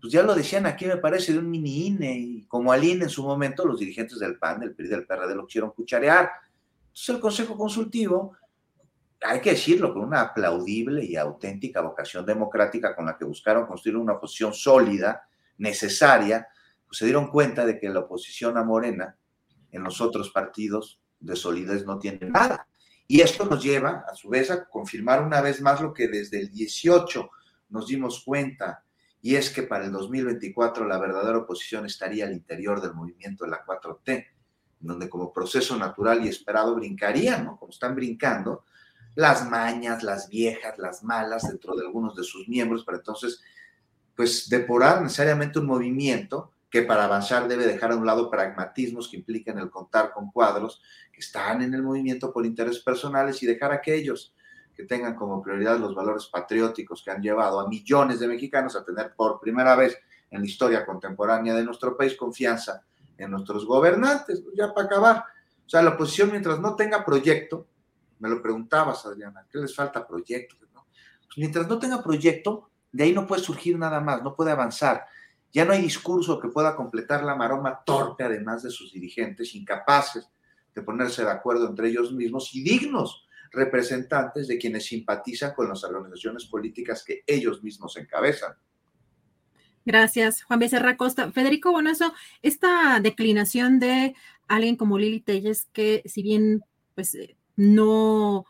pues 0.00 0.12
ya 0.12 0.22
lo 0.22 0.34
decían 0.34 0.66
aquí, 0.66 0.86
me 0.86 0.96
parece, 0.96 1.32
de 1.32 1.38
un 1.38 1.50
mini 1.50 1.88
INE, 1.88 2.16
y 2.16 2.46
como 2.46 2.72
al 2.72 2.84
INE 2.84 3.04
en 3.04 3.10
su 3.10 3.24
momento, 3.24 3.66
los 3.66 3.80
dirigentes 3.80 4.20
del 4.20 4.38
PAN, 4.38 4.60
del 4.60 4.74
PRI, 4.74 4.88
del 4.88 5.06
PRD 5.06 5.34
lo 5.34 5.46
quisieron 5.46 5.72
cucharear. 5.72 6.30
Entonces 6.82 7.08
el 7.08 7.20
Consejo 7.20 7.58
Consultivo, 7.58 8.36
hay 9.20 9.40
que 9.40 9.50
decirlo, 9.50 9.92
con 9.92 10.04
una 10.04 10.20
aplaudible 10.20 11.04
y 11.04 11.16
auténtica 11.16 11.80
vocación 11.80 12.24
democrática 12.24 12.94
con 12.94 13.06
la 13.06 13.18
que 13.18 13.24
buscaron 13.24 13.66
construir 13.66 13.96
una 13.96 14.14
oposición 14.14 14.54
sólida, 14.54 15.26
necesaria, 15.58 16.48
se 16.92 17.06
dieron 17.06 17.28
cuenta 17.28 17.64
de 17.64 17.78
que 17.78 17.88
la 17.88 18.00
oposición 18.00 18.56
a 18.56 18.64
Morena 18.64 19.16
en 19.70 19.82
los 19.82 20.00
otros 20.00 20.30
partidos 20.30 21.00
de 21.18 21.36
solidez 21.36 21.86
no 21.86 21.98
tiene 21.98 22.28
nada. 22.28 22.66
Y 23.06 23.20
esto 23.20 23.44
nos 23.44 23.62
lleva, 23.62 24.04
a 24.10 24.14
su 24.14 24.28
vez, 24.28 24.50
a 24.50 24.68
confirmar 24.68 25.22
una 25.22 25.40
vez 25.40 25.60
más 25.60 25.80
lo 25.80 25.92
que 25.92 26.08
desde 26.08 26.40
el 26.40 26.50
18 26.50 27.30
nos 27.70 27.86
dimos 27.86 28.22
cuenta, 28.24 28.84
y 29.20 29.36
es 29.36 29.50
que 29.50 29.62
para 29.62 29.84
el 29.84 29.92
2024 29.92 30.86
la 30.86 30.98
verdadera 30.98 31.38
oposición 31.38 31.86
estaría 31.86 32.26
al 32.26 32.32
interior 32.32 32.80
del 32.80 32.94
movimiento 32.94 33.44
de 33.44 33.50
la 33.50 33.64
4T, 33.64 34.26
donde 34.80 35.08
como 35.08 35.32
proceso 35.32 35.76
natural 35.76 36.24
y 36.24 36.28
esperado 36.28 36.74
brincarían, 36.74 37.44
¿no? 37.44 37.56
Como 37.56 37.70
están 37.70 37.94
brincando, 37.94 38.64
las 39.14 39.48
mañas, 39.48 40.02
las 40.02 40.28
viejas, 40.28 40.78
las 40.78 41.04
malas 41.04 41.48
dentro 41.48 41.76
de 41.76 41.86
algunos 41.86 42.16
de 42.16 42.24
sus 42.24 42.48
miembros, 42.48 42.84
para 42.84 42.98
entonces, 42.98 43.42
pues, 44.16 44.48
depurar 44.48 45.02
necesariamente 45.02 45.58
un 45.58 45.66
movimiento 45.66 46.51
que 46.72 46.80
para 46.80 47.04
avanzar 47.04 47.46
debe 47.48 47.66
dejar 47.66 47.92
a 47.92 47.96
un 47.96 48.06
lado 48.06 48.30
pragmatismos 48.30 49.06
que 49.06 49.18
implican 49.18 49.58
el 49.58 49.68
contar 49.68 50.10
con 50.10 50.32
cuadros 50.32 50.80
que 51.12 51.20
están 51.20 51.60
en 51.60 51.74
el 51.74 51.82
movimiento 51.82 52.32
por 52.32 52.46
intereses 52.46 52.82
personales 52.82 53.42
y 53.42 53.46
dejar 53.46 53.72
a 53.72 53.74
aquellos 53.74 54.34
que 54.74 54.84
tengan 54.84 55.14
como 55.14 55.42
prioridad 55.42 55.78
los 55.78 55.94
valores 55.94 56.28
patrióticos 56.32 57.02
que 57.04 57.10
han 57.10 57.20
llevado 57.20 57.60
a 57.60 57.68
millones 57.68 58.20
de 58.20 58.26
mexicanos 58.26 58.74
a 58.74 58.82
tener 58.82 59.12
por 59.14 59.38
primera 59.38 59.76
vez 59.76 59.98
en 60.30 60.40
la 60.40 60.46
historia 60.46 60.86
contemporánea 60.86 61.52
de 61.54 61.62
nuestro 61.62 61.94
país 61.94 62.16
confianza 62.16 62.82
en 63.18 63.30
nuestros 63.30 63.66
gobernantes. 63.66 64.42
Ya 64.54 64.72
para 64.72 64.86
acabar, 64.86 65.24
o 65.66 65.68
sea, 65.68 65.82
la 65.82 65.90
oposición 65.90 66.30
mientras 66.30 66.58
no 66.58 66.74
tenga 66.74 67.04
proyecto, 67.04 67.66
me 68.18 68.30
lo 68.30 68.40
preguntabas, 68.40 69.04
Adriana, 69.04 69.46
¿qué 69.50 69.58
les 69.58 69.76
falta 69.76 70.06
proyecto? 70.06 70.56
Pues 70.58 71.36
mientras 71.36 71.68
no 71.68 71.78
tenga 71.78 72.02
proyecto, 72.02 72.70
de 72.90 73.04
ahí 73.04 73.12
no 73.12 73.26
puede 73.26 73.42
surgir 73.42 73.78
nada 73.78 74.00
más, 74.00 74.22
no 74.22 74.34
puede 74.34 74.52
avanzar. 74.52 75.04
Ya 75.52 75.64
no 75.64 75.72
hay 75.72 75.82
discurso 75.82 76.40
que 76.40 76.48
pueda 76.48 76.74
completar 76.74 77.22
la 77.24 77.34
maroma 77.34 77.82
torpe, 77.84 78.24
además 78.24 78.62
de 78.62 78.70
sus 78.70 78.92
dirigentes, 78.92 79.54
incapaces 79.54 80.28
de 80.74 80.82
ponerse 80.82 81.24
de 81.24 81.30
acuerdo 81.30 81.68
entre 81.68 81.88
ellos 81.88 82.12
mismos 82.12 82.54
y 82.54 82.62
dignos 82.62 83.26
representantes 83.50 84.48
de 84.48 84.58
quienes 84.58 84.86
simpatizan 84.86 85.52
con 85.54 85.68
las 85.68 85.84
organizaciones 85.84 86.46
políticas 86.46 87.04
que 87.04 87.22
ellos 87.26 87.62
mismos 87.62 87.96
encabezan. 87.98 88.54
Gracias, 89.84 90.42
Juan 90.44 90.60
Becerra 90.60 90.96
Costa. 90.96 91.32
Federico 91.32 91.72
Bonazo, 91.72 92.14
esta 92.40 93.00
declinación 93.00 93.78
de 93.78 94.14
alguien 94.48 94.76
como 94.76 94.98
Lili 94.98 95.20
Telles, 95.20 95.68
que 95.72 96.02
si 96.06 96.22
bien 96.22 96.64
pues 96.94 97.14
eh, 97.14 97.36
no 97.56 98.46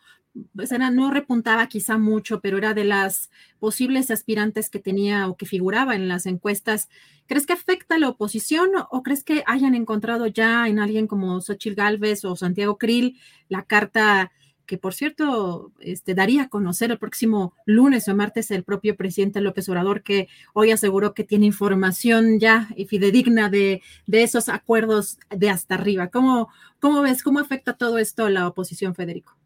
pues 0.55 0.73
era, 0.73 0.91
no 0.91 1.11
repuntaba 1.11 1.67
quizá 1.67 1.99
mucho, 1.99 2.41
pero 2.41 2.59
era 2.59 2.75
de 2.75 2.85
las 2.85 3.31
posibles 3.59 4.11
aspirantes 4.11 4.71
que 4.71 4.79
tenía 4.79 5.29
o 5.29 5.37
que 5.37 5.47
figuraba 5.47 5.95
en 5.95 6.09
las 6.09 6.27
encuestas. 6.27 6.89
¿Crees 7.27 7.47
que 7.47 7.53
afecta 7.53 7.97
a 7.97 7.99
la 7.99 8.09
oposición 8.09 8.71
o 8.91 9.03
crees 9.03 9.25
que 9.25 9.45
hayan 9.47 9.75
encontrado 9.75 10.27
ya 10.27 10.69
en 10.69 10.79
alguien 10.79 11.07
como 11.07 11.41
Xochitl 11.41 11.77
Galvez 11.77 12.25
o 12.25 12.37
Santiago 12.37 12.79
Krill 12.79 13.19
la 13.49 13.65
carta 13.65 14.33
que, 14.67 14.79
por 14.79 14.95
cierto, 14.95 15.73
este, 15.81 16.15
daría 16.15 16.45
a 16.45 16.49
conocer 16.49 16.91
el 16.93 16.99
próximo 16.99 17.53
lunes 17.67 18.09
o 18.09 18.17
martes 18.17 18.51
el 18.51 18.65
propio 18.65 18.97
presidente 18.97 19.41
López 19.41 19.69
Obrador, 19.69 20.03
que 20.03 20.29
hoy 20.55 20.71
aseguró 20.71 21.15
que 21.15 21.25
tiene 21.25 21.47
información 21.47 22.39
ya 22.39 22.69
fidedigna 22.89 23.51
de, 23.51 23.83
de 24.07 24.23
esos 24.23 24.49
acuerdos 24.49 25.19
de 25.31 25.51
hasta 25.51 25.75
arriba? 25.75 26.09
¿Cómo, 26.09 26.49
¿Cómo 26.81 27.03
ves? 27.03 27.23
¿Cómo 27.23 27.41
afecta 27.41 27.75
todo 27.77 27.99
esto 27.99 28.25
a 28.25 28.31
la 28.31 28.49
oposición, 28.49 28.95
Federico? 28.95 29.42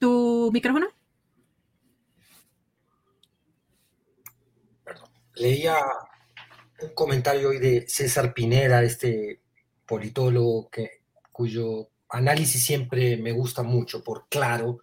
Tu 0.00 0.50
micrófono. 0.52 0.88
Leía 5.36 5.76
un 6.82 6.94
comentario 6.94 7.50
hoy 7.50 7.58
de 7.58 7.86
César 7.86 8.34
Pineda, 8.34 8.82
este 8.82 9.42
politólogo 9.86 10.70
que, 10.70 11.02
cuyo 11.30 11.90
análisis 12.08 12.64
siempre 12.64 13.16
me 13.18 13.32
gusta 13.32 13.62
mucho 13.62 14.02
por 14.02 14.28
claro 14.28 14.80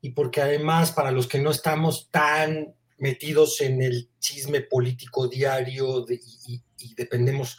y 0.00 0.10
porque 0.10 0.40
además 0.40 0.92
para 0.92 1.10
los 1.10 1.26
que 1.26 1.38
no 1.38 1.50
estamos 1.50 2.10
tan 2.10 2.74
metidos 2.98 3.60
en 3.60 3.82
el 3.82 4.10
chisme 4.18 4.62
político 4.62 5.28
diario 5.28 6.06
y, 6.08 6.62
dependemos 6.94 7.58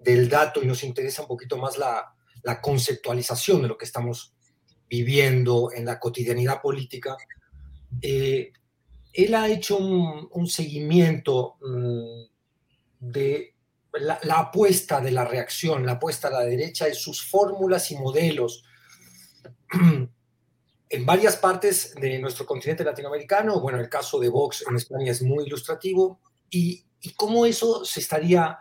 del 0.00 0.28
dato 0.28 0.62
y 0.62 0.66
nos 0.66 0.82
interesa 0.82 1.22
un 1.22 1.28
poquito 1.28 1.56
más 1.56 1.78
la 1.78 2.60
conceptualización 2.60 3.62
de 3.62 3.68
lo 3.68 3.78
que 3.78 3.86
estamos 3.86 4.34
viviendo 4.88 5.70
en 5.72 5.84
la 5.84 5.98
cotidianidad 5.98 6.60
política, 6.60 7.16
eh, 8.00 8.52
él 9.12 9.34
ha 9.34 9.48
hecho 9.48 9.78
un, 9.78 10.46
seguimiento 10.48 11.56
mm, 11.60 12.24
de 13.00 13.54
la, 13.92 14.18
apuesta 14.38 15.00
de 15.00 15.12
la 15.12 15.24
reacción, 15.24 15.86
la 15.86 15.92
apuesta 15.92 16.28
a 16.28 16.32
la 16.32 16.40
derecha 16.40 16.88
y 16.88 16.94
sus 16.94 17.24
fórmulas 17.24 17.90
y 17.92 17.96
modelos 17.96 18.64
en 20.88 21.06
varias 21.06 21.36
partes 21.36 21.94
de 21.94 22.18
nuestro 22.18 22.44
continente 22.44 22.82
latinoamericano. 22.82 23.60
Bueno, 23.60 23.78
el 23.78 23.88
caso 23.88 24.18
de 24.18 24.28
Vox 24.28 24.64
en 24.68 24.76
España 24.76 25.12
es 25.12 25.22
muy 25.22 25.44
ilustrativo 25.44 26.20
y 26.50 26.84
cómo 27.16 27.46
eso 27.46 27.84
se 27.84 28.00
estaría 28.00 28.58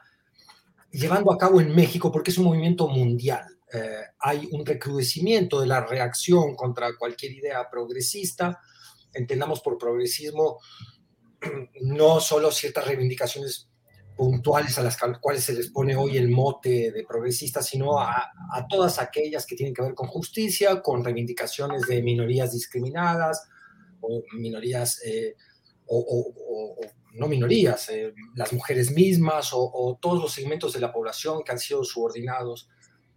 llevando 0.94 1.34
a 1.34 1.38
cabo 1.38 1.60
en 1.60 1.76
México, 1.76 2.12
porque 2.12 2.32
es 2.32 2.38
un 2.38 2.45
movimiento 2.45 2.88
mundial. 2.88 3.45
Eh, 3.74 4.04
hay 4.20 4.48
un 4.52 4.66
recrudecimiento 4.66 5.60
de 5.60 5.68
la 5.68 5.84
reacción 5.86 6.56
contra 6.56 6.95
cualquier 6.95 7.32
idea 7.32 7.68
progresista. 7.72 8.62
Entendamos 9.14 9.62
por 9.62 9.80
progresismo 9.80 10.60
no 11.82 12.20
solo 12.20 12.52
ciertas 12.52 12.86
reivindicaciones 12.86 13.70
puntuales 14.16 14.78
a 14.78 14.84
las 14.84 14.98
cuales 15.20 15.44
se 15.44 15.54
les 15.54 15.72
pone 15.72 15.95
hoy 15.95 16.18
el 16.18 16.30
mote 16.30 16.91
de 16.91 17.04
progresista, 17.04 17.64
sino 17.64 18.00
a, 18.00 18.32
todas 18.70 19.00
aquellas 19.00 19.45
que 19.45 19.56
tienen 19.56 19.74
que 19.74 19.82
ver 19.82 19.95
con 19.95 20.08
justicia, 20.08 20.82
con 20.82 21.04
reivindicaciones 21.04 21.82
de 21.88 22.04
minorías 22.04 22.52
discriminadas 22.52 23.48
o 24.02 24.22
minorías, 24.34 25.02
eh, 25.04 25.36
o, 25.88 26.76
no 27.14 27.28
minorías, 27.28 27.90
eh, 27.90 28.14
las 28.36 28.54
mujeres 28.54 28.91
mismas 28.91 29.50
o, 29.54 29.98
todos 30.00 30.22
los 30.22 30.32
segmentos 30.32 30.74
de 30.74 30.80
la 30.80 30.94
población 30.94 31.44
que 31.44 31.52
han 31.52 31.60
sido 31.60 31.84
subordinados 31.84 32.70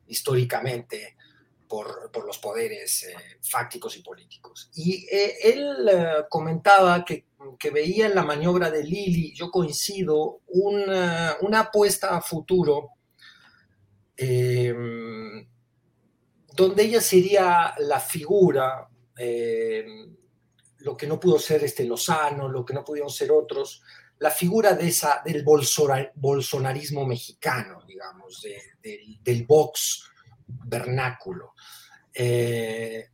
históricamente 0.08 1.16
por, 1.66 2.10
los 2.24 2.38
poderes 2.38 3.04
eh, 3.04 3.14
fácticos 3.42 3.96
y 3.96 4.02
políticos. 4.02 4.70
Y 4.74 5.06
eh, 5.10 5.36
él 5.42 5.88
eh, 5.88 6.24
comentaba 6.28 7.04
que, 7.04 7.24
veía 7.72 8.06
en 8.06 8.14
la 8.14 8.22
maniobra 8.22 8.70
de 8.70 8.82
Lili, 8.84 9.34
yo 9.34 9.50
coincido, 9.50 10.40
una, 10.48 11.36
una 11.40 11.60
apuesta 11.60 12.16
a 12.16 12.20
futuro 12.20 12.90
em, 14.16 15.46
donde 16.54 16.82
ella 16.82 17.00
sería 17.00 17.74
la 17.78 18.00
figura, 18.00 18.88
em, 19.16 20.16
lo 20.78 20.96
que 20.96 21.06
no 21.06 21.18
pudo 21.20 21.38
ser 21.38 21.64
este 21.64 21.84
Lozano, 21.84 22.48
lo 22.48 22.64
que 22.64 22.74
no 22.74 22.84
pudieron 22.84 23.10
ser 23.10 23.32
otros, 23.32 23.82
la 24.18 24.30
figura 24.30 24.72
de 24.72 24.88
esa, 24.88 25.22
del 25.24 25.44
bolsonarismo 25.44 27.06
mexicano, 27.06 27.82
digamos, 27.86 28.44
del 29.22 29.44
Vox 29.44 30.04
vernáculo. 30.46 31.54
Eh, 32.12 33.10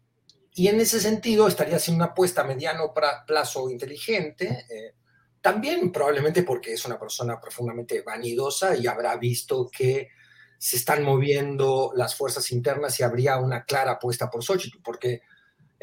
y 0.54 0.68
en 0.68 0.80
ese 0.80 1.00
sentido 1.00 1.48
estaría 1.48 1.76
haciendo 1.76 2.04
una 2.04 2.12
apuesta 2.12 2.42
a 2.42 2.46
mediano 2.46 2.92
plazo 3.26 3.70
inteligente, 3.70 4.66
eh, 4.68 4.94
también 5.40 5.90
probablemente 5.90 6.42
porque 6.44 6.74
es 6.74 6.84
una 6.84 6.98
persona 6.98 7.40
profundamente 7.40 8.02
vanidosa 8.02 8.76
y 8.76 8.86
habrá 8.86 9.16
visto 9.16 9.68
que 9.68 10.10
se 10.58 10.76
están 10.76 11.02
moviendo 11.02 11.92
las 11.96 12.14
fuerzas 12.14 12.52
internas 12.52 13.00
y 13.00 13.02
habría 13.02 13.38
una 13.38 13.64
clara 13.64 13.92
apuesta 13.92 14.30
por 14.30 14.44
Xochitl, 14.44 14.78
porque 14.84 15.22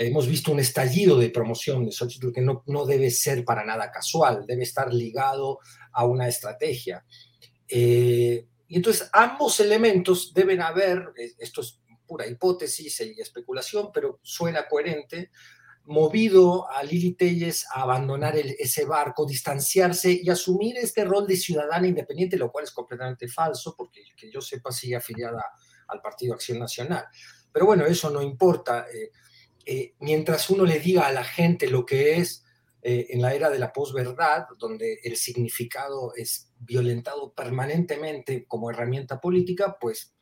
hemos 0.05 0.27
visto 0.27 0.51
un 0.51 0.59
estallido 0.59 1.17
de 1.17 1.29
promoción 1.29 1.85
de 1.85 1.91
Xochitl 1.91 2.31
que 2.31 2.41
no, 2.41 2.63
no 2.67 2.85
debe 2.85 3.11
ser 3.11 3.43
para 3.43 3.65
nada 3.65 3.91
casual, 3.91 4.45
debe 4.47 4.63
estar 4.63 4.93
ligado 4.93 5.59
a 5.91 6.05
una 6.05 6.27
estrategia. 6.27 7.05
Eh, 7.67 8.47
y 8.67 8.75
entonces 8.75 9.09
ambos 9.11 9.59
elementos 9.59 10.33
deben 10.33 10.61
haber, 10.61 11.11
eh, 11.17 11.33
esto 11.39 11.61
es 11.61 11.81
pura 12.07 12.25
hipótesis 12.25 13.01
y 13.01 13.19
especulación, 13.19 13.91
pero 13.93 14.19
suena 14.23 14.67
coherente, 14.67 15.31
movido 15.83 16.69
a 16.69 16.81
Lili 16.83 17.13
Telles 17.13 17.65
a 17.73 17.81
abandonar 17.81 18.37
ese 18.37 18.85
barco, 18.85 19.25
distanciarse 19.25 20.19
y 20.23 20.29
asumir 20.29 20.77
este 20.77 21.03
rol 21.03 21.27
de 21.27 21.35
ciudadana 21.35 21.87
independiente, 21.87 22.37
lo 22.37 22.51
cual 22.51 22.63
es 22.63 22.71
completamente 22.71 23.27
falso, 23.27 23.75
porque 23.75 24.03
que 24.15 24.31
yo 24.31 24.39
sepa 24.39 24.71
sigue 24.71 24.95
afiliada 24.95 25.43
al 25.87 25.99
Partido 25.99 26.35
Acción 26.35 26.59
Nacional. 26.59 27.05
Pero 27.51 27.65
bueno, 27.65 27.85
eso 27.85 28.09
no 28.09 28.21
importa. 28.21 28.85
Eh, 28.93 29.11
eh, 29.71 29.93
mientras 29.99 30.49
uno 30.49 30.65
le 30.65 30.79
diga 30.79 31.05
a 31.05 31.11
la 31.11 31.23
gente 31.23 31.67
lo 31.67 31.85
que 31.85 32.15
es 32.15 32.43
eh, 32.81 33.05
en 33.11 33.21
la 33.21 33.35
era 33.35 33.51
de 33.51 33.59
la 33.59 33.71
posverdad, 33.71 34.47
donde 34.57 34.99
el 35.03 35.15
significado 35.15 36.11
es 36.15 36.51
violentado 36.57 37.35
permanentemente 37.35 38.47
como 38.47 38.71
herramienta 38.71 39.21
política, 39.21 39.77
pues 39.79 40.15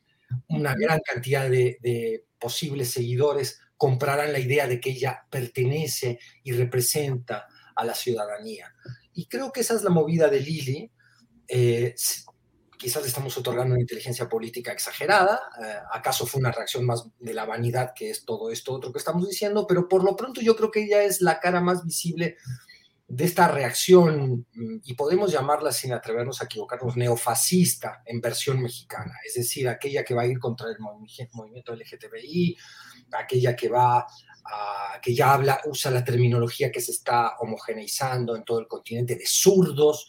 una 0.50 0.76
gran 0.78 1.00
cantidad 1.00 1.50
de, 1.50 2.26
posibles 2.38 2.92
seguidores 2.92 3.62
comprarán 3.78 4.34
la 4.34 4.40
idea 4.40 4.68
de 4.68 4.82
que 4.82 4.90
ella 4.90 5.26
pertenece 5.30 6.20
y 6.44 6.52
representa 6.52 7.48
a 7.74 7.86
la 7.86 7.96
ciudadanía. 7.96 8.76
Y 9.14 9.28
creo 9.28 9.54
que 9.54 9.62
esa 9.62 9.76
es 9.76 9.84
la 9.84 9.92
movida 9.92 10.28
de 10.28 10.42
Lili. 10.42 10.92
Eh, 11.48 11.96
quizás 12.78 13.06
estamos 13.06 13.38
otorgando 13.38 13.74
una 13.74 13.82
inteligencia 13.82 14.30
política 14.30 14.72
exagerada, 14.72 15.42
eh, 15.62 15.76
acaso 15.92 16.26
fue 16.26 16.40
una 16.40 16.52
reacción 16.52 16.86
más 16.86 17.06
de 17.20 17.34
la 17.34 17.46
vanidad 17.46 17.94
que 17.96 18.10
es 18.10 18.26
todo 18.26 18.52
esto 18.52 18.74
otro 18.74 18.92
que 18.92 19.00
estamos 19.00 19.28
diciendo, 19.28 19.66
pero 19.68 19.88
por 19.88 20.04
lo 20.04 20.16
pronto 20.16 20.42
yo 20.42 20.56
creo 20.56 20.72
que 20.72 20.84
ella 20.84 21.04
es 21.04 21.22
la 21.22 21.40
cara 21.40 21.62
más 21.62 21.84
visible 21.84 22.38
de 23.08 23.24
esta 23.24 23.48
reacción, 23.48 24.46
mm, 24.54 24.80
y 24.84 24.94
podemos 24.94 25.32
llamarla 25.32 25.72
sin 25.72 25.94
atrevernos 25.94 26.42
a 26.42 26.46
equivocarnos, 26.46 26.98
neofascista 26.98 28.02
en 28.06 28.20
versión 28.20 28.62
mexicana, 28.62 29.14
es 29.26 29.36
decir, 29.36 29.68
aquella 29.70 30.04
que 30.04 30.14
va 30.14 30.24
a 30.24 30.28
ir 30.28 30.40
contra 30.40 30.68
el 30.70 30.78
movimiento 30.80 31.74
LGTBI, 31.74 32.58
aquella 33.12 33.56
que 33.56 33.70
va 33.70 34.06
que 35.02 35.14
ya 35.14 35.34
habla, 35.34 35.62
usa 35.66 35.92
la 35.92 36.04
terminología 36.04 36.72
que 36.72 36.82
se 36.82 36.92
está 36.92 37.36
homogeneizando 37.40 38.36
en 38.36 38.44
todo 38.44 38.60
el 38.60 38.68
continente 38.68 39.16
de 39.16 39.26
zurdos, 39.26 40.08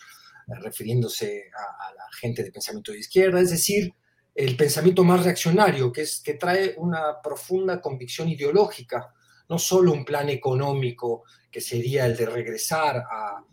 refiriéndose 0.49 1.51
a, 1.55 1.93
la 1.95 2.05
gente 2.19 2.43
de 2.43 2.51
pensamiento 2.51 2.93
de 2.93 2.99
izquierda, 2.99 3.41
es 3.41 3.51
decir, 3.51 3.93
el 4.35 4.57
pensamiento 4.57 5.05
más 5.05 5.25
reaccionario, 5.25 5.93
que, 5.93 6.03
es, 6.03 6.20
que 6.20 6.35
trae 6.35 6.75
una 6.79 7.20
profunda 7.23 7.81
convicción 7.81 8.29
ideológica, 8.29 9.12
no 9.49 9.59
solo 9.59 9.93
un 9.93 10.05
plan 10.05 10.29
económico, 10.29 11.25
que 11.51 11.61
sería 11.61 12.07
el 12.07 12.16
de 12.16 12.27
regresar 12.27 12.97
a, 12.97 13.45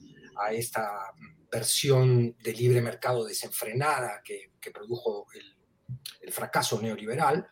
esta 0.52 1.14
versión 1.50 2.36
de 2.44 2.52
libre 2.52 2.82
mercado 2.82 3.24
desenfrenada 3.26 4.22
que, 4.24 4.52
produjo 4.72 5.26
el, 5.34 6.32
fracaso 6.32 6.82
neoliberal, 6.82 7.48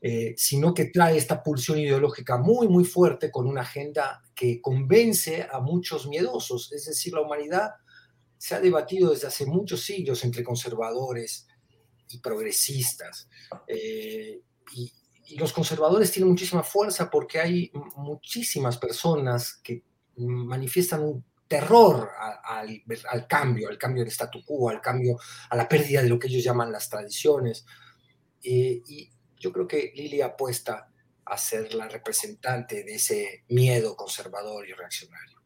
eh, 0.00 0.34
sino 0.36 0.72
que 0.72 0.86
trae 0.86 1.16
esta 1.16 1.42
pulsión 1.42 1.78
ideológica 1.78 2.36
muy, 2.36 2.68
muy 2.68 2.84
fuerte 2.84 3.30
con 3.30 3.46
una 3.46 3.62
agenda 3.62 4.22
que 4.34 4.60
convence 4.60 5.48
a 5.50 5.60
muchos 5.60 6.06
miedosos, 6.06 6.70
es 6.72 6.84
decir, 6.84 7.14
la 7.14 7.22
humanidad 7.22 7.70
se 8.40 8.54
ha 8.54 8.60
debatido 8.60 9.10
desde 9.10 9.26
hace 9.26 9.44
muchos 9.44 9.82
siglos 9.82 10.24
entre 10.24 10.42
conservadores 10.42 11.46
y 12.08 12.18
progresistas. 12.20 13.28
Eh, 13.68 14.40
y, 14.72 14.92
los 15.36 15.52
conservadores 15.52 16.10
tienen 16.10 16.30
muchísima 16.30 16.64
fuerza 16.64 17.08
porque 17.08 17.38
hay 17.38 17.70
muchísimas 17.96 18.78
personas 18.78 19.60
que 19.62 19.84
manifiestan 20.16 21.02
un 21.02 21.24
terror 21.46 22.08
al, 22.42 23.28
cambio, 23.28 23.68
al 23.68 23.78
cambio 23.78 24.02
del 24.02 24.10
statu 24.10 24.42
quo, 24.44 24.70
al 24.70 24.80
cambio, 24.80 25.18
a 25.50 25.54
la 25.54 25.68
pérdida 25.68 26.02
de 26.02 26.08
lo 26.08 26.18
que 26.18 26.26
ellos 26.26 26.42
llaman 26.42 26.72
las 26.72 26.88
tradiciones. 26.88 27.64
Eh, 28.42 28.82
y 28.88 29.08
yo 29.38 29.52
creo 29.52 29.68
que 29.68 29.92
Lili 29.94 30.20
apuesta 30.20 30.90
a 31.26 31.36
ser 31.36 31.74
la 31.74 31.88
representante 31.88 32.82
de 32.82 32.94
ese 32.94 33.44
miedo 33.50 33.94
conservador 33.94 34.66
y 34.66 34.72
reaccionario. 34.72 35.39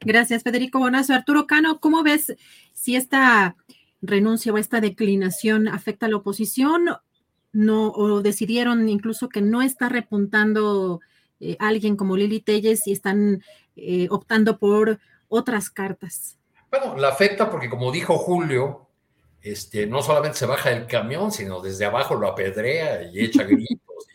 Gracias, 0.00 0.42
Federico 0.42 0.78
Bonazo. 0.78 1.14
Arturo 1.14 1.46
Cano, 1.46 1.80
¿cómo 1.80 2.02
ves 2.02 2.34
si 2.72 2.96
esta 2.96 3.56
renuncia 4.02 4.52
o 4.52 4.58
esta 4.58 4.80
declinación 4.80 5.68
afecta 5.68 6.06
a 6.06 6.08
la 6.08 6.16
oposición? 6.16 6.88
No, 7.52 7.88
o 7.88 8.20
decidieron 8.20 8.88
incluso 8.88 9.28
que 9.28 9.40
no 9.40 9.62
está 9.62 9.88
repuntando 9.88 11.00
eh, 11.40 11.56
alguien 11.58 11.96
como 11.96 12.16
Lili 12.16 12.40
Telles 12.40 12.86
y 12.86 12.92
están 12.92 13.42
eh, 13.76 14.08
optando 14.10 14.58
por 14.58 14.98
otras 15.28 15.70
cartas. 15.70 16.38
Bueno, 16.70 16.96
la 16.96 17.08
afecta 17.08 17.50
porque 17.50 17.70
como 17.70 17.92
dijo 17.92 18.18
Julio, 18.18 18.88
este, 19.40 19.86
no 19.86 20.02
solamente 20.02 20.38
se 20.38 20.46
baja 20.46 20.70
del 20.70 20.86
camión, 20.86 21.30
sino 21.30 21.60
desde 21.60 21.84
abajo 21.84 22.14
lo 22.14 22.28
apedrea 22.28 23.10
y 23.12 23.24
echa 23.24 23.42
gritos. 23.44 24.08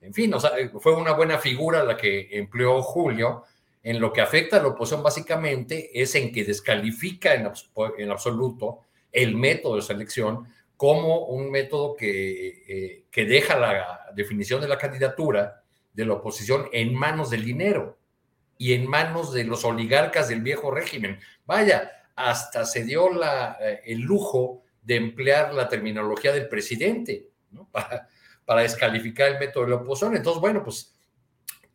en 0.00 0.14
fin, 0.14 0.32
o 0.34 0.40
sea, 0.40 0.52
fue 0.80 0.94
una 0.94 1.12
buena 1.12 1.38
figura 1.38 1.82
la 1.82 1.96
que 1.96 2.28
empleó 2.30 2.82
Julio 2.82 3.44
en 3.86 4.00
lo 4.00 4.12
que 4.12 4.20
afecta 4.20 4.56
a 4.56 4.62
la 4.62 4.68
oposición 4.70 5.04
básicamente 5.04 5.90
es 5.94 6.16
en 6.16 6.32
que 6.32 6.42
descalifica 6.42 7.34
en, 7.34 8.10
absoluto 8.10 8.80
el 9.12 9.36
método 9.36 9.76
de 9.76 9.82
selección 9.82 10.48
como 10.76 11.26
un 11.26 11.52
método 11.52 11.94
que, 11.94 12.64
eh, 12.66 13.04
que, 13.12 13.24
deja 13.26 13.56
la 13.56 14.10
definición 14.12 14.60
de 14.60 14.66
la 14.66 14.76
candidatura 14.76 15.62
de 15.94 16.04
la 16.04 16.14
oposición 16.14 16.68
en 16.72 16.96
manos 16.96 17.30
del 17.30 17.44
dinero 17.44 17.96
y 18.58 18.72
en 18.72 18.88
manos 18.88 19.32
de 19.32 19.44
los 19.44 19.64
oligarcas 19.64 20.30
del 20.30 20.40
viejo 20.40 20.72
régimen. 20.72 21.20
Vaya, 21.44 21.92
hasta 22.16 22.64
se 22.64 22.82
dio 22.82 23.08
eh, 23.22 23.82
el 23.84 24.00
lujo 24.00 24.64
de 24.82 24.96
emplear 24.96 25.54
la 25.54 25.68
terminología 25.68 26.32
del 26.32 26.48
presidente 26.48 27.28
para, 27.70 28.08
para, 28.44 28.62
descalificar 28.62 29.30
el 29.30 29.38
método 29.38 29.62
de 29.62 29.70
la 29.70 29.76
oposición. 29.76 30.16
Entonces, 30.16 30.40
bueno, 30.40 30.64
pues 30.64 30.92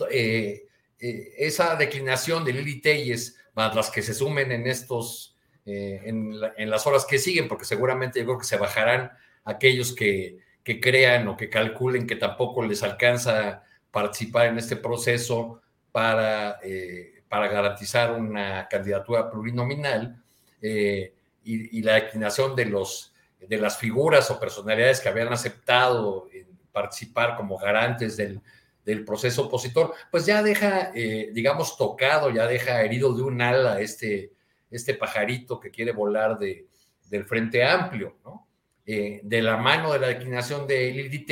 eh, 0.10 0.66
eh, 1.02 1.34
esa 1.40 1.76
declinación 1.76 2.46
de 2.46 2.54
Lili 2.54 2.80
Telles, 2.80 3.36
más 3.56 3.76
las 3.76 3.90
que 3.90 4.04
se 4.04 4.14
sumen 4.14 4.52
en 4.52 4.68
estos, 4.68 5.36
eh, 5.66 6.00
en, 6.06 6.40
las 6.70 6.86
horas 6.86 7.06
que 7.06 7.18
siguen, 7.18 7.48
porque 7.48 7.66
seguramente 7.66 8.20
yo 8.20 8.26
creo 8.26 8.38
que 8.38 8.46
se 8.46 8.58
bajarán 8.58 9.12
aquellos 9.44 9.96
que, 9.96 10.40
crean 10.64 11.28
o 11.28 11.36
que 11.36 11.50
calculen 11.50 12.06
que 12.06 12.16
tampoco 12.16 12.64
les 12.64 12.84
alcanza 12.84 13.64
participar 13.90 14.46
en 14.46 14.60
este 14.60 14.76
proceso 14.76 15.60
para, 15.92 16.60
eh, 16.64 17.24
para 17.28 17.48
garantizar 17.48 18.14
una 18.14 18.68
candidatura 18.70 19.30
plurinominal 19.30 20.24
y, 20.62 21.82
la 21.82 21.96
declinación 21.96 22.56
de, 22.56 22.66
los, 22.66 23.12
de 23.40 23.58
las 23.58 23.78
figuras 23.78 24.30
o 24.30 24.40
personalidades 24.40 25.02
que 25.02 25.10
habían 25.10 25.34
aceptado 25.34 26.30
participar 26.72 27.36
como 27.36 27.58
garantes 27.58 28.16
del, 28.16 28.40
del 28.86 29.06
proceso 29.06 29.44
opositor, 29.46 29.94
pues 30.10 30.26
ya 30.26 30.42
deja, 30.42 30.92
eh, 30.96 31.30
digamos, 31.34 31.78
tocado, 31.78 32.30
ya 32.32 32.48
deja 32.48 32.82
herido 32.82 33.14
de 33.14 33.24
un 33.24 33.42
ala 33.42 33.80
este, 33.80 34.34
este 34.70 34.96
pajarito 34.96 35.60
que 35.60 35.72
quiere 35.72 35.92
volar 35.92 36.38
de, 36.40 36.68
del 37.10 37.26
Frente 37.26 37.64
Amplio, 37.64 38.18
¿no? 38.24 38.48
Eh, 38.86 39.22
de 39.24 39.42
la 39.42 39.58
mano 39.58 39.94
de 39.94 40.00
la 40.00 40.08
declinación 40.08 40.66
de 40.66 40.92
Lili 40.92 41.26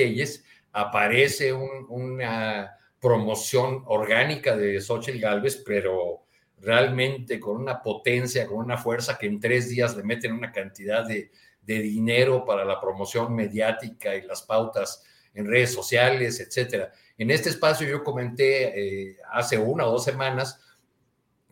aparece 0.71 1.51
una 1.51 2.77
promoción 2.99 3.83
orgánica 3.87 4.55
de 4.55 4.79
Xochitl 4.79 5.19
Galvez, 5.19 5.63
pero 5.65 6.25
realmente 6.57 7.39
con 7.39 7.57
una 7.57 7.81
potencia, 7.81 8.45
con 8.45 8.57
una 8.57 8.77
fuerza 8.77 9.17
que 9.17 9.25
en 9.25 9.39
tres 9.39 9.69
días 9.69 9.97
le 9.97 10.03
meten 10.03 10.33
una 10.33 10.51
cantidad 10.51 11.05
de, 11.05 11.31
de 11.61 11.79
dinero 11.81 12.45
para 12.45 12.65
la 12.65 12.79
promoción 12.79 13.33
mediática 13.33 14.15
y 14.15 14.21
las 14.21 14.43
pautas 14.43 15.03
en 15.33 15.47
redes 15.47 15.73
sociales, 15.73 16.39
etcétera. 16.39 16.91
En 17.19 17.29
este 17.31 17.49
espacio 17.49 17.85
yo 17.85 18.03
comenté 18.03 19.09
eh, 19.09 19.17
hace 19.31 19.57
una 19.57 19.85
o 19.85 19.91
dos 19.91 20.05
semanas 20.05 20.61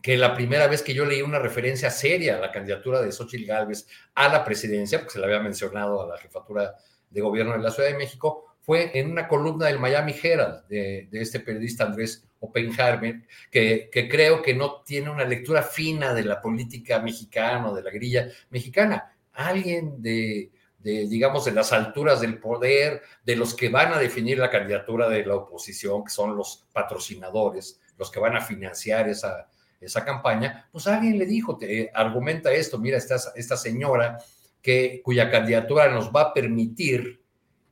que 0.00 0.16
la 0.16 0.34
primera 0.34 0.66
vez 0.66 0.82
que 0.82 0.94
yo 0.94 1.04
leí 1.04 1.20
una 1.20 1.38
referencia 1.38 1.90
seria 1.90 2.36
a 2.36 2.40
la 2.40 2.50
candidatura 2.50 3.02
de 3.02 3.12
Xochitl 3.12 3.44
Gálvez 3.44 3.86
a 4.14 4.28
la 4.28 4.44
presidencia, 4.44 4.98
porque 4.98 5.12
se 5.12 5.18
le 5.18 5.26
había 5.26 5.40
mencionado 5.40 6.02
a 6.02 6.08
la 6.08 6.16
jefatura 6.16 6.74
de 7.10 7.20
gobierno 7.20 7.52
de 7.52 7.58
la 7.58 7.70
Ciudad 7.70 7.90
de 7.90 7.98
México, 7.98 8.56
fue 8.60 8.98
en 8.98 9.10
una 9.10 9.28
columna 9.28 9.66
del 9.66 9.78
Miami 9.78 10.14
Herald 10.22 10.66
de, 10.68 11.08
este 11.12 11.40
periodista 11.40 11.84
Andrés 11.84 12.26
Oppenheimer, 12.40 13.22
que, 13.50 13.90
creo 14.10 14.40
que 14.40 14.54
no 14.54 14.82
tiene 14.82 15.10
una 15.10 15.24
lectura 15.24 15.62
fina 15.62 16.14
de 16.14 16.24
la 16.24 16.40
política 16.40 17.00
mexicana 17.00 17.68
o 17.68 17.74
de 17.74 17.82
la 17.82 17.90
grilla 17.90 18.28
mexicana. 18.50 19.14
Alguien 19.34 20.00
de, 20.00 20.50
de, 20.78 21.08
digamos, 21.08 21.44
de 21.44 21.52
las 21.52 21.72
alturas 21.72 22.20
del 22.20 22.38
poder, 22.38 23.02
de 23.24 23.36
los 23.36 23.54
que 23.54 23.68
van 23.68 23.92
a 23.92 23.98
definir 23.98 24.38
la 24.38 24.50
candidatura 24.50 25.08
de 25.08 25.26
la 25.26 25.34
oposición, 25.34 26.04
que 26.04 26.10
son 26.10 26.36
los 26.36 26.66
patrocinadores, 26.72 27.80
los 27.96 28.10
que 28.10 28.20
van 28.20 28.36
a 28.36 28.40
financiar 28.40 29.08
esa, 29.08 29.48
esa 29.80 30.04
campaña, 30.04 30.68
pues 30.70 30.86
alguien 30.86 31.18
le 31.18 31.26
dijo, 31.26 31.56
te 31.56 31.90
argumenta 31.92 32.52
esto, 32.52 32.78
mira, 32.78 32.96
esta, 32.96 33.16
esta 33.34 33.56
señora 33.56 34.18
que, 34.62 35.02
cuya 35.02 35.30
candidatura 35.30 35.88
nos 35.88 36.10
va 36.10 36.22
a 36.22 36.34
permitir 36.34 37.20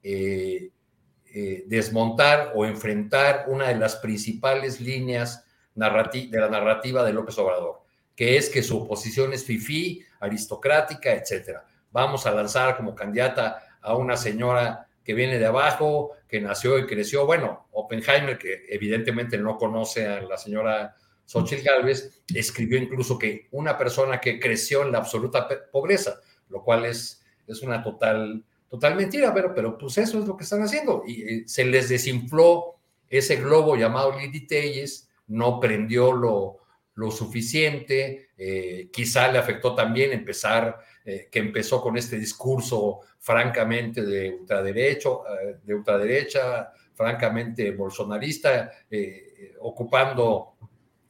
eh, 0.02 0.70
eh, 1.32 1.64
desmontar 1.66 2.52
o 2.54 2.64
enfrentar 2.64 3.44
una 3.48 3.68
de 3.68 3.76
las 3.76 3.96
principales 3.96 4.80
líneas 4.80 5.44
de 5.74 6.40
la 6.40 6.48
narrativa 6.48 7.04
de 7.04 7.12
López 7.12 7.38
Obrador, 7.38 7.82
que 8.16 8.36
es 8.36 8.48
que 8.48 8.62
su 8.62 8.78
oposición 8.78 9.32
es 9.32 9.44
fifí, 9.44 10.02
aristocrática, 10.18 11.12
etcétera 11.12 11.66
vamos 11.96 12.26
a 12.26 12.30
lanzar 12.30 12.76
como 12.76 12.94
candidata 12.94 13.78
a 13.80 13.96
una 13.96 14.18
señora 14.18 14.86
que 15.02 15.14
viene 15.14 15.38
de 15.38 15.46
abajo, 15.46 16.12
que 16.28 16.42
nació 16.42 16.78
y 16.78 16.84
creció. 16.84 17.24
Bueno, 17.24 17.68
Oppenheimer, 17.72 18.36
que 18.36 18.66
evidentemente 18.68 19.38
no 19.38 19.56
conoce 19.56 20.06
a 20.06 20.20
la 20.20 20.36
señora 20.36 20.94
Xochitl 21.24 21.64
Galvez, 21.64 22.22
escribió 22.34 22.76
incluso 22.76 23.18
que 23.18 23.48
una 23.52 23.78
persona 23.78 24.20
que 24.20 24.38
creció 24.38 24.82
en 24.82 24.92
la 24.92 24.98
absoluta 24.98 25.48
pobreza, 25.72 26.20
lo 26.50 26.62
cual 26.62 26.84
es, 26.84 27.24
es 27.46 27.62
una 27.62 27.82
total, 27.82 28.44
total 28.68 28.94
mentira, 28.94 29.32
pero, 29.32 29.54
pero 29.54 29.78
pues 29.78 29.96
eso 29.96 30.18
es 30.18 30.26
lo 30.26 30.36
que 30.36 30.44
están 30.44 30.60
haciendo. 30.60 31.02
Y 31.06 31.22
eh, 31.22 31.42
se 31.46 31.64
les 31.64 31.88
desinfló 31.88 32.74
ese 33.08 33.36
globo 33.36 33.74
llamado 33.74 34.18
Lili 34.18 34.46
Telles, 34.46 35.08
no 35.28 35.60
prendió 35.60 36.12
lo, 36.12 36.58
lo 36.94 37.10
suficiente, 37.10 38.32
eh, 38.36 38.90
quizá 38.92 39.32
le 39.32 39.38
afectó 39.38 39.74
también 39.74 40.12
empezar 40.12 40.78
eh, 41.08 41.28
que 41.30 41.38
empezó 41.38 41.80
con 41.80 41.96
este 41.96 42.18
discurso 42.18 43.02
francamente 43.20 44.04
de 44.04 44.38
ultraderecho, 44.40 45.22
eh, 45.40 45.58
de 45.62 45.72
ultraderecha, 45.72 46.72
francamente 46.94 47.70
bolsonarista, 47.70 48.72
eh, 48.90 49.54
ocupando 49.60 50.56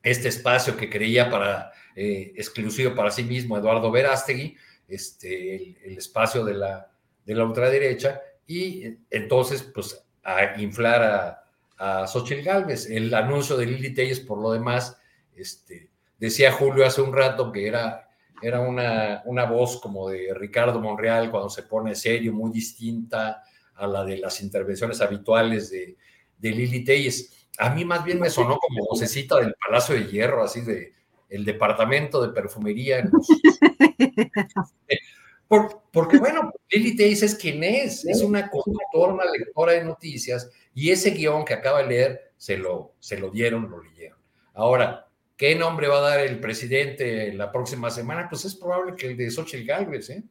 este 0.03 0.29
espacio 0.29 0.77
que 0.77 0.91
creía 0.91 1.31
para 1.31 1.73
exclusivo 1.99 2.95
para 2.95 3.11
sí 3.11 3.25
mismo 3.25 3.57
Eduardo 3.57 3.91
Verástegui, 3.91 4.55
este, 4.87 5.79
el, 5.83 5.97
espacio 5.97 6.45
de 6.45 6.53
la, 6.53 6.91
de 7.25 7.35
la 7.35 7.47
ultraderecha, 7.47 8.21
y 8.47 8.85
entonces, 9.09 9.63
pues, 9.63 10.07
a 10.23 10.61
inflar 10.61 11.03
a, 11.03 12.03
a 12.03 12.07
Xochitl 12.07 12.43
Galvez. 12.43 12.91
El 12.91 13.15
anuncio 13.15 13.57
de 13.57 13.65
Lili 13.65 13.95
Telles, 13.95 14.21
por 14.21 14.43
lo 14.43 14.53
demás, 14.53 14.99
este, 15.35 15.89
decía 16.19 16.53
Julio 16.53 16.85
hace 16.85 17.01
un 17.01 17.15
rato 17.15 17.51
que 17.51 17.67
era 17.67 18.06
era 18.43 18.61
una, 18.61 19.23
una 19.25 19.45
voz 19.45 19.81
como 19.81 20.09
de 20.09 20.33
Ricardo 20.35 20.81
Monreal 20.81 21.31
cuando 21.31 21.49
se 21.49 21.63
pone 21.63 21.95
serio, 21.95 22.33
muy 22.33 22.51
distinta 22.51 23.43
a 23.75 23.87
la 23.87 24.05
de 24.05 24.19
las 24.19 24.41
intervenciones 24.41 25.01
habituales 25.01 25.71
de, 25.71 25.97
de 26.39 26.51
Lili 26.51 26.85
Telles. 26.85 27.49
A 27.59 27.71
mí 27.71 27.85
más 27.85 28.05
bien 28.05 28.21
me 28.21 28.31
sonó 28.31 28.59
como 28.59 28.87
vocecita 28.91 29.37
del 29.37 29.55
Palacio 29.55 29.95
de 29.95 30.07
Hierro, 30.07 30.43
así 30.43 30.61
de 30.61 30.95
el 31.29 31.45
departamento 31.45 32.23
de 32.23 32.33
perfumería. 32.33 33.09
porque 35.93 36.19
bueno, 36.19 36.53
Lili 36.71 36.97
Telles 36.97 37.23
es 37.23 37.35
quien 37.35 37.65
es, 37.65 38.05
es 38.05 38.23
una 38.23 38.51
conductora, 38.51 39.15
una 39.15 39.25
lectora 39.31 39.73
de 39.73 39.85
noticias, 39.85 40.51
y 40.75 40.91
ese 40.91 41.11
guion 41.11 41.45
que 41.45 41.55
acaba 41.55 41.83
de 41.83 41.89
leer 41.89 42.33
se 42.37 42.59
lo, 42.59 42.95
se 42.99 43.19
lo 43.19 43.31
dieron, 43.31 43.71
lo 43.71 43.83
leyeron. 43.83 44.19
Ahora, 44.55 45.06
¿Qué 45.37 45.55
nombre 45.55 45.87
va 45.89 45.99
a 45.99 46.11
dar 46.11 46.21
el 46.21 46.41
presidente 46.41 47.33
la 47.35 47.53
próxima 47.53 47.91
semana? 47.91 48.27
Pues 48.29 48.47
es 48.47 48.55
probable 48.55 48.95
que 48.97 49.09
el 49.09 49.17
de 49.17 49.31
Xochitl 49.31 49.67
Galvez, 49.67 50.09
¿eh? 50.11 50.25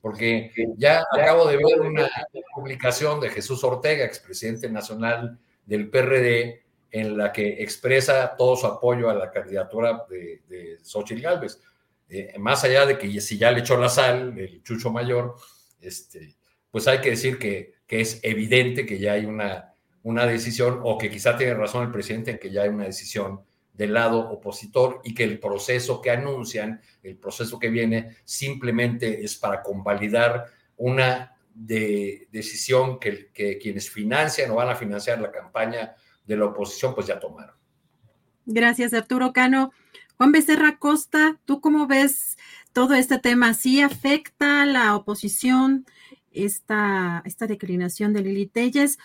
Porque 0.00 0.50
ya 0.76 1.04
acabo 1.12 1.46
de 1.46 1.56
ver 1.56 1.80
una 1.80 2.08
publicación 2.54 3.20
de 3.20 3.28
Jesús 3.28 3.62
Ortega, 3.62 4.04
expresidente 4.04 4.68
nacional 4.68 5.38
del 5.66 5.90
PRD, 5.90 6.64
en 6.90 7.16
la 7.16 7.30
que 7.30 7.62
expresa 7.62 8.34
todo 8.36 8.56
su 8.56 8.66
apoyo 8.66 9.08
a 9.08 9.14
la 9.14 9.30
candidatura 9.30 10.04
de, 10.08 10.42
de 10.48 10.78
Xochitl 10.82 11.20
Galvez. 11.20 11.60
Eh, 12.08 12.34
más 12.38 12.64
allá 12.64 12.86
de 12.86 12.98
que 12.98 13.20
si 13.20 13.38
ya 13.38 13.52
le 13.52 13.60
echó 13.60 13.76
la 13.76 13.88
sal, 13.88 14.36
el 14.36 14.62
chucho 14.64 14.90
mayor, 14.90 15.36
este, 15.80 16.34
pues 16.70 16.88
hay 16.88 17.00
que 17.00 17.10
decir 17.10 17.38
que, 17.38 17.74
que 17.86 18.00
es 18.00 18.18
evidente 18.24 18.84
que 18.84 18.98
ya 18.98 19.12
hay 19.12 19.26
una, 19.26 19.74
una 20.02 20.26
decisión, 20.26 20.80
o 20.82 20.98
que 20.98 21.08
quizá 21.08 21.36
tiene 21.36 21.54
razón 21.54 21.84
el 21.84 21.92
presidente 21.92 22.32
en 22.32 22.38
que 22.38 22.50
ya 22.50 22.62
hay 22.62 22.70
una 22.70 22.84
decisión 22.84 23.42
del 23.80 23.94
lado 23.94 24.18
opositor 24.28 25.00
y 25.04 25.14
que 25.14 25.24
el 25.24 25.40
proceso 25.40 26.02
que 26.02 26.10
anuncian, 26.10 26.82
el 27.02 27.16
proceso 27.16 27.58
que 27.58 27.70
viene, 27.70 28.14
simplemente 28.26 29.24
es 29.24 29.36
para 29.36 29.62
convalidar 29.62 30.44
una 30.76 31.34
de, 31.54 32.28
decisión 32.30 33.00
que, 33.00 33.30
que 33.32 33.56
quienes 33.56 33.88
financian 33.88 34.50
o 34.50 34.56
van 34.56 34.68
a 34.68 34.76
financiar 34.76 35.18
la 35.18 35.32
campaña 35.32 35.94
de 36.26 36.36
la 36.36 36.44
oposición, 36.44 36.94
pues 36.94 37.06
ya 37.06 37.18
tomaron. 37.18 37.54
Gracias, 38.44 38.92
Arturo 38.92 39.32
Cano. 39.32 39.72
Juan 40.18 40.32
Becerra 40.32 40.76
Costa, 40.76 41.40
¿tú 41.46 41.62
cómo 41.62 41.86
ves 41.86 42.36
todo 42.74 42.92
este 42.92 43.18
tema? 43.18 43.54
¿Sí 43.54 43.80
afecta 43.80 44.60
a 44.60 44.66
la 44.66 44.94
oposición 44.94 45.86
esta, 46.32 47.22
esta 47.24 47.46
declinación 47.46 48.12
de 48.12 48.20
Lili 48.20 48.46
Telles 48.46 48.98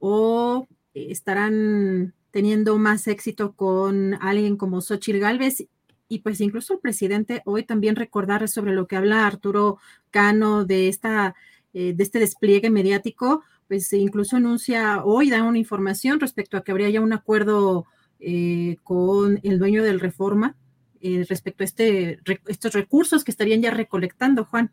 o 0.00 0.66
estarán 0.94 2.12
teniendo 2.36 2.76
más 2.76 3.08
éxito 3.08 3.54
con 3.54 4.12
alguien 4.20 4.58
como 4.58 4.82
Xochitl 4.82 5.20
Galvez 5.20 5.66
y 6.06 6.18
pues 6.18 6.42
incluso 6.42 6.74
el 6.74 6.80
presidente 6.80 7.40
hoy 7.46 7.62
también 7.62 7.96
recordar 7.96 8.46
sobre 8.46 8.74
lo 8.74 8.86
que 8.86 8.96
habla 8.96 9.26
Arturo 9.26 9.78
Cano 10.10 10.66
de 10.66 10.88
esta 10.88 11.34
eh, 11.72 11.94
de 11.94 12.02
este 12.02 12.18
despliegue 12.18 12.68
mediático, 12.68 13.42
pues 13.68 13.90
incluso 13.94 14.36
anuncia 14.36 15.02
hoy 15.02 15.30
da 15.30 15.44
una 15.44 15.56
información 15.56 16.20
respecto 16.20 16.58
a 16.58 16.62
que 16.62 16.72
habría 16.72 16.90
ya 16.90 17.00
un 17.00 17.14
acuerdo 17.14 17.86
eh, 18.20 18.76
con 18.82 19.40
el 19.42 19.58
dueño 19.58 19.82
del 19.82 19.98
Reforma 19.98 20.56
eh, 21.00 21.24
respecto 21.26 21.62
a 21.62 21.64
este, 21.64 22.20
estos 22.48 22.74
recursos 22.74 23.24
que 23.24 23.30
estarían 23.30 23.62
ya 23.62 23.70
recolectando, 23.70 24.44
Juan. 24.44 24.70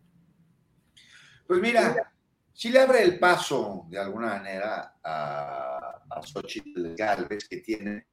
Pues 1.47 1.61
mira, 1.61 2.11
si 2.51 2.71
le 2.71 2.81
abre 2.81 3.03
el 3.03 3.19
paso 3.19 3.85
de 3.87 3.99
alguna 3.99 4.27
manera 4.27 4.92
a, 5.03 6.03
a 6.09 6.21
Xochitl 6.21 6.95
Galvez, 6.95 7.47
que 7.47 7.57
tiene 7.57 8.07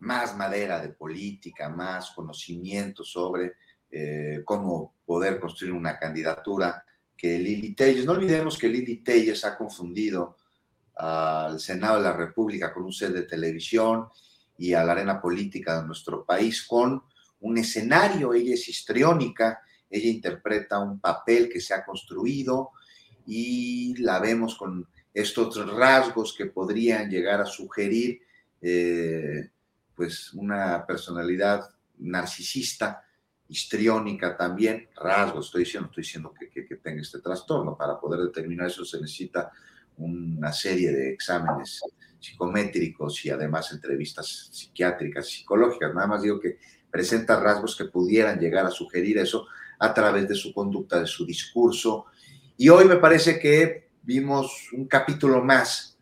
más 0.00 0.36
madera 0.36 0.80
de 0.80 0.90
política, 0.90 1.68
más 1.68 2.10
conocimiento 2.10 3.04
sobre 3.04 3.52
eh, 3.90 4.42
cómo 4.44 4.94
poder 5.04 5.40
construir 5.40 5.72
una 5.72 5.98
candidatura 5.98 6.84
que 7.16 7.38
Lili 7.38 7.74
Telles. 7.74 8.04
No 8.04 8.12
olvidemos 8.12 8.58
que 8.58 8.68
Lili 8.68 8.96
Telles 8.96 9.44
ha 9.44 9.56
confundido 9.56 10.36
al 10.96 11.58
Senado 11.58 11.96
de 11.96 12.02
la 12.02 12.12
República 12.12 12.72
con 12.72 12.84
un 12.84 12.92
set 12.92 13.12
de 13.12 13.22
televisión 13.22 14.08
y 14.58 14.74
a 14.74 14.84
la 14.84 14.92
arena 14.92 15.20
política 15.20 15.80
de 15.80 15.86
nuestro 15.86 16.24
país 16.24 16.64
con 16.66 17.02
un 17.40 17.58
escenario. 17.58 18.34
Ella 18.34 18.54
es 18.54 18.68
histriónica, 18.68 19.62
ella 19.90 20.10
interpreta 20.10 20.78
un 20.78 21.00
papel 21.00 21.48
que 21.48 21.60
se 21.60 21.74
ha 21.74 21.84
construido, 21.84 22.70
y 23.26 23.96
la 24.02 24.18
vemos 24.18 24.54
con 24.56 24.86
estos 25.14 25.56
rasgos 25.72 26.34
que 26.36 26.46
podrían 26.46 27.08
llegar 27.08 27.40
a 27.40 27.46
sugerir 27.46 28.20
eh, 28.60 29.48
pues 29.94 30.34
una 30.34 30.84
personalidad 30.84 31.70
narcisista, 31.98 33.04
histriónica 33.48 34.36
también, 34.36 34.88
rasgos, 34.96 35.46
estoy 35.46 35.62
diciendo, 35.62 35.88
estoy 35.88 36.02
diciendo 36.02 36.34
que, 36.36 36.50
que, 36.50 36.76
tenga 36.76 37.00
este 37.00 37.20
trastorno. 37.20 37.76
Para 37.76 38.00
poder 38.00 38.20
determinar 38.20 38.66
eso 38.66 38.84
se 38.84 39.00
necesita 39.00 39.52
una 39.98 40.52
serie 40.52 40.90
de 40.90 41.12
exámenes 41.12 41.80
psicométricos 42.18 43.24
y 43.24 43.30
además 43.30 43.70
entrevistas 43.70 44.48
psiquiátricas, 44.50 45.28
psicológicas. 45.28 45.94
Nada 45.94 46.08
más 46.08 46.22
digo 46.22 46.40
que 46.40 46.58
presenta 46.90 47.38
rasgos 47.38 47.76
que 47.76 47.84
pudieran 47.84 48.40
llegar 48.40 48.66
a 48.66 48.70
sugerir 48.70 49.18
eso 49.18 49.46
a 49.78 49.94
través 49.94 50.26
de 50.26 50.34
su 50.34 50.52
conducta, 50.52 50.98
de 50.98 51.06
su 51.06 51.24
discurso, 51.24 52.06
y 52.56 52.68
hoy 52.68 52.84
me 52.86 52.96
parece 52.96 53.38
que 53.38 53.83
vimos 54.04 54.68
un 54.72 54.86
capítulo 54.86 55.42
más 55.42 55.98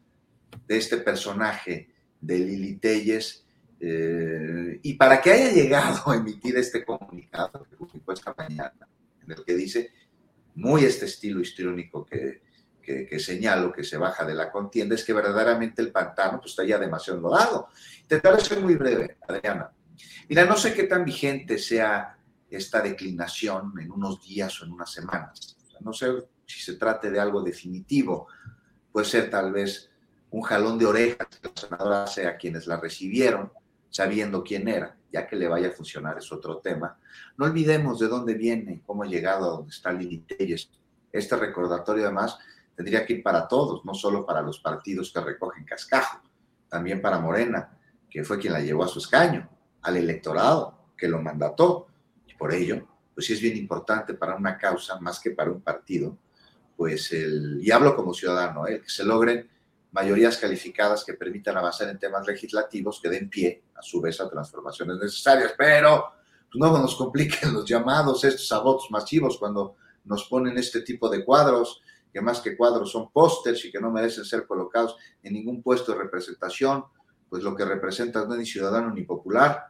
de 0.66 0.76
este 0.76 0.98
personaje 0.98 1.88
de 2.20 2.38
Lili 2.38 2.76
Telles. 2.76 3.44
Eh, 3.80 4.78
y 4.82 4.94
para 4.94 5.20
que 5.20 5.32
haya 5.32 5.52
llegado 5.52 6.10
a 6.10 6.16
emitir 6.16 6.56
este 6.56 6.84
comunicado 6.84 7.66
que 7.68 7.76
publicó 7.76 8.12
esta 8.12 8.34
mañana, 8.36 8.88
en 9.22 9.32
el 9.32 9.44
que 9.44 9.54
dice, 9.54 9.90
muy 10.54 10.84
este 10.84 11.06
estilo 11.06 11.40
histriónico 11.40 12.04
que, 12.04 12.42
que, 12.82 13.18
señalo, 13.18 13.72
que 13.72 13.84
se 13.84 13.96
baja 13.96 14.24
de 14.24 14.34
la 14.34 14.50
contienda, 14.50 14.94
es 14.94 15.04
que 15.04 15.12
verdaderamente 15.12 15.80
el 15.82 15.92
pantano 15.92 16.38
pues, 16.40 16.52
está 16.52 16.64
ya 16.64 16.78
demasiado 16.78 17.18
enlodado. 17.18 17.68
Intentaré 18.02 18.40
ser 18.40 18.60
muy 18.60 18.74
breve, 18.74 19.16
Adriana. 19.26 19.70
Mira, 20.28 20.44
no 20.44 20.56
sé 20.56 20.74
qué 20.74 20.84
tan 20.84 21.04
vigente 21.04 21.58
sea 21.58 22.16
esta 22.50 22.82
declinación 22.82 23.72
en 23.80 23.90
unos 23.90 24.22
días 24.22 24.60
o 24.60 24.64
en 24.64 24.72
unas 24.72 24.92
semanas. 24.92 25.56
no 25.80 25.92
sé 25.92 26.06
si 26.46 26.60
se 26.60 26.74
trate 26.74 27.10
de 27.10 27.20
algo 27.20 27.42
definitivo. 27.42 28.28
Puede 28.90 29.06
ser 29.06 29.30
tal 29.30 29.52
vez 29.52 29.90
un 30.30 30.42
jalón 30.42 30.78
de 30.78 30.86
orejas 30.86 31.28
que 31.28 31.48
la 31.48 31.54
senadora 31.54 32.04
hace 32.04 32.26
a 32.26 32.36
quienes 32.36 32.66
la 32.66 32.78
recibieron, 32.78 33.52
sabiendo 33.90 34.42
quién 34.42 34.66
era, 34.68 34.96
ya 35.12 35.26
que 35.26 35.36
le 35.36 35.48
vaya 35.48 35.68
a 35.68 35.72
funcionar 35.72 36.16
es 36.18 36.32
otro 36.32 36.58
tema. 36.58 36.98
No 37.36 37.44
olvidemos 37.44 37.98
de 37.98 38.08
dónde 38.08 38.34
viene, 38.34 38.82
cómo 38.86 39.02
ha 39.02 39.06
llegado 39.06 39.44
a 39.44 39.56
donde 39.56 39.70
está 39.70 39.92
Lili 39.92 40.18
Telles. 40.20 40.70
Este 41.12 41.36
recordatorio 41.36 42.04
además 42.04 42.38
tendría 42.74 43.04
que 43.04 43.14
ir 43.14 43.22
para 43.22 43.46
todos, 43.46 43.84
no 43.84 43.92
solo 43.92 44.24
para 44.24 44.40
los 44.40 44.60
partidos 44.60 45.12
que 45.12 45.20
recogen 45.20 45.64
cascajo, 45.64 46.22
también 46.68 47.02
para 47.02 47.18
Morena, 47.18 47.78
que 48.08 48.24
fue 48.24 48.38
quien 48.38 48.54
la 48.54 48.60
llevó 48.60 48.84
a 48.84 48.88
su 48.88 48.98
escaño, 48.98 49.48
al 49.82 49.98
electorado 49.98 50.88
que 50.96 51.08
lo 51.08 51.20
mandató. 51.20 51.88
Y 52.26 52.34
por 52.34 52.54
ello, 52.54 52.88
pues 53.14 53.26
sí 53.26 53.34
es 53.34 53.40
bien 53.42 53.58
importante 53.58 54.14
para 54.14 54.34
una 54.34 54.56
causa, 54.56 54.98
más 55.00 55.20
que 55.20 55.32
para 55.32 55.50
un 55.50 55.60
partido, 55.60 56.16
pues 56.82 57.12
el, 57.12 57.60
y 57.62 57.70
hablo 57.70 57.94
como 57.94 58.12
ciudadano, 58.12 58.66
¿eh? 58.66 58.80
que 58.82 58.90
se 58.90 59.04
logren 59.04 59.48
mayorías 59.92 60.36
calificadas 60.36 61.04
que 61.04 61.14
permitan 61.14 61.56
avanzar 61.56 61.88
en 61.88 61.96
temas 61.96 62.26
legislativos 62.26 62.98
que 63.00 63.08
den 63.08 63.30
pie, 63.30 63.62
a 63.76 63.82
su 63.82 64.00
vez, 64.00 64.20
a 64.20 64.28
transformaciones 64.28 64.96
necesarias. 64.96 65.54
Pero 65.56 66.12
pues, 66.50 66.60
no 66.60 66.76
nos 66.76 66.96
compliquen 66.96 67.54
los 67.54 67.64
llamados, 67.64 68.24
estos 68.24 68.50
abortos 68.50 68.90
masivos, 68.90 69.38
cuando 69.38 69.76
nos 70.06 70.24
ponen 70.24 70.58
este 70.58 70.80
tipo 70.80 71.08
de 71.08 71.24
cuadros, 71.24 71.80
que 72.12 72.20
más 72.20 72.40
que 72.40 72.56
cuadros 72.56 72.90
son 72.90 73.12
pósters 73.12 73.64
y 73.64 73.70
que 73.70 73.80
no 73.80 73.92
merecen 73.92 74.24
ser 74.24 74.44
colocados 74.44 74.96
en 75.22 75.34
ningún 75.34 75.62
puesto 75.62 75.92
de 75.92 75.98
representación, 75.98 76.84
pues 77.28 77.44
lo 77.44 77.54
que 77.54 77.64
representa 77.64 78.26
no 78.26 78.32
es 78.32 78.40
ni 78.40 78.46
ciudadano 78.46 78.92
ni 78.92 79.04
popular. 79.04 79.68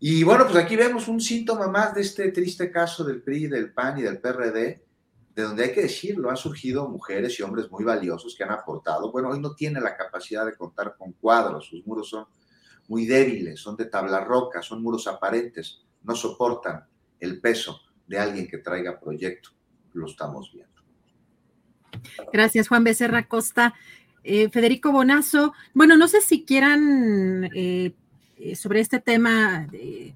Y 0.00 0.24
bueno, 0.24 0.46
pues 0.46 0.56
aquí 0.56 0.74
vemos 0.74 1.06
un 1.06 1.20
síntoma 1.20 1.68
más 1.68 1.94
de 1.94 2.00
este 2.00 2.32
triste 2.32 2.70
caso 2.70 3.04
del 3.04 3.20
PRI, 3.20 3.48
del 3.48 3.74
PAN 3.74 3.98
y 3.98 4.02
del 4.02 4.22
PRD, 4.22 4.86
de 5.34 5.42
donde 5.42 5.64
hay 5.64 5.72
que 5.72 5.82
decirlo, 5.82 6.30
han 6.30 6.36
surgido 6.36 6.88
mujeres 6.88 7.38
y 7.38 7.42
hombres 7.42 7.70
muy 7.70 7.84
valiosos 7.84 8.34
que 8.36 8.44
han 8.44 8.50
aportado. 8.50 9.10
Bueno, 9.10 9.30
hoy 9.30 9.40
no 9.40 9.54
tiene 9.54 9.80
la 9.80 9.96
capacidad 9.96 10.44
de 10.44 10.56
contar 10.56 10.94
con 10.96 11.12
cuadros, 11.12 11.66
sus 11.66 11.86
muros 11.86 12.10
son 12.10 12.26
muy 12.88 13.06
débiles, 13.06 13.60
son 13.60 13.76
de 13.76 13.86
tabla 13.86 14.20
roca, 14.20 14.60
son 14.62 14.82
muros 14.82 15.06
aparentes, 15.06 15.82
no 16.02 16.14
soportan 16.14 16.84
el 17.20 17.40
peso 17.40 17.80
de 18.06 18.18
alguien 18.18 18.48
que 18.48 18.58
traiga 18.58 19.00
proyecto. 19.00 19.50
Lo 19.94 20.06
estamos 20.06 20.52
viendo. 20.52 20.72
Gracias, 22.32 22.68
Juan 22.68 22.84
Becerra 22.84 23.28
Costa. 23.28 23.74
Eh, 24.24 24.50
Federico 24.50 24.92
Bonazo, 24.92 25.52
bueno, 25.74 25.96
no 25.96 26.06
sé 26.06 26.20
si 26.20 26.44
quieran 26.44 27.50
eh, 27.54 27.92
eh, 28.36 28.54
sobre 28.54 28.80
este 28.80 29.00
tema 29.00 29.66
de 29.70 30.14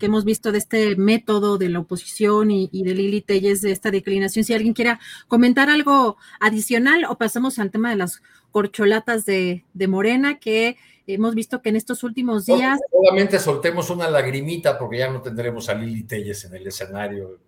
que 0.00 0.06
hemos 0.06 0.24
visto 0.24 0.50
de 0.50 0.58
este 0.58 0.96
método 0.96 1.58
de 1.58 1.68
la 1.68 1.78
oposición 1.78 2.50
y, 2.50 2.68
de 2.72 2.94
Lili 2.94 3.20
Telles 3.20 3.60
de 3.60 3.70
esta 3.70 3.92
declinación. 3.92 4.44
Si 4.44 4.52
alguien 4.52 4.74
quiera 4.74 4.98
comentar 5.28 5.70
algo 5.70 6.16
adicional 6.40 7.04
o 7.08 7.16
pasamos 7.16 7.60
al 7.60 7.70
tema 7.70 7.90
de 7.90 7.96
las 7.96 8.22
corcholatas 8.50 9.24
de, 9.24 9.62
Morena, 9.86 10.40
que 10.40 10.76
hemos 11.06 11.36
visto 11.36 11.62
que 11.62 11.68
en 11.68 11.76
estos 11.76 12.02
últimos 12.02 12.46
días... 12.46 12.80
Solamente 12.90 13.38
soltemos 13.38 13.90
una 13.90 14.10
lagrimita 14.10 14.76
porque 14.76 14.98
ya 14.98 15.10
no 15.10 15.22
tendremos 15.22 15.68
a 15.68 15.74
Lili 15.74 16.02
Telles 16.02 16.44
en 16.46 16.54
el 16.56 16.66
escenario. 16.66 17.38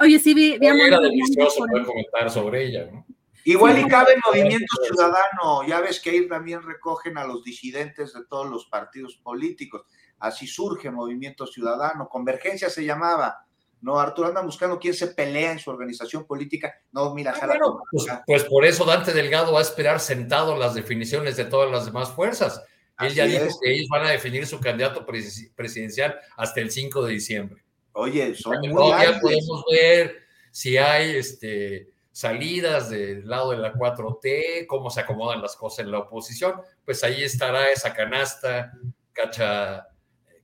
Oye, 0.00 0.18
sí, 0.18 0.34
vi, 0.34 0.58
Era 0.60 1.00
delicioso 1.00 1.64
poder 1.64 1.86
comentar 1.86 2.30
sobre 2.30 2.66
ella, 2.66 2.90
¿no? 2.92 3.06
Igual 3.44 3.80
y 3.80 3.88
cabe 3.88 4.14
Movimiento 4.24 4.76
Ciudadano, 4.86 5.66
ya 5.66 5.80
ves 5.80 6.00
que 6.00 6.10
ahí 6.10 6.28
también 6.28 6.62
recogen 6.62 7.18
a 7.18 7.24
los 7.24 7.42
disidentes 7.42 8.12
de 8.12 8.24
todos 8.24 8.48
los 8.48 8.66
partidos 8.66 9.16
políticos. 9.16 9.82
Así 10.22 10.46
surge 10.46 10.88
Movimiento 10.88 11.48
Ciudadano. 11.48 12.08
Convergencia 12.08 12.70
se 12.70 12.84
llamaba. 12.84 13.44
No, 13.80 13.98
Arturo 13.98 14.28
anda 14.28 14.40
buscando 14.40 14.78
quién 14.78 14.94
se 14.94 15.08
pelea 15.08 15.50
en 15.50 15.58
su 15.58 15.68
organización 15.68 16.24
política. 16.24 16.72
No, 16.92 17.12
mira, 17.12 17.34
ah, 17.42 17.58
pues, 17.90 18.06
pues, 18.24 18.44
por 18.44 18.64
eso 18.64 18.84
Dante 18.84 19.12
Delgado 19.12 19.52
va 19.52 19.58
a 19.58 19.62
esperar 19.62 19.98
sentado 19.98 20.56
las 20.56 20.74
definiciones 20.74 21.36
de 21.36 21.46
todas 21.46 21.68
las 21.72 21.86
demás 21.86 22.12
fuerzas. 22.12 22.62
Él 23.00 23.12
ya 23.12 23.26
dijo 23.26 23.46
que 23.60 23.72
ellos 23.72 23.88
van 23.88 24.06
a 24.06 24.10
definir 24.10 24.46
su 24.46 24.60
candidato 24.60 25.04
presidencial 25.04 26.16
hasta 26.36 26.60
el 26.60 26.70
5 26.70 27.04
de 27.04 27.12
diciembre. 27.12 27.64
Oye, 27.94 28.36
son 28.36 28.60
muy 28.60 28.72
Todavía 28.72 29.18
podemos 29.18 29.64
ver 29.68 30.22
si 30.52 30.78
hay 30.78 31.16
este, 31.16 31.90
salidas 32.12 32.90
del 32.90 33.28
lado 33.28 33.50
de 33.50 33.56
la 33.56 33.72
4T, 33.72 34.66
cómo 34.68 34.88
se 34.88 35.00
acomodan 35.00 35.42
las 35.42 35.56
cosas 35.56 35.80
en 35.80 35.90
la 35.90 35.98
oposición. 35.98 36.60
Pues 36.84 37.02
ahí 37.02 37.24
estará 37.24 37.72
esa 37.72 37.92
canasta 37.92 38.72
cacha 39.12 39.88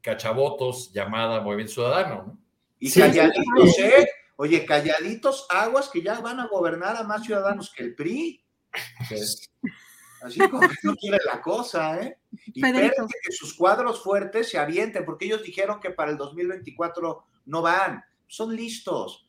cachavotos 0.02 0.92
llamada 0.92 1.40
Movimiento 1.40 1.74
Ciudadano. 1.74 2.24
¿no? 2.26 2.38
Y 2.78 2.90
calladitos, 2.90 3.78
¿eh? 3.78 4.08
Oye, 4.36 4.64
calladitos 4.64 5.46
aguas 5.50 5.88
que 5.88 6.00
ya 6.00 6.20
van 6.20 6.38
a 6.38 6.46
gobernar 6.46 6.96
a 6.96 7.02
más 7.02 7.24
ciudadanos 7.24 7.72
que 7.74 7.82
el 7.82 7.94
PRI. 7.94 8.44
Así 10.22 10.38
como 10.48 10.60
que 10.60 10.76
no 10.82 10.94
quiere 10.94 11.18
la 11.24 11.40
cosa, 11.40 12.00
¿eh? 12.00 12.18
Y 12.46 12.62
que 12.62 12.92
sus 13.30 13.54
cuadros 13.54 14.02
fuertes 14.02 14.48
se 14.48 14.58
avienten, 14.58 15.04
porque 15.04 15.26
ellos 15.26 15.42
dijeron 15.42 15.80
que 15.80 15.90
para 15.90 16.10
el 16.10 16.16
2024 16.16 17.24
no 17.46 17.62
van, 17.62 18.04
son 18.26 18.54
listos. 18.54 19.28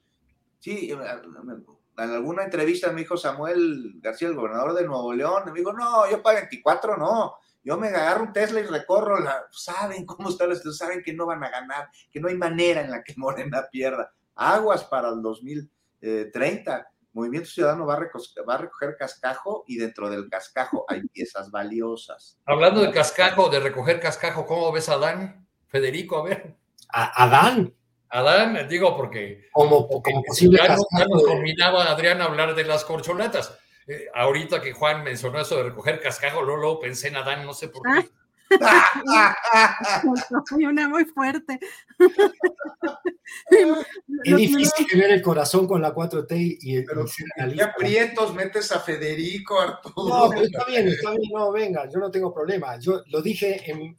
Sí, 0.60 0.92
en 0.92 2.10
alguna 2.10 2.44
entrevista 2.44 2.92
me 2.92 3.02
dijo 3.02 3.18
Samuel 3.18 4.00
García, 4.02 4.28
el 4.28 4.36
gobernador 4.36 4.74
de 4.74 4.86
Nuevo 4.86 5.14
León, 5.14 5.44
me 5.46 5.60
dijo, 5.60 5.74
no, 5.74 6.10
yo 6.10 6.22
para 6.22 6.40
24 6.42 6.98
no, 6.98 7.36
yo 7.64 7.78
me 7.78 7.90
agarro 7.90 8.24
un 8.24 8.34
Tesla 8.34 8.60
y 8.60 8.64
recorro, 8.64 9.20
la, 9.20 9.46
saben 9.52 10.06
cómo 10.06 10.30
están 10.30 10.50
los 10.50 10.78
saben 10.78 11.02
que 11.04 11.14
no 11.14 11.26
van 11.26 11.44
a 11.44 11.50
ganar, 11.50 11.90
que 12.12 12.20
no 12.20 12.28
hay 12.28 12.36
manera 12.36 12.82
en 12.82 12.92
la 12.92 13.04
que 13.04 13.14
Morena 13.18 13.68
pierda. 13.72 14.12
Aguas 14.36 14.84
para 14.86 15.10
el 15.10 15.22
2030. 15.22 16.92
Movimiento 17.12 17.50
Ciudadano 17.50 17.86
va 17.86 17.96
a, 17.96 18.00
recoger, 18.00 18.48
va 18.48 18.54
a 18.54 18.58
recoger 18.60 18.96
cascajo 18.96 19.66
y 19.68 19.78
dentro 19.78 20.10
del 20.10 20.30
cascajo 20.30 20.86
hay 20.88 21.02
piezas 21.08 21.50
valiosas. 21.52 22.38
Hablando 22.46 22.82
de 22.82 22.92
cascajo, 22.92 23.50
de 23.50 23.60
recoger 23.60 24.00
cascajo, 24.00 24.46
¿cómo 24.46 24.72
ves 24.72 24.90
a 24.90 24.94
Adán? 24.94 25.48
Federico, 25.68 26.18
a 26.18 26.24
ver. 26.24 26.56
¿A 26.88 27.24
Adán? 27.24 27.74
Adán, 28.10 28.68
digo 28.68 28.96
porque, 28.96 29.50
como, 29.52 29.88
como 29.88 30.24
posible 30.24 30.60
ya, 30.60 30.76
ya 30.98 31.06
nos 31.06 31.24
combinaba 31.24 31.92
Adrián 31.92 32.22
hablar 32.22 32.56
de 32.56 32.64
las 32.64 32.84
corcholatas. 32.86 33.58
Eh, 33.90 34.08
ahorita 34.14 34.62
que 34.62 34.72
Juan 34.72 35.04
mencionó 35.04 35.42
eso 35.42 35.58
de 35.58 35.64
recoger 35.64 36.00
cascajo, 36.00 36.44
luego, 36.44 36.80
pensé 36.80 37.08
en 37.08 37.16
Adán, 37.16 37.44
no 37.44 37.56
sé 37.56 37.70
por 37.70 37.82
qué. 37.82 38.08
Hay 40.52 40.66
una 40.66 40.88
muy 40.88 41.06
fuerte. 41.06 41.60
es 44.24 44.36
difícil 44.36 44.86
ver 44.94 45.10
el 45.10 45.24
corazón 45.24 45.68
con 45.68 45.82
la 45.82 45.92
4T 45.94 46.60
y 46.62 46.78
el 46.78 46.86
Pero 46.86 47.08
si 47.08 47.24
aprietos 47.60 48.36
metes 48.36 48.72
a 48.72 48.80
Federico, 48.80 49.60
Arturo. 49.60 50.08
No, 50.08 50.30
pero 50.30 50.44
está 50.44 50.66
bien, 50.66 50.88
está 50.88 51.10
bien, 51.10 51.32
no, 51.34 51.52
venga, 51.52 51.90
yo 51.90 52.00
no 52.00 52.12
tengo 52.12 52.32
problema. 52.32 52.78
Yo 52.80 53.02
lo 53.08 53.24
dije 53.24 53.72
en, 53.72 53.98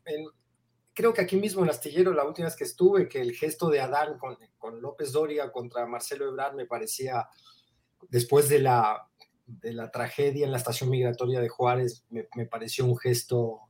creo 0.95 1.13
que 1.13 1.23
aquí 1.23 1.37
mismo 1.37 1.65
en 1.65 1.71
Astillero, 1.71 2.13
la 2.13 2.25
última 2.25 2.47
vez 2.47 2.57
que 2.57 2.65
estuve, 2.65 3.09
que 3.09 3.21
el 3.21 3.35
gesto 3.35 3.69
de 3.69 3.81
Adán 3.81 4.19
con, 4.19 4.39
con 4.57 4.81
López 4.81 5.11
Doria 5.11 5.51
contra 5.51 5.85
Marcelo 5.87 6.29
Ebrard 6.29 6.55
me 6.55 6.67
parecía, 6.67 7.27
después 8.09 8.49
de 8.49 8.61
la 8.61 9.10
de 9.61 9.73
la 9.73 9.91
tragedia 9.91 10.47
en 10.47 10.53
la 10.53 10.59
estación 10.59 10.91
migratoria 10.91 11.41
de 11.41 11.49
Juárez 11.49 12.05
me, 12.11 12.47
pareció 12.47 12.85
un 12.85 12.97
gesto 12.97 13.63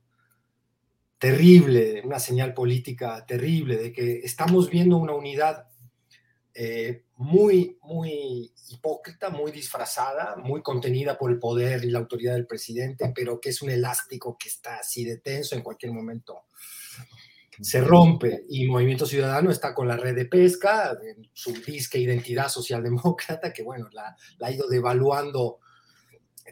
terrible, 1.17 2.01
una 2.03 2.19
señal 2.19 2.53
política 2.53 3.25
terrible 3.25 3.77
de 3.77 3.93
que 3.93 4.19
estamos 4.19 4.69
viendo 4.69 4.97
una 4.97 5.13
unidad 5.13 5.67
eh, 6.53 7.05
muy, 7.17 7.77
muy 7.83 8.51
hipócrita, 8.69 9.29
muy 9.29 9.51
disfrazada, 9.51 10.35
muy 10.37 10.61
contenida 10.61 11.17
por 11.17 11.31
el 11.31 11.39
poder 11.39 11.83
y 11.85 11.91
la 11.91 11.99
autoridad 11.99 12.33
del 12.33 12.47
presidente, 12.47 13.11
pero 13.15 13.39
que 13.39 13.49
es 13.49 13.61
un 13.61 13.69
elástico 13.69 14.37
que 14.37 14.49
está 14.49 14.77
así 14.77 15.03
de 15.03 15.17
tenso 15.17 15.55
en 15.55 15.61
cualquier 15.61 15.91
momento. 15.91 16.45
Se 17.61 17.81
rompe 17.81 18.45
y 18.49 18.65
Movimiento 18.67 19.05
Ciudadano 19.05 19.51
está 19.51 19.75
con 19.75 19.87
la 19.87 19.97
red 19.97 20.15
de 20.15 20.25
pesca, 20.25 20.97
su 21.33 21.53
disque 21.53 21.99
identidad 21.99 22.49
socialdemócrata, 22.49 23.53
que 23.53 23.61
bueno, 23.61 23.87
la, 23.91 24.15
la 24.39 24.47
ha 24.47 24.51
ido 24.51 24.67
devaluando 24.67 25.59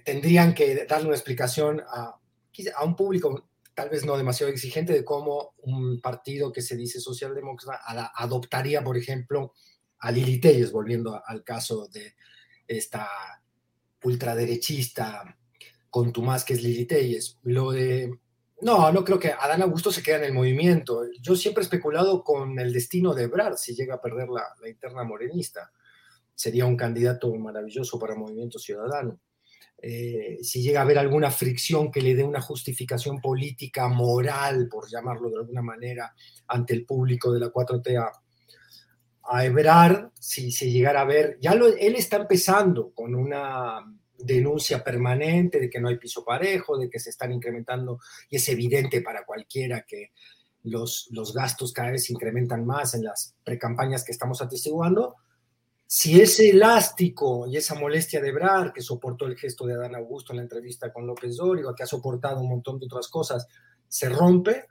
tendrían 0.03 0.53
que 0.53 0.86
darle 0.86 1.07
una 1.07 1.16
explicación 1.16 1.82
a, 1.82 2.20
a 2.76 2.84
un 2.84 2.95
público 2.95 3.49
tal 3.74 3.90
vez 3.90 4.06
no 4.06 4.18
demasiado 4.18 4.52
exigente 4.52 4.91
de 4.91 5.06
cómo 5.06 5.53
un 5.60 6.02
partido 6.02 6.52
que 6.52 6.61
se 6.61 6.76
dice 6.76 6.99
socialdemócrata 6.99 8.11
adoptaría, 8.14 8.84
por 8.84 8.98
ejemplo, 8.98 9.53
a 9.99 10.11
Lili 10.11 10.40
Telles, 10.40 10.74
volviendo 10.74 11.22
al 11.26 11.45
caso 11.45 11.88
de 11.88 12.16
esta 12.68 13.10
ultraderechista 14.03 15.38
con 15.90 16.14
más 16.24 16.44
que 16.44 16.53
es 16.53 16.64
Lili 16.64 16.86
Telles. 16.86 17.38
Lo 17.44 17.72
de... 17.72 18.20
No, 18.61 18.91
no 18.91 19.06
creo 19.06 19.18
que 19.18 19.32
Adán 19.32 19.61
Augusto 19.61 19.91
se 19.91 20.03
quede 20.03 20.18
en 20.18 20.24
el 20.26 20.34
movimiento. 20.34 21.06
Yo 21.22 21.36
siempre 21.36 21.61
he 21.61 21.64
especulado 21.64 22.24
con 22.24 22.60
el 22.60 22.74
destino 22.74 23.14
de 23.14 23.24
Ebrard 23.24 23.56
si 23.56 23.74
llega 23.74 23.95
a 23.95 24.02
perder 24.02 24.28
la, 24.28 24.44
interna 24.68 25.03
morenista. 25.06 25.72
Sería 26.36 26.66
un 26.66 26.76
candidato 26.76 27.34
maravilloso 27.36 27.98
para 27.98 28.16
Movimiento 28.16 28.60
Ciudadano. 28.60 29.20
Eh, 29.81 30.39
si 30.41 30.61
llega 30.61 30.81
a 30.81 30.84
haber 30.84 30.97
alguna 30.97 31.31
fricción 31.31 31.91
que 31.91 32.01
le 32.01 32.15
dé 32.15 32.23
una 32.23 32.41
justificación 32.41 33.22
política, 33.22 33.88
moral, 33.88 34.68
por 34.69 34.89
llamarlo 34.89 35.30
de 35.30 35.38
alguna 35.38 35.61
manera, 35.61 36.14
ante 36.47 36.73
el 36.73 36.85
público 36.85 37.31
de 37.31 37.39
la 37.39 37.47
4T 37.47 37.97
a, 37.97 38.11
a 39.23 40.11
si 40.19 40.51
se 40.51 40.69
llegara 40.69 41.01
a 41.01 41.06
ver, 41.06 41.38
ya 41.39 41.56
lo, 41.56 41.68
él 41.68 41.95
está 41.95 42.18
empezando 42.18 42.91
con 42.93 43.15
una 43.15 43.85
denuncia 44.18 44.84
permanente 44.84 45.60
de 45.60 45.69
que 45.69 45.80
no 45.80 45.88
hay 45.88 45.97
piso 45.97 46.26
parejo, 46.26 46.77
de 46.77 46.89
que 46.89 46.99
se 46.99 47.10
están 47.10 47.31
incrementando, 47.31 47.99
y 48.30 48.35
es 48.35 48.49
evidente 48.49 49.01
para 49.01 49.23
cualquiera 49.26 49.85
que 49.88 50.11
los, 50.64 51.07
los 51.11 51.34
gastos 51.34 51.72
cada 51.72 51.91
vez 51.91 52.06
se 52.06 52.14
incrementan 52.14 52.65
más 52.65 52.93
en 52.95 53.06
las 53.06 53.35
precampañas 53.43 54.03
que 54.03 54.11
estamos 54.11 54.41
atestiguando. 54.41 55.15
Si 55.91 56.22
ese 56.22 56.52
elástico 56.52 57.48
y 57.48 57.57
esa 57.57 57.74
molestia 57.74 58.22
de 58.22 58.30
Ebrard, 58.30 58.74
que 58.74 58.82
soportó 58.84 59.26
el 59.26 59.36
gesto 59.36 59.66
de 59.66 59.74
Adán 59.74 59.95
Augusto 59.95 60.32
en 60.32 60.38
la 60.38 60.44
entrevista 60.44 60.94
con 60.94 61.07
López 61.07 61.36
Dóriga, 61.36 61.74
que 61.76 61.82
ha 61.82 61.88
soportado 61.88 62.41
un 62.41 62.49
montón 62.49 62.78
de 62.78 62.86
otras 62.86 63.07
cosas, 63.07 63.48
se 63.88 64.07
rompe, 64.07 64.68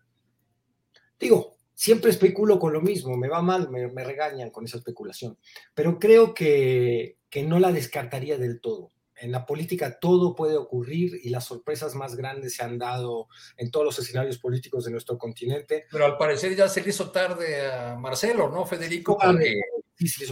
digo, 1.18 1.56
siempre 1.74 2.12
especulo 2.12 2.60
con 2.60 2.72
lo 2.72 2.80
mismo, 2.80 3.16
me 3.16 3.26
va 3.26 3.42
mal, 3.42 3.68
me, 3.68 4.04
regañan 4.04 4.50
con 4.50 4.64
esa 4.64 4.76
especulación, 4.76 5.36
pero 5.74 5.98
creo 5.98 6.32
que, 6.34 7.18
que 7.28 7.42
no 7.42 7.58
la 7.58 7.72
descartaría 7.72 8.38
del 8.38 8.60
todo. 8.60 8.92
En 9.20 9.32
la 9.32 9.44
política 9.46 9.98
todo 9.98 10.34
puede 10.34 10.56
ocurrir 10.56 11.20
y 11.22 11.30
las 11.30 11.44
sorpresas 11.44 11.94
más 11.94 12.16
grandes 12.16 12.54
se 12.54 12.62
han 12.62 12.78
dado 12.78 13.28
en 13.56 13.70
todos 13.70 13.86
los 13.86 13.98
escenarios 13.98 14.38
políticos 14.38 14.84
de 14.84 14.90
nuestro 14.90 15.18
continente. 15.18 15.86
Pero 15.90 16.04
al 16.04 16.16
parecer 16.16 16.54
ya 16.54 16.68
se 16.68 16.82
le 16.82 16.90
hizo 16.90 17.10
tarde 17.10 17.70
a 17.70 17.96
Marcelo, 17.96 18.48
¿no, 18.48 18.64
Federico? 18.66 19.16
Porque, 19.18 19.60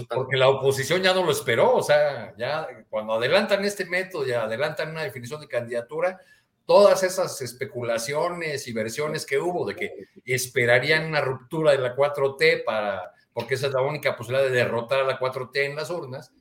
porque 0.08 0.36
la 0.36 0.48
oposición 0.48 1.02
ya 1.02 1.12
no 1.12 1.24
lo 1.24 1.32
esperó, 1.32 1.74
o 1.74 1.82
sea, 1.82 2.34
ya 2.36 2.66
cuando 2.88 3.14
adelantan 3.14 3.64
este 3.64 3.84
método 3.84 4.26
y 4.26 4.32
adelantan 4.32 4.90
una 4.90 5.02
definición 5.02 5.40
de 5.40 5.48
candidatura, 5.48 6.20
todas 6.66 7.02
esas 7.02 7.40
especulaciones 7.40 8.66
y 8.68 8.72
versiones 8.72 9.24
que 9.24 9.38
hubo 9.38 9.66
de 9.66 9.76
que 9.76 10.08
esperarían 10.24 11.06
una 11.06 11.20
ruptura 11.20 11.72
de 11.72 11.78
la 11.78 11.96
4T 11.96 12.64
para, 12.64 13.12
porque 13.32 13.54
esa 13.54 13.68
es 13.68 13.72
la 13.72 13.82
única 13.82 14.16
posibilidad 14.16 14.48
de 14.48 14.54
derrotar 14.54 15.00
a 15.00 15.04
la 15.04 15.18
4T 15.18 15.64
en 15.64 15.76
las 15.76 15.90
urnas, 15.90 16.32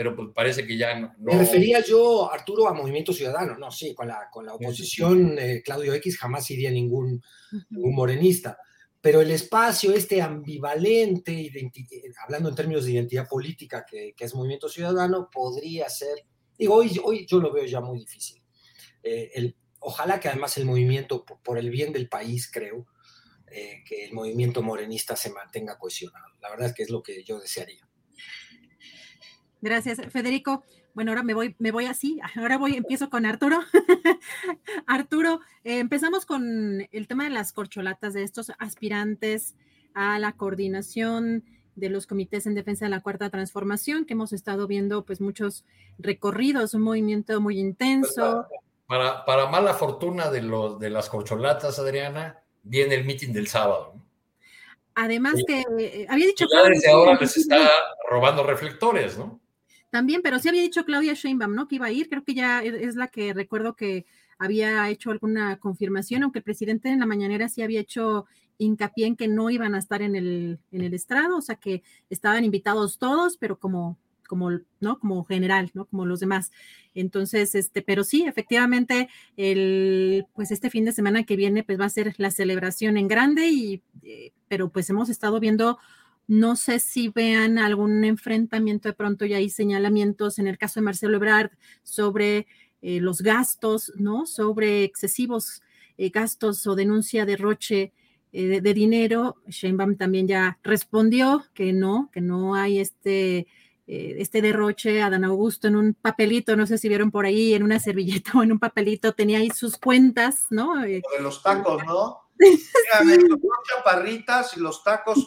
pero 0.00 0.16
pues 0.16 0.28
parece 0.34 0.66
que 0.66 0.78
ya 0.78 0.98
no. 0.98 1.12
Me 1.18 1.36
refería 1.36 1.84
yo, 1.84 2.32
Arturo, 2.32 2.66
a 2.66 2.72
Movimiento 2.72 3.12
Ciudadano, 3.12 3.58
no, 3.58 3.70
sí, 3.70 3.94
con 3.94 4.08
la, 4.08 4.30
con 4.32 4.46
la 4.46 4.54
oposición, 4.54 5.38
eh, 5.38 5.60
Claudio 5.62 5.92
X 5.92 6.16
jamás 6.16 6.50
iría 6.50 6.70
ningún, 6.70 7.22
ningún 7.68 7.94
morenista, 7.94 8.56
pero 8.98 9.20
el 9.20 9.30
espacio 9.30 9.92
este 9.92 10.22
ambivalente, 10.22 11.52
hablando 12.24 12.48
en 12.48 12.54
términos 12.54 12.86
de 12.86 12.92
identidad 12.92 13.28
política, 13.28 13.84
que, 13.86 14.14
que, 14.16 14.24
es 14.24 14.34
Movimiento 14.34 14.70
Ciudadano, 14.70 15.28
podría 15.30 15.86
ser, 15.90 16.24
digo, 16.56 16.76
hoy, 16.76 16.98
hoy 17.04 17.26
yo 17.26 17.38
lo 17.38 17.52
veo 17.52 17.66
ya 17.66 17.82
muy 17.82 17.98
difícil. 17.98 18.42
Eh, 19.02 19.32
el, 19.34 19.54
ojalá 19.80 20.18
que 20.18 20.28
además 20.28 20.56
el 20.56 20.64
movimiento, 20.64 21.26
por 21.26 21.58
el 21.58 21.68
bien 21.68 21.92
del 21.92 22.08
país, 22.08 22.50
creo, 22.50 22.86
eh, 23.48 23.84
que 23.86 24.06
el 24.06 24.14
movimiento 24.14 24.62
morenista 24.62 25.14
se 25.14 25.30
mantenga 25.30 25.76
cohesionado. 25.76 26.24
La 26.40 26.48
verdad 26.48 26.68
es 26.68 26.74
que 26.74 26.84
es 26.84 26.88
lo 26.88 27.02
que 27.02 27.22
yo 27.22 27.38
desearía. 27.38 27.86
Gracias, 29.60 30.00
Federico. 30.10 30.62
Bueno, 30.94 31.12
ahora 31.12 31.22
me 31.22 31.34
voy, 31.34 31.54
me 31.58 31.70
voy 31.70 31.86
así. 31.86 32.20
Ahora 32.36 32.58
voy, 32.58 32.76
empiezo 32.76 33.10
con 33.10 33.26
Arturo. 33.26 33.60
Arturo, 34.86 35.40
eh, 35.64 35.78
empezamos 35.78 36.26
con 36.26 36.86
el 36.90 37.06
tema 37.06 37.24
de 37.24 37.30
las 37.30 37.52
corcholatas 37.52 38.14
de 38.14 38.22
estos 38.22 38.52
aspirantes 38.58 39.54
a 39.94 40.18
la 40.18 40.32
coordinación 40.32 41.44
de 41.76 41.88
los 41.88 42.06
comités 42.06 42.46
en 42.46 42.54
defensa 42.54 42.84
de 42.84 42.90
la 42.90 43.00
cuarta 43.00 43.30
transformación, 43.30 44.04
que 44.04 44.14
hemos 44.14 44.32
estado 44.32 44.66
viendo 44.66 45.04
pues 45.04 45.20
muchos 45.20 45.64
recorridos, 45.98 46.74
un 46.74 46.82
movimiento 46.82 47.40
muy 47.40 47.58
intenso. 47.58 48.46
Para, 48.86 49.24
para 49.24 49.46
mala 49.48 49.74
fortuna 49.74 50.30
de, 50.30 50.42
los, 50.42 50.78
de 50.78 50.90
las 50.90 51.08
corcholatas, 51.08 51.78
Adriana, 51.78 52.42
viene 52.62 52.96
el 52.96 53.04
mitin 53.04 53.32
del 53.32 53.46
sábado. 53.46 53.94
Además 54.94 55.36
que 55.46 55.64
eh, 55.78 56.06
había 56.08 56.26
dicho... 56.26 56.46
Ya 56.52 56.68
desde 56.68 56.90
ahora 56.90 57.16
les 57.18 57.36
está 57.36 57.70
robando 58.10 58.42
reflectores, 58.42 59.16
¿no? 59.16 59.39
También, 59.90 60.22
pero 60.22 60.38
sí 60.38 60.48
había 60.48 60.62
dicho 60.62 60.84
Claudia 60.84 61.14
Sheinbaum, 61.14 61.54
¿no? 61.54 61.68
Que 61.68 61.76
iba 61.76 61.86
a 61.86 61.92
ir, 61.92 62.08
creo 62.08 62.24
que 62.24 62.34
ya 62.34 62.62
e, 62.62 62.84
es 62.84 62.96
la 62.96 63.08
que 63.08 63.34
recuerdo 63.34 63.74
que 63.74 64.06
había 64.38 64.88
hecho 64.88 65.10
alguna 65.10 65.58
confirmación, 65.58 66.22
aunque 66.22 66.38
el 66.38 66.44
presidente 66.44 66.88
en 66.88 67.00
la 67.00 67.06
mañanera 67.06 67.48
sí 67.48 67.62
había 67.62 67.80
hecho 67.80 68.26
hincapié 68.58 69.06
en 69.06 69.16
que 69.16 69.28
no 69.28 69.50
iban 69.50 69.74
a 69.74 69.78
estar 69.78 70.02
en 70.02 70.14
el, 70.16 70.58
en 70.70 70.82
el 70.82 70.94
estrado, 70.94 71.38
o 71.38 71.42
sea 71.42 71.56
que 71.56 71.82
estaban 72.08 72.44
invitados 72.44 72.98
todos, 72.98 73.36
pero 73.36 73.58
como 73.58 73.98
como, 74.30 74.48
¿no? 74.78 75.00
Como 75.00 75.24
general, 75.24 75.72
¿no? 75.74 75.86
Como 75.86 76.06
los 76.06 76.20
demás. 76.20 76.52
Entonces, 76.94 77.56
este, 77.56 77.82
pero 77.82 78.04
sí, 78.04 78.22
efectivamente, 78.28 79.08
el, 79.36 80.24
pues 80.34 80.52
este 80.52 80.70
fin 80.70 80.84
de 80.84 80.92
semana 80.92 81.24
que 81.24 81.34
viene, 81.34 81.64
pues 81.64 81.80
va 81.80 81.86
a 81.86 81.90
ser 81.90 82.14
la 82.16 82.30
celebración 82.30 82.96
en 82.96 83.08
grande 83.08 83.48
y, 83.48 83.82
eh, 84.04 84.32
pero 84.46 84.70
pues 84.70 84.88
hemos 84.88 85.08
estado 85.08 85.40
viendo 85.40 85.78
no 86.30 86.54
sé 86.54 86.78
si 86.78 87.08
vean 87.08 87.58
algún 87.58 88.04
enfrentamiento 88.04 88.88
de 88.88 88.92
pronto 88.92 89.24
y 89.24 89.34
hay 89.34 89.50
señalamientos 89.50 90.38
en 90.38 90.46
el 90.46 90.58
caso 90.58 90.78
de 90.78 90.84
Marcelo 90.84 91.16
Ebrard 91.16 91.50
sobre 91.82 92.46
eh, 92.82 93.00
los 93.00 93.20
gastos, 93.20 93.92
¿no? 93.96 94.26
Sobre 94.26 94.84
excesivos 94.84 95.60
eh, 95.98 96.10
gastos 96.10 96.66
o 96.68 96.76
denuncia 96.76 97.26
de 97.26 97.36
roche 97.36 97.92
de, 98.32 98.60
de, 98.60 98.74
dinero. 98.74 99.36
Sheinbaum 99.48 99.96
también 99.96 100.28
ya 100.28 100.60
respondió 100.62 101.44
que 101.52 101.72
no, 101.72 102.10
que 102.12 102.20
no 102.20 102.54
hay 102.54 102.78
este 102.78 103.48
eh, 103.92 104.22
este 104.22 104.40
derroche 104.40 105.02
a 105.02 105.10
Dan 105.10 105.24
Augusto 105.24 105.66
en 105.66 105.74
un 105.74 105.94
papelito, 105.94 106.54
no 106.54 106.64
sé 106.64 106.78
si 106.78 106.88
vieron 106.88 107.10
por 107.10 107.26
ahí, 107.26 107.54
en 107.54 107.64
una 107.64 107.80
servilleta 107.80 108.38
o 108.38 108.44
en 108.44 108.52
un 108.52 108.60
papelito, 108.60 109.14
tenía 109.14 109.38
ahí 109.38 109.50
sus 109.50 109.78
cuentas, 109.78 110.44
¿no? 110.50 110.84
Eh, 110.84 111.02
de 111.16 111.22
los 111.22 111.42
tacos, 111.42 111.84
¿no? 111.84 112.19
Sí. 112.40 112.68
chaparritas 113.68 114.56
y 114.56 114.60
los 114.60 114.82
tacos, 114.82 115.26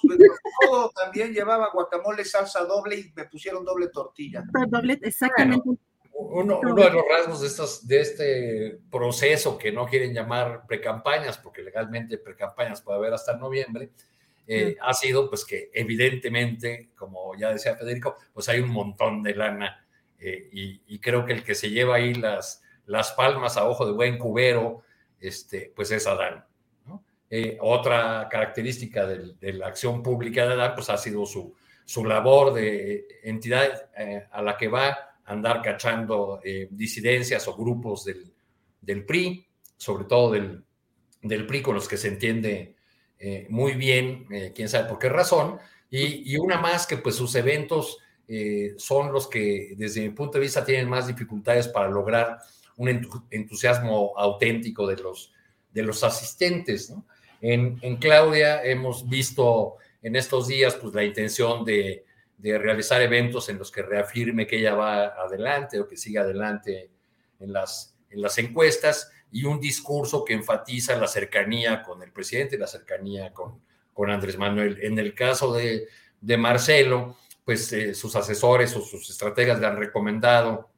todo 0.62 0.92
también 0.92 1.34
llevaba 1.34 1.70
guacamole, 1.72 2.26
salsa 2.26 2.66
doble 2.66 3.00
y 3.00 3.14
me 3.16 3.26
pusieron 3.26 3.64
doble 3.64 3.90
tortilla. 3.90 4.44
Doble, 4.68 5.00
exactamente. 5.02 5.70
uno, 6.14 6.60
uno, 6.60 6.76
de 6.76 6.90
los 6.92 7.04
rasgos 7.08 7.42
de, 7.42 7.48
estos, 7.48 7.88
de 7.88 8.02
este 8.02 8.80
proceso 8.92 9.58
que 9.58 9.72
no 9.72 9.86
quieren 9.86 10.14
llamar 10.14 10.66
precampañas, 10.68 11.38
porque 11.38 11.62
legalmente 11.62 12.18
precampañas 12.18 12.82
puede 12.82 12.98
haber 12.98 13.14
hasta 13.14 13.38
noviembre, 13.38 13.92
eh, 14.46 14.76
ha 14.82 14.94
sido 14.94 15.30
pues 15.30 15.46
que 15.46 15.72
evidentemente, 15.74 16.90
como 16.96 17.36
ya 17.36 17.52
decía 17.52 17.76
Federico, 17.76 18.18
pues 18.34 18.50
hay 18.50 18.60
un 18.60 18.72
montón 18.72 19.24
de 19.24 19.36
lana 19.36 19.86
eh, 20.20 20.50
y, 20.52 21.00
creo 21.00 21.26
que 21.26 21.34
el 21.34 21.44
que 21.44 21.56
se 21.56 21.70
lleva 21.70 21.96
ahí 21.96 22.14
las, 22.14 22.62
las 22.86 23.12
palmas 23.12 23.58
a 23.58 23.68
ojo 23.68 23.86
de 23.86 23.92
buen 23.92 24.18
cubero, 24.18 24.84
este, 25.20 25.72
pues 25.76 25.92
es 25.92 26.08
Adán. 26.08 26.46
Eh, 27.36 27.58
otra 27.62 28.28
característica 28.30 29.08
de, 29.08 29.54
la 29.54 29.68
acción 29.68 30.04
pública 30.04 30.46
de 30.46 30.54
Adán 30.54 30.74
pues 30.76 30.90
ha 30.90 30.98
sido 30.98 31.26
su, 31.26 31.56
su 31.84 32.06
labor 32.06 32.54
de 32.54 33.08
entidad 33.24 33.90
a 34.32 34.42
la 34.42 34.56
que 34.56 34.68
va 34.68 34.90
a 34.90 35.18
andar 35.26 35.62
cachando 35.62 36.40
disidencias 36.70 37.48
o 37.48 37.56
grupos 37.56 38.06
del, 38.06 38.32
del 38.82 39.06
PRI, 39.06 39.48
sobre 39.78 40.06
todo 40.06 40.32
del, 40.32 40.64
del 41.24 41.48
PRI 41.48 41.62
con 41.62 41.76
los 41.76 41.88
que 41.88 41.98
se 41.98 42.10
entiende 42.10 42.76
eh, 43.26 43.48
muy 43.50 43.74
bien, 43.74 44.28
eh, 44.32 44.52
quién 44.54 44.68
sabe 44.68 44.90
por 44.90 45.00
qué 45.00 45.08
razón, 45.08 45.58
y, 45.90 46.36
una 46.38 46.60
más 46.60 46.86
que 46.86 46.98
pues 46.98 47.16
sus 47.16 47.36
eventos 47.36 48.00
eh, 48.28 48.74
son 48.78 49.14
los 49.14 49.28
que 49.28 49.76
desde 49.78 50.02
mi 50.02 50.10
punto 50.10 50.38
de 50.38 50.44
vista 50.44 50.66
tienen 50.66 50.90
más 50.90 51.08
dificultades 51.08 51.68
para 51.68 51.88
lograr 51.88 52.40
un 52.76 53.08
entusiasmo 53.30 54.14
auténtico 54.18 54.88
de 54.88 54.98
los, 54.98 55.32
de 55.72 55.84
los 55.84 56.04
asistentes. 56.04 56.94
En, 57.46 57.98
Claudia 57.98 58.64
hemos 58.64 59.10
visto 59.10 59.76
en 60.02 60.16
estos 60.16 60.48
días 60.48 60.76
pues 60.76 60.94
la 60.94 61.04
intención 61.04 61.66
de, 61.66 62.06
realizar 62.40 63.02
eventos 63.02 63.50
en 63.50 63.58
los 63.58 63.70
que 63.70 63.82
reafirme 63.82 64.48
que 64.48 64.58
ella 64.58 64.76
va 64.76 65.08
adelante 65.08 65.80
o 65.80 65.88
que 65.88 65.98
siga 65.98 66.22
adelante 66.22 66.90
en 67.40 67.52
las, 67.52 67.96
en 68.10 68.22
las 68.22 68.38
encuestas 68.38 69.12
y 69.30 69.44
un 69.44 69.60
discurso 69.60 70.24
que 70.24 70.34
enfatiza 70.34 70.96
la 70.98 71.08
cercanía 71.08 71.84
con 71.84 72.02
el 72.02 72.12
presidente, 72.12 72.58
la 72.58 72.68
cercanía 72.68 73.34
con, 73.34 73.62
con 73.94 74.10
Andrés 74.10 74.38
Manuel. 74.38 74.80
En 74.82 74.98
el 75.00 75.14
caso 75.14 75.54
de, 75.54 75.88
de 76.22 76.38
Marcelo, 76.38 77.18
pues 77.44 77.72
eh, 77.74 77.94
sus 77.94 78.16
asesores 78.16 78.74
o 78.78 78.82
sus 78.82 79.10
estrategas 79.10 79.60
le 79.60 79.68
han 79.68 79.78
recomendado 79.78 80.70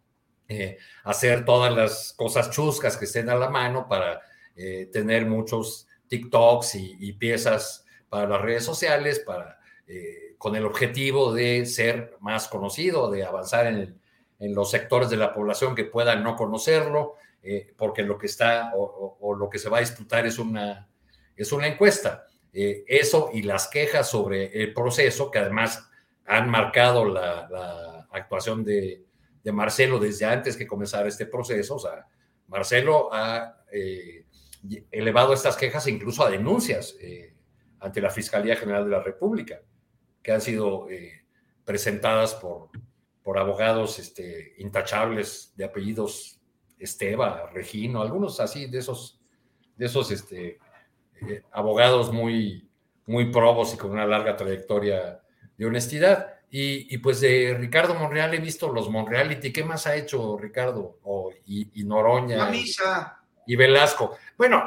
eh, 0.47 0.77
hacer 1.03 1.45
todas 1.45 1.73
las 1.73 2.13
cosas 2.13 2.49
chuscas 2.49 2.97
que 2.97 3.05
estén 3.05 3.29
a 3.29 3.35
la 3.35 3.49
mano 3.49 3.87
para 3.87 4.21
eh, 4.55 4.89
tener 4.91 5.25
muchos 5.27 5.84
TikToks 6.07 6.75
y, 6.75 7.13
piezas 7.13 7.85
para 8.09 8.27
las 8.27 8.41
redes 8.41 8.63
sociales, 8.63 9.19
para, 9.19 9.59
con 10.37 10.55
el 10.55 10.65
objetivo 10.65 11.33
de 11.33 11.65
ser 11.65 12.17
más 12.19 12.47
conocido, 12.47 13.09
de 13.09 13.23
avanzar 13.23 13.67
en, 13.67 13.99
en 14.39 14.53
los 14.53 14.71
sectores 14.71 15.09
de 15.09 15.17
la 15.17 15.33
población 15.33 15.75
que 15.75 15.85
puedan 15.85 16.23
no 16.23 16.35
conocerlo, 16.35 17.15
eh, 17.41 17.73
porque 17.77 18.03
lo 18.03 18.17
que 18.17 18.27
está 18.27 18.71
o, 18.75 19.35
lo 19.35 19.49
que 19.49 19.59
se 19.59 19.69
va 19.69 19.77
a 19.77 19.81
disputar 19.81 20.25
es 20.25 20.39
una, 20.39 20.87
es 21.35 21.51
una 21.51 21.67
encuesta. 21.67 22.25
Eh, 22.51 22.83
eso 22.87 23.29
y 23.33 23.43
las 23.43 23.67
quejas 23.67 24.09
sobre 24.09 24.63
el 24.63 24.73
proceso, 24.73 25.29
que 25.29 25.39
además 25.39 25.89
han 26.25 26.49
marcado 26.49 27.05
la, 27.05 28.07
actuación 28.11 28.63
de, 28.63 29.03
Marcelo 29.53 29.99
desde 29.99 30.25
antes 30.25 30.57
que 30.57 30.65
comenzara 30.65 31.07
este 31.07 31.27
proceso. 31.27 31.75
O 31.75 31.79
sea, 31.79 32.07
Marcelo 32.47 33.13
ha 33.13 33.63
eh, 33.71 34.24
elevado 34.91 35.33
estas 35.33 35.57
quejas 35.57 35.87
incluso 35.87 36.23
a 36.23 36.29
denuncias 36.29 36.95
ante 37.79 38.01
la 38.01 38.09
Fiscalía 38.09 38.55
General 38.55 38.85
de 38.85 38.91
la 38.91 39.01
República, 39.01 39.61
que 40.21 40.31
han 40.31 40.41
sido 40.41 40.87
presentadas 41.63 42.35
por, 42.35 42.69
por 43.25 43.39
abogados 43.39 43.97
este, 43.97 44.53
intachables 44.59 45.51
de 45.55 45.65
apellidos 45.65 46.39
Esteba, 46.77 47.49
Regino, 47.51 48.03
algunos 48.03 48.39
así 48.39 48.67
de 48.67 48.77
esos, 48.77 49.19
de 49.75 49.85
esos 49.87 50.11
este, 50.11 50.59
eh, 51.21 51.41
abogados 51.51 52.13
muy, 52.13 52.69
muy 53.07 53.31
probos 53.31 53.73
y 53.73 53.77
con 53.77 53.91
una 53.91 54.05
larga 54.05 54.35
trayectoria 54.35 55.21
de 55.57 55.65
honestidad. 55.65 56.33
Y, 56.57 56.99
pues 56.99 57.19
de 57.19 57.53
Ricardo 57.59 57.95
Monreal 57.95 58.33
he 58.33 58.39
visto 58.39 58.71
los 58.71 58.89
Monreality. 58.89 59.51
¿Qué 59.51 59.65
más 59.65 59.87
ha 59.87 59.95
hecho 59.95 60.37
Ricardo? 60.37 60.99
y, 61.45 61.83
Noroña. 61.83 62.37
La 62.37 62.49
misa. 62.49 63.24
Y, 63.45 63.55
Velasco. 63.55 64.17
Bueno, 64.37 64.63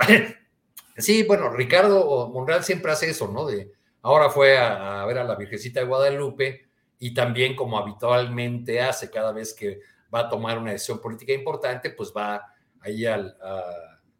sí, 0.96 1.24
bueno, 1.24 1.50
Ricardo 1.50 2.28
Monreal 2.28 2.64
siempre 2.64 2.92
hace 2.92 3.10
eso, 3.10 3.28
¿no? 3.28 3.46
De, 3.46 3.72
ahora 4.02 4.30
fue 4.30 4.58
a, 4.58 5.04
ver 5.06 5.18
a 5.18 5.24
la 5.24 5.36
Virgencita 5.36 5.80
de 5.80 5.86
Guadalupe 5.86 6.68
y 6.98 7.14
también 7.14 7.54
como 7.54 7.78
habitualmente 7.78 8.80
hace 8.80 9.10
cada 9.10 9.32
vez 9.32 9.54
que 9.54 9.80
va 10.12 10.20
a 10.20 10.28
tomar 10.28 10.58
una 10.58 10.72
decisión 10.72 11.00
política 11.00 11.32
importante, 11.32 11.90
pues 11.90 12.12
va 12.16 12.54
ahí 12.80 13.04
al, 13.06 13.36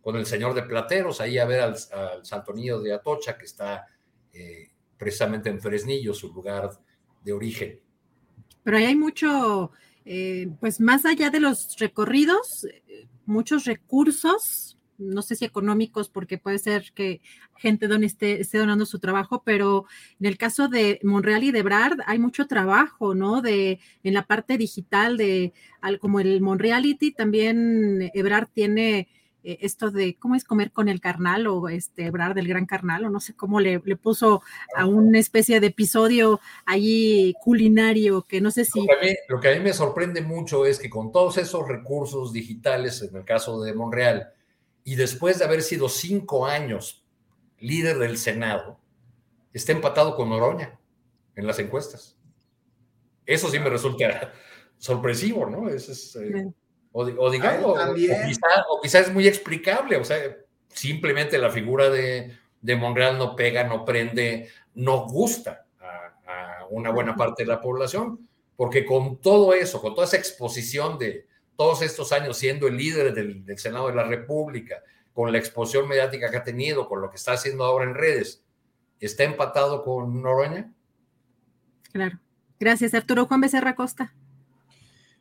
con 0.00 0.16
el 0.16 0.26
señor 0.26 0.54
de 0.54 0.62
Plateros, 0.62 1.20
ahí 1.20 1.38
a 1.38 1.44
ver 1.44 1.60
al, 1.60 1.76
al 1.92 2.24
Santonillo 2.24 2.80
de 2.80 2.94
Atocha, 2.94 3.36
que 3.36 3.44
está 3.44 3.86
eh, 4.32 4.70
precisamente 4.96 5.48
en 5.48 5.60
Fresnillo, 5.60 6.14
su 6.14 6.32
lugar 6.32 6.70
de 7.22 7.32
origen. 7.32 7.80
Pero 8.62 8.76
ahí 8.76 8.84
hay 8.84 8.96
mucho, 8.96 9.70
eh, 10.04 10.48
pues 10.60 10.80
más 10.80 11.04
allá 11.04 11.30
de 11.30 11.40
los 11.40 11.76
recorridos, 11.78 12.64
eh, 12.64 13.06
muchos 13.28 13.64
recursos, 13.64 14.78
no 14.96 15.22
sé 15.22 15.36
si 15.36 15.44
económicos, 15.44 16.08
porque 16.08 16.38
puede 16.38 16.58
ser 16.58 16.92
que 16.94 17.20
gente 17.56 17.86
donde 17.86 18.06
esté, 18.06 18.40
esté 18.40 18.58
donando 18.58 18.84
su 18.84 18.98
trabajo, 18.98 19.42
pero 19.44 19.84
en 20.18 20.26
el 20.26 20.36
caso 20.36 20.68
de 20.68 20.98
Monreal 21.04 21.44
y 21.44 21.52
de 21.52 21.62
Brad 21.62 21.98
hay 22.06 22.18
mucho 22.18 22.46
trabajo, 22.46 23.14
¿no? 23.14 23.40
De 23.40 23.78
en 24.02 24.14
la 24.14 24.26
parte 24.26 24.58
digital 24.58 25.16
de 25.16 25.52
como 26.00 26.18
el 26.18 26.40
Monreality, 26.40 27.12
también 27.12 28.10
Ebrard 28.14 28.48
tiene 28.52 29.08
eh, 29.44 29.58
esto 29.60 29.90
de 29.90 30.16
cómo 30.16 30.34
es 30.34 30.44
comer 30.44 30.72
con 30.72 30.88
el 30.88 31.00
carnal 31.00 31.46
o 31.46 31.68
este 31.68 32.06
hablar 32.06 32.34
del 32.34 32.48
gran 32.48 32.66
carnal 32.66 33.04
o 33.04 33.10
no 33.10 33.20
sé 33.20 33.34
cómo 33.34 33.60
le, 33.60 33.78
puso 33.96 34.42
a 34.76 34.84
una 34.84 35.18
especie 35.18 35.60
de 35.60 35.68
episodio 35.68 36.40
allí 36.66 37.34
culinario 37.42 38.22
que 38.22 38.40
no 38.40 38.50
sé 38.50 38.64
si... 38.64 38.80
Lo 39.28 39.40
que, 39.40 39.48
a 39.48 39.54
mí, 39.54 39.60
me 39.60 39.72
sorprende 39.72 40.22
mucho 40.22 40.66
es 40.66 40.78
que 40.80 40.90
con 40.90 41.12
todos 41.12 41.38
esos 41.38 41.68
recursos 41.68 42.32
digitales, 42.32 43.02
en 43.02 43.16
el 43.16 43.24
caso 43.24 43.60
de 43.60 43.74
Monreal, 43.74 44.32
y 44.82 44.96
después 44.96 45.38
de 45.38 45.44
haber 45.44 45.62
sido 45.62 45.88
cinco 45.88 46.46
años 46.46 47.04
líder 47.58 47.98
del 47.98 48.18
Senado, 48.18 48.80
está 49.52 49.72
empatado 49.72 50.16
con 50.16 50.30
Noroña 50.30 50.78
en 51.36 51.46
las 51.46 51.58
encuestas. 51.58 52.16
Eso 53.24 53.48
sí 53.50 53.58
me 53.60 53.70
resulta 53.70 54.32
sorpresivo, 54.78 55.46
¿no? 55.46 55.68
es, 55.68 56.16
eh, 56.16 56.52
o, 56.92 57.30
digamos, 57.30 57.78
o, 58.68 58.80
quizá, 58.80 59.00
es 59.00 59.12
muy 59.12 59.28
explicable, 59.28 59.96
o 59.96 60.04
sea, 60.04 60.18
simplemente 60.68 61.38
la 61.38 61.50
figura 61.50 61.90
de, 61.90 62.36
de 62.60 62.76
Monreal 62.76 63.18
no 63.18 63.36
pega, 63.36 63.64
no 63.64 63.84
prende, 63.84 64.48
no 64.74 65.06
gusta 65.06 65.66
a, 65.80 66.66
una 66.70 66.90
buena 66.90 67.14
parte 67.14 67.44
de 67.44 67.48
la 67.48 67.60
población, 67.60 68.28
porque 68.56 68.84
con 68.84 69.20
todo 69.20 69.52
eso, 69.52 69.80
con 69.80 69.94
toda 69.94 70.06
esa 70.06 70.16
exposición 70.16 70.98
de 70.98 71.26
todos 71.56 71.82
estos 71.82 72.12
años 72.12 72.36
siendo 72.36 72.66
el 72.68 72.76
líder 72.76 73.14
del, 73.14 73.44
del 73.44 73.58
Senado 73.58 73.88
de 73.88 73.94
la 73.94 74.04
República, 74.04 74.82
con 75.12 75.32
la 75.32 75.38
exposición 75.38 75.88
mediática 75.88 76.30
que 76.30 76.36
ha 76.36 76.44
tenido, 76.44 76.88
con 76.88 77.00
lo 77.00 77.10
que 77.10 77.16
está 77.16 77.32
haciendo 77.32 77.64
ahora 77.64 77.84
en 77.84 77.94
redes, 77.94 78.44
¿está 79.00 79.24
empatado 79.24 79.82
con 79.82 80.22
Noroña? 80.22 80.72
Claro. 81.92 82.18
Gracias, 82.60 82.94
Arturo 82.94 83.26
Juan 83.26 83.40
Becerra 83.40 83.74
Costa 83.74 84.14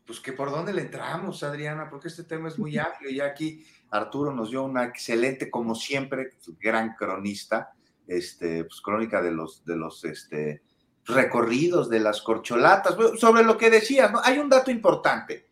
pues 0.07 0.21
que 0.21 0.31
por 0.31 0.49
dónde 0.49 0.73
le 0.73 0.83
entramos, 0.83 1.43
Adriana, 1.43 1.89
porque 1.89 2.07
este 2.07 2.23
tema 2.23 2.47
es 2.47 2.57
muy 2.57 2.77
amplio 2.77 3.09
y 3.09 3.19
aquí 3.19 3.63
Arturo 3.91 4.33
nos 4.33 4.49
dio 4.49 4.63
una 4.63 4.85
excelente, 4.85 5.51
como 5.51 5.75
siempre, 5.75 6.31
gran 6.59 6.95
cronista, 6.95 7.73
este, 8.07 8.63
pues 8.63 8.79
crónica 8.79 9.21
de 9.21 9.31
los, 9.31 9.65
de 9.65 9.75
los 9.75 10.05
este, 10.05 10.63
recorridos, 11.05 11.89
de 11.89 11.99
las 11.99 12.21
corcholatas, 12.21 12.95
sobre 13.19 13.43
lo 13.43 13.57
que 13.57 13.69
decías, 13.69 14.09
¿no? 14.11 14.21
Hay 14.23 14.39
un 14.39 14.49
dato 14.49 14.71
importante. 14.71 15.49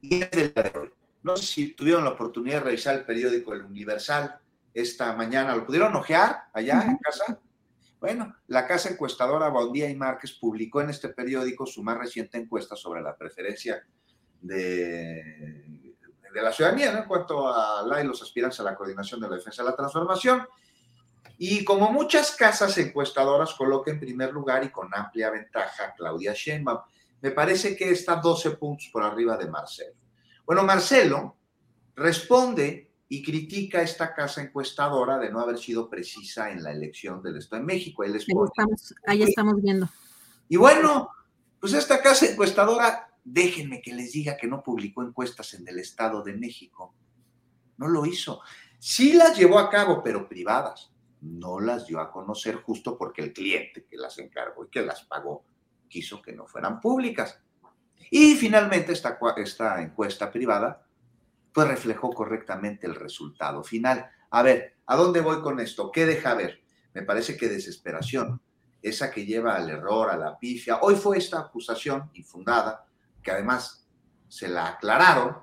Y 0.00 0.22
es 0.22 0.30
del 0.32 0.52
de 0.52 0.72
hoy. 0.76 0.90
No 1.22 1.36
sé 1.36 1.46
si 1.46 1.68
tuvieron 1.74 2.02
la 2.02 2.10
oportunidad 2.10 2.58
de 2.58 2.64
revisar 2.64 2.96
el 2.96 3.04
periódico 3.04 3.54
El 3.54 3.62
Universal 3.62 4.40
esta 4.74 5.12
mañana, 5.14 5.54
¿lo 5.54 5.66
pudieron 5.66 5.94
ojear 5.94 6.44
allá 6.52 6.82
en 6.82 6.96
casa? 6.96 7.38
Bueno, 8.00 8.34
la 8.46 8.66
casa 8.66 8.88
encuestadora 8.88 9.50
Baudía 9.50 9.90
y 9.90 9.94
Márquez 9.94 10.32
publicó 10.32 10.80
en 10.80 10.88
este 10.88 11.10
periódico 11.10 11.66
su 11.66 11.82
más 11.82 11.98
reciente 11.98 12.38
encuesta 12.38 12.74
sobre 12.74 13.02
la 13.02 13.14
preferencia 13.14 13.86
de, 14.40 15.64
la 16.32 16.50
ciudadanía 16.50 16.96
en 16.96 17.04
cuanto 17.04 17.52
a 17.52 17.86
la 17.86 18.02
y 18.02 18.06
los 18.06 18.22
aspirantes 18.22 18.58
a 18.60 18.62
la 18.62 18.74
coordinación 18.74 19.20
de 19.20 19.28
la 19.28 19.36
defensa 19.36 19.62
de 19.62 19.68
la 19.68 19.76
transformación. 19.76 20.46
Y 21.36 21.62
como 21.62 21.92
muchas 21.92 22.32
casas 22.32 22.76
encuestadoras 22.78 23.52
coloca 23.52 23.90
en 23.90 24.00
primer 24.00 24.32
lugar 24.32 24.64
y 24.64 24.70
con 24.70 24.88
amplia 24.94 25.30
ventaja 25.30 25.92
Claudia 25.94 26.32
Sheinbaum. 26.34 26.80
Me 27.20 27.32
parece 27.32 27.76
que 27.76 27.90
está 27.90 28.16
12 28.16 28.52
puntos 28.52 28.88
por 28.90 29.02
arriba 29.02 29.36
de 29.36 29.48
Marcelo. 29.48 29.94
Bueno, 30.46 30.62
Marcelo 30.62 31.36
responde 31.96 32.89
y 33.12 33.24
critica 33.24 33.80
a 33.80 33.82
esta 33.82 34.14
casa 34.14 34.40
encuestadora 34.40 35.18
de 35.18 35.32
no 35.32 35.40
haber 35.40 35.58
sido 35.58 35.90
precisa 35.90 36.52
en 36.52 36.62
la 36.62 36.70
elección 36.70 37.20
del 37.20 37.38
Estado 37.38 37.60
de 37.60 37.66
México. 37.66 38.04
Ahí, 38.04 38.12
estamos, 38.14 38.94
ahí 39.04 39.22
estamos 39.24 39.60
viendo. 39.60 39.88
Y 40.48 40.56
bueno, 40.56 41.10
pues 41.58 41.72
esta 41.72 42.00
casa 42.00 42.26
encuestadora, 42.26 43.12
déjenme 43.24 43.82
que 43.82 43.92
les 43.92 44.12
diga 44.12 44.36
que 44.36 44.46
no 44.46 44.62
publicó 44.62 45.02
encuestas 45.02 45.54
en 45.54 45.66
el 45.66 45.80
Estado 45.80 46.22
de 46.22 46.34
México. 46.34 46.94
No 47.78 47.88
lo 47.88 48.06
hizo. 48.06 48.42
Sí 48.78 49.12
las 49.14 49.36
llevó 49.36 49.58
a 49.58 49.70
cabo, 49.70 50.04
pero 50.04 50.28
privadas. 50.28 50.92
No 51.20 51.58
las 51.58 51.88
dio 51.88 51.98
a 51.98 52.12
conocer 52.12 52.62
justo 52.62 52.96
porque 52.96 53.22
el 53.22 53.32
cliente 53.32 53.86
que 53.90 53.96
las 53.96 54.18
encargó 54.18 54.66
y 54.66 54.70
que 54.70 54.82
las 54.82 55.02
pagó 55.02 55.44
quiso 55.88 56.22
que 56.22 56.32
no 56.32 56.46
fueran 56.46 56.80
públicas. 56.80 57.40
Y 58.08 58.36
finalmente 58.36 58.92
esta, 58.92 59.18
esta 59.36 59.82
encuesta 59.82 60.30
privada 60.30 60.86
pues 61.52 61.68
reflejó 61.68 62.10
correctamente 62.10 62.86
el 62.86 62.94
resultado 62.94 63.62
final. 63.62 64.10
A 64.30 64.42
ver, 64.42 64.76
¿a 64.86 64.96
dónde 64.96 65.20
voy 65.20 65.40
con 65.40 65.60
esto? 65.60 65.90
¿Qué 65.90 66.06
deja 66.06 66.34
ver? 66.34 66.62
Me 66.94 67.02
parece 67.02 67.36
que 67.36 67.48
desesperación, 67.48 68.40
esa 68.82 69.10
que 69.10 69.26
lleva 69.26 69.56
al 69.56 69.68
error, 69.68 70.10
a 70.10 70.16
la 70.16 70.38
pifia. 70.38 70.78
Hoy 70.82 70.96
fue 70.96 71.18
esta 71.18 71.40
acusación 71.40 72.10
infundada, 72.14 72.84
que 73.22 73.30
además 73.30 73.86
se 74.28 74.48
la 74.48 74.68
aclararon. 74.68 75.36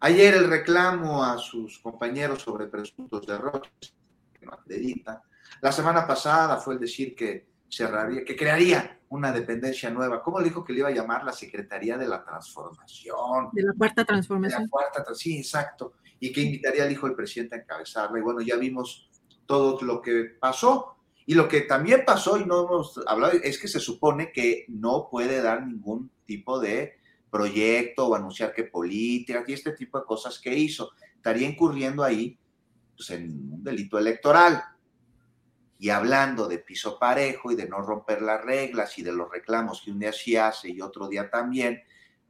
Ayer 0.00 0.34
el 0.34 0.48
reclamo 0.48 1.24
a 1.24 1.38
sus 1.38 1.78
compañeros 1.78 2.42
sobre 2.42 2.66
presuntos 2.66 3.26
derroches, 3.26 3.94
que 4.38 4.46
no 4.46 4.52
acredita. 4.52 5.22
La 5.60 5.72
semana 5.72 6.06
pasada 6.06 6.58
fue 6.58 6.74
el 6.74 6.80
decir 6.80 7.14
que 7.14 7.48
cerraría, 7.68 8.24
que 8.24 8.36
crearía 8.36 8.97
una 9.10 9.32
dependencia 9.32 9.90
nueva. 9.90 10.22
¿Cómo 10.22 10.42
dijo 10.42 10.64
que 10.64 10.72
le 10.72 10.80
iba 10.80 10.88
a 10.88 10.92
llamar 10.92 11.24
la 11.24 11.32
Secretaría 11.32 11.96
de 11.96 12.08
la 12.08 12.24
Transformación? 12.24 13.50
De 13.52 13.62
la 13.62 13.72
Cuarta 13.72 14.04
Transformación. 14.04 14.62
la 14.62 14.68
Cuarta, 14.68 15.04
sí, 15.14 15.38
exacto. 15.38 15.94
Y 16.20 16.32
que 16.32 16.42
invitaría 16.42 16.84
al 16.84 16.92
hijo 16.92 17.06
del 17.06 17.16
presidente 17.16 17.56
a 17.56 17.58
encabezarla. 17.58 18.18
Y 18.18 18.22
bueno, 18.22 18.40
ya 18.40 18.56
vimos 18.56 19.08
todo 19.46 19.80
lo 19.82 20.02
que 20.02 20.36
pasó. 20.38 20.96
Y 21.26 21.34
lo 21.34 21.48
que 21.48 21.62
también 21.62 22.04
pasó, 22.06 22.38
y 22.38 22.44
no 22.44 22.64
hemos 22.64 23.00
hablado, 23.06 23.34
es 23.42 23.58
que 23.58 23.68
se 23.68 23.80
supone 23.80 24.32
que 24.32 24.64
no 24.68 25.08
puede 25.10 25.42
dar 25.42 25.66
ningún 25.66 26.10
tipo 26.24 26.58
de 26.58 26.94
proyecto 27.30 28.08
o 28.08 28.14
anunciar 28.14 28.54
que 28.54 28.64
política 28.64 29.44
y 29.46 29.52
este 29.52 29.72
tipo 29.72 29.98
de 29.98 30.06
cosas 30.06 30.38
que 30.38 30.54
hizo. 30.54 30.90
Estaría 31.16 31.48
incurriendo 31.48 32.02
ahí 32.02 32.38
pues, 32.96 33.10
en 33.10 33.52
un 33.52 33.62
delito 33.62 33.98
electoral 33.98 34.62
y 35.78 35.90
hablando 35.90 36.48
de 36.48 36.58
piso 36.58 36.98
parejo 36.98 37.52
y 37.52 37.54
de 37.54 37.68
no 37.68 37.80
romper 37.80 38.20
las 38.20 38.42
reglas 38.42 38.98
y 38.98 39.02
de 39.02 39.12
los 39.12 39.30
reclamos 39.30 39.82
que 39.82 39.92
un 39.92 40.00
día 40.00 40.12
sí 40.12 40.36
hace 40.36 40.68
y 40.68 40.80
otro 40.80 41.08
día 41.08 41.30
también, 41.30 41.82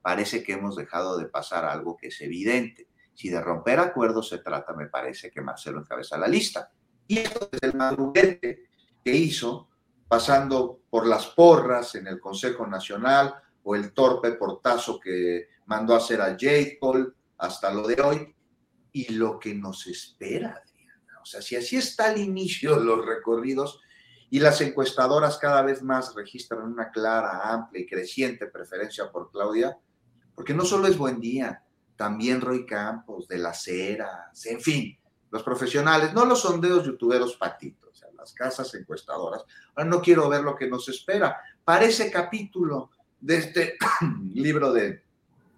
parece 0.02 0.42
que 0.42 0.52
hemos 0.52 0.76
dejado 0.76 1.16
de 1.16 1.26
pasar 1.26 1.64
algo 1.64 1.96
que 1.96 2.08
es 2.08 2.20
evidente. 2.20 2.88
Si 3.14 3.30
de 3.30 3.40
romper 3.40 3.80
acuerdos 3.80 4.28
se 4.28 4.38
trata, 4.38 4.74
me 4.74 4.86
parece 4.86 5.30
que 5.30 5.40
Marcelo 5.40 5.80
encabeza 5.80 6.18
la 6.18 6.28
lista. 6.28 6.70
Y 7.06 7.20
esto 7.20 7.48
es 7.50 7.62
el 7.62 7.74
madruguete 7.74 8.68
que 9.02 9.12
hizo, 9.12 9.68
pasando 10.06 10.82
por 10.90 11.06
las 11.06 11.26
porras 11.28 11.94
en 11.94 12.06
el 12.06 12.20
Consejo 12.20 12.66
Nacional 12.66 13.34
o 13.62 13.74
el 13.74 13.92
torpe 13.92 14.32
portazo 14.32 15.00
que 15.00 15.48
mandó 15.66 15.94
a 15.94 15.98
hacer 15.98 16.20
a 16.20 16.30
J. 16.32 16.76
Paul 16.78 17.14
hasta 17.38 17.72
lo 17.72 17.86
de 17.86 18.00
hoy, 18.00 18.34
y 18.92 19.12
lo 19.12 19.38
que 19.38 19.54
nos 19.54 19.86
espera 19.86 20.62
sea, 21.30 21.42
si 21.42 21.56
así 21.56 21.76
está 21.76 22.12
el 22.12 22.20
inicio 22.20 22.76
de 22.76 22.84
los 22.84 23.04
recorridos 23.04 23.80
y 24.30 24.40
las 24.40 24.60
encuestadoras 24.60 25.38
cada 25.38 25.62
vez 25.62 25.82
más 25.82 26.14
registran 26.14 26.62
una 26.62 26.90
clara, 26.90 27.52
amplia 27.52 27.82
y 27.82 27.86
creciente 27.86 28.46
preferencia 28.46 29.10
por 29.10 29.30
Claudia, 29.30 29.78
porque 30.34 30.54
no 30.54 30.64
solo 30.64 30.86
es 30.86 30.98
Buen 30.98 31.20
Día, 31.20 31.62
también 31.96 32.40
Roy 32.40 32.64
Campos, 32.64 33.26
De 33.26 33.38
las 33.38 33.66
Heras, 33.66 34.46
en 34.46 34.60
fin, 34.60 34.98
los 35.30 35.42
profesionales, 35.42 36.12
no 36.14 36.24
los 36.24 36.40
sondeos 36.40 36.84
youtuberos 36.84 37.36
patitos, 37.36 37.90
o 37.90 37.94
sea, 37.94 38.08
las 38.16 38.32
casas 38.32 38.72
encuestadoras. 38.74 39.44
Ahora 39.74 39.90
no 39.90 40.00
quiero 40.00 40.28
ver 40.28 40.42
lo 40.42 40.56
que 40.56 40.68
nos 40.68 40.88
espera. 40.88 41.36
para 41.64 41.84
ese 41.84 42.10
capítulo 42.10 42.90
de 43.20 43.36
este 43.36 43.76
libro 44.34 44.72
de 44.72 45.02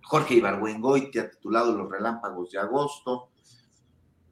Jorge 0.02 0.34
Ibargüengoitia 0.34 1.30
titulado 1.30 1.76
Los 1.76 1.90
Relámpagos 1.90 2.50
de 2.50 2.58
Agosto. 2.58 3.28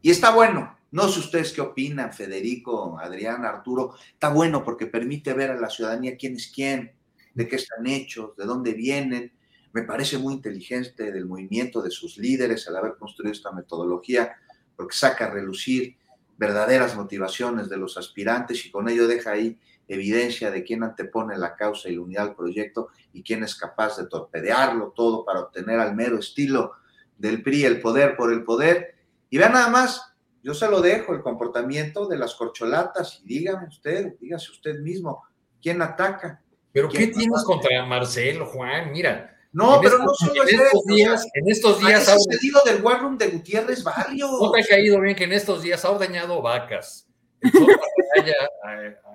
Y 0.02 0.10
está 0.10 0.35
bueno. 0.35 0.77
No 0.90 1.09
sé 1.09 1.20
ustedes 1.20 1.52
qué 1.52 1.60
opinan, 1.60 2.12
Federico, 2.12 2.98
Adrián, 2.98 3.44
Arturo. 3.44 3.94
Está 4.12 4.31
bueno 4.31 4.65
porque 4.65 4.86
permite 4.86 5.35
ver 5.35 5.51
a 5.51 5.60
la 5.60 5.69
ciudadanía 5.69 6.16
quién 6.16 6.36
es 6.36 6.51
quién, 6.55 6.93
de 7.35 7.47
qué 7.47 7.56
están 7.56 7.86
hechos, 7.86 8.35
de 8.36 8.47
dónde 8.47 8.73
vienen. 8.73 9.32
Me 9.73 9.82
parece 9.82 10.16
muy 10.16 10.35
inteligente 10.35 11.12
del 11.12 11.27
movimiento 11.27 11.82
de 11.82 11.90
sus 11.90 12.16
líderes 12.16 12.66
al 12.69 12.77
haber 12.77 12.97
construido 12.97 13.32
esta 13.32 13.52
metodología, 13.52 14.36
porque 14.77 14.97
saca 14.97 15.27
a 15.27 15.31
relucir 15.31 15.97
verdaderas 16.39 16.97
motivaciones 16.97 17.69
de 17.69 17.77
los 17.77 17.98
aspirantes 17.98 18.65
y 18.65 18.70
con 18.70 18.89
ello 18.89 19.06
deja 19.06 19.32
ahí 19.32 19.59
evidencia 19.89 20.51
de 20.51 20.62
quién 20.62 20.85
antepone 20.85 21.36
la 21.36 21.56
causa 21.56 21.89
y 21.89 21.97
la 21.97 22.02
unidad 22.02 22.28
al 22.28 22.36
proyecto 22.36 22.89
y 23.12 23.23
quién 23.23 23.43
es 23.43 23.55
capaz 23.55 23.97
de 23.97 24.06
torpedearlo 24.06 24.93
todo 24.94 25.24
para 25.24 25.40
obtener 25.40 25.81
al 25.81 25.97
mero 25.97 26.19
estilo 26.19 26.73
del 27.16 27.43
PRI 27.43 27.65
el 27.65 27.81
poder 27.81 28.16
por 28.16 28.32
el 28.32 28.44
poder. 28.44 28.94
Y 29.31 29.39
vean 29.39 29.52
nada 29.52 29.69
más, 29.69 30.15
yo 30.48 30.54
se 30.54 30.66
lo 30.66 30.80
dejo, 30.80 31.12
el 31.12 31.20
comportamiento 31.20 32.08
de 32.08 32.16
las 32.16 32.34
corcholatas 32.34 33.20
y 33.22 33.38
dígame 33.38 33.68
usted, 33.68 34.14
dígase 34.18 34.50
usted 34.50 34.78
mismo, 34.78 35.22
¿quién 35.60 35.82
ataca? 35.82 36.42
¿Pero 36.72 36.88
qué 36.88 37.08
tienes 37.08 37.44
contra 37.44 37.84
Marcelo, 37.84 38.46
Juan? 38.46 38.90
Mira. 38.90 39.36
No, 39.52 39.78
pero 39.82 39.98
no 39.98 40.14
solo 40.14 40.48
en 40.48 40.58
estos 40.58 40.84
días, 40.86 41.26
en 41.34 41.50
estos 41.50 41.80
días 41.80 42.08
ha 42.08 42.16
sucedido 42.18 42.62
del 42.64 42.82
War 42.82 43.02
Room 43.02 43.18
de 43.18 43.26
Gutiérrez 43.28 43.84
Barrio. 43.84 44.26
No 44.40 44.50
te 44.50 44.62
ha 44.62 44.66
caído 44.66 44.98
bien 45.02 45.14
que 45.14 45.24
en 45.24 45.32
estos 45.32 45.62
días 45.62 45.84
ha 45.84 45.90
ordeñado 45.90 46.40
vacas 46.40 47.06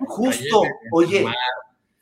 Justo, 0.06 0.62
oye. 0.92 1.26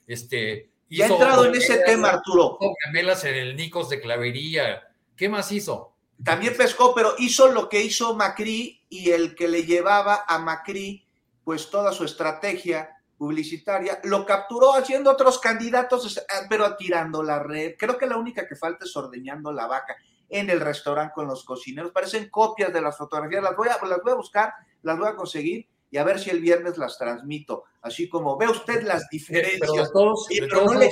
este, 0.07 0.71
ya 0.91 1.07
ha 1.07 1.09
entrado 1.09 1.47
en 1.47 1.55
ese 1.55 1.79
tema, 1.79 2.11
Arturo. 2.11 2.59
Gamelas 2.85 3.25
en 3.25 3.35
el 3.37 3.57
Nicos 3.57 3.89
de 3.89 3.99
Clavería. 3.99 4.83
¿Qué 5.17 5.31
más 5.31 5.51
hizo? 5.53 5.92
También 6.25 6.57
pescó, 6.57 6.95
pero 6.95 7.15
hizo 7.19 7.49
lo 7.49 7.69
que 7.69 7.83
hizo 7.83 8.15
Macri 8.15 8.85
y 8.89 9.11
el 9.11 9.35
que 9.35 9.49
le 9.49 9.65
llevaba 9.65 10.25
a 10.27 10.39
Macri, 10.39 11.07
pues 11.45 11.71
toda 11.71 11.93
su 11.93 12.05
estrategia 12.05 12.97
publicitaria, 13.19 14.01
lo 14.05 14.27
capturó 14.27 14.75
haciendo 14.75 15.11
otros 15.11 15.39
candidatos, 15.39 16.21
pero 16.49 16.65
atirando 16.65 17.23
la 17.23 17.39
red. 17.39 17.75
Creo 17.79 17.97
que 17.97 18.07
la 18.07 18.17
única 18.17 18.47
que 18.47 18.57
falta 18.57 18.85
es 18.85 18.97
ordeñando 18.97 19.53
la 19.53 19.67
vaca 19.67 19.97
en 20.29 20.51
el 20.51 20.61
restaurante 20.61 21.13
con 21.15 21.29
los 21.29 21.45
cocineros. 21.45 21.93
Parecen 21.93 22.31
copias 22.31 22.73
de 22.73 22.81
las 22.81 22.97
fotografías. 22.97 23.43
Las 23.43 23.57
voy 23.57 23.69
a, 23.69 23.85
las 23.87 24.03
voy 24.03 24.13
a 24.13 24.17
buscar, 24.17 24.53
las 24.83 24.99
voy 24.99 25.09
a 25.09 25.15
conseguir 25.15 25.69
y 25.91 25.99
a 25.99 26.05
ver 26.05 26.19
si 26.19 26.31
el 26.31 26.41
viernes 26.41 26.79
las 26.79 26.99
transmito. 26.99 27.65
Así 27.83 28.09
como 28.09 28.37
ve 28.37 28.49
usted 28.49 28.83
las 28.83 29.09
diferencias. 29.09 29.61
Pero 29.61 29.85
de 29.85 29.91
todos, 29.93 30.27
de 30.29 30.49
todos 30.49 30.73
no 30.73 30.79
le 30.81 30.91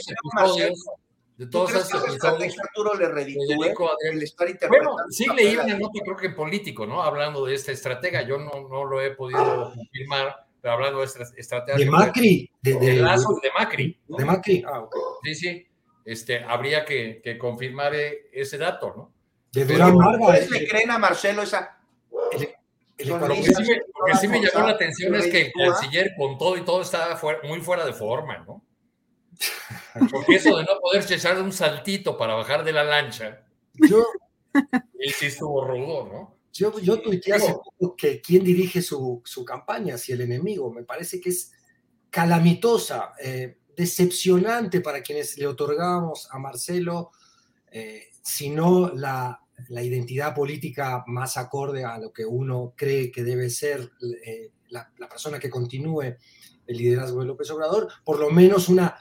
de 1.41 1.47
todos 1.47 1.75
esos 1.75 2.07
episodios, 2.07 2.55
Arturo 2.59 2.93
le 2.99 3.09
reditúe 3.09 3.75
el 4.03 4.23
estar 4.23 4.47
interpretando. 4.47 4.93
Bueno, 4.93 5.09
sí 5.09 5.25
leí 5.35 5.57
una 5.57 5.79
nota, 5.79 6.01
creo 6.05 6.15
que 6.15 6.29
político, 6.29 6.85
¿no? 6.87 7.03
Hablando 7.03 7.47
de 7.47 7.55
esta 7.55 7.73
estratega, 7.73 8.21
yo 8.21 8.37
no, 8.37 8.69
no 8.69 8.85
lo 8.85 9.01
he 9.01 9.13
podido 9.13 9.73
confirmar, 9.75 10.37
pero 10.61 10.75
hablando 10.75 10.99
de 10.99 11.07
esta 11.07 11.23
estrategia. 11.39 11.83
De 11.83 11.91
Macri. 11.91 12.51
De, 12.61 12.75
de, 12.75 12.79
de, 12.79 12.97
de 12.97 13.51
Macri. 13.59 13.99
De 14.07 14.25
Macri, 14.27 14.65
ah, 14.67 14.81
ok. 14.81 14.95
Sí, 15.23 15.35
sí. 15.35 15.67
Este, 16.05 16.45
habría 16.45 16.85
que, 16.85 17.23
que 17.25 17.39
confirmar 17.39 17.95
ese 17.95 18.59
dato, 18.59 18.93
¿no? 18.95 19.13
De 19.51 19.65
Durán 19.65 19.97
Vargas. 19.97 20.51
le 20.51 20.69
creen 20.69 20.91
a 20.91 20.99
Marcelo 20.99 21.41
esa 21.41 21.79
lo 23.07 23.19
que 23.19 23.43
sí, 23.43 23.63
me, 23.63 24.15
sí 24.15 24.29
me 24.29 24.43
llamó 24.43 24.67
la 24.67 24.75
atención 24.75 25.15
es 25.15 25.29
que 25.29 25.41
el 25.47 25.53
canciller 25.55 26.13
con 26.19 26.37
todo 26.37 26.59
y 26.59 26.67
todo 26.67 26.83
estaba 26.83 27.19
muy 27.45 27.63
fuera 27.63 27.87
de 27.87 27.95
forma, 27.95 28.37
¿no? 28.47 28.63
Porque 30.11 30.37
eso 30.37 30.57
de 30.57 30.65
no 30.65 30.79
poder 30.81 31.11
echar 31.11 31.41
un 31.41 31.53
saltito 31.53 32.17
para 32.17 32.35
bajar 32.35 32.65
de 32.65 32.73
la 32.73 32.85
lancha, 32.85 33.43
yo, 33.75 34.07
él 34.55 35.13
sí 35.13 35.27
estuvo 35.27 35.65
rudo, 35.65 36.09
¿no? 36.13 36.37
Yo, 36.53 36.79
yo 36.81 37.01
tuiteé 37.01 37.35
hace 37.35 37.53
poco 37.53 37.95
que 37.97 38.21
quién 38.21 38.45
dirige 38.45 38.83
su, 38.83 39.23
su, 39.25 39.45
campaña, 39.45 39.97
si 39.97 40.13
el 40.13 40.21
enemigo, 40.21 40.71
me 40.73 40.83
parece 40.83 41.21
que 41.21 41.31
es 41.31 41.53
calamitosa, 42.11 43.13
eh, 43.23 43.59
decepcionante 43.77 44.81
para 44.81 45.01
quienes 45.01 45.39
le 45.39 45.47
otorgamos 45.47 46.29
a 46.31 46.39
Marcelo, 46.39 47.13
eh, 47.71 48.09
sino 48.21 48.89
la 48.95 49.41
la 49.69 49.83
identidad 49.83 50.35
política 50.35 51.05
más 51.07 51.37
acorde 51.37 51.85
a 51.85 51.99
lo 51.99 52.13
que 52.13 52.25
uno 52.25 52.73
cree 52.77 53.11
que 53.11 53.23
debe 53.23 53.51
ser 53.51 53.91
eh, 54.25 54.51
la, 54.69 54.91
persona 55.09 55.39
que 55.39 55.51
continúe 55.51 56.17
el 56.67 56.77
liderazgo 56.77 57.21
de 57.21 57.27
López 57.27 57.51
Obrador, 57.51 57.89
por 58.05 58.19
lo 58.19 58.31
menos 58.31 58.69
una, 58.69 58.97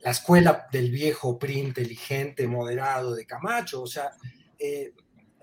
la 0.00 0.10
escuela 0.10 0.66
del 0.72 0.90
viejo 0.90 1.38
PRI 1.38 1.58
inteligente, 1.58 2.46
moderado 2.46 3.14
de 3.14 3.26
Camacho, 3.26 3.82
o 3.82 3.86
sea, 3.86 4.10
eh, 4.58 4.92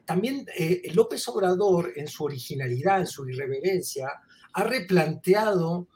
también 0.06 0.48
eh, 0.58 0.90
López 0.94 1.28
Obrador 1.28 1.94
en 1.96 2.08
su 2.08 2.24
originalidad, 2.24 3.02
en 3.02 3.08
su 3.08 3.28
irreverencia, 3.30 4.10
ha 4.54 4.64
replanteado 4.64 5.88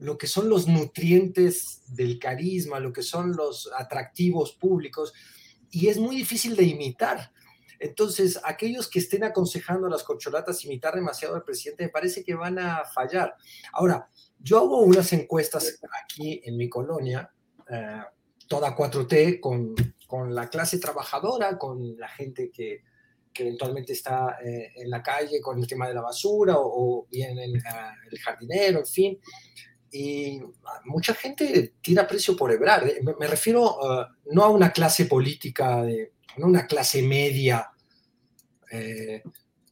lo 0.00 0.16
que 0.16 0.28
son 0.28 0.48
los 0.48 0.68
nutrientes 0.68 1.82
del 1.88 2.20
carisma, 2.20 2.78
lo 2.78 2.92
que 2.92 3.02
son 3.02 3.34
los 3.36 3.68
atractivos 3.76 4.52
públicos, 4.52 5.12
y 5.70 5.88
es 5.88 5.98
muy 5.98 6.16
difícil 6.16 6.54
de 6.54 6.62
imitar. 6.62 7.32
Entonces, 7.78 8.40
aquellos 8.44 8.88
que 8.88 8.98
estén 8.98 9.24
aconsejando 9.24 9.86
a 9.86 9.90
las 9.90 10.02
corcholatas 10.02 10.64
imitar 10.64 10.94
demasiado 10.94 11.36
al 11.36 11.44
presidente, 11.44 11.84
me 11.84 11.90
parece 11.90 12.24
que 12.24 12.34
van 12.34 12.58
a 12.58 12.84
fallar. 12.84 13.34
Ahora, 13.72 14.08
yo 14.38 14.58
hago 14.58 14.80
unas 14.80 15.12
encuestas 15.12 15.78
aquí 16.04 16.40
en 16.44 16.56
mi 16.56 16.68
colonia, 16.68 17.30
eh, 17.70 18.02
toda 18.46 18.76
4T, 18.76 19.40
con, 19.40 19.74
con, 20.06 20.34
la 20.34 20.48
clase 20.48 20.78
trabajadora, 20.78 21.58
con 21.58 21.96
la 21.98 22.08
gente 22.08 22.50
que, 22.50 22.82
que 23.32 23.42
eventualmente 23.42 23.92
está 23.92 24.38
eh, 24.44 24.72
en 24.76 24.90
la 24.90 25.02
calle 25.02 25.40
con 25.40 25.58
el 25.58 25.66
tema 25.66 25.88
de 25.88 25.94
la 25.94 26.02
basura 26.02 26.54
o, 26.56 27.06
bien 27.10 27.38
el, 27.38 27.54
el 27.54 28.18
jardinero, 28.18 28.80
en 28.80 28.86
fin 28.86 29.20
y 29.90 30.40
mucha 30.84 31.14
gente 31.14 31.74
tira 31.80 32.06
precio 32.06 32.36
por 32.36 32.52
hebrar. 32.52 32.86
¿eh? 32.86 33.00
Me, 33.18 33.26
refiero 33.26 33.78
no 34.26 34.44
a 34.44 34.48
una 34.48 34.72
clase 34.72 35.06
política, 35.06 35.82
no 36.36 36.46
una 36.46 36.66
clase 36.66 37.02
media, 37.02 37.70
eh, 38.70 39.22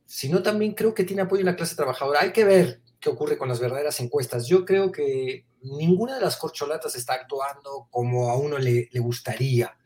sino 0.05 0.43
también 0.43 0.73
creo 0.73 0.95
que 0.95 1.05
tiene 1.05 1.23
apoyo 1.23 1.45
la 1.45 1.57
clase 1.57 1.77
trabajadora. 1.77 2.21
Hay 2.21 2.33
que 2.33 2.45
ver 2.45 2.81
qué 3.01 3.11
ocurre 3.11 3.39
con 3.39 3.49
las 3.49 3.61
verdaderas 3.61 4.01
encuestas. 4.01 4.47
Yo 4.47 4.65
creo 4.65 4.91
que 4.91 5.47
ninguna 5.63 6.17
de 6.17 6.21
las 6.21 6.37
corcholatas 6.37 6.95
está 6.97 7.15
actuando 7.15 7.89
como 7.91 8.31
a 8.31 8.37
uno 8.37 8.59
le, 8.59 8.89
le 8.91 9.01
gustaría 9.01 9.77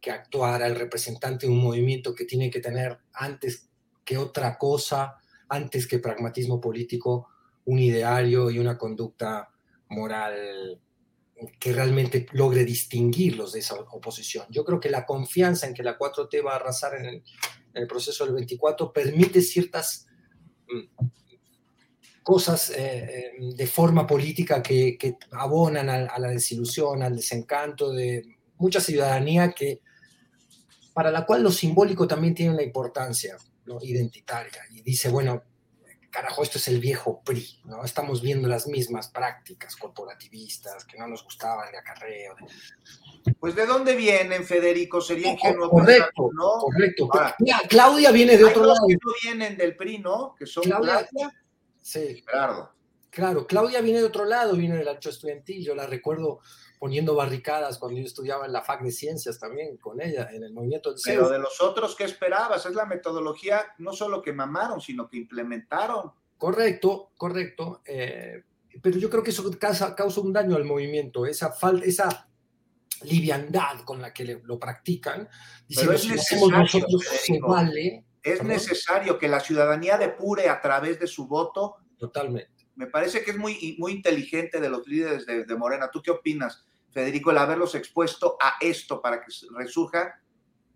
que 0.00 0.10
actuara 0.10 0.66
el 0.66 0.76
representante 0.76 1.46
de 1.46 1.52
un 1.52 1.62
movimiento 1.62 2.14
que 2.14 2.24
tiene 2.24 2.50
que 2.50 2.60
tener 2.60 2.98
antes 3.12 3.68
que 4.04 4.16
otra 4.16 4.56
cosa, 4.56 5.16
antes 5.48 5.86
que 5.86 5.98
pragmatismo 5.98 6.60
político, 6.60 7.28
un 7.66 7.78
ideario 7.78 8.50
y 8.50 8.58
una 8.58 8.78
conducta 8.78 9.50
moral 9.88 10.80
que 11.58 11.72
realmente 11.72 12.26
logre 12.32 12.64
distinguirlos 12.64 13.52
de 13.52 13.60
esa 13.60 13.74
oposición. 13.74 14.46
Yo 14.50 14.64
creo 14.64 14.80
que 14.80 14.90
la 14.90 15.06
confianza 15.06 15.66
en 15.66 15.74
que 15.74 15.82
la 15.82 15.98
4T 15.98 16.44
va 16.44 16.52
a 16.52 16.56
arrasar 16.56 16.94
en 16.96 17.22
el, 17.72 17.86
proceso 17.86 18.24
del 18.24 18.34
24 18.34 18.92
permite 18.92 19.40
ciertas 19.40 20.06
mm, 20.68 21.06
cosas 22.22 22.70
eh, 22.70 22.76
eh, 22.78 23.54
de 23.54 23.66
forma 23.66 24.06
política 24.06 24.62
que, 24.62 25.16
abonan 25.32 25.88
a, 25.88 26.18
la 26.18 26.28
desilusión, 26.28 27.02
al 27.02 27.16
desencanto 27.16 27.92
de 27.92 28.36
mucha 28.58 28.80
ciudadanía 28.80 29.52
que 29.52 29.80
para 30.92 31.10
la 31.10 31.24
cual 31.24 31.42
lo 31.42 31.50
simbólico 31.50 32.06
también 32.06 32.34
tiene 32.34 32.52
una 32.52 32.62
importancia 32.62 33.36
identitaria 33.82 34.62
y 34.70 34.82
dice, 34.82 35.08
bueno, 35.08 35.42
carajo, 36.10 36.42
esto 36.42 36.58
es 36.58 36.68
el 36.68 36.80
viejo 36.80 37.22
PRI, 37.24 37.60
¿no? 37.64 37.84
Estamos 37.84 38.20
viendo 38.20 38.48
las 38.48 38.66
mismas 38.66 39.08
prácticas 39.08 39.76
corporativistas 39.76 40.84
que 40.84 40.98
no 40.98 41.06
nos 41.06 41.22
gustaban 41.24 41.70
de 41.70 41.78
acarreo. 41.78 42.34
Pues 43.38 43.54
de 43.54 43.66
dónde 43.66 43.94
vienen, 43.94 44.44
Federico, 44.44 45.00
sería 45.00 45.32
ingenuo. 45.32 45.70
Correcto, 45.70 46.30
¿no? 46.34 46.58
correcto. 46.58 47.08
Claudia 47.68 48.10
viene 48.10 48.36
de 48.36 48.44
otro 48.44 48.64
lado. 48.64 48.86
Que 48.88 48.94
no 48.94 49.12
vienen 49.22 49.56
del 49.56 49.76
PRI, 49.76 49.98
¿no? 49.98 50.34
Que 50.36 50.46
son 50.46 50.64
Claudia. 50.64 51.08
Sí. 51.80 52.22
Claro. 52.26 52.72
Claro, 53.10 53.46
Claudia 53.46 53.80
viene 53.80 53.98
de 53.98 54.06
otro 54.06 54.24
lado, 54.24 54.54
viene 54.54 54.76
del 54.76 54.86
ancho 54.86 55.10
estudiantil, 55.10 55.64
yo 55.64 55.74
la 55.74 55.86
recuerdo 55.86 56.40
poniendo 56.78 57.14
barricadas 57.14 57.76
cuando 57.78 57.98
yo 57.98 58.06
estudiaba 58.06 58.46
en 58.46 58.52
la 58.52 58.62
FAC 58.62 58.82
de 58.82 58.92
Ciencias 58.92 59.38
también 59.38 59.76
con 59.76 60.00
ella, 60.00 60.30
en 60.32 60.44
el 60.44 60.52
movimiento 60.52 60.90
del 60.90 61.00
Pero 61.04 61.28
de 61.28 61.38
los 61.38 61.60
otros, 61.60 61.96
¿qué 61.96 62.04
esperabas? 62.04 62.64
Es 62.64 62.74
la 62.74 62.86
metodología 62.86 63.66
no 63.78 63.92
solo 63.92 64.22
que 64.22 64.32
mamaron, 64.32 64.80
sino 64.80 65.08
que 65.08 65.18
implementaron. 65.18 66.12
Correcto, 66.38 67.10
correcto. 67.18 67.82
Eh, 67.84 68.44
pero 68.80 68.98
yo 68.98 69.10
creo 69.10 69.22
que 69.22 69.30
eso 69.30 69.44
causa, 69.58 69.94
causa, 69.94 70.20
un 70.20 70.32
daño 70.32 70.56
al 70.56 70.64
movimiento, 70.64 71.26
esa 71.26 71.52
falta, 71.52 71.84
esa 71.84 72.28
liviandad 73.02 73.80
con 73.84 74.00
la 74.00 74.14
que 74.14 74.40
lo 74.42 74.58
practican. 74.58 75.28
Pero 75.74 75.92
es 75.92 76.08
necesario, 76.08 77.46
vale, 77.46 78.04
es 78.22 78.42
necesario 78.42 79.18
que 79.18 79.28
la 79.28 79.40
ciudadanía 79.40 79.98
depure 79.98 80.48
a 80.48 80.60
través 80.60 80.98
de 81.00 81.06
su 81.06 81.26
voto. 81.26 81.76
Totalmente. 81.98 82.68
Me 82.76 82.86
parece 82.86 83.22
que 83.22 83.32
es 83.32 83.36
muy, 83.36 83.76
muy 83.78 83.92
inteligente 83.92 84.60
de 84.60 84.70
los 84.70 84.86
líderes 84.86 85.26
de, 85.26 85.44
de 85.44 85.56
Morena. 85.56 85.90
¿Tú 85.90 86.00
qué 86.02 86.10
opinas? 86.10 86.64
Federico, 86.90 87.30
el 87.30 87.38
haberlos 87.38 87.74
expuesto 87.74 88.36
a 88.40 88.54
esto 88.60 89.00
para 89.00 89.20
que 89.20 89.32
resurja 89.56 90.20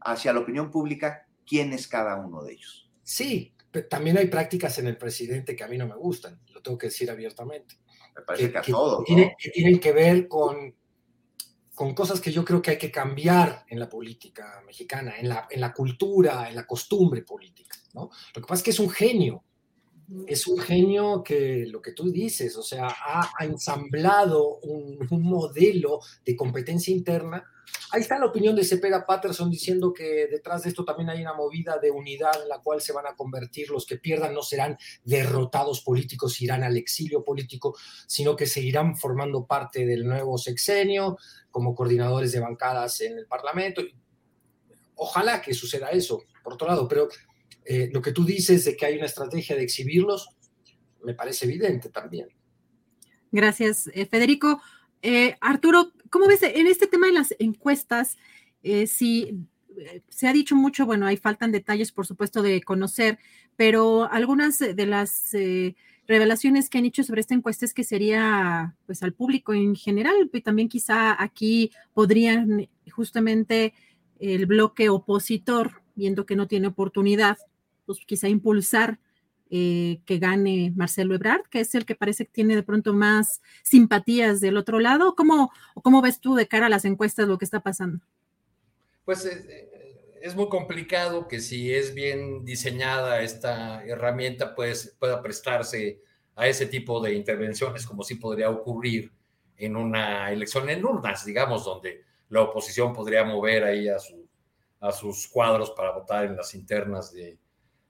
hacia 0.00 0.32
la 0.32 0.40
opinión 0.40 0.70
pública 0.70 1.26
quién 1.46 1.72
es 1.72 1.88
cada 1.88 2.16
uno 2.16 2.42
de 2.44 2.52
ellos. 2.52 2.90
Sí, 3.02 3.54
pero 3.70 3.88
también 3.88 4.16
hay 4.18 4.26
prácticas 4.26 4.78
en 4.78 4.86
el 4.86 4.96
presidente 4.96 5.56
que 5.56 5.64
a 5.64 5.68
mí 5.68 5.76
no 5.76 5.88
me 5.88 5.96
gustan, 5.96 6.40
lo 6.52 6.62
tengo 6.62 6.78
que 6.78 6.86
decir 6.86 7.10
abiertamente. 7.10 7.76
Me 8.16 8.22
parece 8.22 8.52
que, 8.52 8.58
a 8.58 8.62
todos. 8.62 9.04
que 9.04 9.50
tienen 9.50 9.80
que 9.80 9.92
ver 9.92 10.28
con 10.28 10.74
con 11.74 11.94
cosas 11.94 12.20
que 12.20 12.30
yo 12.30 12.44
creo 12.44 12.62
que 12.62 12.72
hay 12.72 12.78
que 12.78 12.90
cambiar 12.90 13.64
en 13.68 13.80
la 13.80 13.88
política 13.88 14.62
mexicana, 14.66 15.14
en 15.18 15.28
la, 15.28 15.48
en 15.50 15.60
la 15.60 15.72
cultura, 15.72 16.48
en 16.48 16.54
la 16.54 16.66
costumbre 16.66 17.22
política. 17.22 17.76
¿no? 17.94 18.10
Lo 18.34 18.42
que 18.42 18.46
pasa 18.46 18.60
es 18.60 18.62
que 18.62 18.70
es 18.70 18.78
un 18.78 18.90
genio, 18.90 19.42
es 20.26 20.46
un 20.46 20.58
genio 20.58 21.22
que 21.22 21.66
lo 21.66 21.80
que 21.80 21.92
tú 21.92 22.10
dices, 22.10 22.56
o 22.56 22.62
sea, 22.62 22.88
ha, 22.88 23.44
ensamblado 23.44 24.58
un, 24.58 24.98
modelo 25.22 26.00
de 26.24 26.36
competencia 26.36 26.94
interna. 26.94 27.44
Ahí 27.90 28.00
está 28.00 28.18
la 28.18 28.26
opinión 28.26 28.56
de 28.56 28.64
Cepeda 28.64 29.06
Patterson 29.06 29.50
diciendo 29.50 29.92
que 29.92 30.26
detrás 30.26 30.62
de 30.62 30.70
esto 30.70 30.84
también 30.84 31.10
hay 31.10 31.20
una 31.20 31.34
movida 31.34 31.78
de 31.78 31.90
unidad 31.90 32.42
en 32.42 32.48
la 32.48 32.58
cual 32.58 32.80
se 32.80 32.92
van 32.92 33.06
a 33.06 33.14
convertir, 33.14 33.70
los 33.70 33.86
que 33.86 33.98
pierdan 33.98 34.34
no 34.34 34.42
serán 34.42 34.76
derrotados 35.04 35.80
políticos, 35.82 36.40
irán 36.40 36.64
al 36.64 36.76
exilio 36.76 37.22
político, 37.22 37.76
sino 38.06 38.34
que 38.34 38.46
seguirán 38.46 38.96
formando 38.96 39.46
parte 39.46 39.86
del 39.86 40.06
nuevo 40.06 40.38
sexenio 40.38 41.16
como 41.50 41.74
coordinadores 41.74 42.32
de 42.32 42.40
bancadas 42.40 43.00
en 43.00 43.18
el 43.18 43.26
Parlamento. 43.26 43.82
Ojalá 44.96 45.40
que 45.40 45.54
suceda 45.54 45.90
eso, 45.90 46.24
por 46.42 46.54
otro 46.54 46.66
lado, 46.66 46.88
pero 46.88 47.08
eh, 47.64 47.90
lo 47.92 48.02
que 48.02 48.12
tú 48.12 48.24
dices 48.24 48.64
de 48.64 48.76
que 48.76 48.86
hay 48.86 48.96
una 48.96 49.06
estrategia 49.06 49.56
de 49.56 49.62
exhibirlos, 49.62 50.28
me 51.02 51.14
parece 51.14 51.44
evidente 51.44 51.90
también. 51.90 52.28
Gracias, 53.30 53.88
eh, 53.92 54.06
Federico. 54.06 54.60
Eh, 55.02 55.36
Arturo, 55.40 55.92
¿cómo 56.14 56.28
ves 56.28 56.44
en 56.44 56.68
este 56.68 56.86
tema 56.86 57.08
de 57.08 57.12
las 57.12 57.34
encuestas? 57.40 58.16
si 58.86 59.36
se 60.08 60.28
ha 60.28 60.32
dicho 60.32 60.54
mucho, 60.54 60.86
bueno, 60.86 61.06
hay 61.06 61.16
faltan 61.16 61.50
detalles, 61.50 61.90
por 61.90 62.06
supuesto, 62.06 62.40
de 62.40 62.62
conocer, 62.62 63.18
pero 63.56 64.08
algunas 64.10 64.60
de 64.60 64.86
las 64.86 65.32
revelaciones 66.06 66.70
que 66.70 66.78
han 66.78 66.84
hecho 66.84 67.02
sobre 67.02 67.20
esta 67.20 67.34
encuesta 67.34 67.64
es 67.64 67.74
que 67.74 67.82
sería, 67.82 68.76
pues, 68.86 69.02
al 69.02 69.12
público 69.12 69.54
en 69.54 69.74
general, 69.74 70.30
y 70.32 70.40
también 70.40 70.68
quizá 70.68 71.20
aquí 71.20 71.72
podrían 71.92 72.68
justamente 72.92 73.74
el 74.20 74.46
bloque 74.46 74.88
opositor, 74.90 75.82
viendo 75.96 76.26
que 76.26 76.36
no 76.36 76.46
tiene 76.46 76.68
oportunidad, 76.68 77.38
pues 77.86 77.98
quizá 78.06 78.28
impulsar 78.28 79.00
eh, 79.50 80.00
que 80.06 80.18
gane 80.18 80.72
Marcelo 80.74 81.14
Ebrard, 81.14 81.42
que 81.50 81.60
es 81.60 81.74
el 81.74 81.84
que 81.84 81.94
parece 81.94 82.24
que 82.24 82.32
tiene 82.32 82.56
de 82.56 82.62
pronto 82.62 82.94
más 82.94 83.42
simpatías 83.62 84.40
del 84.40 84.56
otro 84.56 84.80
lado. 84.80 85.14
¿Cómo, 85.14 85.52
cómo 85.82 86.02
ves 86.02 86.20
tú 86.20 86.34
de 86.34 86.48
cara 86.48 86.66
a 86.66 86.70
las 86.70 86.84
encuestas 86.84 87.28
lo 87.28 87.38
que 87.38 87.44
está 87.44 87.60
pasando? 87.60 88.00
Pues 89.04 89.26
eh, 89.26 89.44
eh, 89.48 90.18
es 90.22 90.34
muy 90.34 90.48
complicado 90.48 91.28
que 91.28 91.40
si 91.40 91.72
es 91.72 91.94
bien 91.94 92.44
diseñada 92.44 93.22
esta 93.22 93.84
herramienta, 93.84 94.54
pues 94.54 94.96
pueda 94.98 95.22
prestarse 95.22 96.00
a 96.34 96.48
ese 96.48 96.66
tipo 96.66 97.00
de 97.00 97.14
intervenciones 97.14 97.86
como 97.86 98.02
sí 98.02 98.16
podría 98.16 98.50
ocurrir 98.50 99.12
en 99.56 99.76
una 99.76 100.32
elección 100.32 100.68
en 100.70 100.84
urnas, 100.84 101.24
digamos, 101.24 101.64
donde 101.64 102.02
la 102.30 102.40
oposición 102.40 102.92
podría 102.92 103.24
mover 103.24 103.62
ahí 103.64 103.88
a, 103.88 103.98
a 104.80 104.90
sus 104.90 105.28
cuadros 105.28 105.70
para 105.70 105.92
votar 105.92 106.24
en 106.24 106.36
las 106.36 106.54
internas 106.54 107.12
de, 107.12 107.38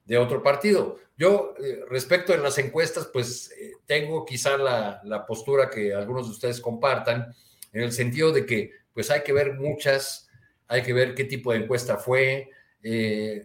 de 0.05 0.17
otro 0.17 0.41
partido. 0.41 0.97
Yo, 1.17 1.55
eh, 1.63 1.81
respecto 1.89 2.31
de 2.31 2.39
las 2.39 2.57
encuestas, 2.57 3.09
pues 3.11 3.51
eh, 3.59 3.73
tengo 3.85 4.25
quizá 4.25 4.57
la, 4.57 5.25
postura 5.27 5.69
que 5.69 5.93
algunos 5.93 6.27
de 6.27 6.31
ustedes 6.31 6.61
compartan, 6.61 7.33
en 7.73 7.81
el 7.81 7.91
sentido 7.91 8.31
de 8.31 8.45
que 8.45 8.71
pues 8.93 9.11
hay 9.11 9.23
que 9.23 9.33
ver 9.33 9.55
muchas, 9.55 10.29
hay 10.67 10.81
que 10.81 10.93
ver 10.93 11.15
qué 11.15 11.25
tipo 11.25 11.51
de 11.51 11.59
encuesta 11.59 11.97
fue, 11.97 12.49
eh, 12.81 13.43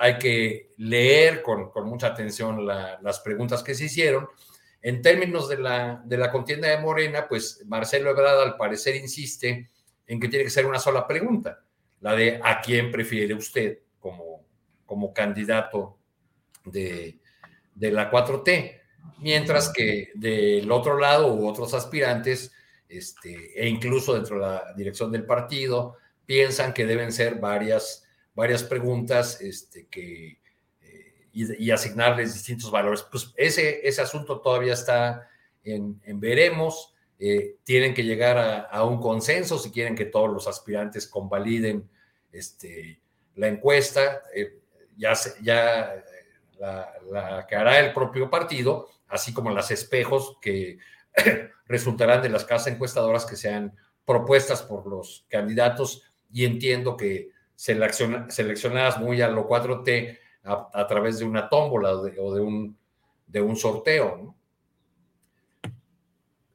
hay, 0.00 0.18
que 0.18 0.72
leer 0.78 1.42
con, 1.42 1.70
mucha 1.84 2.08
atención 2.08 2.66
las 2.66 3.20
preguntas 3.20 3.62
que 3.62 3.74
se 3.74 3.84
hicieron. 3.84 4.28
En 4.80 5.02
términos 5.02 5.48
de 5.48 5.58
la, 5.58 6.02
de 6.04 6.16
la 6.16 6.30
contienda 6.30 6.68
de 6.68 6.78
Morena, 6.78 7.28
pues 7.28 7.62
Marcelo 7.66 8.10
Ebrard 8.10 8.40
al 8.40 8.56
parecer 8.56 8.96
insiste 8.96 9.70
en 10.06 10.20
que 10.20 10.28
tiene 10.28 10.44
que 10.44 10.50
ser 10.50 10.66
una 10.66 10.78
sola 10.78 11.06
pregunta, 11.06 11.62
la 12.00 12.14
de 12.14 12.40
¿a 12.42 12.60
quién 12.60 12.90
prefiere 12.90 13.34
usted 13.34 13.80
como, 14.00 14.44
como 14.86 15.12
candidato 15.12 15.97
de, 16.70 17.18
la 17.76 18.10
4T, 18.10 18.80
mientras 19.20 19.70
que 19.70 20.10
del 20.14 20.70
otro 20.70 20.98
lado 20.98 21.34
u 21.34 21.48
otros 21.48 21.74
aspirantes, 21.74 22.52
este, 22.88 23.60
e 23.60 23.68
incluso 23.68 24.14
dentro 24.14 24.36
de 24.36 24.42
la 24.42 24.74
dirección 24.76 25.12
del 25.12 25.24
partido, 25.24 25.96
piensan 26.26 26.74
que 26.74 26.86
deben 26.86 27.12
ser 27.12 27.36
varias, 27.36 28.06
varias 28.34 28.62
preguntas 28.62 29.40
este, 29.40 29.86
que, 29.86 30.40
eh, 30.82 31.28
y, 31.32 31.70
asignarles 31.70 32.34
distintos 32.34 32.70
valores. 32.70 33.02
Pues 33.10 33.32
ese, 33.36 33.86
ese 33.86 34.02
asunto 34.02 34.40
todavía 34.40 34.74
está 34.74 35.28
en, 35.64 36.00
veremos. 36.20 36.94
Eh, 37.18 37.56
tienen 37.64 37.94
que 37.94 38.04
llegar 38.04 38.68
a, 38.70 38.84
un 38.84 39.00
consenso 39.00 39.58
si 39.58 39.70
quieren 39.70 39.94
que 39.94 40.04
todos 40.04 40.30
los 40.30 40.46
aspirantes 40.46 41.06
convaliden 41.08 41.88
este, 42.30 43.00
la 43.34 43.48
encuesta. 43.48 44.22
Eh, 44.34 44.58
ya, 44.96 45.14
ya 45.42 46.04
la, 46.58 47.46
que 47.48 47.56
hará 47.56 47.78
el 47.80 47.92
propio 47.92 48.30
partido, 48.30 48.88
así 49.08 49.32
como 49.32 49.50
las 49.50 49.70
espejos 49.70 50.36
que 50.40 50.78
resultarán 51.66 52.22
de 52.22 52.28
las 52.28 52.44
casas 52.44 52.74
encuestadoras 52.74 53.26
que 53.26 53.36
sean 53.36 53.74
propuestas 54.04 54.62
por 54.62 54.86
los 54.86 55.26
candidatos 55.28 56.02
y 56.32 56.44
entiendo 56.44 56.96
que 56.96 57.30
seleccionadas 57.54 58.98
muy 58.98 59.20
a 59.20 59.28
lo 59.28 59.48
4T 59.48 60.18
a, 60.44 60.86
través 60.86 61.18
de 61.18 61.24
una 61.24 61.48
tómbola 61.48 61.92
o 61.92 62.04
de, 62.04 62.40
un, 62.40 62.78
de 63.26 63.40
un 63.40 63.56
sorteo. 63.56 64.34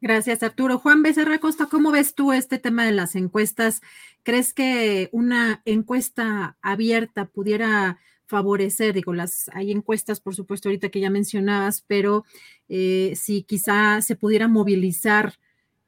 Gracias, 0.02 0.44
Arturo. 0.44 0.80
Juan 0.80 1.02
Becerra 1.02 1.40
Costa, 1.40 1.68
¿cómo 1.68 1.92
ves 1.92 2.14
tú 2.14 2.34
este 2.34 2.58
tema 2.58 2.86
de 2.86 2.92
las 2.92 3.16
encuestas? 3.16 3.82
¿Crees 4.24 4.54
que 4.54 5.10
una 5.12 5.62
encuesta 5.64 6.58
abierta 6.62 7.26
pudiera 7.26 8.00
favorecer, 8.34 8.95
digo, 8.95 9.14
las 9.14 9.47
hay 9.53 9.72
encuestas, 9.72 10.19
por 10.19 10.34
supuesto, 10.34 10.68
ahorita 10.68 10.89
que 10.89 10.99
ya 10.99 11.11
mencionabas, 11.11 11.84
pero 11.85 12.26
eh, 12.68 13.14
si 13.15 13.43
quizá 13.43 14.01
se 14.01 14.15
pudiera 14.15 14.47
movilizar 14.47 15.35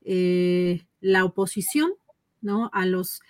eh, 0.04 0.86
la 1.02 1.26
oposición, 1.26 1.94
¿no? 2.42 2.70
A 2.72 2.86
los, 2.86 3.22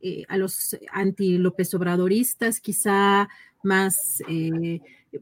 eh, 0.00 0.24
a 0.26 0.38
los 0.38 0.78
anti-López 0.90 1.74
Obradoristas, 1.74 2.60
quizá 2.60 3.28
más, 3.62 4.22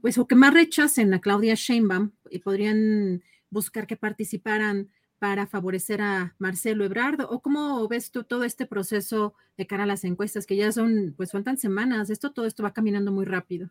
pues, 0.00 0.16
o 0.16 0.28
que 0.28 0.36
más 0.36 0.54
rechacen 0.54 1.12
a 1.12 1.20
Claudia 1.20 1.56
Sheinbaum, 1.56 2.12
y 2.30 2.38
podrían 2.38 3.24
buscar 3.50 3.88
que 3.88 3.96
participaran 3.96 4.90
para 5.20 5.46
favorecer 5.46 6.00
a 6.00 6.34
Marcelo 6.38 6.84
Ebrard? 6.84 7.20
¿O 7.28 7.40
cómo 7.40 7.86
ves 7.86 8.10
tú 8.10 8.24
todo 8.24 8.42
este 8.42 8.66
proceso 8.66 9.34
de 9.56 9.66
cara 9.66 9.84
a 9.84 9.86
las 9.86 10.02
encuestas 10.04 10.46
que 10.46 10.56
ya 10.56 10.72
son, 10.72 11.14
pues 11.16 11.30
faltan 11.30 11.58
semanas? 11.58 12.10
Esto, 12.10 12.32
todo 12.32 12.46
esto 12.46 12.62
va 12.62 12.72
caminando 12.72 13.12
muy 13.12 13.26
rápido. 13.26 13.70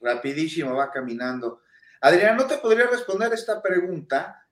Rapidísimo, 0.00 0.74
va 0.74 0.90
caminando. 0.90 1.62
Adrián, 2.00 2.36
¿no 2.36 2.46
te 2.46 2.58
podría 2.58 2.86
responder 2.86 3.32
esta 3.32 3.60
pregunta 3.60 4.46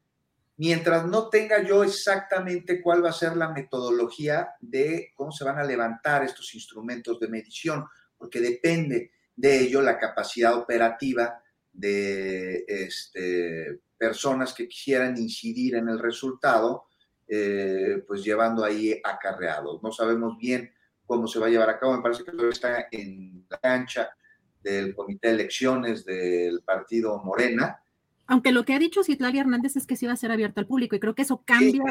mientras 0.56 1.06
no 1.06 1.28
tenga 1.28 1.62
yo 1.62 1.84
exactamente 1.84 2.82
cuál 2.82 3.04
va 3.04 3.10
a 3.10 3.14
ser 3.14 3.36
la 3.36 3.50
metodología 3.50 4.50
de 4.60 5.12
cómo 5.14 5.30
se 5.30 5.44
van 5.44 5.58
a 5.58 5.64
levantar 5.64 6.24
estos 6.24 6.52
instrumentos 6.56 7.20
de 7.20 7.28
medición? 7.28 7.86
Porque 8.18 8.40
depende 8.40 9.12
de 9.36 9.60
ello 9.60 9.80
la 9.80 9.96
capacidad 9.96 10.56
operativa 10.56 11.40
de 11.72 12.64
este 12.66 13.80
personas 14.02 14.52
que 14.52 14.66
quisieran 14.66 15.16
incidir 15.16 15.76
en 15.76 15.88
el 15.88 16.00
resultado, 16.00 16.86
eh, 17.28 18.02
pues 18.04 18.24
llevando 18.24 18.64
ahí 18.64 19.00
acarreados. 19.04 19.80
No 19.80 19.92
sabemos 19.92 20.36
bien 20.38 20.72
cómo 21.06 21.28
se 21.28 21.38
va 21.38 21.46
a 21.46 21.50
llevar 21.50 21.70
a 21.70 21.78
cabo, 21.78 21.96
me 21.96 22.02
parece 22.02 22.24
que 22.24 22.32
todo 22.32 22.48
está 22.48 22.88
en 22.90 23.46
la 23.48 23.58
cancha 23.58 24.10
del 24.60 24.92
Comité 24.96 25.28
de 25.28 25.34
Elecciones 25.34 26.04
del 26.04 26.62
Partido 26.62 27.22
Morena. 27.22 27.80
Aunque 28.26 28.50
lo 28.50 28.64
que 28.64 28.74
ha 28.74 28.80
dicho 28.80 29.04
Citlali 29.04 29.38
Hernández 29.38 29.76
es 29.76 29.86
que 29.86 29.94
sí 29.94 30.04
va 30.04 30.14
a 30.14 30.16
ser 30.16 30.32
abierta 30.32 30.60
al 30.60 30.66
público 30.66 30.96
y 30.96 31.00
creo 31.00 31.14
que 31.14 31.22
eso 31.22 31.44
cambia. 31.44 31.84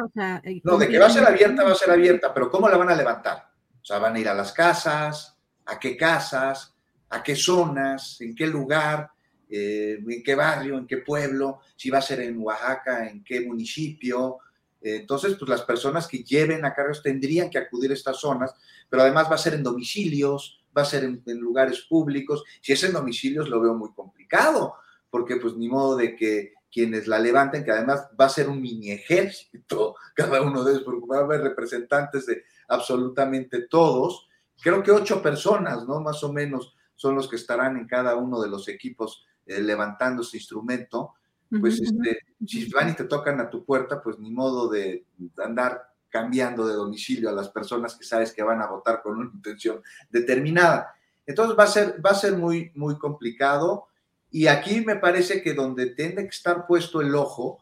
Eh, 0.44 0.60
no, 0.66 0.78
de 0.78 0.90
que 0.90 1.00
va 1.00 1.06
a 1.06 1.12
ser 1.12 1.24
abierta, 1.24 1.64
va 1.64 1.72
a 1.72 1.76
ser 1.76 1.92
abierta, 1.92 2.34
pero 2.34 2.52
¿cómo 2.52 2.68
la 2.68 2.76
van 2.76 2.90
a 2.90 2.96
levantar? 2.96 3.54
O 3.82 3.86
sea, 3.86 4.00
van 4.00 4.16
a 4.16 4.20
ir 4.20 4.28
a 4.28 4.34
las 4.34 4.52
casas, 4.52 5.38
a 5.66 5.80
qué 5.80 5.96
casas, 5.96 6.76
a 7.10 7.24
qué 7.24 7.38
zonas, 7.38 8.20
en 8.20 8.36
qué 8.36 8.48
lugar, 8.48 9.12
eh, 9.54 10.02
en 10.08 10.24
qué 10.24 10.34
barrio, 10.34 10.78
en 10.78 10.88
qué 10.88 11.00
pueblo, 11.00 11.60
si 11.76 11.90
va 11.90 11.98
a 11.98 12.02
ser 12.02 12.22
en 12.22 12.40
Oaxaca, 12.40 13.10
en 13.10 13.22
qué 13.22 13.42
municipio. 13.42 14.38
Eh, 14.82 15.00
entonces, 15.02 15.36
pues 15.38 15.50
las 15.50 15.64
personas 15.64 16.08
que 16.08 16.24
lleven 16.24 16.64
a 16.64 16.74
cargos 16.74 17.04
tendrían 17.04 17.50
que 17.50 17.58
acudir 17.58 17.92
a 17.92 17.96
estas 17.96 18.18
zonas, 18.18 18.54
pero 18.90 19.04
además 19.04 19.30
va 19.30 19.36
a 19.36 19.40
ser 19.40 19.56
en 19.56 19.64
domicilios, 19.64 20.64
va 20.76 20.84
a 20.84 20.86
ser 20.86 21.04
en, 21.04 21.22
lugares 21.38 21.82
públicos. 21.82 22.46
Si 22.62 22.72
es 22.72 22.82
en 22.86 22.94
domicilios, 22.94 23.50
lo 23.50 23.60
veo 23.60 23.74
muy 23.74 23.92
complicado, 23.92 24.76
porque 25.10 25.36
pues 25.36 25.58
ni 25.58 25.68
modo 25.68 25.98
de 25.98 26.16
que 26.16 26.54
quienes 26.72 27.06
la 27.08 27.20
levanten, 27.20 27.66
que 27.66 27.72
además 27.72 28.08
va 28.20 28.28
a 28.28 28.30
ser 28.30 28.48
un 28.48 28.62
mini 28.62 28.92
ejército, 28.92 29.96
cada 30.16 30.42
uno 30.42 30.64
de 30.64 30.72
ellos, 30.72 30.84
porque 30.86 31.08
va 31.08 31.18
a 31.18 31.24
haber 31.26 31.42
representantes 31.42 32.26
de 32.26 32.46
absolutamente 32.70 33.64
todos. 33.64 34.30
Creo 34.62 34.82
que 34.82 34.92
ocho 34.92 35.22
personas, 35.22 35.86
¿no? 35.86 36.00
Más 36.00 36.24
o 36.24 36.32
menos 36.32 36.74
son 36.96 37.16
los 37.16 37.28
que 37.28 37.36
estarán 37.36 37.76
en 37.76 37.88
cada 37.88 38.16
uno 38.16 38.40
de 38.40 38.48
los 38.48 38.70
equipos 38.70 39.26
eh, 39.46 39.62
levantando 39.62 40.22
ese 40.22 40.38
instrumento. 40.38 41.14
Pues 41.60 41.82
este, 41.82 42.20
si 42.48 42.70
van 42.70 42.90
y 42.90 42.94
te 42.94 43.04
tocan 43.04 43.42
a 43.42 43.50
tu 43.50 43.66
puerta, 43.66 44.02
pues 44.02 44.18
ni 44.20 44.32
modo 44.32 44.70
de 44.70 45.06
andar 45.44 45.92
cambiando 46.10 46.66
de 46.66 46.76
domicilio 46.76 47.30
a 47.30 47.34
las 47.34 47.50
personas 47.50 47.96
que 47.96 48.06
sabes 48.06 48.32
que 48.32 48.44
van 48.44 48.62
a 48.62 48.68
votar 48.68 49.02
con 49.02 49.18
una 49.18 49.32
intención 49.34 49.82
determinada. 50.10 50.94
Entonces 51.26 51.58
va 51.58 51.64
a 51.64 51.68
ser, 51.68 52.06
va 52.06 52.12
a 52.12 52.16
ser 52.16 52.38
muy, 52.38 52.72
muy 52.76 52.98
complicado. 52.98 53.88
Y 54.30 54.48
aquí 54.48 54.82
me 54.82 54.96
parece 54.96 55.42
que 55.42 55.54
donde 55.54 55.88
tiene 55.88 56.24
que 56.24 56.30
estar 56.30 56.66
puesto 56.68 57.02
el 57.02 57.16
ojo 57.16 57.60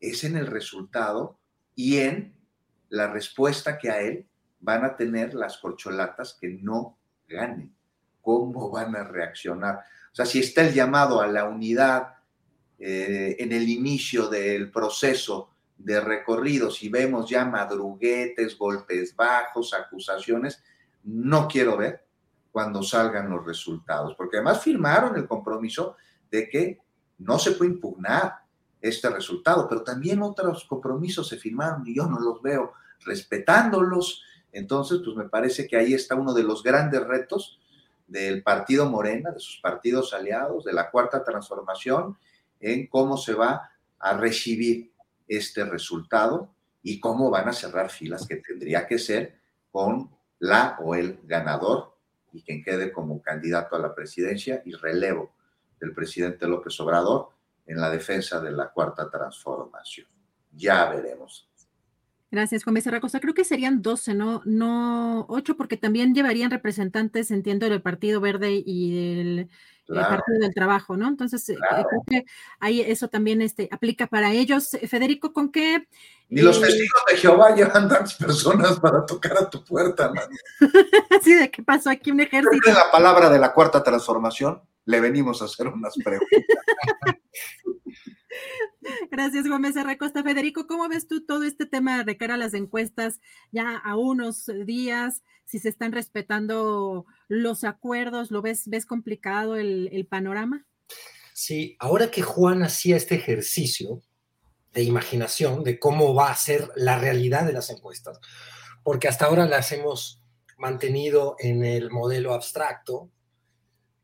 es 0.00 0.24
en 0.24 0.36
el 0.36 0.46
resultado 0.46 1.38
y 1.74 1.98
en 1.98 2.34
la 2.88 3.10
respuesta 3.10 3.78
que 3.78 3.90
a 3.90 4.00
él 4.00 4.26
van 4.60 4.84
a 4.84 4.96
tener 4.96 5.34
las 5.34 5.58
corcholatas 5.58 6.36
que 6.38 6.48
no 6.48 6.98
ganen. 7.28 7.74
¿Cómo 8.20 8.70
van 8.70 8.94
a 8.96 9.04
reaccionar? 9.04 9.80
O 10.12 10.14
sea, 10.14 10.26
si 10.26 10.40
está 10.40 10.62
el 10.62 10.74
llamado 10.74 11.20
a 11.20 11.26
la 11.26 11.44
unidad 11.44 12.14
eh, 12.78 13.36
en 13.38 13.52
el 13.52 13.68
inicio 13.68 14.28
del 14.28 14.70
proceso 14.70 15.50
de 15.78 16.00
recorrido, 16.00 16.70
si 16.70 16.88
vemos 16.88 17.28
ya 17.28 17.44
madruguetes, 17.44 18.58
golpes 18.58 19.14
bajos, 19.14 19.72
acusaciones, 19.72 20.62
no 21.04 21.48
quiero 21.48 21.76
ver 21.76 22.04
cuando 22.50 22.82
salgan 22.82 23.30
los 23.30 23.44
resultados, 23.46 24.14
porque 24.16 24.38
además 24.38 24.62
firmaron 24.62 25.16
el 25.16 25.26
compromiso 25.26 25.96
de 26.30 26.48
que 26.48 26.80
no 27.18 27.38
se 27.38 27.52
puede 27.52 27.70
impugnar 27.70 28.40
este 28.80 29.08
resultado, 29.10 29.68
pero 29.68 29.82
también 29.82 30.22
otros 30.22 30.64
compromisos 30.64 31.28
se 31.28 31.36
firmaron 31.36 31.86
y 31.86 31.94
yo 31.94 32.06
no 32.06 32.18
los 32.18 32.40
veo 32.42 32.72
respetándolos. 33.04 34.22
Entonces, 34.52 35.00
pues 35.04 35.16
me 35.16 35.28
parece 35.28 35.66
que 35.66 35.76
ahí 35.76 35.94
está 35.94 36.14
uno 36.14 36.32
de 36.32 36.42
los 36.42 36.62
grandes 36.62 37.06
retos 37.06 37.60
del 38.10 38.42
partido 38.42 38.90
Morena, 38.90 39.30
de 39.30 39.38
sus 39.38 39.60
partidos 39.60 40.12
aliados, 40.12 40.64
de 40.64 40.72
la 40.72 40.90
cuarta 40.90 41.22
transformación, 41.22 42.18
en 42.58 42.88
cómo 42.88 43.16
se 43.16 43.34
va 43.34 43.70
a 43.98 44.16
recibir 44.16 44.92
este 45.28 45.64
resultado 45.64 46.52
y 46.82 46.98
cómo 46.98 47.30
van 47.30 47.48
a 47.48 47.52
cerrar 47.52 47.90
filas 47.90 48.26
que 48.26 48.36
tendría 48.36 48.86
que 48.86 48.98
ser 48.98 49.38
con 49.70 50.10
la 50.40 50.76
o 50.80 50.94
el 50.94 51.20
ganador 51.24 51.96
y 52.32 52.42
quien 52.42 52.64
quede 52.64 52.92
como 52.92 53.22
candidato 53.22 53.76
a 53.76 53.78
la 53.78 53.94
presidencia 53.94 54.62
y 54.64 54.72
relevo 54.72 55.32
del 55.80 55.94
presidente 55.94 56.48
López 56.48 56.78
Obrador 56.80 57.30
en 57.66 57.80
la 57.80 57.90
defensa 57.90 58.40
de 58.40 58.50
la 58.50 58.70
cuarta 58.70 59.08
transformación. 59.08 60.08
Ya 60.52 60.90
veremos. 60.90 61.49
Gracias, 62.30 62.62
Juan 62.62 62.74
Becerra 62.74 63.00
Costa. 63.00 63.18
Creo 63.18 63.34
que 63.34 63.44
serían 63.44 63.82
12, 63.82 64.14
no, 64.14 64.40
no 64.44 65.26
8, 65.28 65.56
porque 65.56 65.76
también 65.76 66.14
llevarían 66.14 66.50
representantes, 66.50 67.32
entiendo, 67.32 67.68
del 67.68 67.82
Partido 67.82 68.20
Verde 68.20 68.62
y 68.64 69.16
del 69.16 69.38
eh, 69.40 69.48
Partido 69.88 70.38
del 70.38 70.54
Trabajo, 70.54 70.96
¿no? 70.96 71.08
Entonces, 71.08 71.48
eh, 71.48 71.56
creo 71.58 72.02
que 72.06 72.24
ahí 72.60 72.82
eso 72.82 73.08
también 73.08 73.42
este, 73.42 73.68
aplica 73.72 74.06
para 74.06 74.32
ellos. 74.32 74.70
Federico, 74.88 75.32
¿con 75.32 75.50
qué? 75.50 75.88
Ni 76.28 76.42
los 76.42 76.60
testigos 76.60 77.02
de 77.10 77.16
Jehová 77.16 77.52
llevan 77.56 77.88
tantas 77.88 78.14
personas 78.14 78.78
para 78.78 79.04
tocar 79.04 79.36
a 79.36 79.50
tu 79.50 79.64
puerta, 79.64 80.12
man. 80.12 80.28
sí, 81.22 81.34
¿de 81.34 81.50
qué 81.50 81.64
pasó 81.64 81.90
aquí 81.90 82.12
un 82.12 82.20
ejército? 82.20 82.68
En 82.68 82.74
la 82.74 82.92
palabra 82.92 83.28
de 83.28 83.40
la 83.40 83.52
cuarta 83.52 83.82
transformación, 83.82 84.62
le 84.84 85.00
venimos 85.00 85.42
a 85.42 85.46
hacer 85.46 85.66
unas 85.66 85.94
preguntas. 85.96 86.30
Gracias, 89.10 89.46
Gómez 89.46 89.74
Costa. 89.98 90.22
Federico, 90.22 90.66
¿cómo 90.66 90.88
ves 90.88 91.06
tú 91.06 91.24
todo 91.24 91.44
este 91.44 91.66
tema 91.66 92.04
de 92.04 92.16
cara 92.16 92.34
a 92.34 92.38
las 92.38 92.54
encuestas 92.54 93.20
ya 93.52 93.76
a 93.76 93.96
unos 93.96 94.50
días? 94.64 95.22
Si 95.44 95.58
se 95.58 95.68
están 95.68 95.92
respetando 95.92 97.06
los 97.28 97.64
acuerdos, 97.64 98.30
¿lo 98.30 98.42
ves, 98.42 98.68
ves 98.68 98.86
complicado 98.86 99.56
el, 99.56 100.06
panorama? 100.08 100.66
Sí, 101.32 101.76
ahora 101.78 102.10
que 102.10 102.22
Juan 102.22 102.62
hacía 102.62 102.96
este 102.96 103.16
ejercicio 103.16 104.02
de 104.72 104.82
imaginación 104.82 105.64
de 105.64 105.78
cómo 105.78 106.14
va 106.14 106.30
a 106.30 106.36
ser 106.36 106.68
la 106.76 106.98
realidad 106.98 107.44
de 107.44 107.52
las 107.52 107.70
encuestas, 107.70 108.20
porque 108.84 109.08
hasta 109.08 109.26
ahora 109.26 109.46
las 109.46 109.72
hemos 109.72 110.22
mantenido 110.58 111.34
en 111.40 111.64
el 111.64 111.90
modelo 111.90 112.32
abstracto, 112.34 113.10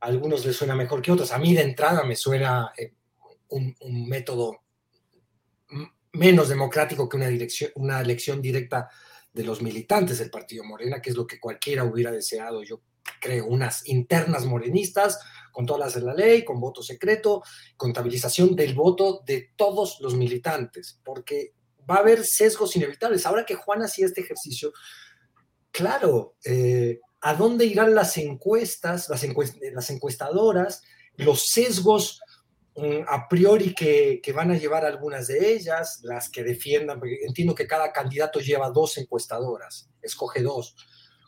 a 0.00 0.06
algunos 0.06 0.44
les 0.44 0.56
suena 0.56 0.74
mejor 0.74 1.02
que 1.02 1.12
otros. 1.12 1.32
A 1.32 1.38
mí 1.38 1.54
de 1.54 1.62
entrada 1.62 2.02
me 2.02 2.16
suena 2.16 2.72
un, 3.48 3.74
método 4.08 4.62
menos 6.12 6.48
democrático 6.48 7.08
que 7.08 7.16
una, 7.16 7.28
dirección, 7.28 7.70
una 7.74 8.00
elección 8.00 8.40
directa 8.40 8.88
de 9.32 9.44
los 9.44 9.60
militantes 9.60 10.18
del 10.18 10.30
Partido 10.30 10.64
Morena, 10.64 11.00
que 11.02 11.10
es 11.10 11.16
lo 11.16 11.26
que 11.26 11.38
cualquiera 11.38 11.84
hubiera 11.84 12.10
deseado. 12.10 12.62
Yo 12.62 12.80
creo 13.20 13.46
unas 13.46 13.86
internas 13.86 14.46
morenistas 14.46 15.20
con 15.52 15.66
todas 15.66 15.80
las 15.80 15.94
de 15.94 16.00
la 16.02 16.14
ley, 16.14 16.44
con 16.44 16.60
voto 16.60 16.82
secreto, 16.82 17.42
contabilización 17.76 18.54
del 18.56 18.74
voto 18.74 19.22
de 19.26 19.52
todos 19.56 20.00
los 20.00 20.14
militantes, 20.14 21.00
porque 21.04 21.54
va 21.88 21.96
a 21.96 22.00
haber 22.00 22.24
sesgos 22.24 22.76
inevitables. 22.76 23.26
Ahora 23.26 23.46
que 23.46 23.54
Juan 23.54 23.82
hacía 23.82 24.06
este 24.06 24.20
ejercicio, 24.20 24.72
claro, 25.70 26.36
eh, 26.44 27.00
¿a 27.20 27.34
dónde 27.34 27.64
irán 27.64 27.94
las 27.94 28.18
encuestas, 28.18 29.08
las, 29.08 29.24
las 29.72 29.90
encuestadoras, 29.90 30.82
los 31.16 31.46
sesgos 31.46 32.20
a 33.08 33.26
priori 33.28 33.74
que, 33.74 34.20
van 34.34 34.50
a 34.50 34.58
llevar 34.58 34.84
algunas 34.84 35.28
de 35.28 35.54
ellas, 35.54 36.00
las 36.02 36.28
que 36.28 36.44
defiendan, 36.44 36.98
porque 36.98 37.18
entiendo 37.26 37.54
que 37.54 37.66
cada 37.66 37.90
candidato 37.90 38.38
lleva 38.38 38.70
dos 38.70 38.98
encuestadoras, 38.98 39.88
escoge 40.02 40.42
dos, 40.42 40.76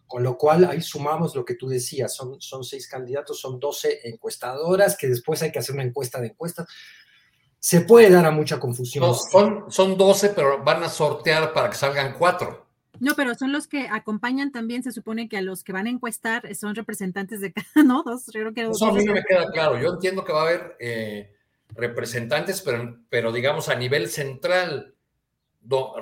con 0.06 0.22
lo 0.22 0.36
cual 0.36 0.64
ahí 0.64 0.82
sumamos 0.82 1.34
lo 1.34 1.44
que 1.44 1.54
tú 1.54 1.66
decías, 1.68 2.14
son, 2.14 2.40
son 2.40 2.64
seis 2.64 2.86
candidatos, 2.86 3.40
son 3.40 3.58
doce 3.58 4.00
encuestadoras, 4.04 4.96
que 4.96 5.08
después 5.08 5.42
hay 5.42 5.50
que 5.50 5.58
hacer 5.58 5.74
una 5.74 5.84
encuesta 5.84 6.20
de 6.20 6.28
encuestas. 6.28 6.66
Se 7.58 7.80
puede 7.80 8.10
dar 8.10 8.26
a 8.26 8.30
mucha 8.30 8.60
confusión. 8.60 9.14
son, 9.14 9.70
son 9.70 9.96
12, 9.96 10.30
pero 10.30 10.62
van 10.62 10.82
a 10.82 10.88
sortear 10.88 11.52
para 11.52 11.70
que 11.70 11.76
salgan 11.76 12.14
cuatro. 12.16 12.66
No, 13.00 13.14
pero 13.14 13.34
son 13.34 13.52
los 13.52 13.66
que 13.66 13.88
acompañan 13.90 14.50
también, 14.50 14.82
se 14.82 14.92
supone 14.92 15.28
que 15.28 15.36
a 15.36 15.42
los 15.42 15.62
que 15.62 15.72
van 15.72 15.86
a 15.86 15.90
encuestar 15.90 16.54
son 16.54 16.74
representantes 16.74 17.40
de 17.40 17.52
cada, 17.52 17.66
¿no? 17.84 18.02
Dos, 18.02 18.26
creo 18.32 18.52
que 18.52 18.62
Eso 18.62 18.86
a 18.86 18.92
mí 18.92 19.04
no 19.04 19.14
me 19.14 19.24
queda 19.24 19.50
claro. 19.50 19.78
Yo 19.80 19.94
entiendo 19.94 20.24
que 20.24 20.32
va 20.32 20.40
a 20.40 20.48
haber 20.48 20.76
eh, 20.80 21.37
representantes, 21.78 22.60
pero, 22.60 22.98
pero 23.08 23.32
digamos 23.32 23.68
a 23.68 23.74
nivel 23.76 24.08
central, 24.08 24.94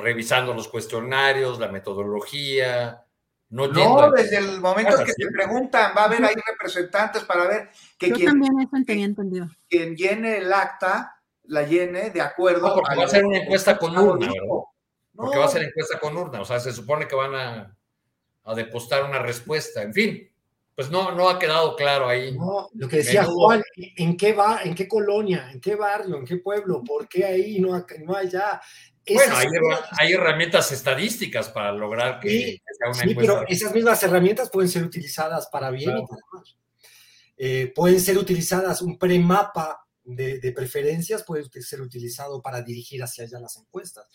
revisando 0.01 0.55
los 0.55 0.69
cuestionarios, 0.69 1.61
la 1.61 1.69
metodología. 1.69 3.05
No, 3.51 3.69
no 3.69 4.11
desde 4.11 4.39
el 4.39 4.61
momento 4.61 4.97
que 5.05 5.13
te 5.13 5.31
preguntan, 5.31 5.93
va 5.97 6.03
a 6.03 6.05
haber 6.07 6.25
ahí 6.25 6.35
representantes 6.49 7.23
para 7.23 7.47
ver 7.47 7.69
que 7.97 8.09
Yo 8.09 8.25
también 8.25 8.53
eso 8.59 8.85
tenía 8.85 9.05
entendido. 9.05 9.49
quien 9.69 9.95
llene 9.95 10.39
el 10.39 10.53
acta 10.53 11.21
la 11.45 11.63
llene 11.63 12.11
de 12.11 12.21
acuerdo. 12.21 12.69
No, 12.69 12.75
porque 12.75 12.97
va 12.97 13.05
a 13.05 13.09
ser 13.09 13.25
una 13.25 13.39
encuesta 13.39 13.79
con 13.79 13.97
urna, 13.97 14.33
Porque 15.15 15.39
va 15.39 15.45
a 15.45 15.49
ser 15.49 15.63
encuesta 15.63 16.01
con 16.01 16.17
urna, 16.17 16.41
o 16.41 16.45
sea, 16.45 16.59
se 16.59 16.73
supone 16.73 17.07
que 17.07 17.15
van 17.15 17.35
a, 17.37 17.77
a 18.45 18.55
depositar 18.55 19.05
una 19.05 19.21
respuesta, 19.21 19.83
en 19.83 19.95
fin 19.95 20.36
pues 20.77 20.91
no, 20.91 21.11
no 21.13 21.31
ha 21.31 21.39
quedado 21.39 21.75
claro 21.75 22.07
ahí. 22.07 22.37
No, 22.37 22.69
lo 22.75 22.87
que 22.87 22.99
decía 22.99 23.25
Juan, 23.25 23.63
¿en 23.75 24.15
qué 24.15 24.35
va, 24.35 24.61
en 24.63 24.75
qué 24.75 24.87
colonia, 24.87 25.51
en 25.51 25.59
qué 25.59 25.75
barrio, 25.75 26.19
en 26.19 26.27
qué 26.27 26.37
pueblo? 26.37 26.85
¿Por 26.85 27.09
qué 27.09 27.25
ahí 27.25 27.59
no, 27.59 27.85
no 28.05 28.15
allá? 28.15 28.61
bueno, 29.09 29.37
hay, 29.99 30.13
herramientas 30.13 30.71
estadísticas 30.73 31.49
para 31.49 31.73
lograr 31.73 32.21
que, 32.21 32.61
sea 32.79 32.91
una 32.91 33.03
sí, 33.03 33.15
pero 33.15 33.47
esas 33.49 33.73
mismas 33.73 34.03
herramientas 34.03 34.51
pueden 34.51 34.69
ser 34.69 34.85
utilizadas 34.85 35.47
para 35.47 35.71
bien 35.71 35.97
y 35.97 36.07
para 36.07 36.21
mal. 36.33 36.45
Eh, 37.39 37.73
pueden 37.75 38.01
ser 38.01 38.19
utilizadas, 38.19 38.83
un 38.83 38.99
premapa 38.99 39.87
de, 40.05 40.41
de 40.41 40.53
preferencias 40.53 41.25
puede 41.25 41.45
ser 41.63 41.81
utilizado 41.81 42.43
para 42.43 42.61
dirigir 42.61 43.03
hacia 43.03 43.25
allá 43.25 43.41
las 43.41 43.57
encuestas. 43.57 44.07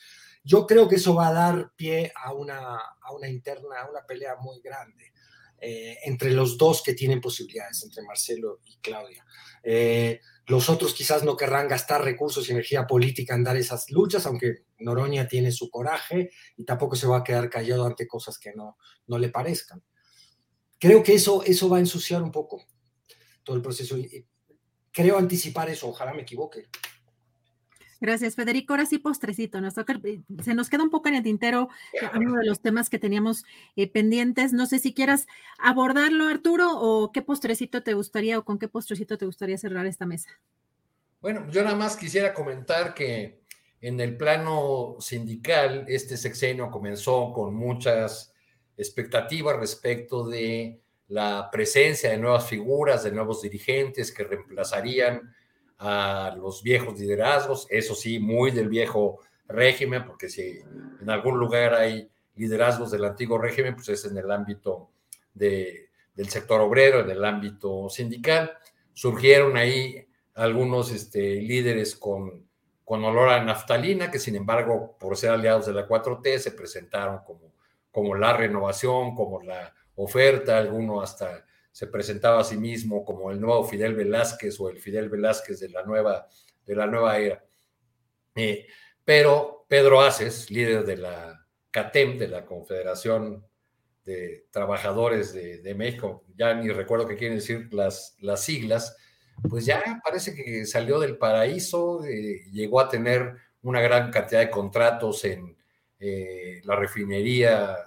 Yo 0.44 0.68
creo 0.68 0.88
que 0.88 0.98
eso 0.98 1.16
va 1.16 1.30
a 1.30 1.34
dar 1.34 1.72
pie 1.76 2.12
a 2.16 2.34
una, 2.34 2.76
a 2.76 3.14
una 3.14 3.28
interna, 3.28 3.82
a 3.82 3.90
una 3.90 4.06
pelea 4.06 4.36
muy 4.36 4.62
grande. 4.62 5.12
Eh, 5.64 6.00
entre 6.06 6.32
los 6.32 6.58
dos 6.58 6.82
que 6.82 6.96
tienen 6.96 7.22
posibilidades, 7.22 7.84
entre 7.84 8.02
Marcelo 8.02 8.62
y 8.66 8.78
Claudia. 8.78 9.24
Eh, 9.64 10.20
los 10.48 10.70
otros 10.70 10.96
quizás 10.96 11.24
no 11.24 11.38
querrán 11.38 11.68
gastar 11.68 12.04
recursos 12.04 12.50
y 12.50 12.52
energía 12.52 12.88
política 12.88 13.36
en 13.36 13.44
dar 13.44 13.56
esas 13.56 13.92
luchas, 13.92 14.26
aunque 14.26 14.66
Noroña 14.80 15.28
tiene 15.28 15.52
su 15.52 15.70
coraje 15.70 16.32
y 16.58 16.66
tampoco 16.66 16.96
se 16.96 17.06
va 17.06 17.18
a 17.18 17.24
quedar 17.24 17.48
callado 17.52 17.86
ante 17.86 18.08
cosas 18.08 18.40
que 18.40 18.54
no, 18.56 18.78
no 19.06 19.20
le 19.20 19.30
parezcan. 19.30 19.84
Creo 20.80 21.04
que 21.04 21.14
eso, 21.14 21.44
eso 21.44 21.70
va 21.70 21.78
a 21.78 21.82
ensuciar 21.82 22.24
un 22.24 22.32
poco 22.32 22.66
todo 23.44 23.56
el 23.56 23.62
proceso. 23.62 23.96
Creo 24.92 25.20
anticipar 25.20 25.70
eso, 25.70 25.90
ojalá 25.90 26.12
me 26.12 26.24
equivoque. 26.24 26.70
Gracias, 28.02 28.36
Federico. 28.36 28.74
Ahora 28.74 28.88
sí, 28.88 28.98
postrecito. 28.98 29.62
Nos 29.62 29.78
eh, 29.78 30.22
se 30.42 30.56
nos 30.56 30.70
queda 30.70 30.82
un 30.82 30.90
poco 30.90 31.08
en 31.10 31.16
el 31.16 31.24
tintero 31.24 31.70
eh, 31.94 32.08
uno 32.18 32.36
de 32.40 32.46
los 32.48 32.60
temas 32.60 32.90
que 32.90 32.98
teníamos 32.98 33.46
eh, 33.76 33.88
pendientes. 33.88 34.54
No 34.54 34.66
sé 34.66 34.80
si 34.80 34.92
quieras 34.96 35.28
abordarlo, 35.60 36.26
Arturo, 36.26 36.80
o 36.80 37.12
qué 37.12 37.22
postrecito 37.22 37.84
te 37.84 37.94
gustaría 37.94 38.40
o 38.40 38.44
con 38.44 38.58
qué 38.58 38.68
postrecito 38.68 39.20
te 39.20 39.28
gustaría 39.28 39.56
cerrar 39.60 39.86
esta 39.86 40.08
mesa. 40.08 40.32
Bueno, 41.22 41.48
yo 41.52 41.64
nada 41.64 41.76
más 41.76 41.96
quisiera 41.96 42.34
comentar 42.34 42.96
que 42.96 43.44
en 43.82 44.00
el 44.00 44.18
plano 44.18 44.96
sindical, 45.00 45.86
este 45.88 46.18
sexenio 46.18 46.72
comenzó 46.72 47.32
con 47.32 47.54
muchas 47.54 48.34
expectativas 48.78 49.58
respecto 49.58 50.28
de 50.28 50.82
la 51.10 51.50
presencia 51.52 52.10
de 52.10 52.18
nuevas 52.18 52.48
figuras, 52.50 53.04
de 53.04 53.12
nuevos 53.12 53.44
dirigentes 53.44 54.12
que 54.12 54.24
reemplazarían 54.24 55.36
a 55.84 56.36
los 56.38 56.62
viejos 56.62 57.00
liderazgos, 57.00 57.66
eso 57.72 57.96
sí, 57.96 58.20
muy 58.20 58.52
del 58.52 58.70
viejo 58.70 59.20
régimen, 59.48 60.06
porque 60.06 60.30
si 60.30 60.60
en 61.02 61.10
algún 61.10 61.40
lugar 61.40 61.74
hay 61.74 62.08
liderazgos 62.36 62.92
del 62.92 63.04
antiguo 63.04 63.40
régimen, 63.40 63.74
pues 63.74 63.90
es 63.90 64.06
en 64.06 64.16
el 64.16 64.30
ámbito 64.32 64.92
de, 65.34 65.90
del 66.14 66.30
sector 66.30 66.62
obrero, 66.62 67.00
en 67.00 67.10
el 67.10 67.26
ámbito 67.26 67.90
sindical. 67.90 68.52
Surgieron 68.94 69.58
ahí 69.58 70.08
algunos 70.36 70.92
este, 70.92 71.42
líderes 71.42 71.96
con, 71.96 72.46
con 72.86 73.04
olor 73.04 73.30
a 73.30 73.44
naftalina, 73.44 74.12
que 74.12 74.20
sin 74.20 74.36
embargo, 74.36 74.96
por 75.00 75.18
ser 75.18 75.32
aliados 75.32 75.66
de 75.66 75.74
la 75.74 75.88
4T, 75.88 76.38
se 76.38 76.52
presentaron 76.52 77.22
como, 77.26 77.54
como 77.92 78.14
la 78.14 78.38
renovación, 78.38 79.16
como 79.16 79.42
la 79.42 79.74
oferta, 79.96 80.60
alguno 80.60 81.02
hasta 81.02 81.44
se 81.72 81.88
presentaba 81.88 82.42
a 82.42 82.44
sí 82.44 82.58
mismo 82.58 83.06
como 83.06 83.32
el 83.32 83.40
nuevo 83.40 83.64
Fidel 83.64 83.96
Velázquez 83.96 84.60
o 84.60 84.70
el 84.70 84.80
Fidel 84.80 85.10
Velázquez 85.10 85.60
de 85.60 85.70
la 85.70 85.84
nueva, 85.84 86.28
de 86.66 86.76
la 86.76 86.86
nueva 86.86 87.18
era. 87.18 87.44
Eh, 88.36 88.68
pero 89.04 89.66
Pedro 89.68 90.02
Aces, 90.02 90.52
líder 90.52 90.86
de 90.86 90.98
la 90.98 91.48
CATEM, 91.72 92.18
de 92.18 92.28
la 92.28 92.46
Confederación 92.46 93.46
de 94.04 94.48
Trabajadores 94.52 95.34
de, 95.34 95.76
México, 95.76 96.26
ya 96.36 96.54
ni 96.54 96.70
recuerdo 96.70 97.08
qué 97.08 97.16
quieren 97.16 97.38
decir 97.38 97.72
las, 97.72 98.16
las 98.20 98.44
siglas, 98.44 98.98
pues 99.50 99.66
ya 99.66 100.02
parece 100.04 100.34
que 100.34 100.66
salió 100.66 101.00
del 101.00 101.18
paraíso, 101.18 102.04
eh, 102.04 102.42
llegó 102.52 102.80
a 102.80 102.90
tener 102.90 103.36
una 103.62 103.80
gran 103.80 104.12
cantidad 104.12 104.42
de 104.42 104.50
contratos 104.50 105.24
en 105.26 105.56
eh, 106.00 106.62
la 106.64 106.76
refinería 106.76 107.78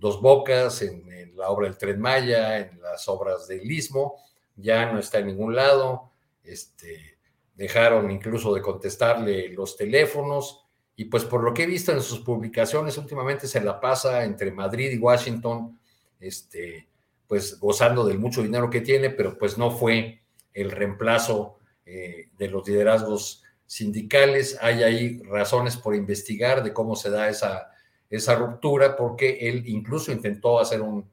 Dos 0.00 0.20
Bocas, 0.20 0.82
en, 0.82 1.08
la 1.36 1.50
obra 1.50 1.68
del 1.68 1.78
Tren 1.78 2.00
Maya, 2.00 2.58
en 2.58 2.80
las 2.82 3.08
obras 3.08 3.46
del 3.46 3.70
Istmo, 3.70 4.16
ya 4.56 4.92
no 4.92 4.98
está 4.98 5.20
en 5.20 5.28
ningún 5.28 5.54
lado, 5.54 6.10
este, 6.42 7.18
dejaron 7.54 8.10
incluso 8.10 8.52
de 8.52 8.60
contestarle 8.60 9.48
los 9.50 9.76
teléfonos, 9.76 10.64
y 10.96 11.06
pues 11.06 11.24
por 11.24 11.42
lo 11.42 11.54
que 11.54 11.62
he 11.62 11.66
visto 11.66 11.92
en 11.92 12.02
sus 12.02 12.20
publicaciones 12.20 12.98
últimamente 12.98 13.46
se 13.46 13.62
la 13.62 13.80
pasa 13.80 14.24
entre 14.24 14.52
Madrid 14.52 14.90
y 14.90 14.98
Washington, 14.98 15.78
este, 16.18 16.88
pues 17.26 17.58
gozando 17.58 18.04
del 18.04 18.18
mucho 18.18 18.42
dinero 18.42 18.68
que 18.68 18.82
tiene, 18.82 19.08
pero 19.08 19.38
pues 19.38 19.56
no 19.56 19.70
fue 19.70 20.20
el 20.52 20.70
reemplazo 20.70 21.58
eh, 21.86 22.28
de 22.36 22.48
los 22.48 22.68
liderazgos 22.68 23.42
sindicales. 23.66 24.58
Hay 24.60 24.82
ahí 24.82 25.22
razones 25.22 25.76
por 25.76 25.94
investigar 25.94 26.62
de 26.62 26.72
cómo 26.72 26.96
se 26.96 27.08
da 27.08 27.28
esa, 27.28 27.70
esa 28.10 28.34
ruptura, 28.34 28.96
porque 28.96 29.38
él 29.40 29.62
incluso 29.66 30.12
intentó 30.12 30.58
hacer 30.58 30.82
un, 30.82 31.08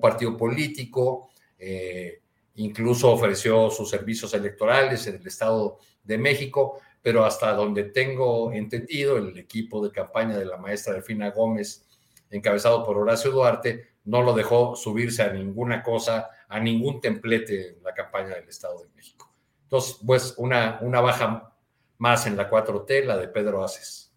partido 0.00 0.36
político, 0.36 1.30
eh, 1.58 2.20
incluso 2.56 3.10
ofreció 3.10 3.70
sus 3.70 3.88
servicios 3.88 4.34
electorales 4.34 5.06
en 5.06 5.16
el 5.16 5.26
Estado 5.26 5.78
de 6.04 6.18
México, 6.18 6.80
pero 7.02 7.24
hasta 7.24 7.52
donde 7.54 7.84
tengo 7.84 8.52
entendido, 8.52 9.16
el 9.16 9.36
equipo 9.38 9.82
de 9.82 9.90
campaña 9.90 10.36
de 10.36 10.44
la 10.44 10.58
maestra 10.58 10.92
Delfina 10.92 11.30
Gómez, 11.30 11.86
encabezado 12.30 12.84
por 12.84 12.98
Horacio 12.98 13.30
Duarte, 13.30 13.88
no 14.04 14.22
lo 14.22 14.34
dejó 14.34 14.76
subirse 14.76 15.22
a 15.22 15.32
ninguna 15.32 15.82
cosa 15.82 16.28
a 16.48 16.60
ningún 16.60 17.00
templete 17.00 17.76
en 17.76 17.82
la 17.82 17.94
campaña 17.94 18.34
del 18.34 18.48
Estado 18.48 18.82
de 18.82 18.88
México. 18.94 19.32
Entonces, 19.64 19.98
pues 20.04 20.34
una, 20.38 20.78
una 20.80 21.00
baja 21.00 21.54
más 21.98 22.26
en 22.26 22.36
la 22.36 22.50
4T, 22.50 23.04
la 23.04 23.16
de 23.18 23.28
Pedro 23.28 23.62
Aces. 23.62 24.14